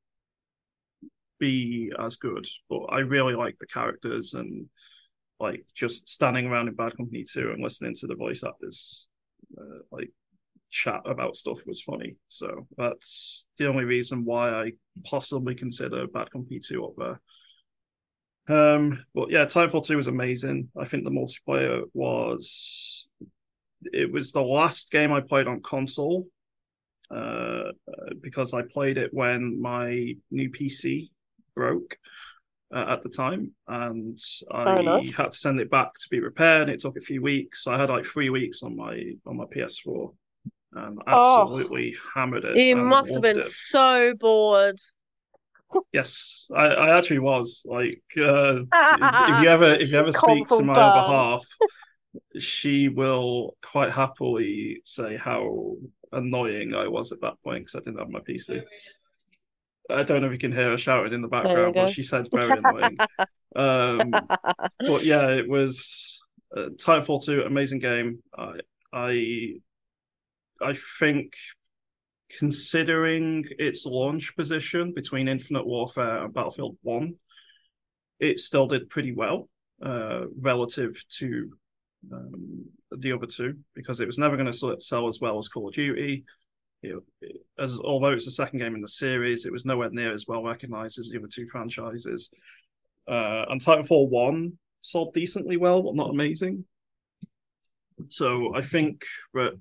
be 1.40 1.92
as 2.00 2.18
good. 2.18 2.48
But 2.70 2.84
I 2.90 3.00
really 3.00 3.34
like 3.34 3.58
the 3.60 3.68
characters 3.68 4.34
and 4.34 4.68
like 5.40 5.66
just 5.74 6.08
standing 6.08 6.46
around 6.46 6.68
in 6.68 6.76
Bad 6.76 6.98
Company 6.98 7.24
2 7.24 7.52
and 7.52 7.64
listening 7.64 7.96
to 7.96 8.08
the 8.08 8.16
voice 8.16 8.44
actors 8.44 9.08
uh, 9.58 9.80
like 9.92 10.12
chat 10.70 11.02
about 11.06 11.36
stuff 11.36 11.66
was 11.66 11.82
funny. 11.82 12.16
So 12.28 12.68
that's 12.78 13.48
the 13.58 13.68
only 13.68 13.86
reason 13.86 14.26
why 14.26 14.50
I 14.50 14.72
possibly 15.04 15.56
consider 15.56 16.08
Bad 16.08 16.32
Company 16.32 16.60
2 16.60 16.86
up 16.86 16.94
there. 16.98 17.22
Um, 18.50 19.06
but 19.14 19.30
yeah, 19.30 19.46
Titanfall 19.46 19.86
2 19.86 19.98
was 19.98 20.08
amazing. 20.08 20.70
I 20.78 20.86
think 20.86 21.04
the 21.04 21.12
multiplayer 21.12 21.84
was 21.94 23.08
it 23.84 24.12
was 24.12 24.32
the 24.32 24.42
last 24.42 24.92
game 24.92 25.12
I 25.12 25.22
played 25.22 25.48
on 25.48 25.62
console. 25.62 26.28
Uh, 27.12 27.72
because 28.22 28.54
I 28.54 28.62
played 28.62 29.00
it 29.00 29.12
when 29.12 29.60
my 29.60 30.14
new 30.30 30.52
PC 30.52 31.10
broke 31.56 31.98
uh, 32.74 32.86
at 32.88 33.02
the 33.02 33.10
time, 33.10 33.52
and 33.68 34.20
I 34.52 35.12
had 35.18 35.32
to 35.32 35.38
send 35.38 35.60
it 35.60 35.72
back 35.72 35.94
to 35.94 36.08
be 36.12 36.20
repaired. 36.20 36.70
It 36.70 36.82
took 36.82 36.98
a 36.98 37.02
few 37.02 37.22
weeks. 37.22 37.64
So 37.64 37.72
I 37.72 37.80
had 37.80 37.90
like 37.90 38.06
three 38.06 38.30
weeks 38.30 38.62
on 38.62 38.76
my 38.76 39.14
on 39.26 39.38
my 39.38 39.46
PS4, 39.46 40.14
and 40.74 41.00
oh. 41.08 41.42
absolutely 41.42 41.96
oh, 41.98 42.10
hammered 42.14 42.46
it. 42.46 42.58
You 42.58 42.76
must 42.76 43.14
have 43.14 43.22
been 43.22 43.40
it. 43.40 43.44
so 43.44 44.14
bored. 44.20 44.80
Yes, 45.94 46.48
I, 46.52 46.66
I 46.66 46.98
actually 46.98 47.20
was. 47.20 47.62
Like, 47.64 48.02
uh, 48.18 48.62
if 48.64 49.44
you 49.44 49.50
ever 49.50 49.76
if 49.76 49.92
you 49.92 50.00
ever 50.00 50.12
speak 50.14 50.48
to 50.48 50.64
my 50.64 50.74
other 50.74 51.14
half, 51.14 51.46
she 52.40 52.90
will 52.90 53.56
quite 53.62 53.92
happily 53.92 54.82
say 54.84 55.16
how 55.16 55.76
annoying 56.12 56.74
I 56.74 56.88
was 56.88 57.12
at 57.12 57.22
that 57.22 57.42
point 57.44 57.66
because 57.66 57.76
I 57.76 57.80
didn't 57.80 58.00
have 58.00 58.10
my 58.10 58.20
PC. 58.20 58.64
I 59.90 60.04
don't 60.04 60.22
know 60.22 60.28
if 60.28 60.34
you 60.34 60.40
can 60.40 60.52
hear 60.52 60.72
her 60.72 60.78
shouting 60.78 61.14
in 61.14 61.22
the 61.22 61.28
background, 61.28 61.74
but 61.74 61.92
she 61.92 62.04
said 62.04 62.28
very 62.34 62.58
annoying. 62.58 62.98
um, 63.56 64.12
but 64.80 65.04
yeah, 65.04 65.28
it 65.30 65.50
was 65.50 66.22
uh, 66.56 66.70
Titanfall 66.76 67.26
2, 67.26 67.44
amazing 67.44 67.80
game. 67.80 68.20
I, 68.38 68.60
I, 68.94 69.56
I 70.62 70.76
think 71.00 71.34
considering 72.38 73.46
its 73.58 73.86
launch 73.86 74.36
position 74.36 74.94
between 74.94 75.28
Infinite 75.28 75.66
Warfare 75.66 76.26
and 76.26 76.34
Battlefield 76.34 76.78
1, 76.82 77.16
it 78.20 78.40
still 78.40 78.68
did 78.68 78.90
pretty 78.90 79.14
well 79.14 79.50
uh, 79.84 80.26
relative 80.40 81.02
to 81.18 81.52
um, 82.12 82.66
the 82.92 83.12
other 83.12 83.26
two 83.26 83.58
because 83.74 84.00
it 84.00 84.08
was 84.08 84.18
never 84.18 84.38
going 84.38 84.52
to 84.52 84.78
sell 84.80 85.08
as 85.08 85.20
well 85.20 85.38
as 85.38 85.48
Call 85.48 85.68
of 85.68 85.74
Duty 85.74 86.24
you 86.82 87.04
know, 87.22 87.30
as 87.58 87.78
although 87.78 88.12
it's 88.12 88.26
the 88.26 88.32
second 88.32 88.60
game 88.60 88.76
in 88.76 88.82
the 88.82 88.88
series, 88.88 89.46
it 89.46 89.52
was 89.52 89.66
nowhere 89.66 89.90
near 89.92 90.14
as 90.14 90.26
well 90.28 90.44
recognized 90.44 91.00
as 91.00 91.10
the 91.10 91.18
other 91.18 91.28
two 91.28 91.46
franchises. 91.48 92.30
Uh, 93.08 93.46
and 93.50 93.62
Titanfall 93.62 94.10
One 94.10 94.58
sold 94.82 95.14
decently 95.14 95.58
well, 95.58 95.82
but 95.82 95.96
not 95.96 96.10
amazing. 96.10 96.66
So 98.10 98.56
I 98.56 98.62
think 98.62 99.04
that 99.34 99.60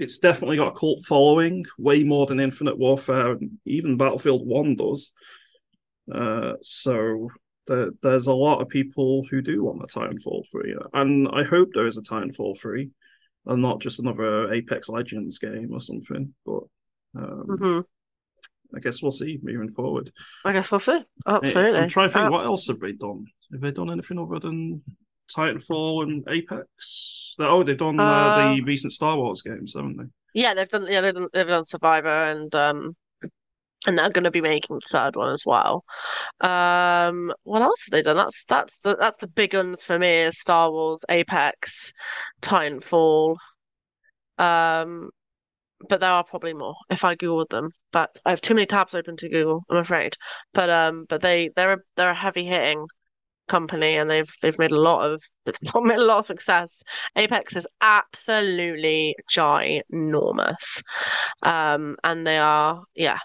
it's 0.00 0.18
definitely 0.18 0.56
got 0.56 0.68
a 0.68 0.78
cult 0.78 1.04
following, 1.06 1.64
way 1.78 2.02
more 2.02 2.26
than 2.26 2.40
Infinite 2.40 2.78
Warfare, 2.78 3.32
and 3.32 3.58
even 3.66 3.96
Battlefield 3.96 4.46
One 4.46 4.76
does. 4.76 5.12
Uh, 6.12 6.54
so 6.62 7.28
there, 7.66 7.90
there's 8.02 8.26
a 8.26 8.34
lot 8.34 8.60
of 8.60 8.68
people 8.68 9.24
who 9.30 9.42
do 9.42 9.62
want 9.62 9.82
a 9.82 9.86
Titanfall 9.86 10.44
three, 10.50 10.74
and 10.94 11.28
I 11.28 11.44
hope 11.44 11.70
there 11.72 11.86
is 11.86 11.98
a 11.98 12.02
Titanfall 12.02 12.58
three 12.58 12.90
and 13.46 13.62
not 13.62 13.80
just 13.80 13.98
another 13.98 14.52
Apex 14.52 14.88
Legends 14.88 15.38
game 15.38 15.70
or 15.72 15.80
something. 15.80 16.34
But 16.44 16.62
um, 17.16 17.46
mm-hmm. 17.48 18.76
I 18.76 18.80
guess 18.80 19.02
we'll 19.02 19.10
see 19.10 19.38
moving 19.42 19.70
forward. 19.70 20.12
I 20.44 20.52
guess 20.52 20.70
we'll 20.70 20.78
see. 20.78 21.00
Absolutely. 21.26 21.78
I'm 21.78 21.88
trying 21.88 22.08
to 22.08 22.12
think 22.12 22.24
Absolutely. 22.24 22.30
what 22.30 22.44
else 22.44 22.66
have 22.68 22.80
they 22.80 22.92
done? 22.92 23.26
Have 23.52 23.60
they 23.60 23.70
done 23.70 23.90
anything 23.90 24.18
other 24.18 24.38
than 24.38 24.82
Titanfall 25.34 26.02
and 26.02 26.24
Apex? 26.28 27.34
Oh, 27.38 27.62
they've 27.62 27.76
done 27.76 27.98
uh, 28.00 28.02
uh, 28.02 28.54
the 28.54 28.62
recent 28.62 28.92
Star 28.92 29.16
Wars 29.16 29.42
games, 29.42 29.74
haven't 29.74 29.96
they? 29.96 30.04
Yeah, 30.34 30.54
they've 30.54 30.68
done. 30.68 30.86
Yeah, 30.88 31.00
they've 31.00 31.14
done, 31.14 31.28
they've 31.32 31.46
done 31.46 31.64
Survivor 31.64 32.08
and 32.08 32.54
um, 32.54 32.96
and 33.86 33.98
they're 33.98 34.10
going 34.10 34.24
to 34.24 34.30
be 34.30 34.40
making 34.40 34.76
the 34.76 34.88
third 34.90 35.16
one 35.16 35.32
as 35.32 35.44
well. 35.46 35.84
Um, 36.40 37.32
what 37.44 37.62
else 37.62 37.84
have 37.86 37.92
they 37.92 38.02
done? 38.02 38.16
That's 38.16 38.44
that's 38.44 38.80
the 38.80 38.96
that's 38.96 39.20
the 39.20 39.26
big 39.26 39.54
ones 39.54 39.82
for 39.82 39.98
me: 39.98 40.30
Star 40.32 40.70
Wars, 40.70 41.04
Apex, 41.08 41.92
Titanfall. 42.42 43.36
Um, 44.38 45.10
but 45.88 46.00
there 46.00 46.10
are 46.10 46.24
probably 46.24 46.52
more 46.52 46.74
if 46.90 47.04
I 47.04 47.16
googled 47.16 47.48
them. 47.48 47.70
But 47.92 48.18
I 48.24 48.30
have 48.30 48.40
too 48.40 48.54
many 48.54 48.66
tabs 48.66 48.94
open 48.94 49.16
to 49.18 49.28
Google. 49.28 49.64
I'm 49.70 49.78
afraid. 49.78 50.16
But 50.52 50.68
um, 50.70 51.06
but 51.08 51.22
they 51.22 51.50
they're 51.56 51.74
a, 51.74 51.78
they're 51.96 52.10
a 52.10 52.14
heavy 52.14 52.44
hitting 52.44 52.86
company 53.50 53.96
and 53.96 54.08
they've 54.08 54.32
they've 54.40 54.58
made 54.58 54.70
a 54.70 54.80
lot 54.80 55.04
of 55.10 55.22
they've 55.44 55.56
made 55.82 55.98
a 55.98 56.04
lot 56.04 56.18
of 56.18 56.26
success. 56.26 56.82
Apex 57.16 57.56
is 57.56 57.66
absolutely 57.82 59.14
ginormous. 59.30 60.82
Um, 61.42 61.96
and 62.02 62.26
they 62.26 62.38
are 62.38 62.82
yeah 62.94 63.18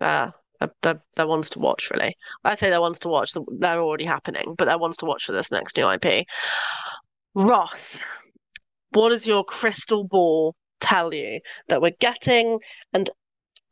they're, 0.00 1.02
they're, 1.16 1.26
ones 1.26 1.50
to 1.50 1.58
watch, 1.58 1.90
really. 1.92 2.16
I 2.44 2.54
say 2.54 2.70
they're 2.70 2.80
ones 2.80 2.98
to 3.00 3.08
watch, 3.08 3.32
they're 3.58 3.80
already 3.80 4.04
happening, 4.04 4.54
but 4.56 4.64
they're 4.64 4.78
ones 4.78 4.96
to 4.98 5.06
watch 5.06 5.24
for 5.24 5.32
this 5.32 5.52
next 5.52 5.76
new 5.76 5.88
IP. 5.88 6.26
Ross, 7.34 8.00
what 8.90 9.10
does 9.10 9.26
your 9.26 9.44
crystal 9.44 10.04
ball 10.04 10.54
tell 10.80 11.12
you 11.14 11.40
that 11.68 11.80
we're 11.82 11.92
getting, 12.00 12.58
and 12.92 13.10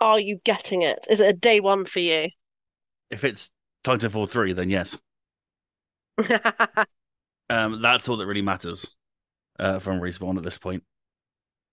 are 0.00 0.20
you 0.20 0.38
getting 0.44 0.82
it? 0.82 1.06
Is 1.10 1.20
it 1.20 1.28
a 1.28 1.32
day 1.32 1.60
one 1.60 1.84
for 1.84 2.00
you? 2.00 2.28
If 3.10 3.24
it's 3.24 3.50
Titanfall 3.84 4.28
3, 4.30 4.52
then 4.52 4.70
yes. 4.70 4.98
um, 7.50 7.82
that's 7.82 8.08
all 8.08 8.16
that 8.16 8.26
really 8.26 8.42
matters 8.42 8.90
uh, 9.58 9.78
from 9.78 10.00
Respawn 10.00 10.36
at 10.36 10.44
this 10.44 10.58
point. 10.58 10.82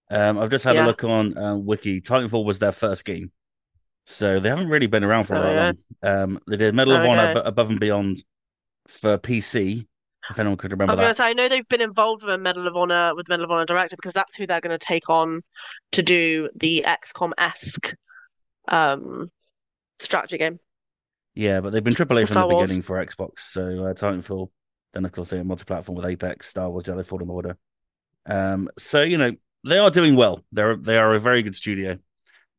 Um, 0.10 0.38
I've 0.38 0.50
just 0.52 0.66
had 0.66 0.76
yeah. 0.76 0.86
a 0.86 0.88
look 0.88 1.04
on 1.04 1.38
uh, 1.38 1.56
Wiki. 1.56 2.02
Titanfall 2.02 2.46
was 2.46 2.60
their 2.60 2.72
first 2.72 3.06
game. 3.06 3.32
So 4.06 4.40
they 4.40 4.50
haven't 4.50 4.70
really 4.70 4.88
been 4.88 5.04
around 5.04 5.26
for 5.26 5.36
a 5.36 5.40
Oh, 5.40 5.42
lot 5.42 5.52
yeah. 5.54 5.72
long. 6.04 6.22
Um, 6.22 6.40
they 6.48 6.58
did 6.58 6.76
Medal 6.76 6.96
of 6.96 7.06
Honor 7.06 7.22
ab- 7.22 7.46
above 7.46 7.70
and 7.70 7.80
beyond 7.80 8.18
for 8.88 9.18
PC. 9.18 9.88
If 10.30 10.40
anyone 10.40 10.58
could 10.58 10.72
I 10.72 10.74
remember 10.74 10.92
was 10.92 11.00
going 11.00 11.10
to 11.10 11.16
say, 11.16 11.26
I 11.26 11.34
know 11.34 11.50
they've 11.50 11.68
been 11.68 11.82
involved 11.82 12.24
with 12.24 12.34
a 12.34 12.38
Medal 12.38 12.68
of 12.68 12.76
Honor 12.76 13.14
with 13.16 13.28
Medal 13.28 13.46
of 13.46 13.52
Honor 13.52 13.66
director 13.66 13.96
because 13.96 14.14
that's 14.14 14.36
who 14.36 14.48
they're 14.48 14.62
going 14.62 14.78
to 14.78 14.86
take 14.86 15.10
on 15.10 15.42
to 15.94 16.02
do 16.02 16.50
the 16.56 16.86
XCOM-esque 16.88 17.94
um, 18.68 19.32
strategy 20.00 20.38
game. 20.38 20.60
Yeah, 21.36 21.62
but 21.62 21.72
they've 21.74 21.84
been 21.84 21.94
AAA 21.94 22.20
from 22.22 22.28
Star 22.28 22.48
the 22.48 22.54
Wars. 22.54 22.68
beginning 22.68 22.84
for 22.84 23.04
Xbox. 23.04 23.40
So 23.40 23.62
uh, 23.86 23.94
Titanfall, 23.94 24.50
then 24.94 25.06
of 25.06 25.12
course 25.12 25.30
they 25.30 25.38
have 25.38 25.46
multi-platform 25.46 25.96
with 25.98 26.06
Apex, 26.06 26.48
Star 26.48 26.70
Wars 26.70 26.84
Jedi 26.84 27.06
Fallen 27.06 27.30
Order. 27.30 27.58
Um, 28.26 28.70
so 28.78 29.02
you 29.02 29.18
know 29.18 29.32
they 29.64 29.78
are 29.80 29.90
doing 29.90 30.16
well. 30.16 30.44
They're 30.52 30.76
they 30.76 30.98
are 30.98 31.14
a 31.14 31.20
very 31.20 31.42
good 31.44 31.56
studio. 31.56 31.98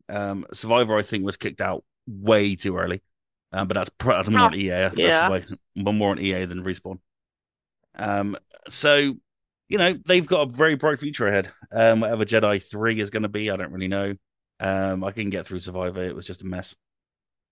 Um, 0.09 0.45
Survivor, 0.53 0.97
I 0.99 1.03
think, 1.03 1.25
was 1.25 1.37
kicked 1.37 1.61
out 1.61 1.85
way 2.07 2.57
too 2.57 2.77
early, 2.77 3.03
um, 3.53 3.69
but 3.69 3.75
that's, 3.75 3.91
that's 4.05 4.29
more 4.29 4.41
on 4.41 4.55
EA. 4.55 4.69
That's 4.69 4.99
Yeah. 4.99 5.31
way, 5.31 5.45
more 5.77 6.11
on 6.11 6.19
EA 6.21 6.45
than 6.45 6.63
Respawn. 6.65 6.99
Um, 7.97 8.37
so 8.69 8.97
you 9.69 9.79
know 9.79 9.95
they've 10.05 10.27
got 10.27 10.49
a 10.49 10.51
very 10.51 10.75
bright 10.75 10.99
future 10.99 11.27
ahead. 11.27 11.51
Um, 11.73 12.01
whatever 12.01 12.25
Jedi 12.25 12.63
Three 12.63 13.01
is 13.01 13.11
going 13.11 13.23
to 13.23 13.29
be, 13.29 13.51
I 13.51 13.57
don't 13.57 13.73
really 13.73 13.89
know. 13.89 14.15
Um, 14.61 15.05
I 15.05 15.13
can 15.13 15.31
get 15.31 15.47
through 15.47 15.61
Survivor. 15.61 16.03
It 16.03 16.15
was 16.15 16.27
just 16.27 16.43
a 16.43 16.47
mess, 16.47 16.75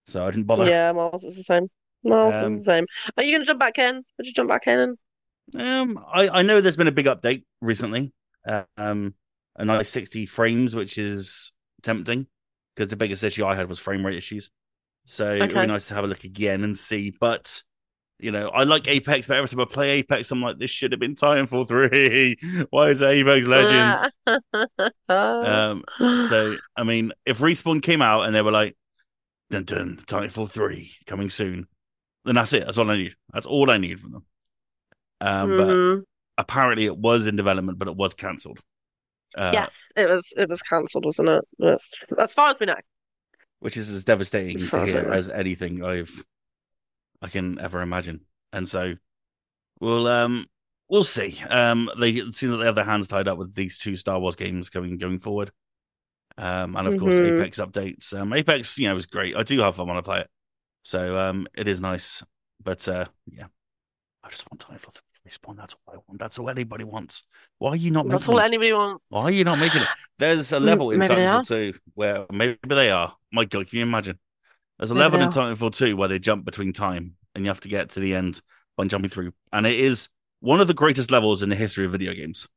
so 0.07 0.27
I 0.27 0.31
didn't 0.31 0.47
bother. 0.47 0.69
Yeah, 0.69 0.93
Miles 0.93 1.25
was 1.25 1.37
the 1.37 1.43
same. 1.43 1.69
Miles 2.05 2.35
Um, 2.43 2.55
was 2.55 2.65
the 2.65 2.73
same. 2.73 2.87
Are 3.17 3.23
you 3.23 3.33
going 3.33 3.43
to 3.43 3.47
jump 3.47 3.61
back 3.61 3.79
in? 3.79 4.05
Would 4.19 4.27
you 4.27 4.33
jump 4.33 4.49
back 4.49 4.67
in? 4.67 4.97
And... 5.55 5.61
Um, 5.61 6.05
I, 6.13 6.29
I 6.29 6.43
know 6.43 6.61
there's 6.61 6.77
been 6.77 6.89
a 6.89 6.93
big 6.93 7.07
update 7.07 7.45
recently. 7.61 8.13
Uh, 8.47 8.65
um, 8.77 9.15
a 9.57 9.65
nice 9.65 9.89
60 9.91 10.27
frames, 10.27 10.75
which 10.75 10.99
is 10.99 11.53
tempting 11.83 12.27
because 12.75 12.89
the 12.89 12.97
biggest 12.97 13.23
issue 13.23 13.45
I 13.45 13.55
had 13.55 13.69
was 13.69 13.79
frame 13.79 14.05
rate 14.05 14.17
issues. 14.17 14.51
So 15.05 15.35
it'd 15.35 15.49
be 15.51 15.67
nice 15.67 15.89
to 15.89 15.95
have 15.95 16.05
a 16.05 16.07
look 16.07 16.25
again 16.25 16.65
and 16.65 16.77
see. 16.77 17.13
But 17.19 17.63
you 18.19 18.31
know, 18.31 18.49
I 18.49 18.63
like 18.63 18.87
Apex, 18.87 19.27
but 19.27 19.37
every 19.37 19.49
time 19.49 19.61
I 19.61 19.65
play 19.65 19.91
Apex, 19.91 20.31
I'm 20.31 20.41
like, 20.41 20.59
this 20.59 20.71
should 20.71 20.93
have 20.93 21.01
been 21.01 21.17
Titanfall 21.17 21.67
3. 21.67 22.67
Why 22.71 22.89
is 22.91 23.03
Apex 23.03 23.47
Legends? 23.47 24.09
um, 25.09 25.85
so 25.99 26.57
I 26.77 26.85
mean, 26.85 27.13
if 27.27 27.41
Respawn 27.41 27.83
came 27.83 28.01
out 28.01 28.23
and 28.23 28.35
they 28.35 28.43
were 28.43 28.53
like, 28.53 28.77
dun 29.53 29.65
dun, 29.65 29.97
Titanfall 30.07 30.51
3 30.51 30.93
coming 31.07 31.31
soon, 31.31 31.67
then 32.25 32.35
that's 32.35 32.53
it. 32.53 32.65
That's 32.67 32.79
all 32.79 32.91
I 32.91 32.97
need. 32.97 33.15
That's 33.33 33.47
all 33.47 33.71
I 33.71 33.79
need 33.79 34.01
from 34.01 34.13
them. 34.13 34.27
Um, 35.21 35.57
but 35.57 35.69
Mhm. 35.69 36.03
apparently 36.39 36.87
it 36.87 36.97
was 36.97 37.27
in 37.27 37.37
development, 37.37 37.79
but 37.79 37.89
it 37.89 37.97
was 37.97 38.15
cancelled. 38.15 38.61
Uh, 39.37 39.51
Yeah. 39.55 39.69
It 39.97 40.09
was 40.09 40.33
it 40.37 40.49
was 40.49 40.63
cancelled, 40.63 41.05
wasn't 41.05 41.29
it? 41.29 41.45
That's, 41.59 41.95
as 42.19 42.35
far 42.35 42.51
as 42.51 42.59
we 42.61 42.67
know. 42.67 42.77
which 43.61 43.77
is 43.77 43.91
as 43.91 44.03
devastating 44.05 44.57
As 44.57 44.71
to 44.71 44.87
hear 44.87 45.13
as 45.13 45.29
anything 45.29 45.85
I've 45.85 46.27
I 47.23 47.29
can 47.29 47.61
ever 47.61 47.81
imagine. 47.81 48.27
And 48.53 48.69
so 48.69 48.95
we'll 49.81 50.09
um 50.09 50.47
we'll 50.89 51.05
see. 51.05 51.39
Um 51.49 51.89
they 52.01 52.11
it 52.11 52.35
seems 52.35 52.51
that 52.51 52.57
they 52.59 52.67
have 52.67 52.75
their 52.75 52.85
hands 52.85 53.07
tied 53.07 53.29
up 53.29 53.39
with 53.39 53.55
these 53.55 53.79
two 53.79 53.95
Star 53.97 54.19
Wars 54.19 54.35
games 54.35 54.69
going 54.71 54.99
going 54.99 55.21
forward. 55.21 55.53
Um 56.39 56.77
and 56.77 56.89
of 56.89 56.99
course 56.99 57.19
Mhm. 57.19 57.39
Apex 57.41 57.59
updates. 57.59 58.19
Um 58.19 58.33
Apex, 58.33 58.79
you 58.79 58.89
know, 58.89 58.97
is 58.97 59.07
great. 59.07 59.37
I 59.37 59.43
do 59.43 59.59
have 59.61 59.77
fun 59.77 59.89
when 59.89 59.97
I 59.97 60.01
play 60.01 60.21
it. 60.21 60.31
So 60.83 61.19
um 61.19 61.47
it 61.55 61.69
is 61.69 61.81
nice. 61.81 62.23
But 62.63 62.87
uh 62.89 63.07
yeah. 63.27 63.47
I 64.25 64.31
just 64.31 64.51
want 64.51 64.61
time 64.61 64.79
for 64.79 64.93
the 64.93 65.01
respawn. 65.29 65.57
That's 65.57 65.75
all 65.87 65.95
I 65.95 65.97
want. 66.07 66.19
That's 66.21 66.39
all 66.39 66.49
anybody 66.49 66.85
wants. 66.85 67.25
Why 67.59 67.71
are 67.71 67.77
you 67.77 67.91
not 67.91 68.09
That's 68.09 68.27
making 68.27 68.35
all 68.35 68.41
it? 68.41 68.45
anybody 68.45 68.73
wants. 68.73 69.05
Why 69.09 69.23
are 69.25 69.31
you 69.31 69.45
not 69.45 69.59
making 69.59 69.83
it? 69.83 69.89
There's 70.19 70.53
a 70.53 70.61
level 70.61 70.91
in 70.93 71.01
maybe 71.01 71.15
they 71.15 71.23
Titanfall 71.27 71.47
2 71.47 71.75
where 71.95 72.27
maybe 72.31 72.59
they 72.67 72.91
are. 72.91 73.17
My 73.33 73.45
God, 73.45 73.69
can 73.69 73.79
you 73.79 73.83
imagine? 73.85 74.19
There's 74.79 74.91
a 74.91 74.95
Maybe 74.95 75.03
level 75.19 75.21
in. 75.23 75.29
Titanfall 75.31 75.75
2 75.75 75.97
where 75.97 76.09
they 76.09 76.19
jump 76.19 76.45
between 76.45 76.73
time 76.73 77.17
and 77.35 77.45
you 77.45 77.51
have 77.51 77.61
to 77.61 77.69
get 77.69 77.91
to 77.91 78.01
the 78.01 78.15
end 78.15 78.41
by 78.77 78.85
jumping 78.85 79.11
through. 79.11 79.33
And 79.53 79.67
it 79.67 79.79
is 79.79 80.09
one 80.41 80.61
of 80.61 80.67
the 80.69 80.75
greatest 80.75 81.11
levels 81.11 81.43
in 81.43 81.49
the 81.51 81.57
history 81.57 81.85
of 81.85 81.93
video 81.93 82.15
games. 82.15 82.49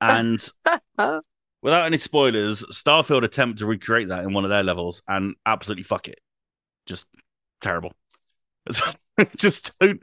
And 0.00 0.40
without 1.62 1.86
any 1.86 1.98
spoilers, 1.98 2.64
Starfield 2.64 3.24
attempt 3.24 3.58
to 3.58 3.66
recreate 3.66 4.08
that 4.08 4.24
in 4.24 4.32
one 4.32 4.44
of 4.44 4.50
their 4.50 4.62
levels 4.62 5.02
and 5.08 5.34
absolutely 5.44 5.84
fuck 5.84 6.08
it. 6.08 6.20
Just 6.86 7.06
terrible. 7.60 7.92
just 9.36 9.78
don't 9.78 10.00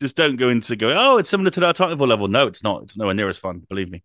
just 0.00 0.16
don't 0.16 0.36
go 0.36 0.48
into 0.48 0.74
going, 0.76 0.96
oh, 0.98 1.18
it's 1.18 1.28
similar 1.28 1.50
to 1.50 1.60
that 1.60 1.76
Titanfall 1.76 2.08
level. 2.08 2.28
No, 2.28 2.46
it's 2.46 2.64
not. 2.64 2.82
It's 2.82 2.96
nowhere 2.96 3.14
near 3.14 3.28
as 3.28 3.38
fun, 3.38 3.62
believe 3.68 3.90
me. 3.90 4.02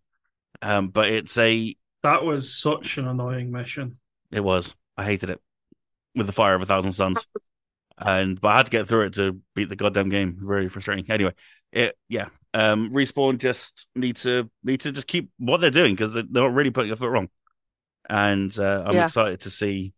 Um, 0.62 0.88
but 0.88 1.10
it's 1.10 1.36
a 1.38 1.74
That 2.02 2.24
was 2.24 2.54
such 2.54 2.98
an 2.98 3.06
annoying 3.06 3.50
mission. 3.50 3.98
it 4.30 4.40
was. 4.40 4.74
I 4.96 5.04
hated 5.04 5.30
it 5.30 5.40
with 6.14 6.26
the 6.26 6.32
fire 6.32 6.54
of 6.54 6.62
a 6.62 6.66
thousand 6.66 6.92
suns, 6.92 7.26
and 7.96 8.40
but 8.40 8.48
I 8.48 8.56
had 8.58 8.66
to 8.66 8.72
get 8.72 8.88
through 8.88 9.06
it 9.06 9.14
to 9.14 9.40
beat 9.54 9.68
the 9.68 9.76
goddamn 9.76 10.08
game. 10.08 10.36
Very 10.40 10.68
frustrating. 10.68 11.08
Anyway, 11.10 11.34
it 11.72 11.96
yeah. 12.08 12.28
Um, 12.54 12.90
respawn 12.92 13.38
just 13.38 13.88
need 13.94 14.16
to 14.18 14.50
need 14.64 14.80
to 14.80 14.92
just 14.92 15.06
keep 15.06 15.30
what 15.38 15.60
they're 15.60 15.70
doing 15.70 15.94
because 15.94 16.14
they're 16.14 16.24
not 16.30 16.54
really 16.54 16.70
putting 16.70 16.90
a 16.90 16.96
foot 16.96 17.10
wrong, 17.10 17.28
and 18.08 18.56
uh, 18.58 18.84
I'm 18.86 18.94
Yeah. 18.94 19.04
excited 19.04 19.40
to 19.40 19.50
see. 19.50 19.92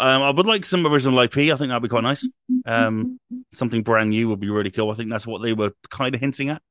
Um, 0.00 0.22
I 0.22 0.30
would 0.30 0.46
like 0.46 0.64
some 0.64 0.86
original 0.86 1.18
IP. 1.20 1.36
I 1.38 1.56
think 1.56 1.68
that'd 1.68 1.82
be 1.82 1.88
quite 1.88 2.04
nice. 2.04 2.26
Um, 2.64 3.18
something 3.52 3.82
brand 3.82 4.10
new 4.10 4.28
would 4.28 4.40
be 4.40 4.48
really 4.48 4.70
cool. 4.70 4.90
I 4.90 4.94
think 4.94 5.10
that's 5.10 5.26
what 5.26 5.42
they 5.42 5.52
were 5.52 5.72
kind 5.90 6.14
of 6.14 6.20
hinting 6.20 6.50
at. 6.50 6.62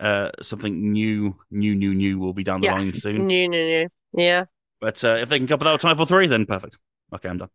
Uh, 0.00 0.30
something 0.42 0.92
new, 0.92 1.36
new, 1.50 1.74
new, 1.74 1.94
new 1.94 2.18
will 2.18 2.32
be 2.32 2.42
down 2.42 2.60
the 2.60 2.66
Yeah. 2.68 2.72
line 2.74 2.94
soon. 2.94 3.26
New, 3.26 3.48
new, 3.48 3.64
new. 3.66 3.88
Yeah. 4.16 4.46
But 4.80 5.02
uh, 5.04 5.16
if 5.20 5.28
they 5.28 5.38
can 5.38 5.46
couple 5.46 5.66
that 5.66 5.72
with 5.72 5.82
Titanfall 5.82 6.08
3, 6.08 6.26
then 6.26 6.46
perfect. 6.46 6.78
Okay, 7.14 7.28
I'm 7.28 7.38
done. 7.38 7.50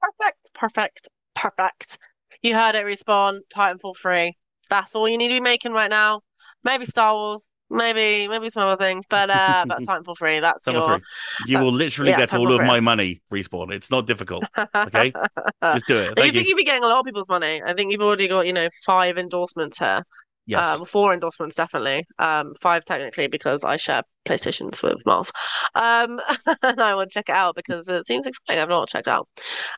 Perfect. 0.00 0.50
Perfect. 0.54 1.08
Perfect. 1.34 1.98
You 2.42 2.54
heard 2.54 2.74
it, 2.74 2.84
Respawn, 2.84 3.40
Titanfall 3.54 3.96
3. 3.96 4.36
That's 4.70 4.94
all 4.94 5.08
you 5.08 5.18
need 5.18 5.28
to 5.28 5.34
be 5.34 5.40
making 5.40 5.72
right 5.72 5.90
now. 5.90 6.22
Maybe 6.62 6.84
Star 6.84 7.14
Wars, 7.14 7.44
maybe 7.70 8.28
maybe 8.28 8.48
some 8.50 8.62
other 8.62 8.82
things, 8.82 9.04
but 9.08 9.30
uh 9.30 9.64
but 9.68 9.80
Titanfall 9.80 10.16
3, 10.18 10.40
that's 10.40 10.64
Titanfall 10.64 10.72
your 10.72 10.98
3. 10.98 11.00
You 11.46 11.58
will 11.58 11.72
literally 11.72 12.10
yeah, 12.12 12.18
get 12.18 12.34
all 12.34 12.52
of 12.52 12.58
3. 12.58 12.66
my 12.66 12.80
money, 12.80 13.20
Respawn. 13.32 13.72
It's 13.72 13.90
not 13.90 14.06
difficult. 14.06 14.44
Okay? 14.74 15.12
Just 15.62 15.86
do 15.86 15.96
it. 15.98 16.08
you 16.08 16.14
Thank 16.16 16.32
think 16.32 16.34
you. 16.34 16.50
you'd 16.50 16.56
be 16.56 16.64
getting 16.64 16.84
a 16.84 16.86
lot 16.86 17.00
of 17.00 17.04
people's 17.04 17.28
money. 17.28 17.62
I 17.64 17.74
think 17.74 17.92
you've 17.92 18.00
already 18.00 18.28
got, 18.28 18.46
you 18.46 18.52
know, 18.52 18.68
five 18.84 19.18
endorsements 19.18 19.78
here. 19.78 20.02
Yes. 20.46 20.66
Um, 20.66 20.84
four 20.84 21.14
endorsements 21.14 21.56
definitely. 21.56 22.06
Um, 22.18 22.54
five 22.60 22.84
technically 22.84 23.28
because 23.28 23.64
I 23.64 23.76
share 23.76 24.02
PlayStations 24.26 24.82
with 24.82 25.04
Miles. 25.06 25.32
Um, 25.74 26.20
and 26.62 26.80
I 26.80 26.94
want 26.94 27.10
to 27.10 27.14
check 27.14 27.28
it 27.28 27.34
out 27.34 27.56
because 27.56 27.88
it 27.88 28.06
seems 28.06 28.26
exciting. 28.26 28.62
I've 28.62 28.68
not 28.68 28.88
checked 28.88 29.08
out. 29.08 29.28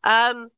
Um, 0.02 0.48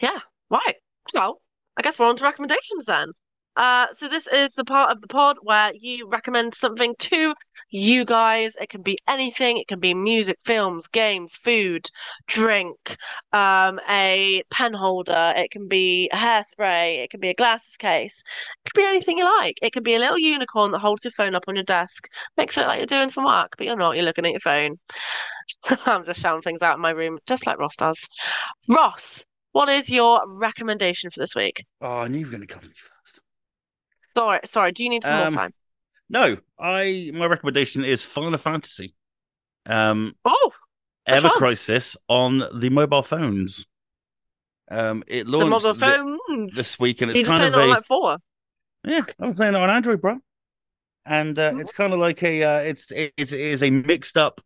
yeah, 0.00 0.18
right. 0.50 0.74
Well, 1.14 1.40
I 1.76 1.82
guess 1.82 1.98
we're 1.98 2.06
on 2.06 2.16
to 2.16 2.24
recommendations 2.24 2.86
then. 2.86 3.12
Uh, 3.56 3.86
so 3.92 4.06
this 4.06 4.26
is 4.26 4.54
the 4.54 4.64
part 4.64 4.92
of 4.92 5.00
the 5.00 5.06
pod 5.08 5.38
where 5.40 5.72
you 5.74 6.06
recommend 6.08 6.54
something 6.54 6.94
to 6.98 7.34
you 7.70 8.04
guys. 8.04 8.54
It 8.60 8.68
can 8.68 8.82
be 8.82 8.98
anything. 9.08 9.56
It 9.56 9.66
can 9.66 9.80
be 9.80 9.94
music, 9.94 10.38
films, 10.44 10.86
games, 10.86 11.36
food, 11.36 11.88
drink, 12.26 12.96
um, 13.32 13.80
a 13.88 14.42
pen 14.50 14.74
holder. 14.74 15.32
It 15.36 15.50
can 15.50 15.68
be 15.68 16.10
a 16.12 16.16
hairspray. 16.16 16.98
It 16.98 17.10
can 17.10 17.20
be 17.20 17.30
a 17.30 17.34
glasses 17.34 17.76
case. 17.78 18.22
It 18.64 18.70
could 18.70 18.78
be 18.78 18.86
anything 18.86 19.18
you 19.18 19.24
like. 19.24 19.58
It 19.62 19.72
could 19.72 19.84
be 19.84 19.94
a 19.94 19.98
little 19.98 20.18
unicorn 20.18 20.72
that 20.72 20.80
holds 20.80 21.04
your 21.04 21.12
phone 21.12 21.34
up 21.34 21.44
on 21.48 21.56
your 21.56 21.64
desk, 21.64 22.08
makes 22.36 22.58
it 22.58 22.66
like 22.66 22.78
you're 22.78 22.86
doing 22.86 23.08
some 23.08 23.24
work, 23.24 23.54
but 23.56 23.66
you're 23.66 23.76
not. 23.76 23.96
You're 23.96 24.04
looking 24.04 24.26
at 24.26 24.32
your 24.32 24.40
phone. 24.40 24.78
I'm 25.86 26.04
just 26.04 26.20
shouting 26.20 26.42
things 26.42 26.62
out 26.62 26.76
in 26.76 26.82
my 26.82 26.90
room, 26.90 27.18
just 27.26 27.46
like 27.46 27.58
Ross 27.58 27.76
does. 27.76 28.06
Ross, 28.68 29.24
what 29.56 29.68
is 29.70 29.88
your 29.88 30.20
recommendation 30.26 31.10
for 31.10 31.20
this 31.20 31.34
week? 31.34 31.64
oh, 31.80 32.00
I 32.00 32.08
knew 32.08 32.18
you 32.18 32.26
were 32.26 32.30
going 32.30 32.42
to 32.42 32.46
come 32.46 32.60
to 32.62 32.68
me 32.68 32.74
first. 32.76 33.20
Sorry, 34.16 34.40
sorry. 34.44 34.72
Do 34.72 34.84
you 34.84 34.90
need 34.90 35.02
some 35.02 35.14
more 35.16 35.26
Um, 35.28 35.32
time? 35.32 35.54
No, 36.10 36.36
I 36.58 37.10
my 37.14 37.26
recommendation 37.26 37.84
is 37.84 38.04
Final 38.04 38.38
Fantasy. 38.38 38.94
Um, 39.64 40.14
Oh, 40.24 40.50
Ever 41.06 41.28
one? 41.28 41.38
Crisis 41.38 41.96
on 42.08 42.42
the 42.60 42.68
mobile 42.70 43.02
phones. 43.02 43.66
Um, 44.70 45.04
it 45.06 45.24
the 45.24 45.44
mobile 45.46 45.74
phones. 45.74 46.54
this 46.54 46.78
week, 46.78 47.00
and 47.02 47.12
you 47.14 47.20
it's 47.20 47.28
just 47.28 47.40
kind 47.40 47.54
of 47.54 47.60
it 47.60 47.64
a 47.66 47.70
like 47.70 47.86
four? 47.86 48.18
Yeah, 48.84 49.02
I'm 49.18 49.34
playing 49.34 49.54
it 49.54 49.58
on 49.60 49.70
Android, 49.70 50.00
bro. 50.00 50.18
And 51.04 51.38
uh, 51.38 51.54
it's 51.58 51.72
kind 51.72 51.92
of 51.92 51.98
like 52.00 52.22
a 52.22 52.42
uh, 52.42 52.58
it's 52.60 52.90
it's 52.90 53.32
it 53.32 53.40
is 53.40 53.62
a 53.62 53.70
mixed 53.70 54.16
up 54.16 54.40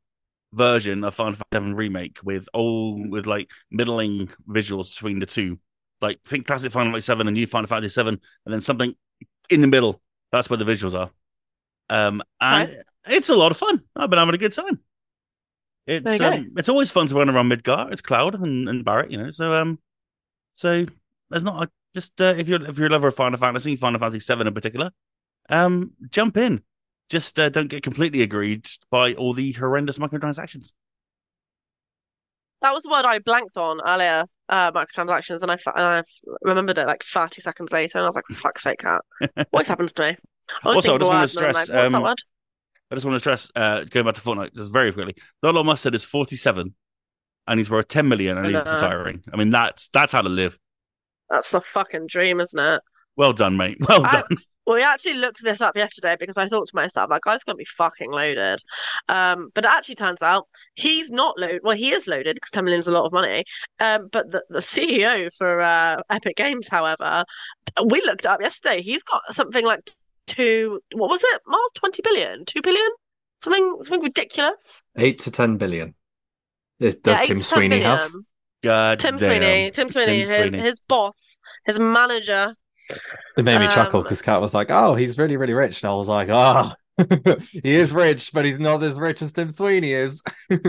version 0.52 1.04
of 1.04 1.14
Final 1.14 1.34
Fantasy 1.34 1.70
VII 1.70 1.74
remake 1.74 2.18
with 2.22 2.48
all 2.52 3.08
with 3.08 3.26
like 3.26 3.50
middling 3.70 4.28
visuals 4.48 4.94
between 4.94 5.18
the 5.18 5.26
two. 5.26 5.58
Like 6.00 6.20
think 6.24 6.46
classic 6.46 6.72
Final 6.72 6.92
Fantasy 6.92 7.14
VII 7.14 7.20
and 7.20 7.32
new 7.32 7.46
Final 7.46 7.68
Fantasy 7.68 8.02
VII, 8.02 8.08
and 8.08 8.20
then 8.46 8.60
something 8.60 8.94
in 9.48 9.60
the 9.60 9.66
middle. 9.66 10.00
That's 10.32 10.48
where 10.48 10.56
the 10.56 10.64
visuals 10.64 10.98
are. 10.98 11.10
Um, 11.88 12.22
and 12.40 12.84
it's 13.06 13.28
a 13.28 13.36
lot 13.36 13.50
of 13.50 13.56
fun. 13.56 13.82
I've 13.96 14.10
been 14.10 14.18
having 14.18 14.34
a 14.34 14.38
good 14.38 14.52
time. 14.52 14.80
It's 15.86 16.04
There 16.04 16.14
you 16.14 16.18
go. 16.18 16.32
um, 16.32 16.52
it's 16.56 16.68
always 16.68 16.90
fun 16.90 17.06
to 17.08 17.14
run 17.14 17.28
around 17.28 17.50
Midgar. 17.50 17.92
It's 17.92 18.00
Cloud 18.00 18.40
and, 18.40 18.68
and 18.68 18.84
Barret, 18.84 19.10
you 19.10 19.18
know. 19.18 19.30
So 19.30 19.52
um, 19.52 19.78
so 20.54 20.86
there's 21.30 21.44
not 21.44 21.64
a, 21.64 21.70
just 21.94 22.20
uh, 22.20 22.34
if 22.36 22.48
you're 22.48 22.64
if 22.64 22.78
you're 22.78 22.86
a 22.86 22.90
lover 22.90 23.08
of 23.08 23.16
Final 23.16 23.38
Fantasy, 23.38 23.76
Final 23.76 23.98
Fantasy 23.98 24.20
Seven 24.20 24.46
in 24.46 24.54
particular, 24.54 24.90
um, 25.48 25.92
jump 26.10 26.36
in. 26.36 26.62
Just 27.10 27.38
uh, 27.38 27.48
don't 27.48 27.68
get 27.68 27.82
completely 27.82 28.22
agreed 28.22 28.68
by 28.90 29.14
all 29.14 29.34
the 29.34 29.52
horrendous 29.52 29.98
microtransactions. 29.98 30.72
that 32.62 32.72
was 32.72 32.84
the 32.84 32.90
word 32.90 33.04
I 33.04 33.18
blanked 33.18 33.56
on 33.56 33.80
earlier. 33.86 34.24
Uh, 34.48 34.72
microtransactions, 34.72 35.42
and 35.42 35.50
I, 35.50 35.54
and 35.76 35.86
I 35.86 36.02
remembered 36.42 36.78
it 36.78 36.86
like 36.86 37.04
30 37.04 37.40
seconds 37.40 37.72
later, 37.72 37.98
and 37.98 38.04
I 38.04 38.08
was 38.08 38.16
like, 38.16 38.24
"Fuck's 38.32 38.62
sake, 38.62 38.78
Kat! 38.78 39.02
What 39.50 39.66
happens 39.66 39.92
to 39.94 40.02
me?" 40.02 40.16
I 40.64 40.68
also, 40.68 40.94
I 40.94 40.98
just 40.98 41.10
want 41.10 41.22
to 41.22 41.36
stress. 41.36 41.54
Like, 41.54 41.68
What's 41.68 41.86
um, 41.86 41.92
that 41.92 42.02
word? 42.02 42.18
I 42.90 42.94
just 42.96 43.06
want 43.06 43.14
to 43.14 43.20
stress, 43.20 43.50
uh, 43.54 43.84
going 43.84 44.04
back 44.06 44.16
to 44.16 44.20
Fortnite, 44.20 44.54
just 44.54 44.72
very 44.72 44.90
quickly. 44.92 45.14
Donald 45.42 45.64
Mustard 45.66 45.94
is 45.94 46.04
47 46.04 46.74
and 47.46 47.58
he's 47.60 47.70
worth 47.70 47.88
10 47.88 48.08
million 48.08 48.36
and 48.36 48.46
he's 48.46 48.56
retiring. 48.56 49.22
I 49.32 49.36
mean, 49.36 49.50
that's 49.50 49.88
that's 49.88 50.12
how 50.12 50.22
to 50.22 50.28
live. 50.28 50.58
That's 51.28 51.50
the 51.50 51.60
fucking 51.60 52.08
dream, 52.08 52.40
isn't 52.40 52.58
it? 52.58 52.80
Well 53.16 53.32
done, 53.32 53.56
mate. 53.56 53.78
Well 53.88 54.04
I- 54.06 54.22
done. 54.22 54.38
Well, 54.66 54.76
we 54.76 54.82
actually 54.82 55.14
looked 55.14 55.42
this 55.42 55.60
up 55.60 55.76
yesterday 55.76 56.16
because 56.18 56.36
I 56.36 56.48
thought 56.48 56.68
to 56.68 56.76
myself, 56.76 57.08
that 57.10 57.22
guy's 57.22 57.42
going 57.42 57.54
to 57.54 57.58
be 57.58 57.64
fucking 57.64 58.10
loaded. 58.10 58.60
Um, 59.08 59.48
but 59.54 59.64
it 59.64 59.70
actually 59.70 59.94
turns 59.96 60.22
out 60.22 60.46
he's 60.74 61.10
not 61.10 61.38
loaded. 61.38 61.60
Well, 61.64 61.76
he 61.76 61.90
is 61.92 62.06
loaded 62.06 62.36
because 62.36 62.50
10 62.50 62.64
million 62.64 62.78
is 62.80 62.86
a 62.86 62.92
lot 62.92 63.06
of 63.06 63.12
money. 63.12 63.44
Um, 63.80 64.08
but 64.12 64.30
the, 64.30 64.42
the 64.50 64.58
CEO 64.60 65.30
for 65.36 65.60
uh, 65.60 66.02
Epic 66.10 66.36
Games, 66.36 66.68
however, 66.68 67.24
we 67.86 68.00
looked 68.02 68.26
up 68.26 68.40
yesterday. 68.40 68.82
He's 68.82 69.02
got 69.02 69.22
something 69.30 69.64
like 69.64 69.90
two, 70.26 70.80
what 70.94 71.10
was 71.10 71.24
it, 71.24 71.40
Mark? 71.46 71.72
20 71.74 72.02
billion? 72.02 72.44
2 72.44 72.62
billion? 72.62 72.88
Something, 73.42 73.76
something 73.80 74.02
ridiculous. 74.02 74.82
Eight 74.96 75.18
to 75.20 75.30
ten 75.30 75.56
billion. 75.56 75.94
This 76.78 76.98
does 76.98 77.18
Yeah, 77.20 77.26
Tim 77.26 77.38
to 77.38 77.44
10 77.44 77.58
Sweeney 77.58 77.80
have? 77.80 78.10
billion. 78.10 78.26
God 78.62 78.98
Tim 78.98 79.16
damn. 79.16 79.28
Sweeney. 79.30 79.70
Tim 79.70 79.88
Sweeney. 79.88 80.18
his, 80.20 80.28
Sweeney. 80.30 80.58
his 80.60 80.80
boss, 80.80 81.38
his 81.64 81.80
manager. 81.80 82.54
It 83.36 83.44
made 83.44 83.58
me 83.58 83.68
chuckle 83.68 84.00
Um, 84.00 84.02
because 84.02 84.22
Kat 84.22 84.40
was 84.40 84.54
like, 84.54 84.70
"Oh, 84.70 84.94
he's 84.94 85.18
really, 85.18 85.36
really 85.36 85.54
rich," 85.54 85.82
and 85.82 85.90
I 85.90 85.94
was 85.94 86.08
like, 86.08 86.28
"Ah, 86.30 86.74
he 87.52 87.76
is 87.76 87.92
rich, 87.94 88.32
but 88.32 88.44
he's 88.44 88.60
not 88.60 88.82
as 88.82 88.98
rich 88.98 89.22
as 89.22 89.32
Tim 89.32 89.50
Sweeney 89.50 89.92
is." 89.92 90.22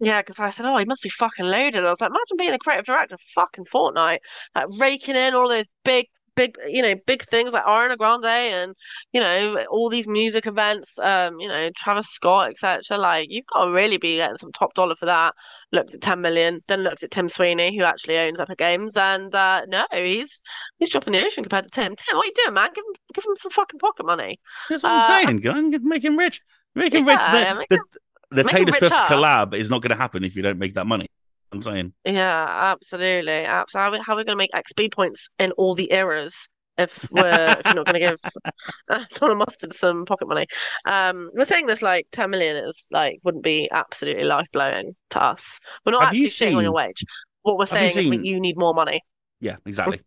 Yeah, 0.00 0.20
because 0.20 0.40
I 0.40 0.50
said, 0.50 0.66
oh, 0.66 0.76
he 0.78 0.84
must 0.84 1.02
be 1.04 1.08
fucking 1.08 1.46
loaded. 1.46 1.84
I 1.84 1.90
was 1.90 2.00
like, 2.00 2.10
imagine 2.10 2.36
being 2.36 2.52
a 2.52 2.58
creative 2.58 2.86
director 2.86 3.14
of 3.14 3.20
fucking 3.20 3.66
Fortnite, 3.66 4.18
like 4.54 4.66
raking 4.80 5.14
in 5.14 5.34
all 5.34 5.48
those 5.48 5.68
big, 5.84 6.08
big, 6.34 6.56
you 6.68 6.82
know, 6.82 6.94
big 7.06 7.24
things 7.28 7.52
like 7.54 7.64
Ariana 7.64 7.96
Grande 7.98 8.24
and, 8.24 8.74
you 9.12 9.20
know, 9.20 9.64
all 9.70 9.88
these 9.88 10.08
music 10.08 10.46
events, 10.46 10.98
um, 10.98 11.38
you 11.40 11.48
know, 11.48 11.70
Travis 11.76 12.08
Scott, 12.08 12.50
etc. 12.50 12.96
Like, 12.98 13.28
you've 13.30 13.46
got 13.52 13.66
to 13.66 13.70
really 13.72 13.96
be 13.98 14.16
getting 14.16 14.36
some 14.36 14.52
top 14.52 14.74
dollar 14.74 14.94
for 14.96 15.06
that. 15.06 15.34
Looked 15.74 15.94
at 15.94 16.00
10 16.02 16.20
million, 16.20 16.60
then 16.68 16.82
looked 16.82 17.02
at 17.02 17.10
Tim 17.10 17.28
Sweeney, 17.30 17.76
who 17.76 17.82
actually 17.84 18.18
owns 18.18 18.38
Epic 18.38 18.58
Games, 18.58 18.94
and 18.96 19.34
uh, 19.34 19.62
no, 19.68 19.86
he's 19.92 20.42
he's 20.78 20.90
dropping 20.90 21.14
the 21.14 21.24
ocean 21.24 21.42
compared 21.44 21.64
to 21.64 21.70
Tim. 21.70 21.96
Tim, 21.96 22.16
what 22.16 22.24
are 22.24 22.26
you 22.26 22.32
doing, 22.44 22.52
man? 22.54 22.68
Give 22.74 22.84
him, 22.84 22.94
give 23.14 23.24
him 23.24 23.36
some 23.36 23.50
fucking 23.50 23.80
pocket 23.80 24.04
money. 24.04 24.38
That's 24.68 24.82
what 24.82 24.92
Uh, 24.92 24.94
I'm 24.96 25.26
saying. 25.26 25.40
Go 25.40 25.52
and 25.52 25.82
make 25.82 26.04
him 26.04 26.18
rich. 26.18 26.42
Make 26.74 26.92
him 26.92 27.06
rich. 27.06 27.20
Yeah, 27.22 27.54
The, 27.54 27.58
make 27.58 27.68
the, 27.70 27.76
him- 27.76 27.84
the 28.30 28.44
make 28.44 28.46
Taylor 28.48 28.72
Swift 28.72 28.96
collab 28.96 29.54
is 29.54 29.70
not 29.70 29.80
going 29.80 29.90
to 29.90 29.96
happen 29.96 30.24
if 30.24 30.36
you 30.36 30.42
don't 30.42 30.58
make 30.58 30.74
that 30.74 30.86
money. 30.86 31.08
I'm 31.52 31.62
saying. 31.62 31.92
Yeah, 32.04 32.46
absolutely. 32.72 33.32
Absolutely. 33.44 33.78
How, 33.80 33.88
are 33.88 33.90
we- 33.92 34.02
how 34.06 34.12
are 34.14 34.16
we 34.16 34.24
going 34.24 34.36
to 34.36 34.36
make 34.36 34.50
XP 34.52 34.92
points 34.92 35.28
in 35.38 35.52
all 35.52 35.74
the 35.74 35.92
eras 35.92 36.48
if 36.78 37.06
we're 37.10 37.28
if 37.58 37.60
you're 37.66 37.74
not 37.74 37.86
going 37.86 38.00
to 38.00 38.00
give 38.00 38.18
uh, 38.88 39.04
Donald 39.14 39.38
Mustard 39.38 39.72
some 39.74 40.04
pocket 40.06 40.28
money? 40.28 40.46
Um, 40.86 41.30
we're 41.34 41.44
saying 41.44 41.66
this 41.66 41.82
like 41.82 42.06
10 42.12 42.30
million 42.30 42.56
is 42.56 42.88
like 42.90 43.20
wouldn't 43.24 43.44
be 43.44 43.68
absolutely 43.70 44.24
life 44.24 44.46
blowing 44.52 44.96
to 45.10 45.22
us. 45.22 45.58
We're 45.84 45.92
not 45.92 46.02
Have 46.04 46.08
actually 46.10 46.26
shitting 46.26 46.56
on 46.56 46.62
your 46.62 46.70
seen- 46.70 46.72
wage. 46.72 47.04
What 47.42 47.58
we're 47.58 47.66
Have 47.66 47.82
you 47.82 47.90
saying 47.90 48.06
is 48.14 48.18
that 48.20 48.24
you 48.26 48.40
need 48.40 48.56
more 48.56 48.72
money. 48.72 49.02
Yeah, 49.40 49.56
exactly. 49.66 50.00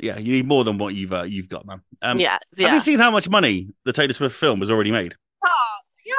yeah, 0.00 0.18
you 0.18 0.32
need 0.32 0.46
more 0.46 0.62
than 0.64 0.78
what 0.78 0.94
you've 0.94 1.12
uh, 1.12 1.24
you've 1.24 1.48
got, 1.48 1.66
man. 1.66 1.82
Um, 2.00 2.18
yeah, 2.18 2.38
Have 2.58 2.74
you 2.74 2.80
seen 2.80 3.00
how 3.00 3.10
much 3.10 3.28
money 3.28 3.68
the 3.84 3.92
Taylor 3.92 4.12
Swift 4.12 4.36
film 4.36 4.60
has 4.60 4.70
already 4.70 4.92
made? 4.92 5.16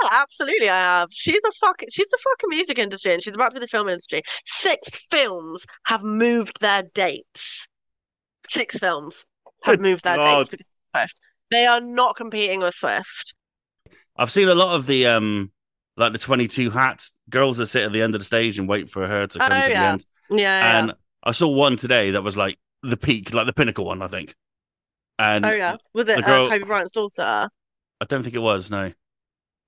Yeah, 0.01 0.09
absolutely. 0.11 0.69
I 0.69 0.77
have. 0.77 1.09
She's 1.11 1.41
a 1.45 1.51
fucking. 1.59 1.89
She's 1.91 2.07
the 2.09 2.17
fucking 2.23 2.49
music 2.49 2.79
industry, 2.79 3.13
and 3.13 3.23
she's 3.23 3.35
about 3.35 3.49
to 3.49 3.55
be 3.55 3.59
the 3.65 3.67
film 3.67 3.89
industry. 3.89 4.21
Six 4.45 5.05
films 5.09 5.65
have 5.85 6.03
moved 6.03 6.59
their 6.61 6.83
dates. 6.93 7.67
Six 8.49 8.77
films 8.77 9.25
have 9.63 9.77
Good 9.77 9.81
moved 9.81 10.03
their 10.03 10.17
God. 10.17 10.39
dates 10.47 10.53
of 10.53 10.59
Swift. 10.95 11.19
They 11.49 11.65
are 11.65 11.81
not 11.81 12.15
competing 12.15 12.59
with 12.61 12.73
Swift. 12.73 13.33
I've 14.17 14.31
seen 14.31 14.47
a 14.47 14.55
lot 14.55 14.75
of 14.75 14.85
the 14.87 15.07
um 15.07 15.51
like 15.97 16.13
the 16.13 16.19
22 16.19 16.69
hats 16.69 17.13
girls 17.29 17.57
that 17.57 17.67
sit 17.67 17.83
at 17.85 17.91
the 17.91 18.01
end 18.01 18.15
of 18.15 18.21
the 18.21 18.25
stage 18.25 18.57
and 18.59 18.67
wait 18.67 18.89
for 18.89 19.05
her 19.07 19.27
to 19.27 19.39
come 19.39 19.49
Oh, 19.51 19.61
to 19.61 19.67
the 19.67 19.75
end. 19.75 20.05
Yeah, 20.29 20.37
yeah. 20.37 20.79
And 20.79 20.93
I 21.23 21.31
saw 21.33 21.49
one 21.49 21.75
today 21.75 22.11
that 22.11 22.23
was 22.23 22.37
like 22.37 22.57
the 22.83 22.97
peak, 22.97 23.33
like 23.33 23.45
the 23.45 23.53
pinnacle 23.53 23.85
one, 23.85 24.01
I 24.01 24.07
think. 24.07 24.33
And 25.19 25.45
oh 25.45 25.51
yeah. 25.51 25.75
Was 25.93 26.09
it 26.09 26.23
girl- 26.25 26.45
uh, 26.47 26.49
Kobe 26.49 26.65
Bryant's 26.65 26.93
daughter? 26.93 27.49
I 27.99 28.05
don't 28.07 28.23
think 28.23 28.35
it 28.35 28.39
was 28.39 28.71
no. 28.71 28.91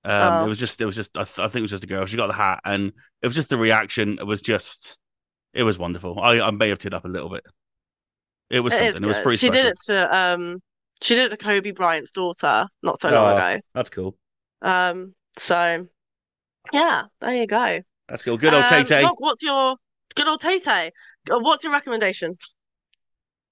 Um, 0.04 0.42
Oh. 0.42 0.44
it 0.44 0.48
was 0.48 0.58
just, 0.58 0.80
it 0.80 0.84
was 0.86 0.96
just, 0.96 1.16
I, 1.16 1.24
th- 1.24 1.38
I 1.38 1.48
think 1.48 1.60
it 1.60 1.62
was 1.62 1.70
just 1.70 1.84
a 1.84 1.86
girl. 1.86 2.04
She 2.06 2.16
got 2.16 2.26
the 2.26 2.34
hat, 2.34 2.60
and 2.64 2.92
it 3.22 3.26
was 3.26 3.34
just 3.34 3.48
the 3.48 3.56
reaction. 3.56 4.18
It 4.18 4.26
was 4.26 4.42
just, 4.42 4.98
it 5.54 5.62
was 5.62 5.78
wonderful. 5.78 6.20
I, 6.20 6.40
I 6.40 6.50
may 6.50 6.68
have 6.68 6.78
teared 6.78 6.94
up 6.94 7.04
a 7.04 7.08
little 7.08 7.30
bit. 7.30 7.44
It 8.50 8.60
was 8.60 8.74
It 8.74 8.82
is 8.84 8.94
something. 8.96 9.04
It 9.04 9.08
was 9.08 9.20
pretty 9.20 9.38
She 9.38 9.46
special. 9.46 9.62
did 9.62 9.72
it 9.72 9.78
to 9.86 10.16
um. 10.16 10.62
She 11.02 11.14
did 11.14 11.24
it 11.24 11.28
to 11.30 11.36
Kobe 11.36 11.70
Bryant's 11.72 12.12
daughter 12.12 12.66
not 12.82 13.00
so 13.00 13.08
long 13.10 13.32
Oh. 13.32 13.36
ago. 13.36 13.60
That's 13.74 13.90
cool. 13.90 14.16
Um. 14.62 15.14
So, 15.38 15.86
yeah. 16.72 17.04
There 17.20 17.34
you 17.34 17.46
go. 17.46 17.80
That's 18.08 18.22
cool. 18.22 18.36
Good 18.36 18.52
old 18.54 18.64
Um, 18.64 18.68
Tay 18.70 18.84
Tay. 18.84 19.08
What's 19.18 19.42
your 19.42 19.76
good 20.14 20.28
old 20.28 20.40
Tay 20.40 20.58
Tay? 20.58 20.90
Uh, 21.30 21.38
What's 21.40 21.64
your 21.64 21.72
recommendation? 21.72 22.36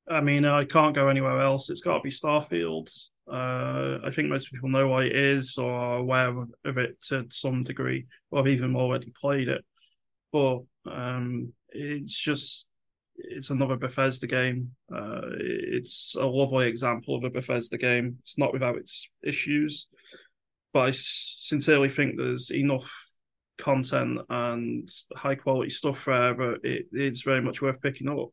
I 0.08 0.20
mean, 0.20 0.44
I 0.44 0.64
can't 0.66 0.94
go 0.94 1.08
anywhere 1.08 1.40
else. 1.40 1.70
It's 1.70 1.80
got 1.80 1.94
to 1.96 2.00
be 2.02 2.10
Starfield. 2.10 2.88
Uh, 3.32 3.98
I 4.04 4.10
think 4.10 4.28
most 4.28 4.50
people 4.52 4.68
know 4.68 4.88
what 4.88 5.06
it 5.06 5.16
is 5.16 5.56
or 5.56 5.72
are 5.72 5.96
aware 5.96 6.28
of 6.28 6.78
it 6.78 7.00
to 7.08 7.26
some 7.30 7.64
degree, 7.64 8.06
or 8.30 8.40
have 8.40 8.48
even 8.48 8.76
already 8.76 9.12
played 9.18 9.48
it. 9.48 9.64
But 10.32 10.60
um, 10.90 11.52
it's 11.70 12.18
just 12.18 12.68
it's 13.16 13.50
another 13.50 13.76
Bethesda 13.76 14.26
game. 14.26 14.72
Uh, 14.94 15.22
it's 15.38 16.14
a 16.18 16.26
lovely 16.26 16.66
example 16.68 17.14
of 17.14 17.24
a 17.24 17.30
Bethesda 17.30 17.78
game. 17.78 18.18
It's 18.20 18.38
not 18.38 18.52
without 18.52 18.76
its 18.76 19.08
issues, 19.22 19.86
but 20.72 20.80
I 20.80 20.90
sincerely 20.92 21.88
think 21.88 22.16
there's 22.16 22.50
enough 22.50 22.90
content 23.58 24.18
and 24.28 24.90
high 25.14 25.36
quality 25.36 25.70
stuff 25.70 26.04
there 26.04 26.34
that 26.34 26.60
it, 26.64 26.86
it's 26.92 27.22
very 27.22 27.40
much 27.40 27.62
worth 27.62 27.80
picking 27.80 28.08
up. 28.08 28.28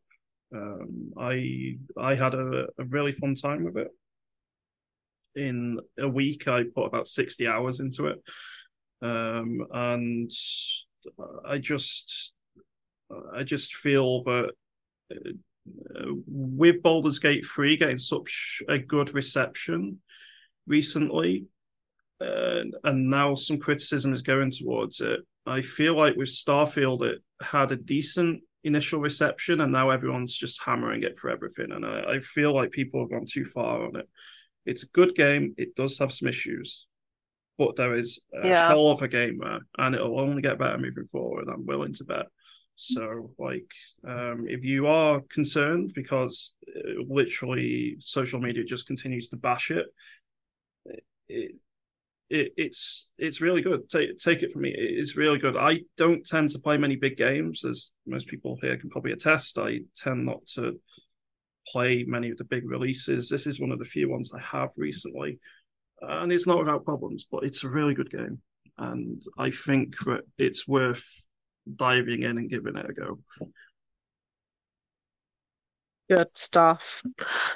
Um, 0.54 1.12
I 1.18 1.76
I 1.96 2.14
had 2.16 2.34
a, 2.34 2.66
a 2.78 2.84
really 2.84 3.12
fun 3.12 3.34
time 3.34 3.64
with 3.64 3.76
it. 3.76 3.88
In 5.36 5.78
a 5.98 6.08
week, 6.08 6.48
I 6.48 6.64
put 6.74 6.86
about 6.86 7.06
sixty 7.06 7.46
hours 7.46 7.78
into 7.78 8.06
it, 8.08 8.18
um, 9.00 9.64
and 9.72 10.30
I 11.46 11.58
just 11.58 12.32
I 13.34 13.44
just 13.44 13.74
feel 13.76 14.24
that 14.24 14.50
uh, 15.12 16.12
with 16.26 16.82
Baldur's 16.82 17.20
Gate 17.20 17.44
three 17.46 17.76
getting 17.76 17.98
such 17.98 18.60
a 18.68 18.76
good 18.76 19.14
reception 19.14 20.00
recently, 20.66 21.46
uh, 22.20 22.62
and 22.82 23.08
now 23.08 23.36
some 23.36 23.58
criticism 23.58 24.12
is 24.12 24.22
going 24.22 24.50
towards 24.50 25.00
it. 25.00 25.20
I 25.46 25.62
feel 25.62 25.96
like 25.96 26.16
with 26.16 26.28
Starfield, 26.28 27.02
it 27.02 27.22
had 27.40 27.70
a 27.70 27.76
decent 27.76 28.42
initial 28.64 29.00
reception, 29.00 29.60
and 29.60 29.72
now 29.72 29.90
everyone's 29.90 30.36
just 30.36 30.60
hammering 30.62 31.04
it 31.04 31.16
for 31.16 31.30
everything. 31.30 31.70
And 31.70 31.86
I, 31.86 32.16
I 32.16 32.18
feel 32.20 32.54
like 32.54 32.72
people 32.72 33.00
have 33.00 33.10
gone 33.10 33.26
too 33.26 33.44
far 33.44 33.86
on 33.86 33.96
it. 33.96 34.08
It's 34.66 34.82
a 34.82 34.88
good 34.88 35.14
game. 35.14 35.54
It 35.56 35.74
does 35.74 35.98
have 35.98 36.12
some 36.12 36.28
issues, 36.28 36.86
but 37.58 37.76
there 37.76 37.96
is 37.96 38.20
a 38.34 38.46
Yeah. 38.48 38.68
hell 38.68 38.88
of 38.90 39.02
a 39.02 39.08
game 39.08 39.38
there, 39.38 39.60
and 39.78 39.94
it'll 39.94 40.20
only 40.20 40.42
get 40.42 40.58
better 40.58 40.78
moving 40.78 41.04
forward. 41.04 41.48
I'm 41.48 41.66
willing 41.66 41.94
to 41.94 42.04
bet. 42.04 42.26
So, 42.76 43.32
like, 43.38 43.70
um, 44.06 44.46
if 44.48 44.64
you 44.64 44.86
are 44.86 45.20
concerned 45.28 45.92
because 45.94 46.54
uh, 46.66 47.02
literally 47.06 47.96
social 48.00 48.40
media 48.40 48.64
just 48.64 48.86
continues 48.86 49.28
to 49.28 49.36
bash 49.36 49.70
it, 49.70 49.86
it, 51.28 51.56
it 52.30 52.52
it's 52.56 53.12
it's 53.18 53.40
really 53.40 53.60
good. 53.60 53.88
Take 53.90 54.18
take 54.18 54.42
it 54.42 54.52
from 54.52 54.62
me. 54.62 54.74
It's 54.76 55.16
really 55.16 55.38
good. 55.38 55.56
I 55.56 55.80
don't 55.96 56.24
tend 56.24 56.50
to 56.50 56.58
play 56.58 56.78
many 56.78 56.96
big 56.96 57.16
games, 57.16 57.64
as 57.64 57.90
most 58.06 58.28
people 58.28 58.56
here 58.62 58.78
can 58.78 58.88
probably 58.90 59.12
attest. 59.12 59.58
I 59.58 59.80
tend 59.96 60.24
not 60.24 60.46
to 60.54 60.80
play 61.66 62.04
many 62.06 62.30
of 62.30 62.38
the 62.38 62.44
big 62.44 62.68
releases. 62.68 63.28
This 63.28 63.46
is 63.46 63.60
one 63.60 63.72
of 63.72 63.78
the 63.78 63.84
few 63.84 64.08
ones 64.08 64.32
I 64.34 64.40
have 64.40 64.70
recently, 64.76 65.38
and 66.00 66.32
it's 66.32 66.46
not 66.46 66.58
without 66.58 66.84
problems, 66.84 67.26
but 67.30 67.44
it's 67.44 67.64
a 67.64 67.68
really 67.68 67.94
good 67.94 68.10
game, 68.10 68.40
and 68.78 69.22
I 69.38 69.50
think 69.50 69.98
that 70.04 70.22
it's 70.38 70.66
worth 70.66 71.04
diving 71.76 72.22
in 72.22 72.38
and 72.38 72.50
giving 72.50 72.76
it 72.76 72.88
a 72.88 72.92
go. 72.92 73.18
Good 76.10 76.28
stuff. 76.34 77.02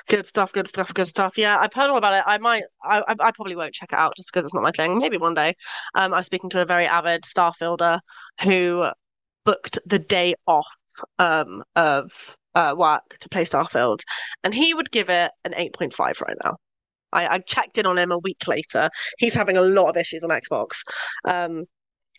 Good 0.09 0.26
stuff. 0.26 0.52
Good 0.52 0.68
stuff. 0.68 0.94
Good 0.94 1.09
stuff. 1.09 1.36
Yeah, 1.36 1.59
I've 1.59 1.74
heard 1.74 1.90
all 1.90 1.98
about 1.98 2.14
it. 2.14 2.22
I 2.24 2.39
might. 2.39 2.62
I. 2.85 3.02
I 3.09 3.32
probably 3.32 3.56
won't 3.56 3.74
check 3.74 3.89
it 3.93 3.98
out 3.98 4.14
just 4.16 4.28
because 4.32 4.44
it's 4.44 4.55
not 4.55 4.62
my 4.62 4.70
thing. 4.70 4.98
Maybe 4.98 5.16
one 5.16 5.35
day. 5.35 5.56
Um, 5.97 6.14
I 6.14 6.18
was 6.18 6.26
speaking 6.26 6.51
to 6.51 6.60
a 6.60 6.64
very 6.64 6.86
avid 6.86 7.22
Starfielder 7.24 7.98
who 8.43 8.86
booked 9.44 9.81
the 9.86 9.98
day 9.98 10.35
off 10.47 10.68
um 11.18 11.64
of 11.74 12.36
uh 12.55 12.74
work 12.76 13.02
to 13.20 13.28
play 13.28 13.44
Starfield, 13.44 14.01
and 14.43 14.55
he 14.55 14.74
would 14.74 14.90
give 14.90 15.10
it 15.10 15.32
an 15.44 15.55
eight 15.56 15.74
point 15.74 15.94
five 15.94 16.20
right 16.20 16.36
now. 16.44 16.56
I, 17.12 17.35
I 17.35 17.39
checked 17.39 17.78
in 17.78 17.86
on 17.86 17.98
him 17.98 18.10
a 18.10 18.18
week 18.18 18.47
later. 18.48 18.90
He's 19.18 19.35
having 19.35 19.56
a 19.56 19.62
lot 19.62 19.89
of 19.89 19.97
issues 19.97 20.24
on 20.24 20.31
Xbox. 20.31 20.82
Um, 21.24 21.64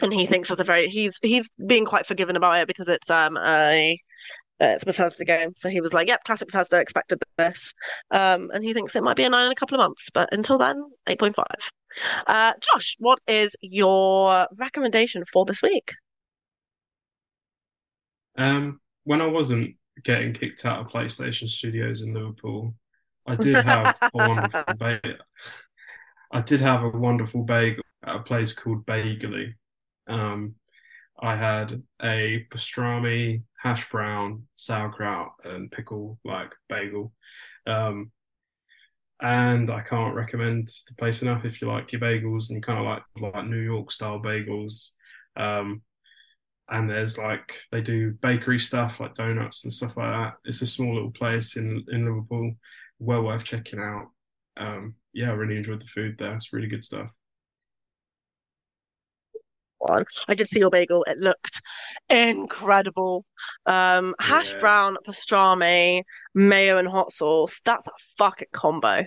and 0.01 0.13
he 0.13 0.25
thinks 0.25 0.51
it's 0.51 0.59
a 0.59 0.63
very 0.63 0.87
he's 0.89 1.19
he's 1.21 1.49
being 1.67 1.85
quite 1.85 2.07
forgiven 2.07 2.35
about 2.35 2.59
it 2.59 2.67
because 2.67 2.89
it's 2.89 3.09
um 3.09 3.37
a 3.37 3.97
uh, 4.61 4.67
it's 4.67 4.83
a 4.83 4.85
Bethesda 4.85 5.25
game, 5.25 5.51
so 5.57 5.67
he 5.67 5.81
was 5.81 5.93
like, 5.93 6.07
"Yep, 6.07 6.23
classic 6.23 6.47
Bethesda, 6.47 6.79
expected 6.79 7.21
this," 7.37 7.73
um, 8.11 8.49
and 8.53 8.63
he 8.63 8.73
thinks 8.73 8.95
it 8.95 9.03
might 9.03 9.17
be 9.17 9.25
a 9.25 9.29
nine 9.29 9.47
in 9.47 9.51
a 9.51 9.55
couple 9.55 9.75
of 9.75 9.79
months, 9.79 10.09
but 10.13 10.29
until 10.31 10.57
then, 10.57 10.81
eight 11.07 11.19
point 11.19 11.35
five. 11.35 11.71
Uh, 12.25 12.53
Josh, 12.61 12.95
what 12.99 13.19
is 13.27 13.55
your 13.61 14.47
recommendation 14.57 15.23
for 15.33 15.45
this 15.45 15.61
week? 15.61 15.91
Um, 18.37 18.79
when 19.03 19.21
I 19.21 19.27
wasn't 19.27 19.75
getting 20.03 20.33
kicked 20.33 20.65
out 20.65 20.79
of 20.79 20.87
PlayStation 20.87 21.49
Studios 21.49 22.01
in 22.01 22.13
Liverpool, 22.13 22.75
I 23.25 23.35
did 23.35 23.55
have 23.65 23.97
a 24.01 24.09
wonderful 24.13 24.63
bagel. 24.77 25.17
I 26.31 26.41
did 26.41 26.61
have 26.61 26.83
a 26.83 26.89
wonderful 26.89 27.43
bagel 27.43 27.83
at 28.03 28.15
a 28.15 28.19
place 28.19 28.53
called 28.53 28.85
Bagely. 28.85 29.53
Um, 30.07 30.55
I 31.19 31.35
had 31.35 31.81
a 32.01 32.45
pastrami, 32.51 33.43
hash 33.57 33.89
brown, 33.89 34.47
sauerkraut, 34.55 35.31
and 35.43 35.71
pickle 35.71 36.19
like 36.25 36.53
bagel. 36.67 37.13
Um, 37.65 38.11
and 39.21 39.71
I 39.71 39.81
can't 39.81 40.13
recommend 40.13 40.67
the 40.87 40.93
place 40.95 41.21
enough 41.21 41.45
if 41.45 41.61
you 41.61 41.69
like 41.69 41.91
your 41.91 42.01
bagels 42.01 42.49
and 42.49 42.57
you 42.57 42.61
kind 42.61 42.79
of 42.79 42.85
like 42.85 43.03
like 43.33 43.47
New 43.47 43.61
York 43.61 43.91
style 43.91 44.19
bagels. 44.19 44.91
Um, 45.37 45.81
and 46.69 46.89
there's 46.89 47.17
like 47.17 47.55
they 47.71 47.81
do 47.81 48.11
bakery 48.21 48.59
stuff 48.59 48.99
like 48.99 49.13
donuts 49.15 49.63
and 49.65 49.73
stuff 49.73 49.97
like 49.97 50.11
that. 50.11 50.33
It's 50.45 50.61
a 50.61 50.65
small 50.65 50.93
little 50.95 51.11
place 51.11 51.57
in 51.57 51.83
in 51.91 52.05
Liverpool, 52.05 52.53
well 52.99 53.23
worth 53.23 53.43
checking 53.43 53.79
out. 53.79 54.07
Um, 54.57 54.95
yeah, 55.13 55.29
I 55.31 55.33
really 55.33 55.57
enjoyed 55.57 55.81
the 55.81 55.85
food 55.85 56.17
there. 56.17 56.35
It's 56.35 56.53
really 56.53 56.67
good 56.67 56.83
stuff. 56.83 57.11
I 60.27 60.33
did 60.35 60.47
see 60.47 60.59
your 60.59 60.69
bagel. 60.69 61.03
It 61.07 61.19
looked 61.19 61.61
incredible. 62.09 63.25
Um, 63.65 64.15
hash 64.19 64.55
Yeah. 64.55 64.59
brown, 64.59 64.97
pastrami, 65.07 66.03
mayo, 66.33 66.77
and 66.77 66.87
hot 66.87 67.11
sauce. 67.11 67.61
That's 67.63 67.87
a 67.87 67.91
fucking 68.17 68.47
combo. 68.51 69.05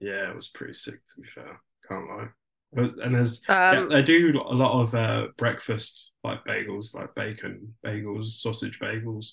Yeah, 0.00 0.30
it 0.30 0.36
was 0.36 0.48
pretty 0.48 0.74
sick 0.74 1.00
to 1.14 1.20
be 1.20 1.26
fair. 1.28 1.60
Can't 1.88 2.08
lie. 2.08 2.28
Was- 2.72 2.98
and 2.98 3.14
there's 3.14 3.42
yeah, 3.48 3.80
Um, 3.80 3.88
they 3.88 4.02
do 4.02 4.40
a 4.46 4.54
lot 4.54 4.80
of 4.82 4.94
uh, 4.94 5.28
breakfast 5.36 6.12
like 6.24 6.44
bagels, 6.44 6.94
like 6.94 7.14
bacon 7.14 7.74
bagels, 7.84 8.24
sausage 8.26 8.78
bagels, 8.78 9.32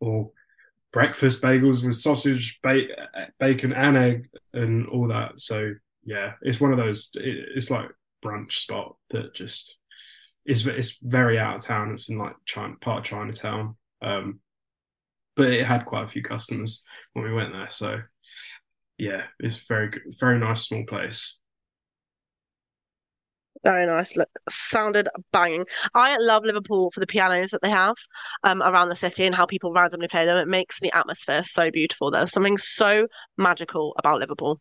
or 0.00 0.30
breakfast 0.92 1.42
bagels 1.42 1.84
with 1.84 1.96
sausage, 1.96 2.58
ba- 2.62 3.30
bacon, 3.38 3.72
and 3.72 3.96
egg, 3.96 4.28
and 4.54 4.86
all 4.88 5.08
that. 5.08 5.40
So 5.40 5.74
yeah, 6.04 6.34
it's 6.42 6.60
one 6.60 6.72
of 6.72 6.78
those. 6.78 7.10
It, 7.14 7.50
it's 7.54 7.70
like 7.70 7.90
brunch 8.24 8.52
spot 8.52 8.96
that 9.10 9.34
just 9.34 9.78
is. 10.46 10.66
It's 10.66 10.98
very 11.02 11.38
out 11.38 11.56
of 11.56 11.62
town. 11.62 11.92
It's 11.92 12.08
in 12.08 12.16
like 12.18 12.34
China, 12.46 12.74
part 12.80 13.00
of 13.00 13.04
Chinatown. 13.04 13.76
Um, 14.02 14.40
but 15.36 15.52
it 15.52 15.66
had 15.66 15.84
quite 15.84 16.04
a 16.04 16.08
few 16.08 16.22
customers 16.22 16.84
when 17.12 17.24
we 17.26 17.32
went 17.32 17.52
there. 17.52 17.70
So 17.70 18.00
yeah, 18.98 19.26
it's 19.38 19.56
very 19.66 19.88
good, 19.88 20.02
very 20.18 20.38
nice 20.38 20.62
small 20.66 20.84
place. 20.86 21.38
Very 23.62 23.86
nice. 23.86 24.16
Look, 24.16 24.28
sounded 24.48 25.08
banging. 25.32 25.66
I 25.94 26.16
love 26.18 26.44
Liverpool 26.44 26.90
for 26.92 27.00
the 27.00 27.06
pianos 27.06 27.50
that 27.50 27.60
they 27.60 27.70
have 27.70 27.94
um, 28.42 28.62
around 28.62 28.88
the 28.88 28.96
city 28.96 29.26
and 29.26 29.34
how 29.34 29.44
people 29.44 29.72
randomly 29.72 30.08
play 30.08 30.24
them. 30.24 30.38
It 30.38 30.48
makes 30.48 30.80
the 30.80 30.90
atmosphere 30.96 31.42
so 31.44 31.70
beautiful. 31.70 32.10
There's 32.10 32.32
something 32.32 32.56
so 32.56 33.06
magical 33.36 33.94
about 33.98 34.18
Liverpool. 34.18 34.60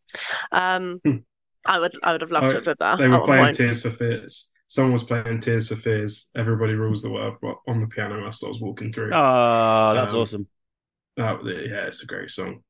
Um, 0.52 1.00
Hmm. 1.06 1.18
I 1.66 1.80
would, 1.80 1.96
I 2.04 2.12
would 2.14 2.22
have 2.22 2.32
loved 2.32 2.50
to 2.52 2.56
have 2.58 2.68
lived 2.68 2.80
there 2.80 2.98
They 2.98 3.08
were 3.08 3.20
playing 3.22 3.46
point. 3.46 3.56
Tears 3.56 3.84
for 3.84 3.92
Fears. 3.92 4.52
Someone 4.68 4.94
was 4.94 5.04
playing 5.04 5.40
Tears 5.40 5.68
for 5.70 5.76
Fears. 5.76 6.32
Everybody 6.36 6.74
rules 6.74 7.02
the 7.02 7.12
world 7.12 7.38
on 7.68 7.82
the 7.82 7.88
piano 7.88 8.26
as 8.28 8.44
I 8.44 8.48
was 8.48 8.62
walking 8.62 8.92
through. 8.92 9.12
Ah, 9.14 9.94
that's 9.94 10.14
Um, 10.14 10.20
awesome. 10.20 10.48
Oh, 11.18 11.40
yeah, 11.46 11.86
it's 11.86 12.04
a 12.04 12.06
great 12.06 12.32
song. 12.32 12.64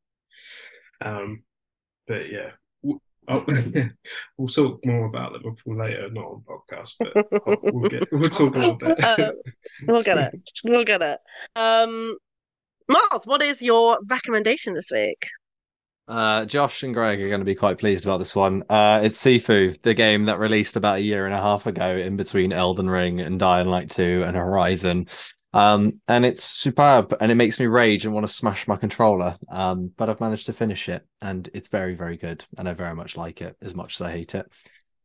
Um, 1.01 1.43
but 2.07 2.29
yeah, 2.31 2.51
W- 3.29 3.73
oh, 3.75 3.89
we'll 4.37 4.47
talk 4.47 4.85
more 4.85 5.05
about 5.05 5.33
Liverpool 5.33 5.77
later, 5.77 6.09
not 6.11 6.25
on 6.25 6.43
podcast, 6.47 6.93
but 6.99 7.15
I'll- 7.15 7.57
we'll 7.63 7.89
get 7.89 8.03
we'll 8.11 8.29
talk 8.29 8.55
a 8.55 8.59
little 8.59 8.77
bit. 8.77 9.03
Uh, 9.03 9.31
We'll 9.87 10.01
get 10.03 10.17
it. 10.17 10.33
We'll 10.65 10.83
get 10.83 11.01
it. 11.01 11.19
Um, 11.55 12.17
Miles, 12.89 13.25
what 13.25 13.41
is 13.41 13.61
your 13.61 13.97
recommendation 14.07 14.73
this 14.73 14.89
week? 14.91 15.25
Uh, 16.07 16.43
Josh 16.45 16.81
and 16.81 16.93
Greg 16.93 17.21
are 17.21 17.29
going 17.29 17.39
to 17.41 17.45
be 17.45 17.53
quite 17.55 17.77
pleased 17.77 18.03
about 18.03 18.17
this 18.17 18.35
one. 18.35 18.63
Uh, 18.67 18.99
it's 19.03 19.23
Sifu, 19.23 19.79
the 19.83 19.93
game 19.93 20.25
that 20.25 20.39
released 20.39 20.75
about 20.75 20.97
a 20.97 21.01
year 21.01 21.25
and 21.27 21.35
a 21.35 21.37
half 21.37 21.67
ago 21.67 21.95
in 21.95 22.17
between 22.17 22.51
Elden 22.51 22.89
Ring 22.89 23.19
and 23.21 23.39
Dying 23.39 23.67
Light 23.67 23.91
2 23.91 24.23
and 24.25 24.35
Horizon. 24.35 25.07
Um, 25.53 25.99
and 26.07 26.25
it's 26.25 26.43
superb 26.43 27.15
and 27.19 27.31
it 27.31 27.35
makes 27.35 27.59
me 27.59 27.65
rage 27.65 28.05
and 28.05 28.13
want 28.13 28.27
to 28.27 28.33
smash 28.33 28.67
my 28.67 28.75
controller. 28.75 29.37
Um, 29.51 29.91
but 29.97 30.09
I've 30.09 30.21
managed 30.21 30.45
to 30.47 30.53
finish 30.53 30.89
it 30.89 31.05
and 31.21 31.49
it's 31.53 31.69
very, 31.69 31.95
very 31.95 32.17
good. 32.17 32.45
And 32.57 32.69
I 32.69 32.73
very 32.73 32.95
much 32.95 33.17
like 33.17 33.41
it 33.41 33.57
as 33.61 33.73
much 33.73 33.95
as 33.95 34.01
I 34.01 34.11
hate 34.11 34.35
it. 34.35 34.47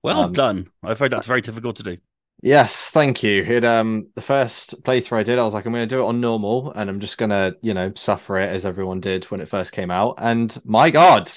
Well 0.03 0.21
um, 0.21 0.33
done. 0.33 0.69
I've 0.83 0.99
heard 0.99 1.13
that's 1.13 1.27
very 1.27 1.41
difficult 1.41 1.77
to 1.77 1.83
do. 1.83 1.97
Yes, 2.43 2.91
thank 2.91 3.23
you. 3.23 3.43
It 3.43 3.65
um 3.65 4.09
the 4.17 4.21
first 4.21 4.83
playthrough 4.83 5.21
I 5.21 5.23
did, 5.23 5.39
I 5.39 5.43
was 5.43 5.55
like, 5.55 5.65
I'm 5.65 5.73
gonna 5.73 5.87
do 5.87 6.01
it 6.01 6.07
on 6.07 6.21
normal 6.21 6.73
and 6.73 6.91
I'm 6.91 7.01
just 7.01 7.17
gonna, 7.17 7.55
you 7.63 7.73
know, 7.73 7.93
suffer 7.95 8.39
it 8.39 8.51
as 8.51 8.67
everyone 8.67 9.01
did 9.01 9.25
when 9.27 9.41
it 9.41 9.49
first 9.49 9.73
came 9.73 9.91
out. 9.91 10.17
And 10.19 10.55
my 10.65 10.91
God, 10.91 11.31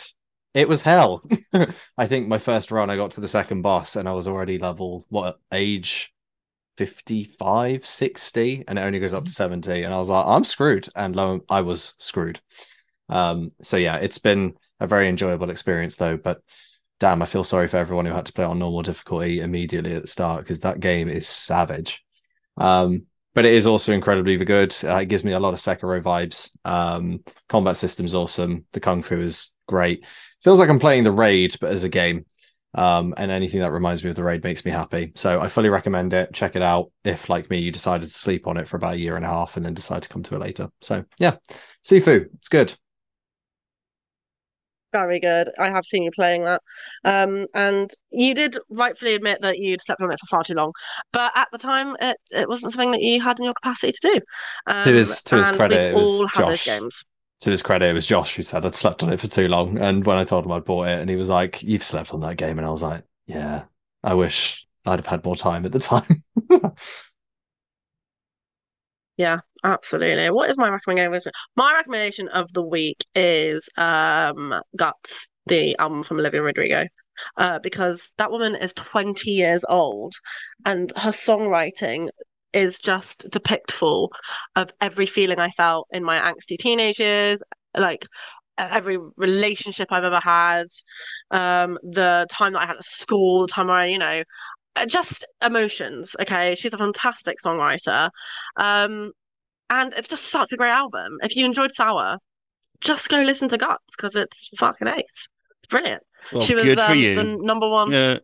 it 0.53 0.67
was 0.67 0.81
hell. 0.81 1.23
I 1.97 2.07
think 2.07 2.27
my 2.27 2.39
first 2.39 2.71
run 2.71 2.89
I 2.89 2.97
got 2.97 3.11
to 3.11 3.21
the 3.21 3.27
second 3.29 3.61
boss 3.61 3.95
and 3.95 4.09
I 4.09 4.13
was 4.13 4.27
already 4.27 4.57
level 4.57 5.05
what 5.07 5.39
age 5.53 6.13
55, 6.77 7.85
60, 7.85 8.63
and 8.67 8.79
it 8.79 8.81
only 8.81 8.99
goes 8.99 9.13
up 9.13 9.25
to 9.25 9.31
70. 9.31 9.83
And 9.83 9.93
I 9.93 9.97
was 9.97 10.09
like, 10.09 10.25
I'm 10.25 10.43
screwed. 10.43 10.87
And 10.95 11.15
lo 11.15 11.41
I 11.49 11.61
was 11.61 11.95
screwed. 11.99 12.39
Um, 13.09 13.51
so 13.63 13.77
yeah, 13.77 13.97
it's 13.97 14.19
been 14.19 14.55
a 14.79 14.87
very 14.87 15.07
enjoyable 15.09 15.49
experience 15.49 15.95
though, 15.95 16.17
but 16.17 16.41
damn, 16.99 17.21
I 17.21 17.25
feel 17.25 17.43
sorry 17.43 17.67
for 17.67 17.77
everyone 17.77 18.05
who 18.05 18.13
had 18.13 18.25
to 18.27 18.33
play 18.33 18.45
on 18.45 18.59
normal 18.59 18.81
difficulty 18.81 19.39
immediately 19.39 19.93
at 19.93 20.01
the 20.01 20.07
start 20.07 20.43
because 20.43 20.61
that 20.61 20.79
game 20.79 21.09
is 21.09 21.27
savage. 21.27 22.03
Um, 22.57 23.05
but 23.33 23.45
it 23.45 23.53
is 23.53 23.67
also 23.67 23.93
incredibly 23.93 24.35
good. 24.37 24.75
Uh, 24.83 24.97
it 24.97 25.05
gives 25.05 25.23
me 25.23 25.33
a 25.33 25.39
lot 25.39 25.53
of 25.53 25.59
Sekiro 25.59 26.01
vibes. 26.01 26.49
Um, 26.65 27.23
combat 27.47 27.77
system's 27.77 28.15
awesome. 28.15 28.65
The 28.71 28.79
kung 28.79 29.03
fu 29.03 29.19
is 29.19 29.53
great. 29.67 30.03
Feels 30.43 30.59
like 30.59 30.69
I'm 30.69 30.79
playing 30.79 31.03
the 31.03 31.11
raid, 31.11 31.55
but 31.61 31.71
as 31.71 31.83
a 31.83 31.89
game. 31.89 32.25
Um, 32.75 33.13
and 33.17 33.31
anything 33.31 33.61
that 33.61 33.71
reminds 33.71 34.03
me 34.03 34.09
of 34.09 34.15
the 34.15 34.23
raid 34.23 34.43
makes 34.43 34.63
me 34.63 34.71
happy. 34.71 35.11
So 35.15 35.41
I 35.41 35.47
fully 35.47 35.69
recommend 35.69 36.13
it. 36.13 36.33
Check 36.33 36.55
it 36.55 36.61
out. 36.61 36.91
If, 37.03 37.27
like 37.29 37.49
me, 37.49 37.57
you 37.57 37.71
decided 37.71 38.09
to 38.09 38.15
sleep 38.17 38.45
on 38.45 38.57
it 38.57 38.67
for 38.67 38.77
about 38.77 38.95
a 38.95 38.99
year 38.99 39.15
and 39.15 39.25
a 39.25 39.29
half 39.29 39.57
and 39.57 39.65
then 39.65 39.73
decide 39.73 40.03
to 40.03 40.09
come 40.09 40.21
to 40.23 40.35
it 40.35 40.39
later. 40.41 40.69
So 40.81 41.03
yeah, 41.17 41.37
Sifu, 41.83 42.27
it's 42.35 42.49
good. 42.49 42.73
Very 44.93 45.19
good. 45.19 45.49
I 45.59 45.67
have 45.67 45.85
seen 45.85 46.03
you 46.03 46.11
playing 46.15 46.43
that. 46.45 46.61
Um, 47.03 47.45
and 47.53 47.89
you 48.09 48.33
did 48.33 48.57
rightfully 48.69 49.15
admit 49.15 49.39
that 49.41 49.57
you'd 49.57 49.81
slept 49.81 50.01
on 50.01 50.11
it 50.11 50.19
for 50.19 50.27
far 50.27 50.43
too 50.43 50.53
long. 50.53 50.71
But 51.11 51.31
at 51.35 51.49
the 51.51 51.57
time, 51.57 51.95
it, 51.99 52.17
it 52.31 52.47
wasn't 52.47 52.71
something 52.71 52.91
that 52.91 53.01
you 53.01 53.21
had 53.21 53.37
in 53.39 53.45
your 53.45 53.53
capacity 53.61 53.91
to 53.91 53.99
do. 54.13 54.19
Um, 54.65 54.85
To 54.85 54.93
his- 54.93 55.21
to 55.23 55.37
his 55.37 55.51
credit, 55.51 55.93
we've 55.93 56.03
it 56.03 56.05
was 56.05 56.07
all 56.21 56.27
had 56.27 56.47
those 56.47 56.63
games. 56.63 57.03
To 57.41 57.49
his 57.51 57.61
credit, 57.61 57.89
it 57.89 57.93
was 57.93 58.07
Josh 58.07 58.35
who 58.35 58.43
said 58.43 58.65
I'd 58.65 58.75
slept 58.75 59.03
on 59.03 59.11
it 59.13 59.19
for 59.19 59.27
too 59.27 59.47
long. 59.47 59.77
And 59.77 60.05
when 60.05 60.17
I 60.17 60.23
told 60.23 60.45
him 60.45 60.51
I'd 60.51 60.65
bought 60.65 60.87
it, 60.87 60.99
and 60.99 61.09
he 61.09 61.15
was 61.15 61.29
like, 61.29 61.61
You've 61.63 61.83
slept 61.83 62.13
on 62.13 62.21
that 62.21 62.37
game. 62.37 62.57
And 62.57 62.67
I 62.67 62.71
was 62.71 62.83
like, 62.83 63.03
Yeah, 63.27 63.65
I 64.03 64.13
wish 64.15 64.65
I'd 64.85 64.99
have 64.99 65.05
had 65.05 65.23
more 65.25 65.35
time 65.35 65.65
at 65.65 65.71
the 65.71 65.79
time. 65.79 66.23
Yeah, 69.17 69.39
absolutely. 69.63 70.29
What 70.29 70.49
is 70.49 70.57
my 70.57 70.69
recommendation? 70.69 71.31
My 71.55 71.73
recommendation 71.73 72.27
of 72.29 72.51
the 72.53 72.61
week 72.61 73.03
is 73.15 73.67
um 73.77 74.53
Guts, 74.75 75.27
the 75.47 75.75
album 75.79 76.03
from 76.03 76.19
Olivia 76.19 76.41
Rodrigo. 76.41 76.85
Uh, 77.35 77.57
because 77.57 78.11
that 78.19 78.29
woman 78.29 78.55
is 78.55 78.73
20 78.73 79.31
years 79.31 79.65
old 79.67 80.13
and 80.65 80.93
her 80.95 81.09
songwriting 81.09 82.09
is 82.57 82.79
just 82.79 83.29
depictful 83.29 84.09
of 84.55 84.71
every 84.81 85.05
feeling 85.05 85.39
I 85.39 85.51
felt 85.51 85.87
in 85.91 86.03
my 86.03 86.19
angsty 86.19 86.57
teenage 86.57 86.99
years, 86.99 87.43
like 87.77 88.05
every 88.57 88.97
relationship 89.15 89.89
I've 89.91 90.03
ever 90.03 90.19
had, 90.19 90.65
um, 91.29 91.77
the 91.83 92.25
time 92.31 92.53
that 92.53 92.63
I 92.63 92.65
had 92.65 92.77
at 92.77 92.83
school, 92.83 93.41
the 93.41 93.53
time 93.53 93.67
where 93.67 93.77
I, 93.77 93.85
you 93.85 93.99
know, 93.99 94.23
uh, 94.75 94.85
just 94.87 95.25
emotions. 95.41 96.15
Okay, 96.19 96.55
she's 96.55 96.73
a 96.73 96.77
fantastic 96.77 97.37
songwriter. 97.45 98.09
Um, 98.55 99.11
and 99.69 99.93
it's 99.93 100.07
just 100.07 100.25
such 100.25 100.51
a 100.51 100.57
great 100.57 100.71
album. 100.71 101.17
If 101.21 101.35
you 101.35 101.45
enjoyed 101.45 101.71
Sour, 101.71 102.17
just 102.81 103.07
go 103.09 103.21
listen 103.21 103.49
to 103.49 103.57
Guts 103.57 103.95
because 103.95 104.15
it's 104.15 104.49
fucking 104.57 104.87
ace. 104.87 105.29
It's 105.59 105.67
brilliant. 105.69 106.01
Well, 106.31 106.41
she 106.41 106.55
was 106.55 106.65
um, 106.65 106.97
the 106.97 107.37
number 107.41 107.69
one. 107.69 107.91
Yeah, 107.91 108.17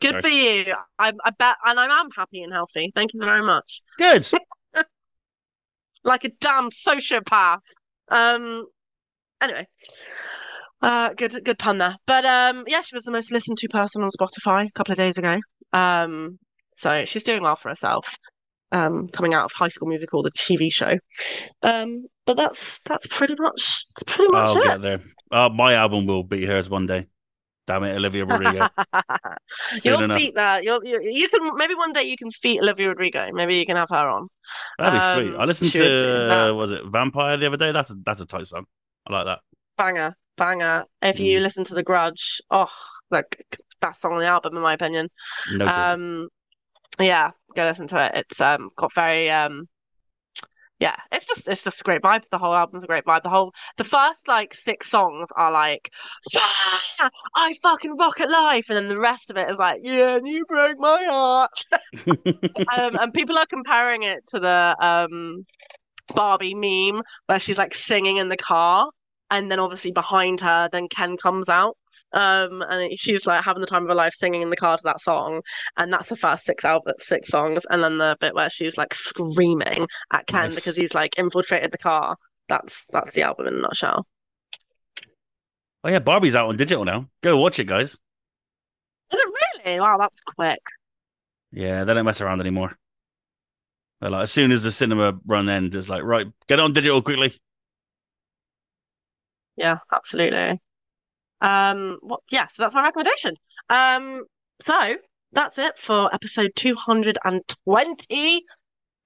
Good 0.00 0.16
for 0.16 0.28
you. 0.28 0.74
I'm 0.98 1.16
I 1.24 1.30
bet, 1.30 1.56
and 1.64 1.78
I 1.78 2.00
am 2.00 2.08
happy 2.16 2.42
and 2.42 2.52
healthy. 2.52 2.92
Thank 2.94 3.12
you 3.14 3.20
very 3.20 3.42
much. 3.42 3.82
good. 3.98 4.26
Like 6.02 6.24
a 6.24 6.30
damn 6.40 6.70
sociopath. 6.70 7.58
Um. 8.10 8.64
Anyway, 9.42 9.66
uh, 10.82 11.12
good, 11.14 11.44
good 11.44 11.58
pun 11.58 11.76
there. 11.78 11.96
But 12.06 12.24
um, 12.24 12.64
yeah, 12.66 12.80
she 12.80 12.94
was 12.94 13.04
the 13.04 13.10
most 13.12 13.30
listened 13.30 13.58
to 13.58 13.68
person 13.68 14.02
on 14.02 14.08
Spotify 14.10 14.66
a 14.66 14.70
couple 14.74 14.92
of 14.92 14.98
days 14.98 15.18
ago. 15.18 15.38
Um, 15.72 16.38
So 16.74 17.04
she's 17.04 17.24
doing 17.24 17.42
well 17.42 17.56
for 17.56 17.68
herself. 17.68 18.16
Um, 18.72 19.08
coming 19.12 19.34
out 19.34 19.44
of 19.44 19.52
High 19.52 19.68
School 19.68 19.88
Musical, 19.88 20.22
the 20.22 20.30
TV 20.30 20.72
show. 20.72 20.94
Um, 21.62 22.06
but 22.24 22.36
that's 22.36 22.78
that's 22.86 23.06
pretty 23.06 23.34
much 23.38 23.84
that's 23.94 24.02
pretty 24.14 24.32
much 24.32 24.48
I'll 24.48 24.56
it. 24.56 24.64
get 24.64 24.80
there. 24.82 25.00
Uh, 25.30 25.50
my 25.52 25.74
album 25.74 26.06
will 26.06 26.22
beat 26.24 26.44
hers 26.46 26.70
one 26.70 26.86
day. 26.86 27.06
Damn 27.70 27.84
it, 27.84 27.96
Olivia 27.96 28.24
Rodrigo. 28.24 28.68
You'll 29.84 30.02
enough. 30.02 30.18
feat 30.20 30.34
that. 30.34 30.64
You'll 30.64 30.84
you, 30.84 31.00
you 31.02 31.28
can 31.28 31.56
maybe 31.56 31.74
one 31.74 31.92
day 31.92 32.02
you 32.04 32.16
can 32.16 32.30
feat 32.30 32.60
Olivia 32.60 32.88
Rodrigo. 32.88 33.30
Maybe 33.32 33.56
you 33.58 33.66
can 33.66 33.76
have 33.76 33.88
her 33.90 34.08
on. 34.08 34.28
That'd 34.78 34.94
be 34.94 34.98
Um, 34.98 35.24
sweet. 35.26 35.36
I 35.40 35.44
listened 35.44 35.72
would 35.74 35.82
be. 35.82 35.88
to 35.88 36.32
uh, 36.34 36.54
was 36.54 36.72
it 36.72 36.84
Vampire 36.86 37.36
the 37.36 37.46
other 37.46 37.56
day? 37.56 37.72
That's 37.72 37.90
a, 37.90 37.94
that's 38.04 38.20
a 38.20 38.26
tight 38.26 38.46
song. 38.46 38.64
I 39.06 39.12
like 39.12 39.26
that. 39.26 39.38
Banger, 39.76 40.14
banger. 40.36 40.84
If 41.02 41.20
you 41.20 41.38
Mm. 41.38 41.42
listen 41.42 41.64
to 41.64 41.74
The 41.74 41.82
Grudge, 41.82 42.40
oh, 42.50 42.66
like 43.10 43.44
best 43.80 44.02
song 44.02 44.14
on 44.14 44.20
the 44.20 44.26
album 44.26 44.56
in 44.56 44.62
my 44.62 44.74
opinion. 44.74 45.08
Noted. 45.52 45.68
Um, 45.78 46.28
yeah, 46.98 47.30
go 47.54 47.64
listen 47.64 47.86
to 47.88 48.06
it. 48.06 48.12
It's 48.16 48.40
um 48.40 48.70
got 48.76 48.92
very 48.94 49.30
um, 49.30 49.68
yeah, 50.80 50.96
it's 51.12 51.26
just 51.26 51.46
it's 51.46 51.62
just 51.62 51.82
a 51.82 51.84
great 51.84 52.00
vibe. 52.00 52.22
The 52.30 52.38
whole 52.38 52.54
album's 52.54 52.84
a 52.84 52.86
great 52.86 53.04
vibe. 53.04 53.22
The 53.22 53.28
whole 53.28 53.52
the 53.76 53.84
first 53.84 54.26
like 54.26 54.54
six 54.54 54.90
songs 54.90 55.28
are 55.36 55.52
like, 55.52 55.90
"Yeah, 56.32 57.10
I 57.36 57.52
fucking 57.62 57.96
rock 57.96 58.18
at 58.20 58.30
life, 58.30 58.70
and 58.70 58.78
then 58.78 58.88
the 58.88 58.98
rest 58.98 59.30
of 59.30 59.36
it 59.36 59.50
is 59.50 59.58
like, 59.58 59.80
yeah, 59.82 60.16
and 60.16 60.26
you 60.26 60.46
broke 60.46 60.78
my 60.78 61.04
heart. 61.06 61.50
um, 62.06 62.96
and 62.98 63.12
people 63.12 63.36
are 63.36 63.46
comparing 63.46 64.04
it 64.04 64.26
to 64.28 64.40
the 64.40 64.74
um 64.80 65.44
Barbie 66.14 66.54
meme 66.54 67.02
where 67.26 67.38
she's 67.38 67.58
like 67.58 67.74
singing 67.74 68.16
in 68.16 68.30
the 68.30 68.36
car, 68.38 68.90
and 69.30 69.50
then 69.50 69.60
obviously 69.60 69.90
behind 69.92 70.40
her, 70.40 70.68
then 70.72 70.88
Ken 70.88 71.16
comes 71.16 71.48
out, 71.48 71.76
um, 72.12 72.62
and 72.68 72.98
she's 72.98 73.26
like 73.26 73.44
having 73.44 73.60
the 73.60 73.66
time 73.66 73.82
of 73.82 73.88
her 73.88 73.94
life 73.94 74.14
singing 74.14 74.42
in 74.42 74.50
the 74.50 74.56
car 74.56 74.76
to 74.76 74.82
that 74.84 75.00
song, 75.00 75.42
and 75.76 75.92
that's 75.92 76.08
the 76.08 76.16
first 76.16 76.44
six 76.44 76.64
album, 76.64 76.94
six 77.00 77.28
songs, 77.28 77.64
and 77.70 77.82
then 77.82 77.98
the 77.98 78.16
bit 78.20 78.34
where 78.34 78.50
she's 78.50 78.76
like 78.76 78.94
screaming 78.94 79.86
at 80.12 80.26
Ken 80.26 80.42
Nice. 80.42 80.54
because 80.56 80.76
he's 80.76 80.94
like 80.94 81.18
infiltrated 81.18 81.72
the 81.72 81.78
car. 81.78 82.16
That's 82.48 82.86
that's 82.92 83.12
the 83.12 83.22
album 83.22 83.46
in 83.46 83.54
a 83.54 83.60
nutshell. 83.60 84.06
oh 85.84 85.88
yeah, 85.90 86.00
Barbie's 86.00 86.34
out 86.34 86.48
on 86.48 86.56
digital 86.56 86.84
now. 86.84 87.08
Go 87.22 87.38
watch 87.38 87.58
it, 87.58 87.66
guys. 87.66 87.96
Is 89.12 89.18
it 89.18 89.28
really? 89.64 89.80
Wow, 89.80 89.96
that 89.98 90.10
was 90.12 90.20
quick. 90.36 90.60
Yeah, 91.52 91.84
they 91.84 91.94
don't 91.94 92.04
mess 92.04 92.20
around 92.20 92.40
anymore. 92.40 92.76
They're 94.00 94.10
like, 94.10 94.22
as 94.22 94.32
soon 94.32 94.50
as 94.52 94.62
the 94.62 94.70
cinema 94.70 95.18
run 95.26 95.48
ends, 95.48 95.74
just 95.74 95.88
like, 95.88 96.02
right, 96.02 96.26
get 96.48 96.60
on 96.60 96.72
digital 96.72 97.02
quickly. 97.02 97.34
Yeah, 99.60 99.76
absolutely. 99.92 100.58
Um, 101.42 101.98
what? 102.00 102.20
Yeah, 102.30 102.46
so 102.46 102.62
that's 102.62 102.74
my 102.74 102.82
recommendation. 102.82 103.34
Um, 103.68 104.24
so 104.60 104.96
that's 105.32 105.58
it 105.58 105.78
for 105.78 106.12
episode 106.14 106.52
220 106.56 108.42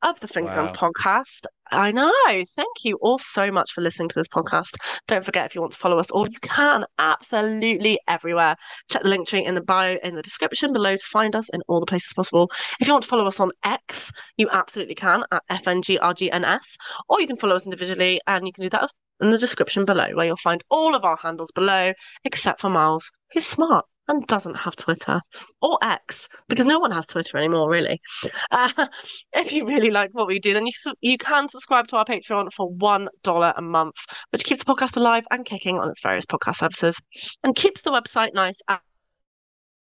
of 0.03 0.21
the 0.21 0.29
Guns 0.29 0.71
Wow. 0.71 0.73
podcast. 0.73 1.47
I 1.73 1.91
know. 1.91 2.13
Thank 2.29 2.85
you 2.85 2.99
all 3.03 3.19
so 3.19 3.51
much 3.51 3.73
for 3.73 3.81
listening 3.81 4.11
to 4.11 4.15
this 4.15 4.29
podcast. 4.29 4.77
Don't 5.09 5.25
forget 5.25 5.47
if 5.47 5.57
you 5.57 5.61
want 5.61 5.73
to 5.73 5.79
follow 5.79 5.99
us, 5.99 6.11
or 6.13 6.29
you 6.29 6.39
can 6.41 6.85
absolutely 7.01 7.99
everywhere. 8.07 8.55
Check 8.91 9.03
the 9.03 9.09
link 9.09 9.27
tree 9.27 9.45
in 9.45 9.57
the 9.57 9.63
bio 9.63 9.97
in 10.05 10.15
the 10.15 10.23
description 10.23 10.73
below 10.73 10.95
to 10.95 11.05
find 11.11 11.35
us 11.35 11.49
in 11.49 11.63
all 11.67 11.81
the 11.81 11.87
places 11.87 12.13
possible. 12.13 12.49
If 12.81 12.87
you 12.87 12.93
want 12.93 13.03
to 13.03 13.09
follow 13.09 13.27
us 13.27 13.41
on 13.41 13.51
X, 13.65 14.13
you 14.37 14.49
absolutely 14.53 14.95
can 14.95 15.25
at 15.33 15.43
FNGRGNS, 15.51 16.77
or 17.09 17.21
you 17.21 17.27
can 17.27 17.39
follow 17.39 17.57
us 17.57 17.65
individually, 17.65 18.21
and 18.29 18.47
you 18.47 18.53
can 18.53 18.63
do 18.63 18.71
that 18.71 18.85
as 18.85 18.93
in 19.21 19.31
the 19.31 19.39
description 19.39 19.85
below, 19.85 20.09
where 20.15 20.27
you'll 20.27 20.37
find 20.37 20.63
all 20.71 20.95
of 20.95 21.05
our 21.05 21.17
handles 21.17 21.51
below, 21.53 21.93
except 22.25 22.61
for 22.61 22.71
Miles, 22.71 23.11
who's 23.33 23.47
smart 23.47 23.87
and 24.09 24.27
doesn't 24.27 24.57
have 24.57 24.77
Twitter 24.77 25.21
or 25.63 25.79
X, 25.83 26.29
because 26.49 26.67
no 26.67 26.79
one 26.79 26.91
has 26.91 27.07
Twitter 27.07 27.39
anymore, 27.39 27.71
really. 27.71 28.01
Uh, 28.51 28.87
if 29.33 29.53
you 29.53 29.67
really 29.67 29.91
like 29.91 30.11
what 30.13 30.29
we 30.29 30.39
do, 30.39 30.53
then 30.53 30.67
you 30.67 30.73
you 31.01 31.19
can 31.19 31.49
subscribe 31.49 31.89
to 31.89 31.97
our 31.97 32.05
Patreon 32.05 32.53
for 32.53 32.69
one 32.71 33.09
dollar 33.23 33.53
a 33.57 33.63
month, 33.63 33.97
which 34.31 34.45
keeps 34.45 34.63
the 34.63 34.73
podcast 34.73 34.97
alive 34.97 35.25
and 35.31 35.45
kicking 35.45 35.79
on 35.79 35.89
its 35.89 36.01
various 36.01 36.25
podcast 36.25 36.57
services, 36.57 37.01
and 37.43 37.57
keeps 37.57 37.83
the 37.83 37.91
website 37.91 38.33
nice. 38.33 38.61
And 38.69 38.79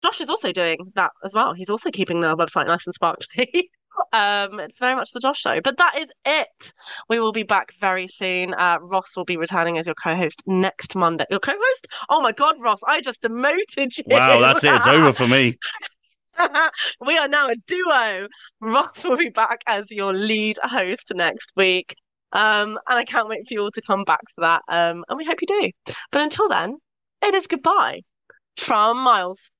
Josh 0.02 0.20
is 0.20 0.30
also 0.30 0.52
doing 0.52 0.78
that 0.94 1.10
as 1.24 1.34
well. 1.34 1.52
He's 1.52 1.70
also 1.70 1.90
keeping 1.90 2.20
the 2.20 2.36
website 2.36 2.66
nice 2.66 2.86
and 2.86 2.94
sparkly. 2.94 3.70
um, 4.12 4.60
it's 4.60 4.78
very 4.78 4.94
much 4.94 5.10
the 5.12 5.20
Josh 5.20 5.40
show, 5.40 5.60
but 5.60 5.76
that 5.78 5.98
is 5.98 6.08
it. 6.24 6.72
We 7.08 7.20
will 7.20 7.32
be 7.32 7.42
back 7.42 7.72
very 7.80 8.06
soon. 8.06 8.54
Uh, 8.54 8.78
Ross 8.80 9.16
will 9.16 9.24
be 9.24 9.36
returning 9.36 9.78
as 9.78 9.86
your 9.86 9.94
co-host 9.94 10.42
next 10.46 10.94
Monday. 10.94 11.24
Your 11.30 11.40
co-host? 11.40 11.88
Oh 12.08 12.20
my 12.20 12.32
God, 12.32 12.56
Ross! 12.60 12.80
I 12.86 13.00
just 13.00 13.22
demoted 13.22 13.96
you. 13.96 14.04
Wow, 14.06 14.40
that's 14.40 14.64
it. 14.64 14.72
It's 14.74 14.86
over 14.86 15.12
for 15.12 15.26
me. 15.26 15.58
we 17.06 17.18
are 17.18 17.28
now 17.28 17.48
a 17.48 17.56
duo. 17.66 18.26
Ross 18.60 19.04
will 19.04 19.16
be 19.16 19.30
back 19.30 19.60
as 19.66 19.84
your 19.90 20.12
lead 20.12 20.58
host 20.62 21.12
next 21.14 21.52
week. 21.56 21.94
Um, 22.32 22.78
and 22.88 22.98
I 22.98 23.04
can't 23.04 23.28
wait 23.28 23.46
for 23.46 23.54
you 23.54 23.60
all 23.62 23.70
to 23.72 23.82
come 23.82 24.04
back 24.04 24.20
for 24.34 24.42
that. 24.42 24.62
Um, 24.68 25.04
and 25.08 25.18
we 25.18 25.24
hope 25.24 25.38
you 25.42 25.46
do. 25.46 25.94
But 26.10 26.22
until 26.22 26.48
then, 26.48 26.78
it 27.22 27.34
is 27.34 27.46
goodbye 27.46 28.00
from 28.56 28.98
Miles. 28.98 29.50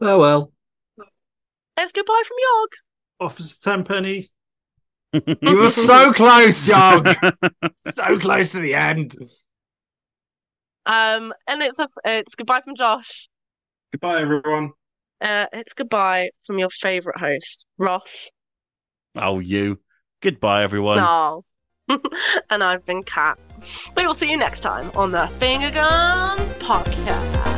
Farewell. 0.00 0.52
It's 1.76 1.92
goodbye 1.92 2.22
from 2.26 2.36
Yog. 2.38 2.68
Officer 3.20 3.56
Tenpenny. 3.62 4.30
You 5.40 5.56
were 5.56 5.70
so 5.70 6.12
close, 6.12 6.68
Yog. 6.68 7.08
so 7.78 8.18
close 8.18 8.50
to 8.50 8.58
the 8.58 8.74
end. 8.74 9.16
Um, 10.84 11.32
and 11.46 11.62
it's 11.62 11.78
a 11.78 11.88
it's 12.04 12.34
goodbye 12.34 12.60
from 12.62 12.76
Josh. 12.76 13.28
Goodbye, 13.92 14.20
everyone. 14.20 14.72
Uh, 15.20 15.46
it's 15.52 15.72
goodbye 15.72 16.30
from 16.44 16.58
your 16.58 16.68
favorite 16.70 17.18
host, 17.18 17.64
Ross. 17.78 18.30
oh, 19.16 19.38
you. 19.38 19.80
Goodbye, 20.20 20.62
everyone. 20.62 20.98
No. 20.98 21.44
and 22.50 22.62
I've 22.62 22.84
been 22.84 23.02
Kat. 23.02 23.38
We 23.96 24.06
will 24.06 24.14
see 24.14 24.30
you 24.30 24.36
next 24.36 24.60
time 24.60 24.90
on 24.94 25.12
the 25.12 25.28
Finger 25.38 25.70
Guns 25.70 26.52
Podcast. 26.54 27.55